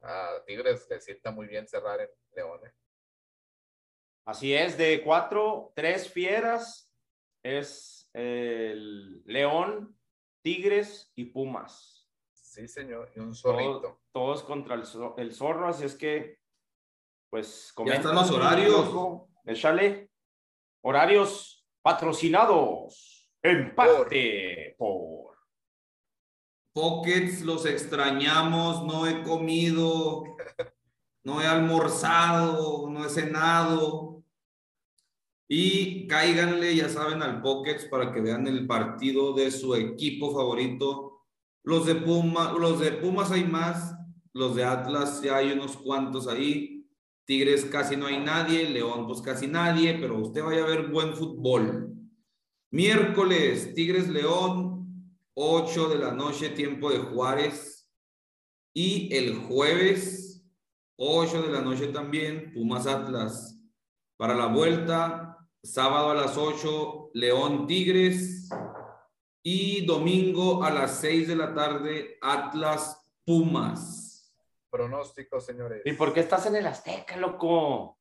A 0.00 0.42
Tigres 0.46 0.86
le 0.90 1.00
sienta 1.00 1.30
muy 1.30 1.46
bien 1.46 1.68
cerrar 1.68 2.00
en 2.00 2.08
León. 2.34 2.60
¿eh? 2.66 2.72
Así 4.24 4.52
es, 4.54 4.76
de 4.76 5.02
cuatro, 5.02 5.72
tres 5.76 6.10
fieras 6.12 6.92
es 7.44 8.08
el 8.12 9.22
León, 9.24 9.96
Tigres 10.42 11.12
y 11.14 11.26
Pumas. 11.26 12.08
Sí, 12.32 12.66
señor, 12.68 13.10
y 13.16 13.20
un 13.20 13.34
zorrito. 13.34 13.80
Todos, 13.80 13.98
todos 14.12 14.42
contra 14.42 14.74
el, 14.74 14.82
zo- 14.84 15.14
el 15.18 15.32
zorro, 15.32 15.68
así 15.68 15.84
es 15.84 15.94
que, 15.94 16.40
pues, 17.30 17.72
Ya 17.86 17.94
están 17.94 18.14
los 18.14 18.30
horarios. 18.30 18.90
Échale. 19.46 20.10
Horarios. 20.82 21.51
Patrocinados 21.82 23.28
en 23.42 23.74
parte 23.74 24.74
por... 24.78 25.22
Pockets, 26.74 27.42
los 27.42 27.66
extrañamos, 27.66 28.82
no 28.86 29.06
he 29.06 29.22
comido, 29.22 30.24
no 31.22 31.42
he 31.42 31.46
almorzado, 31.46 32.88
no 32.88 33.04
he 33.04 33.10
cenado. 33.10 34.24
Y 35.46 36.06
cáiganle, 36.06 36.74
ya 36.74 36.88
saben, 36.88 37.22
al 37.22 37.42
Pockets 37.42 37.84
para 37.84 38.10
que 38.10 38.22
vean 38.22 38.46
el 38.46 38.66
partido 38.66 39.34
de 39.34 39.50
su 39.50 39.74
equipo 39.74 40.32
favorito. 40.32 41.26
Los 41.62 41.84
de 41.84 41.96
Puma, 41.96 42.52
los 42.52 42.80
de 42.80 42.92
Pumas 42.92 43.30
hay 43.30 43.44
más, 43.44 43.94
los 44.32 44.56
de 44.56 44.64
Atlas 44.64 45.20
ya 45.20 45.36
hay 45.36 45.52
unos 45.52 45.76
cuantos 45.76 46.26
ahí. 46.26 46.81
Tigres 47.24 47.64
casi 47.66 47.96
no 47.96 48.06
hay 48.06 48.18
nadie, 48.18 48.68
León 48.68 49.06
pues 49.06 49.20
casi 49.20 49.46
nadie, 49.46 49.96
pero 50.00 50.18
usted 50.18 50.42
vaya 50.42 50.64
a 50.64 50.66
ver 50.66 50.88
buen 50.88 51.14
fútbol. 51.14 51.94
Miércoles, 52.70 53.74
Tigres 53.74 54.08
León, 54.08 55.18
8 55.34 55.88
de 55.90 55.98
la 55.98 56.12
noche, 56.12 56.50
tiempo 56.50 56.90
de 56.90 56.98
Juárez. 56.98 57.90
Y 58.74 59.14
el 59.14 59.36
jueves, 59.36 60.44
8 60.96 61.42
de 61.42 61.52
la 61.52 61.60
noche 61.60 61.88
también, 61.88 62.52
Pumas 62.54 62.86
Atlas. 62.86 63.60
Para 64.16 64.34
la 64.34 64.46
vuelta, 64.46 65.36
sábado 65.62 66.10
a 66.10 66.14
las 66.14 66.36
8, 66.36 67.10
León 67.14 67.66
Tigres. 67.66 68.48
Y 69.44 69.84
domingo 69.84 70.64
a 70.64 70.70
las 70.70 71.00
6 71.00 71.28
de 71.28 71.36
la 71.36 71.54
tarde, 71.54 72.18
Atlas 72.22 73.10
Pumas. 73.24 74.01
Pronóstico, 74.72 75.38
señores. 75.38 75.82
¿Y 75.84 75.92
por 75.92 76.14
qué 76.14 76.20
estás 76.20 76.46
en 76.46 76.56
el 76.56 76.66
Azteca, 76.66 77.18
loco? 77.18 77.98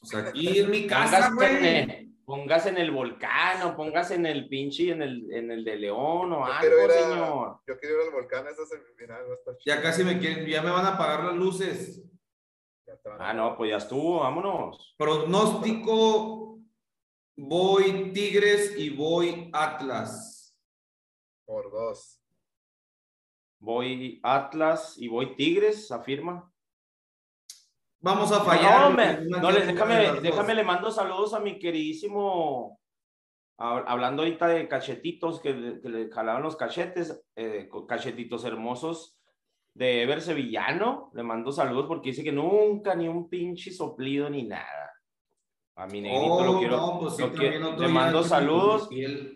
O 0.00 0.06
sea, 0.06 0.20
aquí 0.20 0.58
en 0.58 0.70
mi 0.70 0.86
casa, 0.86 1.30
güey. 1.34 2.14
Pongas 2.24 2.64
en 2.64 2.78
el 2.78 2.90
volcán 2.90 3.60
o 3.64 3.76
pongas 3.76 4.10
en 4.10 4.24
el 4.24 4.48
pinche, 4.48 4.90
en 4.90 5.02
el, 5.02 5.30
en 5.30 5.50
el 5.50 5.62
de 5.62 5.76
León 5.76 6.32
o 6.32 6.38
Yo 6.38 6.44
algo, 6.46 6.86
a- 6.86 6.88
señor. 6.90 7.60
Yo 7.66 7.78
quiero 7.78 7.96
ir 7.96 8.06
al 8.08 8.12
volcán 8.14 8.46
esa 8.46 8.64
semifinal. 8.64 9.22
va 9.28 9.32
a 9.32 9.34
estar 9.34 9.54
Ya 9.66 9.82
casi 9.82 10.02
me 10.02 10.18
quieren, 10.18 10.46
ya 10.46 10.62
me 10.62 10.70
van 10.70 10.86
a 10.86 10.94
apagar 10.94 11.24
las 11.24 11.34
luces. 11.36 12.02
Ah, 13.18 13.34
no, 13.34 13.54
pues 13.58 13.70
ya 13.70 13.76
estuvo, 13.76 14.20
vámonos. 14.20 14.94
Pronóstico, 14.96 16.58
voy 17.36 18.12
Tigres 18.14 18.74
y 18.78 18.88
voy 18.88 19.50
Atlas. 19.52 20.58
Por 21.44 21.70
dos. 21.70 22.23
Voy 23.64 24.20
Atlas 24.22 24.96
y 24.98 25.08
voy 25.08 25.34
Tigres, 25.36 25.90
afirma. 25.90 26.52
Vamos 28.00 28.30
a 28.32 28.40
fallar. 28.40 28.80
No, 28.82 28.86
hombre, 28.88 29.18
no, 29.26 29.40
que 29.40 29.52
le- 29.54 29.56
una 29.56 29.58
de 29.66 29.72
déjame, 29.72 30.20
déjame, 30.20 30.54
le 30.54 30.64
mando 30.64 30.90
saludos 30.90 31.32
a 31.32 31.40
mi 31.40 31.58
queridísimo, 31.58 32.78
hab- 33.58 33.84
hablando 33.86 34.20
ahorita 34.22 34.46
de 34.48 34.68
cachetitos, 34.68 35.40
que, 35.40 35.54
le- 35.54 35.80
que 35.80 35.88
le 35.88 36.10
jalaban 36.10 36.42
los 36.42 36.56
cachetes, 36.56 37.24
eh, 37.36 37.70
cachetitos 37.88 38.44
hermosos 38.44 39.18
de 39.72 40.02
Ever 40.02 40.20
Sevillano, 40.20 41.10
le 41.14 41.22
mando 41.22 41.50
saludos 41.50 41.86
porque 41.86 42.10
dice 42.10 42.22
que 42.22 42.32
nunca 42.32 42.94
ni 42.94 43.08
un 43.08 43.30
pinche 43.30 43.70
soplido 43.72 44.28
ni 44.28 44.42
nada. 44.42 44.92
A 45.76 45.86
mi 45.86 46.00
negrito 46.00 46.34
Oh, 46.34 46.44
lo 46.44 46.58
quiero, 46.58 46.76
no, 46.76 46.98
pues 47.00 47.18
lo 47.18 47.76
le 47.76 47.88
mando 47.88 48.22
saludos. 48.22 48.88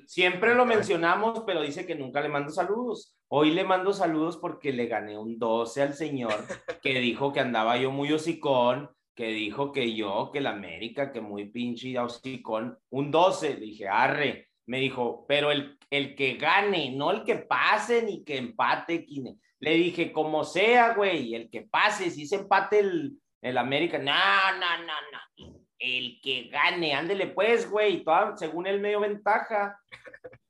Siempre 0.07 0.55
lo 0.55 0.65
mencionamos, 0.65 1.43
pero 1.45 1.63
dice 1.63 1.85
que 1.85 1.97
nunca 1.97 2.21
le 2.21 2.29
mando 2.29 2.51
saludos. 2.51 3.17
Hoy 3.29 3.51
le 3.51 3.65
mando 3.65 3.93
saludos 3.93 4.37
porque 4.37 4.73
le 4.73 4.87
gané 4.87 5.19
un 5.19 5.39
12 5.39 5.83
al 5.83 5.95
señor 5.95 6.35
que 6.83 7.01
dijo 7.01 7.33
que 7.33 7.41
andaba 7.41 7.77
yo 7.77 7.91
muy 7.91 8.13
hocicón, 8.13 8.89
que 9.17 9.29
dijo 9.29 9.73
que 9.73 9.97
yo, 9.97 10.31
que 10.33 10.41
la 10.41 10.51
América, 10.51 11.11
que 11.11 11.21
muy 11.21 11.51
pinche 11.51 11.99
hocicón. 11.99 12.79
Un 12.91 13.11
12, 13.11 13.55
le 13.55 13.61
dije, 13.61 13.89
arre. 13.89 14.49
Me 14.67 14.79
dijo, 14.79 15.25
pero 15.27 15.51
el, 15.51 15.77
el 15.91 16.15
que 16.15 16.35
gane, 16.35 16.95
no 16.95 17.11
el 17.11 17.25
que 17.25 17.37
pase 17.37 18.03
ni 18.05 18.23
que 18.23 18.37
empate. 18.37 19.05
quine". 19.05 19.39
Le 19.59 19.75
dije, 19.75 20.13
como 20.13 20.45
sea, 20.45 20.95
güey, 20.95 21.35
el 21.35 21.51
que 21.51 21.63
pase, 21.63 22.11
si 22.11 22.29
se 22.29 22.37
empate 22.37 22.79
el, 22.79 23.19
el 23.43 23.59
América, 23.59 23.99
no, 23.99 24.13
no, 24.13 24.87
no, 24.87 24.95
no. 25.13 25.59
El 25.79 26.21
que 26.21 26.49
gane, 26.49 26.95
ándele 26.95 27.29
pues, 27.29 27.71
güey, 27.71 28.03
toda- 28.03 28.37
según 28.37 28.67
él 28.67 28.81
medio 28.81 29.01
ventaja. 29.01 29.81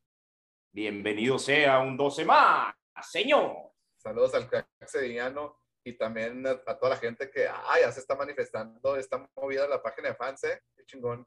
Bienvenido 0.72 1.38
sea 1.38 1.80
un 1.80 1.96
12 1.96 2.24
más, 2.24 2.74
señor. 3.02 3.72
Saludos 3.96 4.34
al 4.34 4.48
crack 4.48 4.66
sevillano 4.86 5.58
y 5.84 5.92
también 5.94 6.46
a, 6.46 6.50
a 6.66 6.78
toda 6.78 6.90
la 6.90 6.96
gente 6.96 7.30
que 7.30 7.46
ah, 7.46 7.74
ya 7.80 7.92
se 7.92 8.00
está 8.00 8.14
manifestando, 8.14 8.96
está 8.96 9.28
movida 9.36 9.66
la 9.68 9.82
página 9.82 10.08
de 10.08 10.14
fans, 10.14 10.44
¿eh? 10.44 10.62
Qué 10.76 10.84
chingón. 10.86 11.26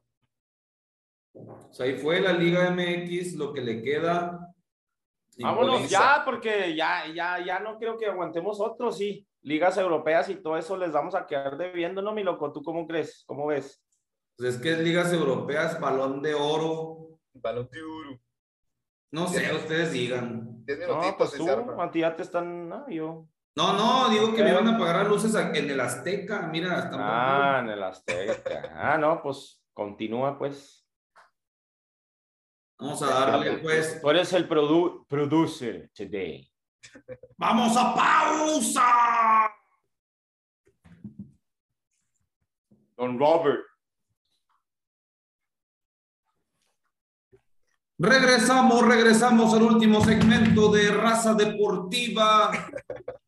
O 1.33 1.71
sea, 1.71 1.85
ahí 1.85 1.97
fue 1.97 2.19
la 2.21 2.33
Liga 2.33 2.69
MX, 2.71 3.35
lo 3.35 3.53
que 3.53 3.61
le 3.61 3.81
queda. 3.83 4.47
Vámonos 5.37 5.89
ya, 5.89 6.23
porque 6.25 6.75
ya, 6.75 7.07
ya, 7.07 7.39
ya 7.43 7.59
no 7.59 7.77
creo 7.77 7.97
que 7.97 8.05
aguantemos 8.07 8.59
otros, 8.59 8.97
sí. 8.97 9.27
Ligas 9.43 9.77
europeas 9.77 10.29
y 10.29 10.35
todo 10.35 10.57
eso 10.57 10.75
les 10.77 10.91
vamos 10.91 11.15
a 11.15 11.25
quedar 11.25 11.57
debiendo, 11.57 12.01
¿no, 12.01 12.13
mi 12.13 12.23
loco? 12.23 12.51
¿Tú 12.51 12.61
cómo 12.61 12.85
crees? 12.85 13.23
¿Cómo 13.25 13.47
ves? 13.47 13.81
Pues 14.37 14.55
es 14.55 14.61
que 14.61 14.71
es 14.73 14.79
ligas 14.79 15.11
europeas, 15.13 15.79
balón 15.79 16.21
de 16.21 16.33
oro. 16.33 17.19
Balón 17.33 17.69
de 17.71 17.83
oro. 17.83 18.19
No 19.11 19.27
sé, 19.27 19.53
ustedes 19.53 19.91
digan. 19.91 20.63
No, 20.87 21.17
pues 21.17 21.33
tú, 21.33 21.45
ya 21.95 22.15
te 22.15 22.23
están, 22.23 22.69
no, 22.69 22.89
yo. 22.89 23.27
No, 23.57 23.73
no, 23.73 24.09
digo 24.09 24.33
que 24.33 24.43
me 24.43 24.53
van 24.53 24.67
a 24.67 24.75
apagar 24.75 24.95
las 24.97 25.07
luces 25.09 25.35
en 25.35 25.69
el 25.69 25.79
Azteca. 25.79 26.43
Mira, 26.47 26.79
están 26.79 26.99
Ah, 27.01 27.59
en 27.61 27.69
el 27.69 27.83
Azteca. 27.83 28.71
Ah, 28.73 28.97
no, 28.97 29.21
pues 29.21 29.61
continúa, 29.73 30.37
pues. 30.37 30.87
Vamos 32.79 33.01
a 33.03 33.07
darle, 33.07 33.57
pues. 33.57 34.01
Tú 34.01 34.09
eres 34.09 34.31
el 34.33 34.47
produ 34.47 35.05
producer 35.07 35.91
today. 35.93 36.49
¡Vamos 37.37 37.75
a 37.77 37.93
pausa! 37.93 39.51
Don 42.95 43.19
Robert. 43.19 43.59
Regresamos, 48.03 48.83
regresamos 48.87 49.53
al 49.53 49.61
último 49.61 50.03
segmento 50.03 50.71
de 50.71 50.89
Raza 50.89 51.35
Deportiva. 51.35 52.49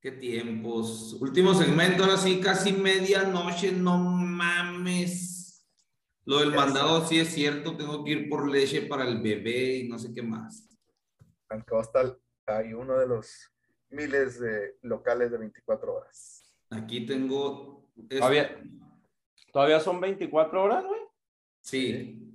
Qué 0.00 0.12
tiempos. 0.12 1.14
Último 1.20 1.52
segmento, 1.54 2.04
ahora 2.04 2.16
sí, 2.16 2.40
casi 2.40 2.72
medianoche, 2.72 3.72
no 3.72 3.98
mames. 3.98 5.66
Lo 6.26 6.38
del 6.38 6.54
mandado 6.54 7.04
sí 7.04 7.18
es 7.18 7.34
cierto, 7.34 7.76
tengo 7.76 8.04
que 8.04 8.12
ir 8.12 8.28
por 8.28 8.48
leche 8.48 8.82
para 8.82 9.02
el 9.02 9.20
bebé 9.20 9.78
y 9.78 9.88
no 9.88 9.98
sé 9.98 10.14
qué 10.14 10.22
más. 10.22 10.68
San 11.48 11.62
Costal 11.62 12.20
hay 12.46 12.72
uno 12.72 12.96
de 12.98 13.08
los 13.08 13.50
miles 13.88 14.38
de 14.38 14.76
locales 14.82 15.32
de 15.32 15.38
24 15.38 15.92
horas. 15.92 16.54
Aquí 16.70 17.04
tengo. 17.04 17.90
esto. 17.96 18.16
Todavía, 18.16 18.62
todavía 19.52 19.80
son 19.80 20.00
24 20.00 20.62
horas, 20.62 20.84
güey. 20.84 21.00
Sí. 21.62 22.29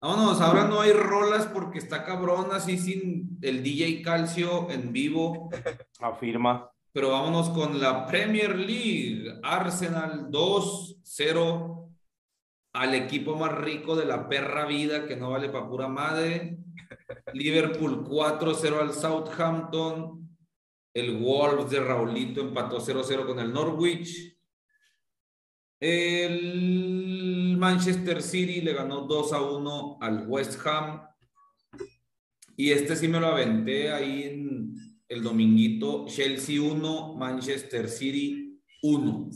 Vámonos, 0.00 0.40
ahora 0.42 0.64
no 0.64 0.80
hay 0.80 0.92
rolas 0.92 1.46
porque 1.46 1.78
está 1.78 2.04
cabrón 2.04 2.48
así 2.52 2.76
sin 2.76 3.38
el 3.40 3.62
DJ 3.62 4.02
Calcio 4.02 4.70
en 4.70 4.92
vivo. 4.92 5.48
Afirma. 6.00 6.70
Pero 6.92 7.10
vámonos 7.10 7.48
con 7.50 7.80
la 7.80 8.06
Premier 8.06 8.56
League. 8.56 9.40
Arsenal 9.42 10.30
2-0 10.30 11.90
al 12.74 12.94
equipo 12.94 13.36
más 13.36 13.52
rico 13.52 13.96
de 13.96 14.04
la 14.04 14.28
perra 14.28 14.66
vida 14.66 15.06
que 15.06 15.16
no 15.16 15.30
vale 15.30 15.48
para 15.48 15.68
pura 15.68 15.88
madre. 15.88 16.58
Liverpool 17.32 18.04
4-0 18.04 18.80
al 18.80 18.92
Southampton. 18.92 20.28
El 20.92 21.18
Wolves 21.18 21.70
de 21.70 21.80
Raulito 21.80 22.42
empató 22.42 22.80
0-0 22.80 23.26
con 23.26 23.38
el 23.38 23.52
Norwich. 23.52 24.36
El 25.80 27.15
Manchester 27.58 28.22
City 28.22 28.60
le 28.60 28.72
ganó 28.72 29.02
2 29.02 29.32
a 29.32 29.40
1 29.42 29.98
al 30.00 30.26
West 30.28 30.64
Ham. 30.66 31.02
Y 32.56 32.70
este 32.70 32.96
sí 32.96 33.08
me 33.08 33.20
lo 33.20 33.26
aventé 33.26 33.92
ahí 33.92 34.24
en 34.24 34.74
el 35.08 35.22
dominguito. 35.22 36.06
Chelsea 36.06 36.60
1, 36.60 37.14
Manchester 37.14 37.88
City 37.88 38.60
1. 38.82 39.30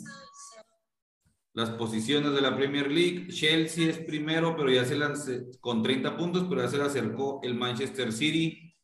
Las 1.53 1.71
posiciones 1.71 2.33
de 2.33 2.41
la 2.41 2.57
Premier 2.57 2.91
League. 2.91 3.29
Chelsea 3.29 3.91
es 3.91 3.99
primero, 3.99 4.57
pero 4.57 4.71
ya 4.71 4.85
se 4.85 4.97
lance, 4.97 5.51
con 5.61 5.83
30 5.83 6.17
puntos, 6.17 6.47
pero 6.49 6.63
ya 6.63 6.69
se 6.69 6.79
le 6.79 6.85
acercó 6.85 7.41
el 7.43 7.55
Manchester 7.55 8.13
City 8.13 8.75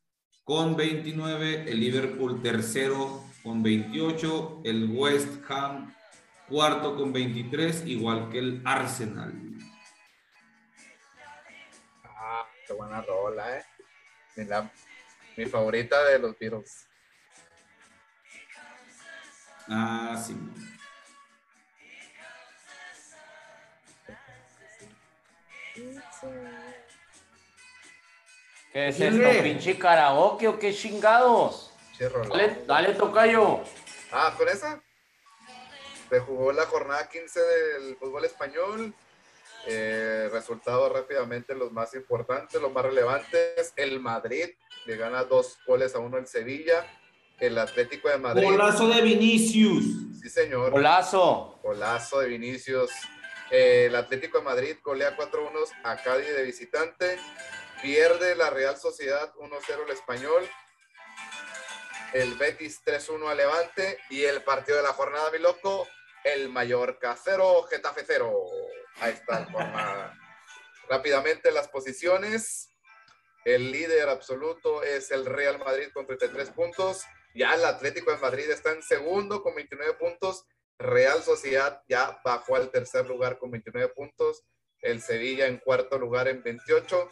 con 0.44 0.76
29, 0.76 1.64
el 1.70 1.80
Liverpool 1.80 2.40
tercero 2.40 3.24
con 3.42 3.62
28, 3.62 4.62
el 4.64 4.90
West 4.90 5.42
Ham 5.48 5.92
cuarto 6.48 6.96
con 6.96 7.12
23, 7.12 7.86
igual 7.86 8.28
que 8.30 8.38
el 8.38 8.62
Arsenal. 8.64 9.32
Ah, 12.04 12.46
qué 12.66 12.72
buena 12.72 13.00
rola, 13.02 13.58
¿eh? 13.58 13.64
Mi, 14.36 14.44
la- 14.44 14.70
mi 15.36 15.46
favorita 15.46 16.02
de 16.04 16.18
los 16.18 16.38
Beatles. 16.38 16.86
Ah, 19.68 20.16
sí. 20.24 20.36
¿Qué 28.72 28.88
es 28.88 29.00
esto? 29.00 29.42
¿Pinche 29.42 29.78
karaoke 29.78 30.48
o 30.48 30.58
qué 30.58 30.74
chingados? 30.74 31.72
Che. 31.96 32.08
Dale, 32.08 32.64
dale, 32.66 32.94
tocayo. 32.94 33.60
Ah, 34.12 34.34
¿con 34.36 34.48
esa? 34.48 34.82
Se 36.08 36.20
jugó 36.20 36.52
la 36.52 36.66
jornada 36.66 37.08
15 37.08 37.40
del 37.40 37.96
fútbol 37.96 38.24
español. 38.24 38.94
Eh, 39.68 40.28
resultados 40.30 40.92
rápidamente 40.92 41.54
los 41.56 41.72
más 41.72 41.94
importantes, 41.94 42.60
los 42.60 42.72
más 42.72 42.84
relevantes. 42.84 43.72
El 43.74 43.98
Madrid 43.98 44.50
le 44.84 44.96
gana 44.96 45.24
dos 45.24 45.58
goles 45.66 45.94
a 45.96 45.98
uno 45.98 46.16
al 46.16 46.28
Sevilla. 46.28 46.86
El 47.40 47.58
Atlético 47.58 48.08
de 48.08 48.18
Madrid. 48.18 48.44
Golazo 48.44 48.88
de 48.88 49.02
Vinicius. 49.02 49.84
Sí, 50.22 50.30
señor. 50.30 50.70
Golazo. 50.70 51.58
Golazo 51.62 52.20
de 52.20 52.28
Vinicius. 52.28 52.90
Eh, 53.50 53.86
el 53.86 53.96
Atlético 53.96 54.38
de 54.38 54.44
Madrid 54.44 54.76
golea 54.82 55.16
4-1 55.16 55.50
a 55.82 55.96
Cádiz 55.96 56.28
de 56.28 56.44
visitante. 56.44 57.18
Pierde 57.82 58.36
la 58.36 58.50
Real 58.50 58.76
Sociedad 58.76 59.34
1-0 59.34 59.84
el 59.84 59.90
Español. 59.90 60.48
El 62.12 62.34
Betis 62.34 62.80
3-1 62.84 63.28
a 63.28 63.34
Levante. 63.34 63.98
Y 64.10 64.22
el 64.22 64.42
partido 64.42 64.76
de 64.78 64.84
la 64.84 64.92
jornada, 64.92 65.30
mi 65.32 65.40
loco, 65.40 65.86
el 66.26 66.48
Mallorca 66.48 67.16
0, 67.16 67.68
Getafe 67.70 68.02
0. 68.04 68.34
Ahí 69.00 69.12
está 69.12 69.44
jornada. 69.44 70.18
Rápidamente 70.88 71.52
las 71.52 71.68
posiciones. 71.68 72.70
El 73.44 73.70
líder 73.70 74.08
absoluto 74.08 74.82
es 74.82 75.12
el 75.12 75.24
Real 75.24 75.58
Madrid 75.60 75.88
con 75.94 76.04
33 76.04 76.50
puntos. 76.50 77.04
Ya 77.32 77.54
el 77.54 77.64
Atlético 77.64 78.10
de 78.10 78.16
Madrid 78.16 78.50
está 78.50 78.72
en 78.72 78.82
segundo 78.82 79.40
con 79.40 79.54
29 79.54 79.94
puntos. 79.94 80.44
Real 80.78 81.22
Sociedad 81.22 81.80
ya 81.88 82.20
bajó 82.24 82.56
al 82.56 82.70
tercer 82.72 83.06
lugar 83.06 83.38
con 83.38 83.52
29 83.52 83.92
puntos. 83.94 84.42
El 84.80 85.00
Sevilla 85.00 85.46
en 85.46 85.58
cuarto 85.58 85.96
lugar 85.96 86.26
en 86.26 86.42
28. 86.42 87.08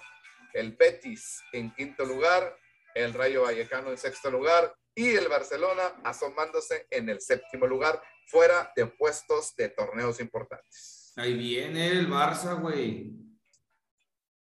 El 0.54 0.72
Betis 0.72 1.40
en 1.52 1.72
quinto 1.72 2.04
lugar. 2.04 2.56
El 2.96 3.14
Rayo 3.14 3.42
Vallecano 3.42 3.90
en 3.90 3.98
sexto 3.98 4.28
lugar. 4.28 4.74
Y 4.94 5.10
el 5.10 5.28
Barcelona 5.28 6.00
asomándose 6.04 6.86
en 6.90 7.08
el 7.08 7.20
séptimo 7.20 7.66
lugar, 7.66 8.00
fuera 8.26 8.72
de 8.76 8.86
puestos 8.86 9.54
de 9.56 9.68
torneos 9.68 10.20
importantes. 10.20 11.12
Ahí 11.16 11.34
viene 11.34 11.88
el 11.88 12.08
Barça, 12.08 12.60
güey. 12.60 13.12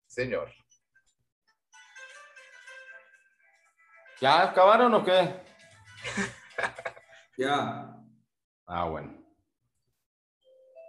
Señor. 0.06 0.50
¿Ya 4.20 4.42
acabaron 4.42 4.94
o 4.94 5.04
qué? 5.04 5.34
Ya. 7.38 7.94
Ah, 8.66 8.84
bueno. 8.86 9.14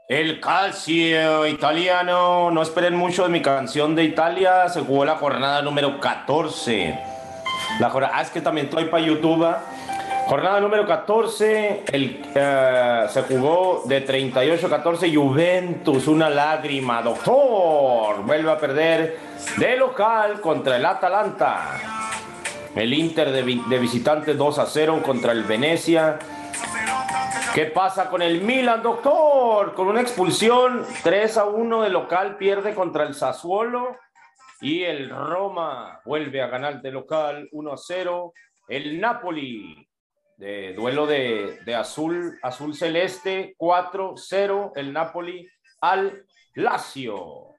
El 0.07 0.41
calcio 0.41 1.45
italiano. 1.45 2.49
No 2.49 2.63
esperen 2.63 2.95
mucho 2.95 3.21
de 3.21 3.29
mi 3.29 3.43
canción 3.43 3.95
de 3.95 4.05
Italia. 4.05 4.67
Se 4.67 4.81
jugó 4.81 5.05
la 5.05 5.17
jornada 5.17 5.61
número 5.61 5.99
14. 5.99 7.18
La 7.77 7.89
jornada, 7.89 8.13
ah, 8.17 8.21
es 8.21 8.29
que 8.29 8.41
también 8.41 8.67
estoy 8.67 8.85
para 8.85 9.03
YouTube. 9.03 9.47
Jornada 10.27 10.59
número 10.59 10.85
14. 10.85 11.83
El, 11.91 12.21
eh, 12.35 13.05
se 13.09 13.21
jugó 13.23 13.83
de 13.85 14.05
38-14. 14.05 15.13
Juventus, 15.13 16.07
una 16.07 16.29
lágrima. 16.29 17.01
Doctor, 17.01 18.23
vuelve 18.23 18.51
a 18.51 18.57
perder 18.57 19.17
de 19.57 19.75
local 19.77 20.41
contra 20.41 20.75
el 20.75 20.85
Atalanta. 20.85 21.79
El 22.75 22.93
Inter 22.93 23.31
de, 23.31 23.61
de 23.67 23.79
visitante 23.79 24.33
2 24.33 24.59
a 24.59 24.65
0 24.65 25.01
contra 25.03 25.31
el 25.31 25.43
Venecia. 25.43 26.19
¿Qué 27.53 27.65
pasa 27.65 28.09
con 28.09 28.21
el 28.21 28.41
Milan, 28.41 28.83
doctor? 28.83 29.73
Con 29.73 29.87
una 29.87 30.01
expulsión, 30.01 30.85
3 31.03 31.37
a 31.37 31.45
1 31.45 31.81
de 31.81 31.89
local, 31.89 32.37
pierde 32.37 32.75
contra 32.75 33.03
el 33.03 33.15
Sassuolo. 33.15 33.97
Y 34.61 34.83
el 34.83 35.09
Roma 35.09 36.01
vuelve 36.05 36.41
a 36.41 36.47
ganar 36.47 36.81
de 36.81 36.91
local 36.91 37.47
1 37.51 37.73
a 37.73 37.77
0. 37.77 38.33
El 38.67 38.99
Napoli, 38.99 39.87
de 40.37 40.73
duelo 40.73 41.07
de, 41.07 41.59
azul, 41.75 42.37
azul 42.41 42.75
celeste, 42.75 43.55
4 43.57 44.13
0. 44.17 44.73
El 44.75 44.91
Napoli 44.91 45.47
al 45.81 46.25
Lazio. 46.55 47.55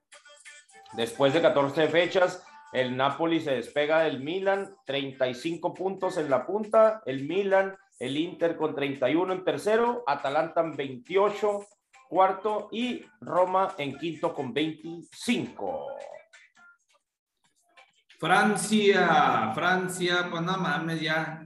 Después 0.93 1.33
de 1.33 1.41
14 1.41 1.89
fechas, 1.89 2.45
el 2.73 2.97
Napoli 2.97 3.41
se 3.41 3.53
despega 3.53 4.03
del 4.03 4.21
Milan, 4.21 4.75
35 4.87 5.73
puntos 5.73 6.19
en 6.19 6.29
la 6.29 6.45
punta. 6.45 7.03
El 7.07 7.27
Milan, 7.27 7.77
el 7.99 8.17
Inter 8.17 8.57
con 8.57 8.75
31 8.75 9.33
en 9.33 9.45
tercero, 9.45 10.05
Atalanta 10.07 10.61
en 10.61 10.77
28 10.77 11.67
cuarto 12.11 12.69
y 12.73 13.05
Roma 13.21 13.75
en 13.79 13.97
quinto 13.97 14.35
con 14.35 14.53
25. 14.53 15.87
Francia, 18.21 19.51
Francia, 19.55 20.29
pues 20.31 20.43
no 20.43 20.59
mames, 20.59 21.01
ya. 21.01 21.43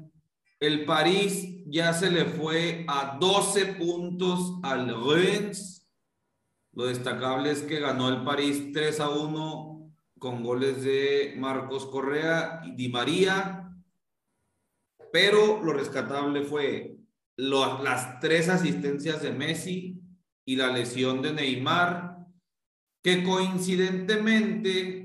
El 0.59 0.85
París 0.85 1.63
ya 1.67 1.93
se 1.93 2.11
le 2.11 2.25
fue 2.25 2.85
a 2.89 3.17
12 3.21 3.75
puntos 3.75 4.59
al 4.65 4.89
Rennes. 4.89 5.89
Lo 6.73 6.87
destacable 6.87 7.53
es 7.53 7.63
que 7.63 7.79
ganó 7.79 8.09
el 8.09 8.25
París 8.25 8.73
3 8.73 8.99
a 8.99 9.09
1 9.09 9.93
con 10.19 10.43
goles 10.43 10.83
de 10.83 11.37
Marcos 11.39 11.87
Correa 11.87 12.63
y 12.65 12.73
Di 12.73 12.89
María. 12.89 13.73
Pero 15.13 15.63
lo 15.63 15.75
rescatable 15.75 16.43
fue 16.43 16.97
las 17.37 18.19
tres 18.19 18.49
asistencias 18.49 19.23
de 19.23 19.31
Messi 19.31 20.03
y 20.45 20.57
la 20.57 20.73
lesión 20.73 21.23
de 21.23 21.35
Neymar, 21.35 22.17
que 23.01 23.23
coincidentemente 23.23 25.04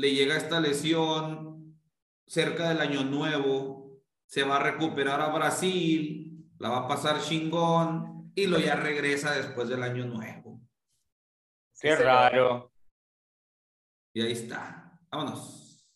le 0.00 0.14
llega 0.14 0.36
esta 0.36 0.60
lesión 0.60 1.78
cerca 2.26 2.70
del 2.70 2.80
año 2.80 3.04
nuevo, 3.04 4.00
se 4.26 4.44
va 4.44 4.56
a 4.56 4.62
recuperar 4.62 5.20
a 5.20 5.28
Brasil, 5.28 6.48
la 6.58 6.70
va 6.70 6.78
a 6.78 6.88
pasar 6.88 7.20
chingón 7.20 8.32
y 8.34 8.46
lo 8.46 8.58
ya 8.58 8.76
regresa 8.76 9.32
después 9.32 9.68
del 9.68 9.82
año 9.82 10.06
nuevo. 10.06 10.60
Qué 11.78 11.96
raro. 11.96 12.72
Y 14.14 14.22
ahí 14.22 14.32
está. 14.32 14.98
Vámonos. 15.10 15.86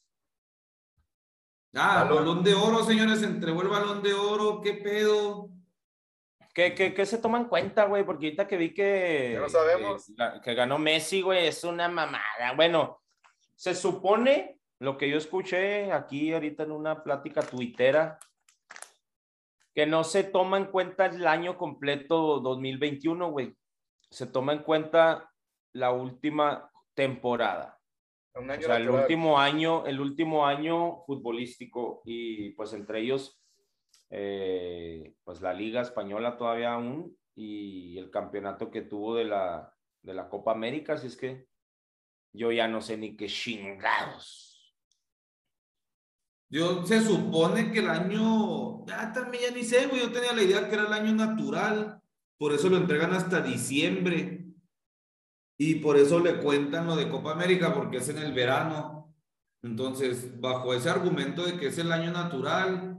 Ah, 1.75 2.05
Balón. 2.05 2.17
balón 2.17 2.45
de 2.45 2.55
oro, 2.55 2.85
señores, 2.85 3.21
se 3.21 3.27
entregó 3.27 3.63
el 3.63 3.69
balón 3.69 4.03
de 4.03 4.13
oro, 4.13 4.61
qué 4.61 4.75
pedo. 4.75 5.51
¿Qué, 6.55 6.75
qué, 6.75 6.95
qué 6.95 7.07
se 7.07 7.19
toma 7.19 7.39
en 7.39 7.47
cuenta, 7.47 7.87
güey? 7.87 8.05
Porque 8.05 8.27
ahorita 8.27 8.47
que 8.47 8.57
vi 8.57 8.73
que, 8.73 9.33
Ya 9.35 9.41
lo 9.41 9.49
sabemos. 9.49 10.07
que, 10.07 10.41
que 10.43 10.55
ganó 10.55 10.79
Messi, 10.79 11.21
güey, 11.21 11.47
es 11.49 11.65
una 11.65 11.89
mamada. 11.89 12.53
Bueno, 12.55 13.04
se 13.55 13.75
supone, 13.75 14.59
lo 14.81 14.99
que 14.99 15.09
yo 15.09 15.17
escuché 15.17 15.93
aquí 15.93 16.33
ahorita 16.33 16.65
en 16.65 16.73
una 16.73 17.03
plática 17.03 17.43
tuitera, 17.43 18.19
que 19.75 19.87
no 19.87 20.05
se 20.05 20.25
toma 20.25 20.59
en 20.59 20.67
cuenta 20.67 21.07
el 21.07 21.27
año 21.27 21.59
completo 21.59 22.41
2021, 22.41 23.31
güey. 23.31 23.57
Se 24.11 24.27
toma 24.27 24.53
en 24.53 24.63
cuenta 24.63 25.31
la 25.73 25.91
última 25.91 26.71
temporada. 26.95 27.79
Un 28.37 28.51
año 28.51 28.61
O 28.61 28.65
sea, 28.65 28.77
el 28.77 28.91
último 28.91 29.39
año, 29.39 29.87
el 29.87 30.01
último 30.01 30.47
año 30.47 31.05
futbolístico 31.07 32.03
y 32.05 32.51
pues 32.51 32.73
entre 32.73 33.01
ellos, 33.01 33.41
eh, 34.11 35.15
pues 35.25 35.41
la 35.41 35.53
Liga 35.53 35.81
Española 35.81 36.37
todavía 36.37 36.75
aún 36.75 37.17
y 37.35 37.99
el 37.99 38.11
campeonato 38.11 38.71
que 38.71 38.83
tuvo 38.83 39.17
de 39.17 39.25
la, 39.25 39.73
de 40.03 40.15
la 40.15 40.29
Copa 40.29 40.53
América, 40.53 40.95
así 40.95 41.09
es 41.09 41.17
que 41.17 41.47
yo 42.35 42.53
ya 42.53 42.69
no 42.69 42.83
sé 42.83 42.97
ni 42.97 43.17
qué 43.17 43.27
chingados. 43.27 44.75
Yo 46.51 46.85
se 46.87 47.01
supone 47.01 47.73
que 47.73 47.79
el 47.79 47.89
año, 47.89 48.85
ya 48.87 49.13
también 49.13 49.45
ya 49.45 49.51
ni 49.57 49.65
sé, 49.65 49.87
güey, 49.87 50.03
yo 50.03 50.13
tenía 50.13 50.33
la 50.33 50.43
idea 50.43 50.69
que 50.69 50.75
era 50.75 50.87
el 50.87 50.93
año 50.93 51.15
natural, 51.15 52.01
por 52.37 52.53
eso 52.53 52.69
lo 52.69 52.77
entregan 52.77 53.13
hasta 53.13 53.41
diciembre. 53.41 54.45
Y 55.57 55.77
por 55.77 55.97
eso 55.97 56.19
le 56.19 56.41
cuentan 56.41 56.87
lo 56.87 56.97
de 56.97 57.09
Copa 57.09 57.33
América, 57.33 57.73
porque 57.73 57.99
es 57.99 58.09
en 58.09 58.19
el 58.19 58.33
verano. 58.33 59.15
Entonces, 59.63 60.41
bajo 60.41 60.75
ese 60.75 60.91
argumento 60.91 61.47
de 61.47 61.57
que 61.57 61.69
es 61.69 61.79
el 61.79 61.93
año 61.93 62.11
natural, 62.11 62.99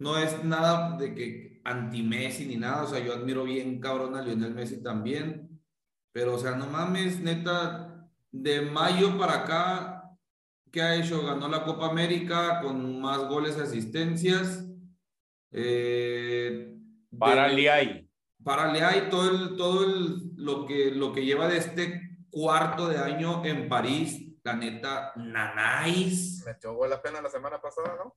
no 0.00 0.18
es 0.18 0.44
nada 0.44 0.96
de 0.96 1.14
que 1.14 1.60
anti-Messi 1.64 2.46
ni 2.46 2.56
nada. 2.56 2.82
O 2.82 2.86
sea, 2.88 2.98
yo 2.98 3.14
admiro 3.14 3.44
bien 3.44 3.80
cabrón 3.80 4.16
a 4.16 4.22
Lionel 4.22 4.54
Messi 4.54 4.82
también. 4.82 5.62
Pero, 6.12 6.34
o 6.34 6.38
sea, 6.38 6.56
no 6.56 6.66
mames, 6.66 7.20
neta, 7.20 7.97
de 8.30 8.62
mayo 8.62 9.18
para 9.18 9.40
acá, 9.40 10.16
¿qué 10.70 10.82
ha 10.82 10.96
hecho? 10.96 11.24
Ganó 11.24 11.48
la 11.48 11.64
Copa 11.64 11.88
América 11.88 12.60
con 12.62 13.00
más 13.00 13.18
goles 13.28 13.56
y 13.58 13.62
asistencias. 13.62 14.66
Eh, 15.50 16.74
ahí. 17.20 18.08
Párale 18.42 18.82
ahí 18.82 19.08
todo 19.10 19.30
el, 19.30 19.56
todo 19.56 19.84
el, 19.84 20.34
lo 20.36 20.66
que, 20.66 20.90
lo 20.90 21.12
que 21.12 21.24
lleva 21.24 21.48
de 21.48 21.58
este 21.58 22.18
cuarto 22.30 22.88
de 22.88 22.98
año 22.98 23.44
en 23.44 23.68
París, 23.68 24.36
la 24.44 24.54
neta, 24.54 25.12
nanáis. 25.16 26.42
Metió 26.46 26.74
gol 26.74 26.92
apenas 26.92 27.22
la 27.22 27.30
semana 27.30 27.60
pasada, 27.60 27.96
¿no? 28.02 28.14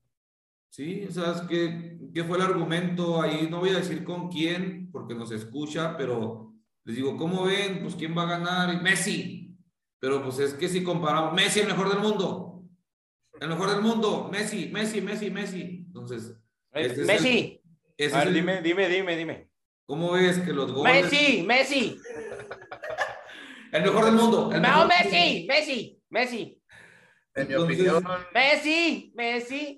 Sí, 0.70 1.06
o 1.10 1.12
sea, 1.12 1.34
es 1.34 1.42
que, 1.42 1.98
¿qué 2.14 2.24
fue 2.24 2.38
el 2.38 2.44
argumento? 2.44 3.22
Ahí 3.22 3.48
no 3.50 3.60
voy 3.60 3.72
a 3.72 3.78
decir 3.78 4.06
con 4.06 4.30
quién, 4.30 4.90
porque 4.92 5.14
nos 5.14 5.32
escucha, 5.32 5.98
pero 5.98 6.54
les 6.86 6.96
digo, 6.96 7.18
¿cómo 7.18 7.44
ven? 7.44 7.82
Pues 7.82 7.96
quién 7.96 8.18
va 8.18 8.24
a 8.24 8.38
ganar. 8.38 8.74
Y 8.74 8.78
Messi. 8.78 9.41
Pero 10.02 10.22
pues 10.24 10.40
es 10.40 10.54
que 10.56 10.68
si 10.68 10.84
comparamos, 10.84 11.34
Messi 11.34 11.60
el 11.62 11.68
mejor 11.68 11.90
del 11.90 12.00
mundo. 12.00 12.64
El 13.40 13.48
mejor 13.50 13.70
del 13.70 13.82
mundo, 13.82 14.28
Messi, 14.32 14.68
Messi, 14.70 15.00
Messi, 15.00 15.30
Messi. 15.32 15.62
Entonces, 15.88 16.36
este 16.74 17.02
es 17.02 17.08
Messi. 17.08 17.62
el- 17.64 18.06
ese 18.08 18.16
A 18.16 18.20
es 18.20 18.26
ver, 18.26 18.28
el- 18.30 18.34
dime, 18.34 18.62
dime, 18.62 18.90
dime, 18.90 19.16
dime. 19.16 19.50
¿Cómo 19.86 20.12
ves 20.14 20.40
que 20.40 20.54
los 20.54 20.72
goles? 20.74 21.04
Messi, 21.06 21.44
Messi. 21.44 21.98
El 23.72 23.84
mejor 23.84 24.04
del 24.06 24.16
mundo. 24.16 24.50
el 24.52 24.62
No, 24.62 24.68
mejor- 24.68 24.88
Messi, 24.90 25.46
Messi, 25.48 26.02
Messi. 26.10 26.62
En 27.36 27.48
mi 27.48 27.54
Entonces- 27.54 27.80
opinión, 27.90 28.04
Messi, 28.34 29.14
Messi. 29.16 29.78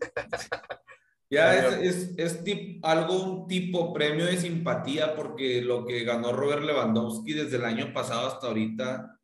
Ya 1.30 1.56
es, 1.56 1.74
es, 1.96 2.14
es 2.18 2.44
tip- 2.44 2.80
algo, 2.84 3.22
un 3.24 3.48
tipo 3.48 3.94
premio 3.94 4.26
de 4.26 4.38
simpatía, 4.38 5.16
porque 5.16 5.62
lo 5.62 5.86
que 5.86 6.04
ganó 6.04 6.32
Robert 6.32 6.64
Lewandowski 6.64 7.34
desde 7.34 7.58
el 7.58 7.66
año 7.66 7.94
pasado 7.94 8.28
hasta 8.28 8.48
ahorita, 8.48 9.20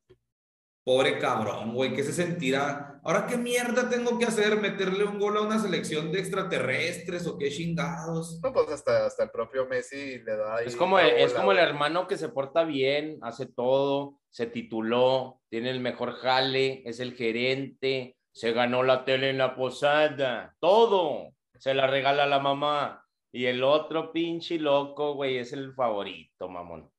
pobre 0.90 1.20
cabrón, 1.20 1.76
güey, 1.76 1.94
¿qué 1.94 2.04
se 2.04 2.12
sentirá? 2.12 3.00
Ahora, 3.04 3.28
¿qué 3.28 3.38
mierda 3.38 3.88
tengo 3.92 4.18
que 4.18 4.26
hacer? 4.26 4.60
¿Meterle 4.60 5.04
un 5.04 5.20
gol 5.20 5.38
a 5.38 5.42
una 5.42 5.60
selección 5.60 6.12
de 6.12 6.18
extraterrestres 6.18 7.28
o 7.28 7.38
qué 7.38 7.52
chingados? 7.52 8.40
no, 8.42 8.52
pues 8.52 8.70
hasta, 8.70 9.06
hasta 9.06 9.26
el 9.26 9.30
propio 9.30 9.68
Messi 9.68 10.18
le 10.18 10.36
da 10.36 10.56
ahí 10.56 10.66
Es 10.66 10.76
como, 10.76 10.98
el, 10.98 11.10
es 11.10 11.28
bola, 11.34 11.40
como 11.42 11.52
el 11.52 11.58
güey. 11.58 11.70
hermano 11.70 12.08
que 12.08 12.18
se 12.18 12.30
porta 12.30 12.64
bien, 12.64 13.20
hace 13.22 13.46
todo, 13.46 14.20
se 14.32 14.48
tituló, 14.48 15.40
tiene 15.52 15.70
el 15.70 15.80
mejor 15.80 16.14
jale, 16.14 16.82
es 16.90 17.00
el 17.00 17.14
gerente, 17.14 18.18
se 18.34 18.52
ganó 18.52 18.82
la 18.82 19.06
tele 19.06 19.30
en 19.30 19.38
la 19.38 19.56
posada, 19.56 20.56
todo, 20.60 21.36
se 21.60 21.76
la 21.76 21.86
regala 21.86 22.24
a 22.24 22.28
la 22.28 22.40
mamá. 22.40 23.06
Y 23.32 23.46
el 23.46 23.64
otro 23.64 24.12
pinche 24.12 24.58
loco, 24.58 25.14
güey, 25.14 25.38
es 25.38 25.54
el 25.54 25.72
favorito, 25.76 26.50
mamón. 26.50 26.90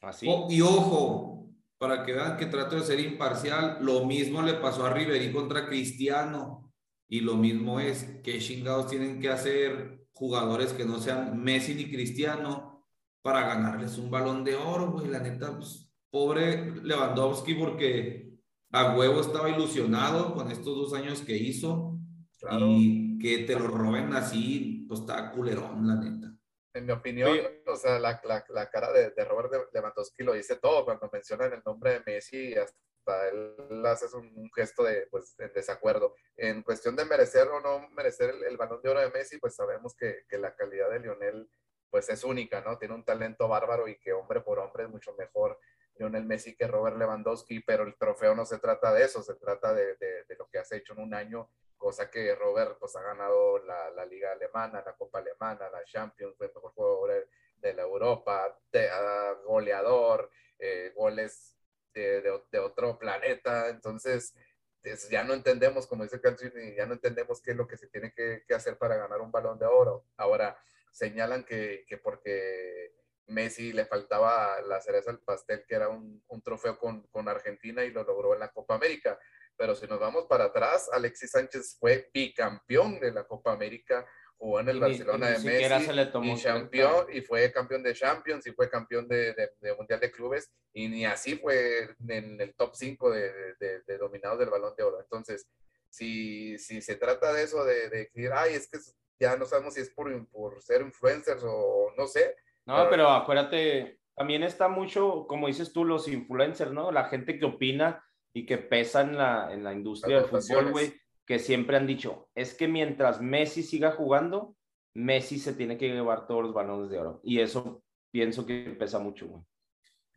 Así. 0.00 0.26
Oh, 0.26 0.46
y 0.48 0.62
ojo, 0.62 1.45
para 1.78 2.04
que 2.04 2.12
vean 2.12 2.36
que 2.36 2.46
trato 2.46 2.76
de 2.76 2.82
ser 2.82 3.00
imparcial, 3.00 3.78
lo 3.80 4.04
mismo 4.06 4.42
le 4.42 4.54
pasó 4.54 4.86
a 4.86 4.92
Ribery 4.92 5.32
contra 5.32 5.66
Cristiano. 5.66 6.72
Y 7.08 7.20
lo 7.20 7.36
mismo 7.36 7.78
es, 7.80 8.04
¿qué 8.24 8.38
chingados 8.38 8.88
tienen 8.88 9.20
que 9.20 9.28
hacer 9.28 10.06
jugadores 10.12 10.72
que 10.72 10.84
no 10.84 10.98
sean 10.98 11.40
Messi 11.42 11.74
ni 11.74 11.90
Cristiano 11.90 12.84
para 13.22 13.42
ganarles 13.46 13.98
un 13.98 14.10
balón 14.10 14.42
de 14.44 14.56
oro, 14.56 14.92
güey? 14.92 15.08
La 15.08 15.20
neta, 15.20 15.56
pues, 15.56 15.90
pobre 16.10 16.72
Lewandowski 16.82 17.54
porque 17.54 18.32
a 18.72 18.96
huevo 18.96 19.20
estaba 19.20 19.50
ilusionado 19.50 20.34
con 20.34 20.50
estos 20.50 20.74
dos 20.76 20.94
años 20.94 21.20
que 21.22 21.36
hizo 21.36 21.98
Claro. 22.40 22.66
y 22.68 23.18
que 23.18 23.38
te 23.44 23.54
lo 23.58 23.66
roben 23.68 24.12
así, 24.14 24.84
pues 24.88 25.00
está 25.00 25.30
culerón, 25.32 25.86
la 25.86 25.96
neta. 25.96 26.35
En 26.76 26.84
mi 26.84 26.92
opinión, 26.92 27.38
o 27.66 27.76
sea, 27.76 27.98
la, 27.98 28.20
la, 28.24 28.44
la 28.48 28.70
cara 28.70 28.92
de, 28.92 29.10
de 29.10 29.24
Robert 29.24 29.72
Lewandowski 29.72 30.22
lo 30.22 30.34
dice 30.34 30.56
todo 30.56 30.84
cuando 30.84 31.08
mencionan 31.10 31.52
el 31.52 31.62
nombre 31.64 31.92
de 31.92 32.02
Messi, 32.04 32.54
hasta 32.54 33.28
él 33.28 33.82
hace 33.86 34.14
un, 34.16 34.30
un 34.36 34.50
gesto 34.54 34.84
de, 34.84 35.06
pues, 35.10 35.34
en 35.38 35.52
desacuerdo. 35.54 36.14
En 36.36 36.62
cuestión 36.62 36.94
de 36.94 37.04
merecer 37.06 37.48
o 37.48 37.60
no 37.60 37.88
merecer 37.90 38.30
el, 38.30 38.44
el 38.44 38.56
balón 38.56 38.82
de 38.82 38.90
oro 38.90 39.00
de 39.00 39.10
Messi, 39.10 39.38
pues 39.38 39.54
sabemos 39.54 39.94
que, 39.96 40.24
que 40.28 40.38
la 40.38 40.54
calidad 40.54 40.90
de 40.90 41.00
Lionel 41.00 41.48
pues 41.88 42.08
es 42.10 42.24
única, 42.24 42.60
¿no? 42.60 42.76
Tiene 42.78 42.94
un 42.94 43.04
talento 43.04 43.48
bárbaro 43.48 43.88
y 43.88 43.98
que 43.98 44.12
hombre 44.12 44.40
por 44.42 44.58
hombre 44.58 44.84
es 44.84 44.90
mucho 44.90 45.14
mejor 45.14 45.58
Lionel 45.98 46.24
Messi 46.24 46.56
que 46.56 46.66
Robert 46.66 46.96
Lewandowski, 46.96 47.60
pero 47.60 47.84
el 47.84 47.96
trofeo 47.96 48.34
no 48.34 48.44
se 48.44 48.58
trata 48.58 48.92
de 48.92 49.04
eso, 49.04 49.22
se 49.22 49.34
trata 49.34 49.72
de, 49.72 49.96
de, 49.96 50.36
lo 50.38 50.48
que 50.48 50.58
has 50.58 50.70
hecho 50.72 50.92
en 50.92 51.00
un 51.00 51.14
año 51.14 51.48
cosa 51.76 52.10
que 52.10 52.34
Robert 52.34 52.78
pues 52.78 52.96
ha 52.96 53.02
ganado 53.02 53.58
la, 53.58 53.90
la, 53.90 54.04
liga 54.06 54.32
alemana, 54.32 54.82
la 54.84 54.94
copa 54.94 55.18
alemana, 55.18 55.68
la 55.70 55.84
Champions, 55.84 56.34
el 56.40 56.48
mejor 56.54 56.72
jugador 56.72 57.28
de 57.58 57.74
la 57.74 57.82
Europa, 57.82 58.58
uh, 58.72 59.46
goleador, 59.46 60.30
eh, 60.58 60.92
goles 60.94 61.56
de, 61.92 62.58
otro 62.60 62.98
planeta, 62.98 63.68
entonces 63.68 64.34
es, 64.82 65.08
ya 65.08 65.24
no 65.24 65.34
entendemos, 65.34 65.86
como 65.86 66.04
dice 66.04 66.20
Cancini, 66.20 66.74
ya 66.76 66.86
no 66.86 66.94
entendemos 66.94 67.40
qué 67.40 67.52
es 67.52 67.56
lo 67.56 67.66
que 67.66 67.76
se 67.76 67.88
tiene 67.88 68.12
que, 68.12 68.44
que, 68.46 68.54
hacer 68.54 68.76
para 68.78 68.96
ganar 68.96 69.20
un 69.20 69.32
balón 69.32 69.58
de 69.58 69.66
oro. 69.66 70.04
Ahora 70.16 70.58
señalan 70.92 71.44
que, 71.44 71.84
que 71.88 71.98
porque 71.98 72.94
Messi 73.28 73.72
le 73.72 73.86
faltaba 73.86 74.60
la 74.62 74.80
cereza 74.80 75.10
del 75.10 75.20
pastel, 75.20 75.64
que 75.66 75.74
era 75.74 75.88
un, 75.88 76.22
un 76.28 76.42
trofeo 76.42 76.78
con, 76.78 77.06
con 77.08 77.28
Argentina 77.28 77.84
y 77.84 77.90
lo 77.90 78.04
logró 78.04 78.34
en 78.34 78.40
la 78.40 78.50
Copa 78.52 78.74
América 78.74 79.18
pero 79.58 79.74
si 79.74 79.86
nos 79.86 79.98
vamos 79.98 80.26
para 80.26 80.44
atrás, 80.44 80.90
Alexis 80.92 81.30
Sánchez 81.30 81.78
fue 81.80 82.10
bicampeón 82.12 83.00
de 83.00 83.10
la 83.10 83.24
Copa 83.24 83.52
América, 83.52 84.06
jugó 84.36 84.60
en 84.60 84.68
el 84.68 84.76
Y- 84.76 84.80
Barcelona 84.80 85.30
y 85.30 85.32
de 85.32 85.38
Messi 85.38 85.86
se 85.86 85.92
le 85.94 86.06
tomó 86.06 86.36
y 86.36 86.42
campeón 86.42 87.06
y 87.10 87.20
fue 87.22 87.50
campeón 87.52 87.82
de 87.82 87.94
Champions 87.94 88.46
y 88.46 88.52
fue 88.52 88.68
campeón 88.68 89.08
de, 89.08 89.32
de- 89.32 89.52
de 89.58 89.74
Mundial 89.74 89.98
de 89.98 90.10
Clubes 90.10 90.52
y 90.74 90.88
ni 90.88 91.06
así 91.06 91.36
fue 91.38 91.88
en 92.06 92.38
el 92.38 92.54
top 92.54 92.74
5 92.74 93.10
de, 93.10 93.54
de- 93.58 93.96
dominados 93.96 94.38
del 94.38 94.50
Balón 94.50 94.74
de 94.76 94.82
Oro. 94.84 95.00
Entonces, 95.00 95.48
si, 95.88 96.58
si 96.58 96.82
se 96.82 96.96
trata 96.96 97.32
de 97.32 97.44
eso, 97.44 97.64
de, 97.64 97.88
de 97.88 97.98
decir, 98.04 98.30
ay, 98.34 98.56
es 98.56 98.68
que 98.68 98.78
ya 99.18 99.38
no 99.38 99.46
sabemos 99.46 99.72
si 99.72 99.80
es 99.80 99.88
por, 99.88 100.28
por 100.28 100.60
ser 100.62 100.82
influencers 100.82 101.42
o 101.46 101.94
no 101.96 102.06
sé, 102.06 102.36
No, 102.66 102.88
pero 102.90 103.10
acuérdate, 103.10 104.00
también 104.14 104.42
está 104.42 104.68
mucho, 104.68 105.26
como 105.28 105.46
dices 105.46 105.72
tú, 105.72 105.84
los 105.84 106.08
influencers, 106.08 106.72
¿no? 106.72 106.90
La 106.90 107.04
gente 107.04 107.38
que 107.38 107.44
opina 107.44 108.04
y 108.34 108.44
que 108.44 108.58
pesa 108.58 109.02
en 109.02 109.16
la, 109.16 109.52
en 109.52 109.62
la 109.62 109.72
industria 109.72 110.20
Las 110.20 110.30
del 110.30 110.40
fútbol, 110.42 110.72
güey, 110.72 110.94
que 111.24 111.38
siempre 111.38 111.76
han 111.76 111.86
dicho, 111.86 112.28
es 112.34 112.54
que 112.54 112.68
mientras 112.68 113.20
Messi 113.20 113.62
siga 113.62 113.92
jugando, 113.92 114.56
Messi 114.94 115.38
se 115.38 115.52
tiene 115.52 115.76
que 115.78 115.88
llevar 115.88 116.26
todos 116.26 116.42
los 116.42 116.54
balones 116.54 116.90
de 116.90 116.98
oro. 116.98 117.20
Y 117.22 117.40
eso 117.40 117.82
pienso 118.10 118.46
que 118.46 118.74
pesa 118.78 118.98
mucho, 118.98 119.26
güey. 119.26 119.42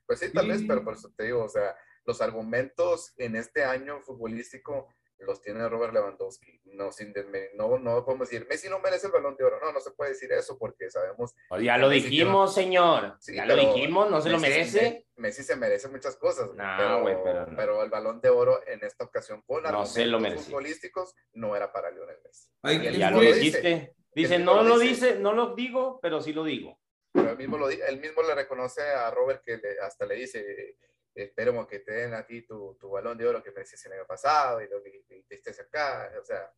Pues 0.08 0.20
sí, 0.20 0.34
tal 0.34 0.46
Sí. 0.46 0.52
vez, 0.52 0.64
pero 0.68 0.84
por 0.84 0.94
eso 0.96 1.12
te 1.16 1.26
digo, 1.26 1.44
o 1.44 1.50
sea, 1.50 1.76
los 2.06 2.22
argumentos 2.22 3.14
en 3.18 3.36
este 3.36 3.64
año 3.64 4.02
futbolístico 4.02 4.88
los 5.20 5.42
tiene 5.42 5.68
Robert 5.68 5.94
Lewandowski. 5.94 6.62
No, 6.66 6.92
sin 6.92 7.14
no, 7.56 7.78
no 7.80 8.06
podemos 8.06 8.30
decir, 8.30 8.48
Messi 8.48 8.70
no 8.70 8.80
merece 8.80 9.08
el 9.08 9.14
balón 9.14 9.36
de 9.36 9.44
oro. 9.44 9.60
No, 9.60 9.72
no 9.72 9.80
se 9.80 9.92
puede 9.92 10.12
decir 10.12 10.32
eso 10.32 10.58
porque 10.58 10.90
sabemos. 10.90 11.36
Ya 11.62 11.78
lo 11.78 11.90
Messi 11.90 12.10
dijimos, 12.10 12.54
señor. 12.54 13.18
Sí, 13.20 13.36
ya 13.36 13.46
lo 13.46 13.56
dijimos, 13.56 14.10
no 14.10 14.22
se 14.22 14.30
lo 14.30 14.40
Messi 14.40 14.54
merece. 14.54 15.06
Messi 15.18 15.44
se 15.44 15.56
merece 15.56 15.88
muchas 15.90 16.16
cosas. 16.16 16.48
No, 16.54 16.64
pero, 16.78 17.02
güey, 17.02 17.18
pero 17.24 17.46
no. 17.48 17.56
pero 17.58 17.84
el 17.84 17.90
balón 17.90 18.22
de 18.22 18.30
oro 18.30 18.62
en 18.68 18.84
esta 18.84 19.04
ocasión 19.04 19.42
con 19.46 19.64
No 19.64 19.86
se 19.86 20.06
lo 20.06 20.20
futbolísticos 20.46 21.16
no 21.34 21.56
era 21.56 21.72
para 21.74 21.92
Lionel 21.92 22.18
Messi. 22.24 22.50
Ay, 22.64 22.98
Ya 22.98 23.12
lo 23.12 23.20
dice. 23.20 23.36
dijiste. 23.40 23.96
Dice, 24.16 24.38
mismo 24.38 24.56
no 24.56 24.64
lo 24.64 24.70
lo 24.70 24.80
dice. 24.80 25.08
dice, 25.08 25.20
no 25.20 25.34
lo 25.34 25.54
digo, 25.56 26.00
pero 26.02 26.22
sí 26.22 26.34
lo 26.34 26.44
digo. 26.44 26.80
Pero 27.12 27.32
él 27.32 27.38
mismo, 27.38 27.58
lo, 27.58 27.70
él 27.70 28.00
mismo 28.00 28.22
le 28.24 28.36
reconoce 28.36 28.82
a 28.82 29.10
Robert 29.12 29.44
que 29.44 29.58
le- 29.58 29.80
hasta 29.82 30.06
le 30.06 30.16
dice, 30.16 30.78
esperemos 31.16 31.68
que 31.68 31.80
te 31.80 31.92
den 31.92 32.14
a 32.14 32.26
ti 32.26 32.44
tu, 32.44 32.78
tu 32.80 32.90
balón 32.90 33.18
de 33.18 33.28
oro 33.28 33.44
que 33.44 33.52
mereces 33.52 33.86
el 33.86 33.94
año 33.94 34.06
pasado 34.08 34.62
y 34.62 34.70
lo 34.70 34.82
que 34.82 35.04
y 35.10 35.24
te 35.24 35.36
estés 35.36 35.60
acá. 35.60 36.12
O 36.22 36.26
sea, 36.26 36.52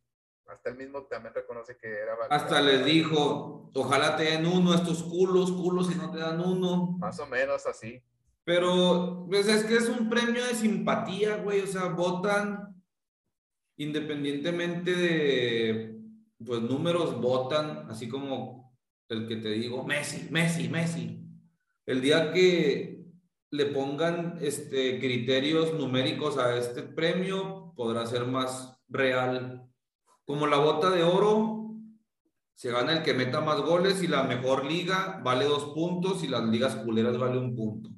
hasta 0.46 0.70
él 0.70 0.76
mismo 0.76 1.04
también 1.04 1.34
reconoce 1.34 1.76
que 1.76 1.88
era... 1.88 2.14
Hasta 2.30 2.60
les 2.60 2.84
dijo, 2.84 3.70
ojalá 3.74 4.16
te 4.16 4.24
den 4.24 4.46
uno 4.46 4.74
estos 4.74 5.02
culos, 5.02 5.52
culos 5.52 5.88
si 5.88 5.94
no 5.94 6.10
te 6.10 6.18
dan 6.18 6.40
uno. 6.40 6.96
Más 6.98 7.18
o 7.20 7.26
menos 7.26 7.66
así. 7.66 8.02
Pero, 8.44 9.26
pues 9.28 9.46
es 9.48 9.64
que 9.64 9.76
es 9.76 9.88
un 9.88 10.08
premio 10.08 10.44
de 10.44 10.54
simpatía, 10.54 11.36
güey. 11.36 11.60
O 11.60 11.66
sea, 11.66 11.84
votan 11.86 12.72
independientemente 13.76 14.94
de, 14.94 15.96
pues, 16.44 16.60
números, 16.60 17.20
votan, 17.20 17.90
así 17.90 18.08
como 18.08 18.76
el 19.08 19.26
que 19.26 19.36
te 19.36 19.50
digo, 19.50 19.84
Messi, 19.84 20.28
Messi, 20.30 20.68
Messi. 20.68 21.18
El 21.86 22.00
día 22.00 22.32
que 22.32 23.01
le 23.52 23.66
pongan 23.66 24.38
este, 24.40 24.98
criterios 24.98 25.74
numéricos 25.74 26.38
a 26.38 26.56
este 26.56 26.82
premio, 26.82 27.72
podrá 27.76 28.06
ser 28.06 28.26
más 28.26 28.80
real. 28.88 29.68
Como 30.24 30.46
la 30.46 30.56
bota 30.56 30.88
de 30.90 31.02
oro, 31.04 31.74
se 32.54 32.70
gana 32.70 32.92
el 32.92 33.02
que 33.02 33.12
meta 33.12 33.40
más 33.42 33.60
goles 33.60 34.02
y 34.02 34.06
la 34.08 34.22
mejor 34.22 34.64
liga 34.64 35.20
vale 35.22 35.44
dos 35.44 35.66
puntos 35.74 36.24
y 36.24 36.28
las 36.28 36.44
ligas 36.44 36.76
culeras 36.76 37.18
vale 37.18 37.38
un 37.38 37.54
punto. 37.54 37.90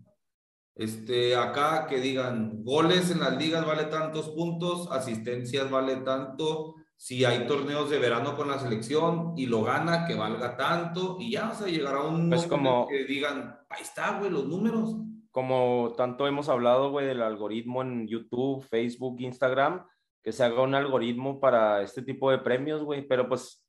Este, 0.74 1.36
acá 1.36 1.86
que 1.86 2.00
digan 2.00 2.64
goles 2.64 3.12
en 3.12 3.20
las 3.20 3.36
ligas 3.38 3.64
vale 3.64 3.84
tantos 3.84 4.30
puntos, 4.30 4.90
asistencias 4.90 5.70
vale 5.70 5.96
tanto, 5.98 6.74
si 6.96 7.24
hay 7.24 7.46
torneos 7.46 7.90
de 7.90 8.00
verano 8.00 8.36
con 8.36 8.48
la 8.48 8.58
selección 8.58 9.34
y 9.36 9.46
lo 9.46 9.62
gana, 9.62 10.04
que 10.04 10.16
valga 10.16 10.56
tanto, 10.56 11.16
y 11.20 11.30
ya, 11.30 11.50
o 11.50 11.54
sea, 11.54 11.68
llegará 11.68 12.00
un 12.02 12.28
Pues 12.28 12.48
momento 12.48 12.48
como- 12.48 12.88
que 12.88 13.04
digan, 13.04 13.56
ahí 13.70 13.82
está, 13.82 14.18
güey, 14.18 14.32
los 14.32 14.46
números. 14.48 14.96
Como 15.34 15.94
tanto 15.96 16.28
hemos 16.28 16.48
hablado, 16.48 16.92
güey, 16.92 17.06
del 17.08 17.20
algoritmo 17.20 17.82
en 17.82 18.06
YouTube, 18.06 18.62
Facebook, 18.62 19.16
Instagram, 19.18 19.84
que 20.22 20.30
se 20.30 20.44
haga 20.44 20.62
un 20.62 20.76
algoritmo 20.76 21.40
para 21.40 21.82
este 21.82 22.02
tipo 22.02 22.30
de 22.30 22.38
premios, 22.38 22.84
güey, 22.84 23.02
pero 23.02 23.28
pues, 23.28 23.66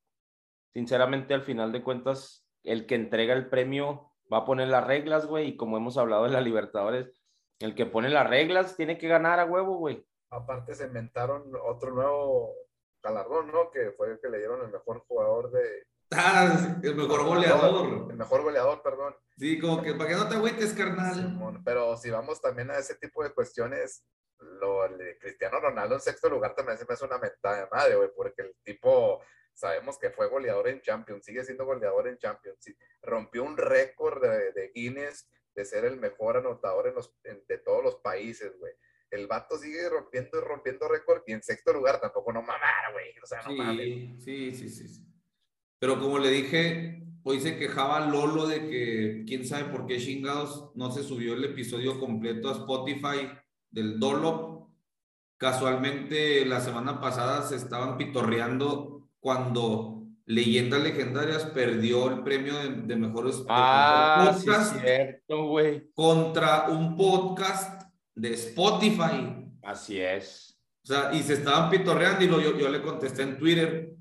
sinceramente, 0.75 1.33
al 1.33 1.41
final 1.41 1.71
de 1.71 1.81
cuentas, 1.81 2.47
el 2.63 2.85
que 2.85 2.93
entrega 2.93 3.33
el 3.33 3.49
premio 3.49 4.11
va 4.31 4.37
a 4.37 4.45
poner 4.45 4.67
las 4.67 4.85
reglas, 4.85 5.25
güey, 5.25 5.47
y 5.47 5.57
como 5.57 5.77
hemos 5.77 5.97
hablado 5.97 6.25
de 6.25 6.29
la 6.29 6.41
Libertadores, 6.41 7.19
el 7.57 7.73
que 7.73 7.87
pone 7.87 8.09
las 8.09 8.29
reglas 8.29 8.77
tiene 8.77 8.99
que 8.99 9.07
ganar 9.07 9.39
a 9.39 9.45
huevo, 9.45 9.77
güey. 9.77 10.05
Aparte 10.29 10.75
se 10.75 10.85
inventaron 10.85 11.51
otro 11.67 11.95
nuevo 11.95 12.53
galardón, 13.01 13.51
¿no? 13.51 13.71
Que 13.71 13.89
fue 13.93 14.11
el 14.11 14.19
que 14.19 14.29
le 14.29 14.37
dieron 14.37 14.63
el 14.63 14.71
mejor 14.71 14.99
jugador 15.07 15.49
de... 15.49 15.87
Ah, 16.11 16.77
el 16.84 16.95
mejor 16.95 17.23
goleador. 17.26 18.11
El 18.11 18.18
mejor 18.18 18.41
goleador, 18.44 18.82
perdón. 18.82 19.15
Sí, 19.38 19.60
como 19.60 19.82
que 19.82 19.94
para 19.94 20.10
que 20.10 20.15
no 20.15 20.30
te 20.30 20.36
agüites, 20.36 20.73
carnal. 20.73 21.15
Simón, 21.15 21.64
Pero 21.64 21.98
si 21.98 22.10
vamos 22.10 22.40
también 22.41 22.72
a 22.72 22.77
ese 22.77 22.95
tipo 22.95 23.23
de 23.23 23.32
cuestiones, 23.34 24.06
lo 24.40 24.88
de 24.90 25.18
Cristiano 25.18 25.60
Ronaldo 25.60 25.95
en 25.95 26.02
sexto 26.02 26.30
lugar 26.30 26.56
también 26.56 26.77
se 26.77 26.86
me 26.86 26.94
hace 26.94 27.06
una 27.06 27.18
mentada 27.18 27.61
de 27.65 27.68
madre, 27.72 27.95
güey, 27.95 28.10
porque 28.15 28.44
el 28.44 28.56
tipo, 28.64 29.22
sabemos 29.53 29.98
que 29.98 30.10
fue 30.11 30.27
goleador 30.27 30.68
en 30.68 30.82
Champions, 30.82 31.26
sigue 31.26 31.44
siendo 31.44 31.65
goleador 31.65 32.07
en 32.07 32.18
Champions, 32.18 32.57
sí, 32.61 32.76
rompió 33.02 33.44
un 33.44 33.57
récord 33.57 34.22
de, 34.22 34.52
de 34.52 34.72
Guinness 34.73 35.30
de 35.56 35.65
ser 35.65 35.86
el 35.86 35.98
mejor 35.98 36.38
anotador 36.38 36.88
en 36.88 36.95
los, 36.95 37.15
en- 37.23 37.44
de 37.48 37.57
todos 37.60 37.84
los 37.84 37.95
países, 37.95 38.57
güey. 38.60 38.73
El 39.10 39.27
vato 39.27 39.57
sigue 39.57 39.88
rompiendo 39.90 40.38
y 40.38 40.41
rompiendo 40.41 40.88
récord 40.90 41.23
y 41.26 41.32
en 41.34 41.41
sexto 41.41 41.72
lugar 41.72 42.02
tampoco 42.02 42.34
no 42.34 42.41
mamar, 42.41 42.91
güey. 42.91 43.18
O 43.23 43.26
sea, 43.26 43.41
no 43.44 43.52
mames. 43.53 44.23
Sí, 44.23 44.53
sí, 44.53 44.69
sí. 44.69 45.02
Pero 45.80 45.99
como 45.99 46.19
le 46.19 46.30
dije, 46.30 47.03
hoy 47.23 47.39
se 47.39 47.57
quejaba 47.57 48.07
Lolo 48.07 48.47
de 48.47 48.68
que 48.69 49.23
quién 49.27 49.45
sabe 49.45 49.65
por 49.65 49.85
qué 49.85 49.97
chingados 49.99 50.72
no 50.76 50.91
se 50.91 51.03
subió 51.03 51.34
el 51.34 51.43
episodio 51.43 51.99
completo 51.99 52.49
a 52.49 52.53
Spotify 52.53 53.30
del 53.69 53.99
Dolo. 53.99 54.72
Casualmente 55.38 56.45
la 56.45 56.61
semana 56.61 57.02
pasada 57.02 57.41
se 57.41 57.57
estaban 57.57 57.97
pitorreando 57.97 59.10
cuando 59.19 60.03
Leyendas 60.26 60.81
Legendarias 60.81 61.45
perdió 61.45 62.10
el 62.10 62.23
premio 62.23 62.57
de, 62.57 62.69
de 62.84 62.95
mejores 62.95 63.39
de 63.39 63.45
Ah, 63.49 64.34
sí, 64.34 64.45
podcast 64.45 64.80
cierto, 64.81 65.43
güey. 65.47 65.91
contra 65.93 66.69
un 66.69 66.95
podcast 66.95 67.84
de 68.15 68.34
Spotify. 68.34 69.52
Así 69.61 69.99
es. 69.99 70.57
O 70.84 70.88
sea, 70.88 71.14
y 71.14 71.22
se 71.22 71.34
estaban 71.34 71.69
pitorreando 71.69 72.23
y 72.23 72.27
lo, 72.27 72.39
yo, 72.39 72.57
yo 72.57 72.69
le 72.69 72.81
contesté 72.81 73.23
en 73.23 73.38
Twitter, 73.38 73.94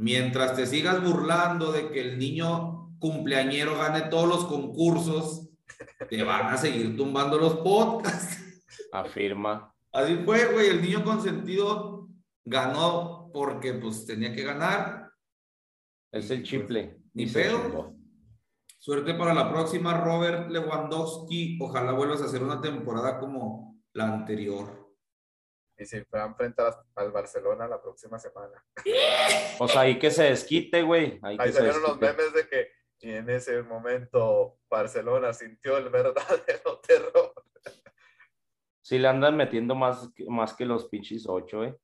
mientras 0.00 0.56
te 0.56 0.66
sigas 0.66 1.04
burlando 1.04 1.72
de 1.72 1.90
que 1.90 2.00
el 2.00 2.18
niño 2.18 2.96
cumpleañero 2.98 3.76
gane 3.76 4.02
todos 4.08 4.26
los 4.26 4.44
concursos, 4.46 5.50
te 6.08 6.22
van 6.22 6.46
a 6.46 6.56
seguir 6.56 6.96
tumbando 6.96 7.38
los 7.38 7.58
podcasts. 7.58 8.62
Afirma. 8.92 9.74
Así 9.92 10.16
fue, 10.24 10.52
güey, 10.52 10.68
el 10.68 10.80
niño 10.80 11.04
consentido 11.04 12.08
ganó 12.46 13.30
porque 13.32 13.74
pues 13.74 14.06
tenía 14.06 14.32
que 14.32 14.42
ganar. 14.42 15.12
Es 16.10 16.30
el 16.30 16.44
chiple. 16.44 16.86
pues, 16.86 17.10
Ni 17.12 17.22
Y 17.24 17.28
se 17.28 17.42
pedo. 17.42 17.94
Suerte 18.78 19.12
para 19.12 19.34
la 19.34 19.50
próxima, 19.50 20.00
Robert 20.00 20.50
Lewandowski. 20.50 21.58
Ojalá 21.60 21.92
vuelvas 21.92 22.22
a 22.22 22.24
hacer 22.24 22.42
una 22.42 22.62
temporada 22.62 23.18
como 23.18 23.76
la 23.92 24.14
anterior. 24.14 24.79
Y 25.80 25.86
si 25.86 25.98
va 26.14 26.24
a 26.24 26.26
enfrentar 26.26 26.84
al 26.94 27.10
Barcelona 27.10 27.66
la 27.66 27.80
próxima 27.80 28.18
semana. 28.18 28.62
Pues 29.56 29.74
ahí 29.76 29.98
que 29.98 30.10
se 30.10 30.24
desquite, 30.24 30.82
güey. 30.82 31.18
Ahí, 31.22 31.38
se 31.38 31.52
salieron 31.52 31.80
los 31.80 31.98
memes 31.98 32.34
de 32.34 32.46
que 32.46 32.68
y 33.00 33.12
en 33.12 33.30
ese 33.30 33.62
momento 33.62 34.58
Barcelona 34.68 35.32
sintió 35.32 35.78
el 35.78 35.88
verdadero 35.88 36.78
terror. 36.86 37.32
Sí 38.82 38.98
le 38.98 39.08
andan 39.08 39.38
metiendo 39.38 39.74
más, 39.74 40.10
que- 40.14 40.26
más 40.28 40.52
que 40.52 40.66
los 40.66 40.86
pinches 40.88 41.24
ocho, 41.26 41.64
eh. 41.64 41.74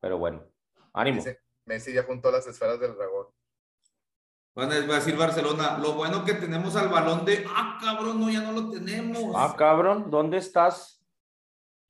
Pero 0.00 0.18
bueno, 0.18 0.44
ánimo. 0.92 1.18
Dice, 1.18 1.40
Messi 1.66 1.92
ya 1.92 2.02
juntó 2.02 2.32
las 2.32 2.48
esferas 2.48 2.80
del 2.80 2.96
dragón. 2.96 3.28
Van 4.56 4.70
va 4.70 4.74
a 4.74 4.98
decir 4.98 5.16
Barcelona, 5.16 5.78
lo 5.78 5.92
bueno 5.92 6.24
que 6.24 6.34
tenemos 6.34 6.74
al 6.74 6.88
balón 6.88 7.24
de, 7.24 7.44
ah, 7.48 7.78
cabrón, 7.80 8.18
no, 8.20 8.28
ya 8.28 8.40
no 8.40 8.50
lo 8.52 8.70
tenemos. 8.70 9.34
Ah, 9.36 9.54
cabrón, 9.56 10.10
¿dónde 10.10 10.38
estás? 10.38 11.05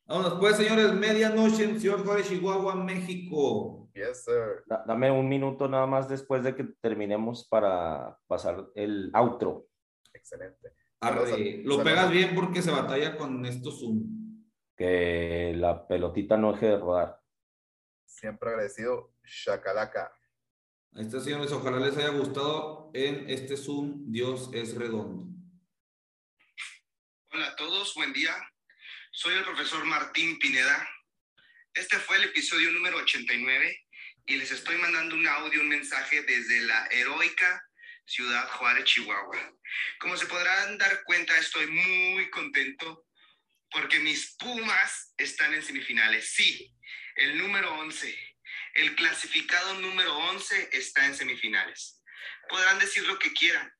Vámonos, 0.06 0.38
pues, 0.38 0.56
señores, 0.56 0.92
medianoche 0.94 1.64
en 1.64 1.80
Ciudad 1.80 1.98
Juárez, 2.04 2.28
Chihuahua, 2.28 2.76
México. 2.76 3.90
Yes, 3.92 4.24
sir. 4.24 4.62
Da- 4.66 4.84
dame 4.86 5.10
un 5.10 5.28
minuto 5.28 5.68
nada 5.68 5.86
más 5.86 6.08
después 6.08 6.44
de 6.44 6.54
que 6.54 6.64
terminemos 6.80 7.46
para 7.48 8.16
pasar 8.28 8.68
el 8.76 9.10
outro. 9.14 9.68
Excelente. 10.12 10.72
Arre, 11.00 11.20
lo 11.64 11.74
saludos. 11.76 11.84
pegas 11.84 12.10
bien 12.10 12.34
porque 12.34 12.62
se 12.62 12.70
batalla 12.70 13.16
con 13.16 13.44
esto 13.46 13.70
Zoom. 13.72 14.44
Que 14.76 15.54
la 15.56 15.86
pelotita 15.88 16.36
no 16.36 16.52
deje 16.52 16.66
de 16.66 16.78
rodar. 16.78 17.20
Siempre 18.04 18.50
agradecido. 18.50 19.12
Shakalaka. 19.24 20.12
Ahí 20.92 21.02
está, 21.02 21.20
señores, 21.20 21.50
ojalá 21.52 21.78
les 21.80 21.96
haya 21.96 22.10
gustado 22.10 22.90
en 22.94 23.28
este 23.28 23.56
Zoom. 23.56 24.04
Dios 24.10 24.50
es 24.54 24.76
redondo. 24.76 25.26
Hola 27.32 27.48
a 27.48 27.56
todos, 27.56 27.92
buen 27.96 28.12
día. 28.12 28.32
Soy 29.18 29.32
el 29.32 29.44
profesor 29.44 29.82
Martín 29.86 30.38
Pineda. 30.38 30.86
Este 31.72 31.98
fue 31.98 32.18
el 32.18 32.24
episodio 32.24 32.70
número 32.70 32.98
89 32.98 33.86
y 34.26 34.36
les 34.36 34.50
estoy 34.50 34.76
mandando 34.76 35.14
un 35.14 35.26
audio, 35.26 35.62
un 35.62 35.70
mensaje 35.70 36.20
desde 36.20 36.60
la 36.60 36.86
heroica 36.90 37.66
ciudad 38.04 38.46
Juárez, 38.50 38.84
Chihuahua. 38.84 39.54
Como 40.00 40.18
se 40.18 40.26
podrán 40.26 40.76
dar 40.76 41.02
cuenta, 41.04 41.34
estoy 41.38 41.66
muy 41.66 42.28
contento 42.28 43.06
porque 43.70 44.00
mis 44.00 44.36
Pumas 44.36 45.14
están 45.16 45.54
en 45.54 45.62
semifinales. 45.62 46.34
Sí, 46.34 46.76
el 47.14 47.38
número 47.38 47.72
11, 47.72 48.36
el 48.74 48.94
clasificado 48.96 49.80
número 49.80 50.14
11 50.14 50.68
está 50.72 51.06
en 51.06 51.14
semifinales. 51.14 52.02
Podrán 52.50 52.78
decir 52.78 53.02
lo 53.04 53.18
que 53.18 53.32
quieran, 53.32 53.72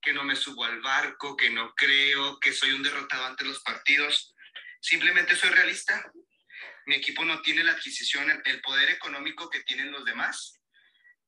que 0.00 0.12
no 0.12 0.22
me 0.22 0.36
subo 0.36 0.62
al 0.62 0.80
barco, 0.82 1.36
que 1.36 1.50
no 1.50 1.74
creo, 1.74 2.38
que 2.38 2.52
soy 2.52 2.70
un 2.70 2.84
derrotado 2.84 3.26
ante 3.26 3.44
los 3.44 3.60
partidos. 3.64 4.34
Simplemente 4.80 5.36
soy 5.36 5.50
realista. 5.50 6.10
Mi 6.86 6.96
equipo 6.96 7.24
no 7.24 7.42
tiene 7.42 7.64
la 7.64 7.72
adquisición, 7.72 8.42
el 8.44 8.60
poder 8.60 8.90
económico 8.90 9.50
que 9.50 9.62
tienen 9.62 9.90
los 9.90 10.04
demás. 10.04 10.60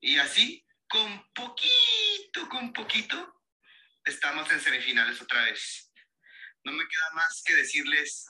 Y 0.01 0.19
así, 0.19 0.65
con 0.89 1.29
poquito, 1.33 2.49
con 2.49 2.73
poquito, 2.73 3.43
estamos 4.05 4.51
en 4.53 4.61
semifinales 4.61 5.21
otra 5.21 5.43
vez. 5.45 5.93
No 6.65 6.73
me 6.73 6.87
queda 6.87 7.11
más 7.15 7.43
que 7.45 7.55
decirles, 7.55 8.27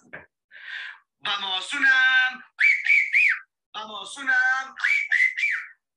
vamos 1.19 1.73
una, 1.75 2.45
vamos 3.73 4.17
una, 4.17 4.39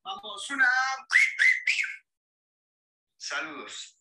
vamos 0.03 0.49
una. 0.49 0.69
Saludos. 3.17 4.00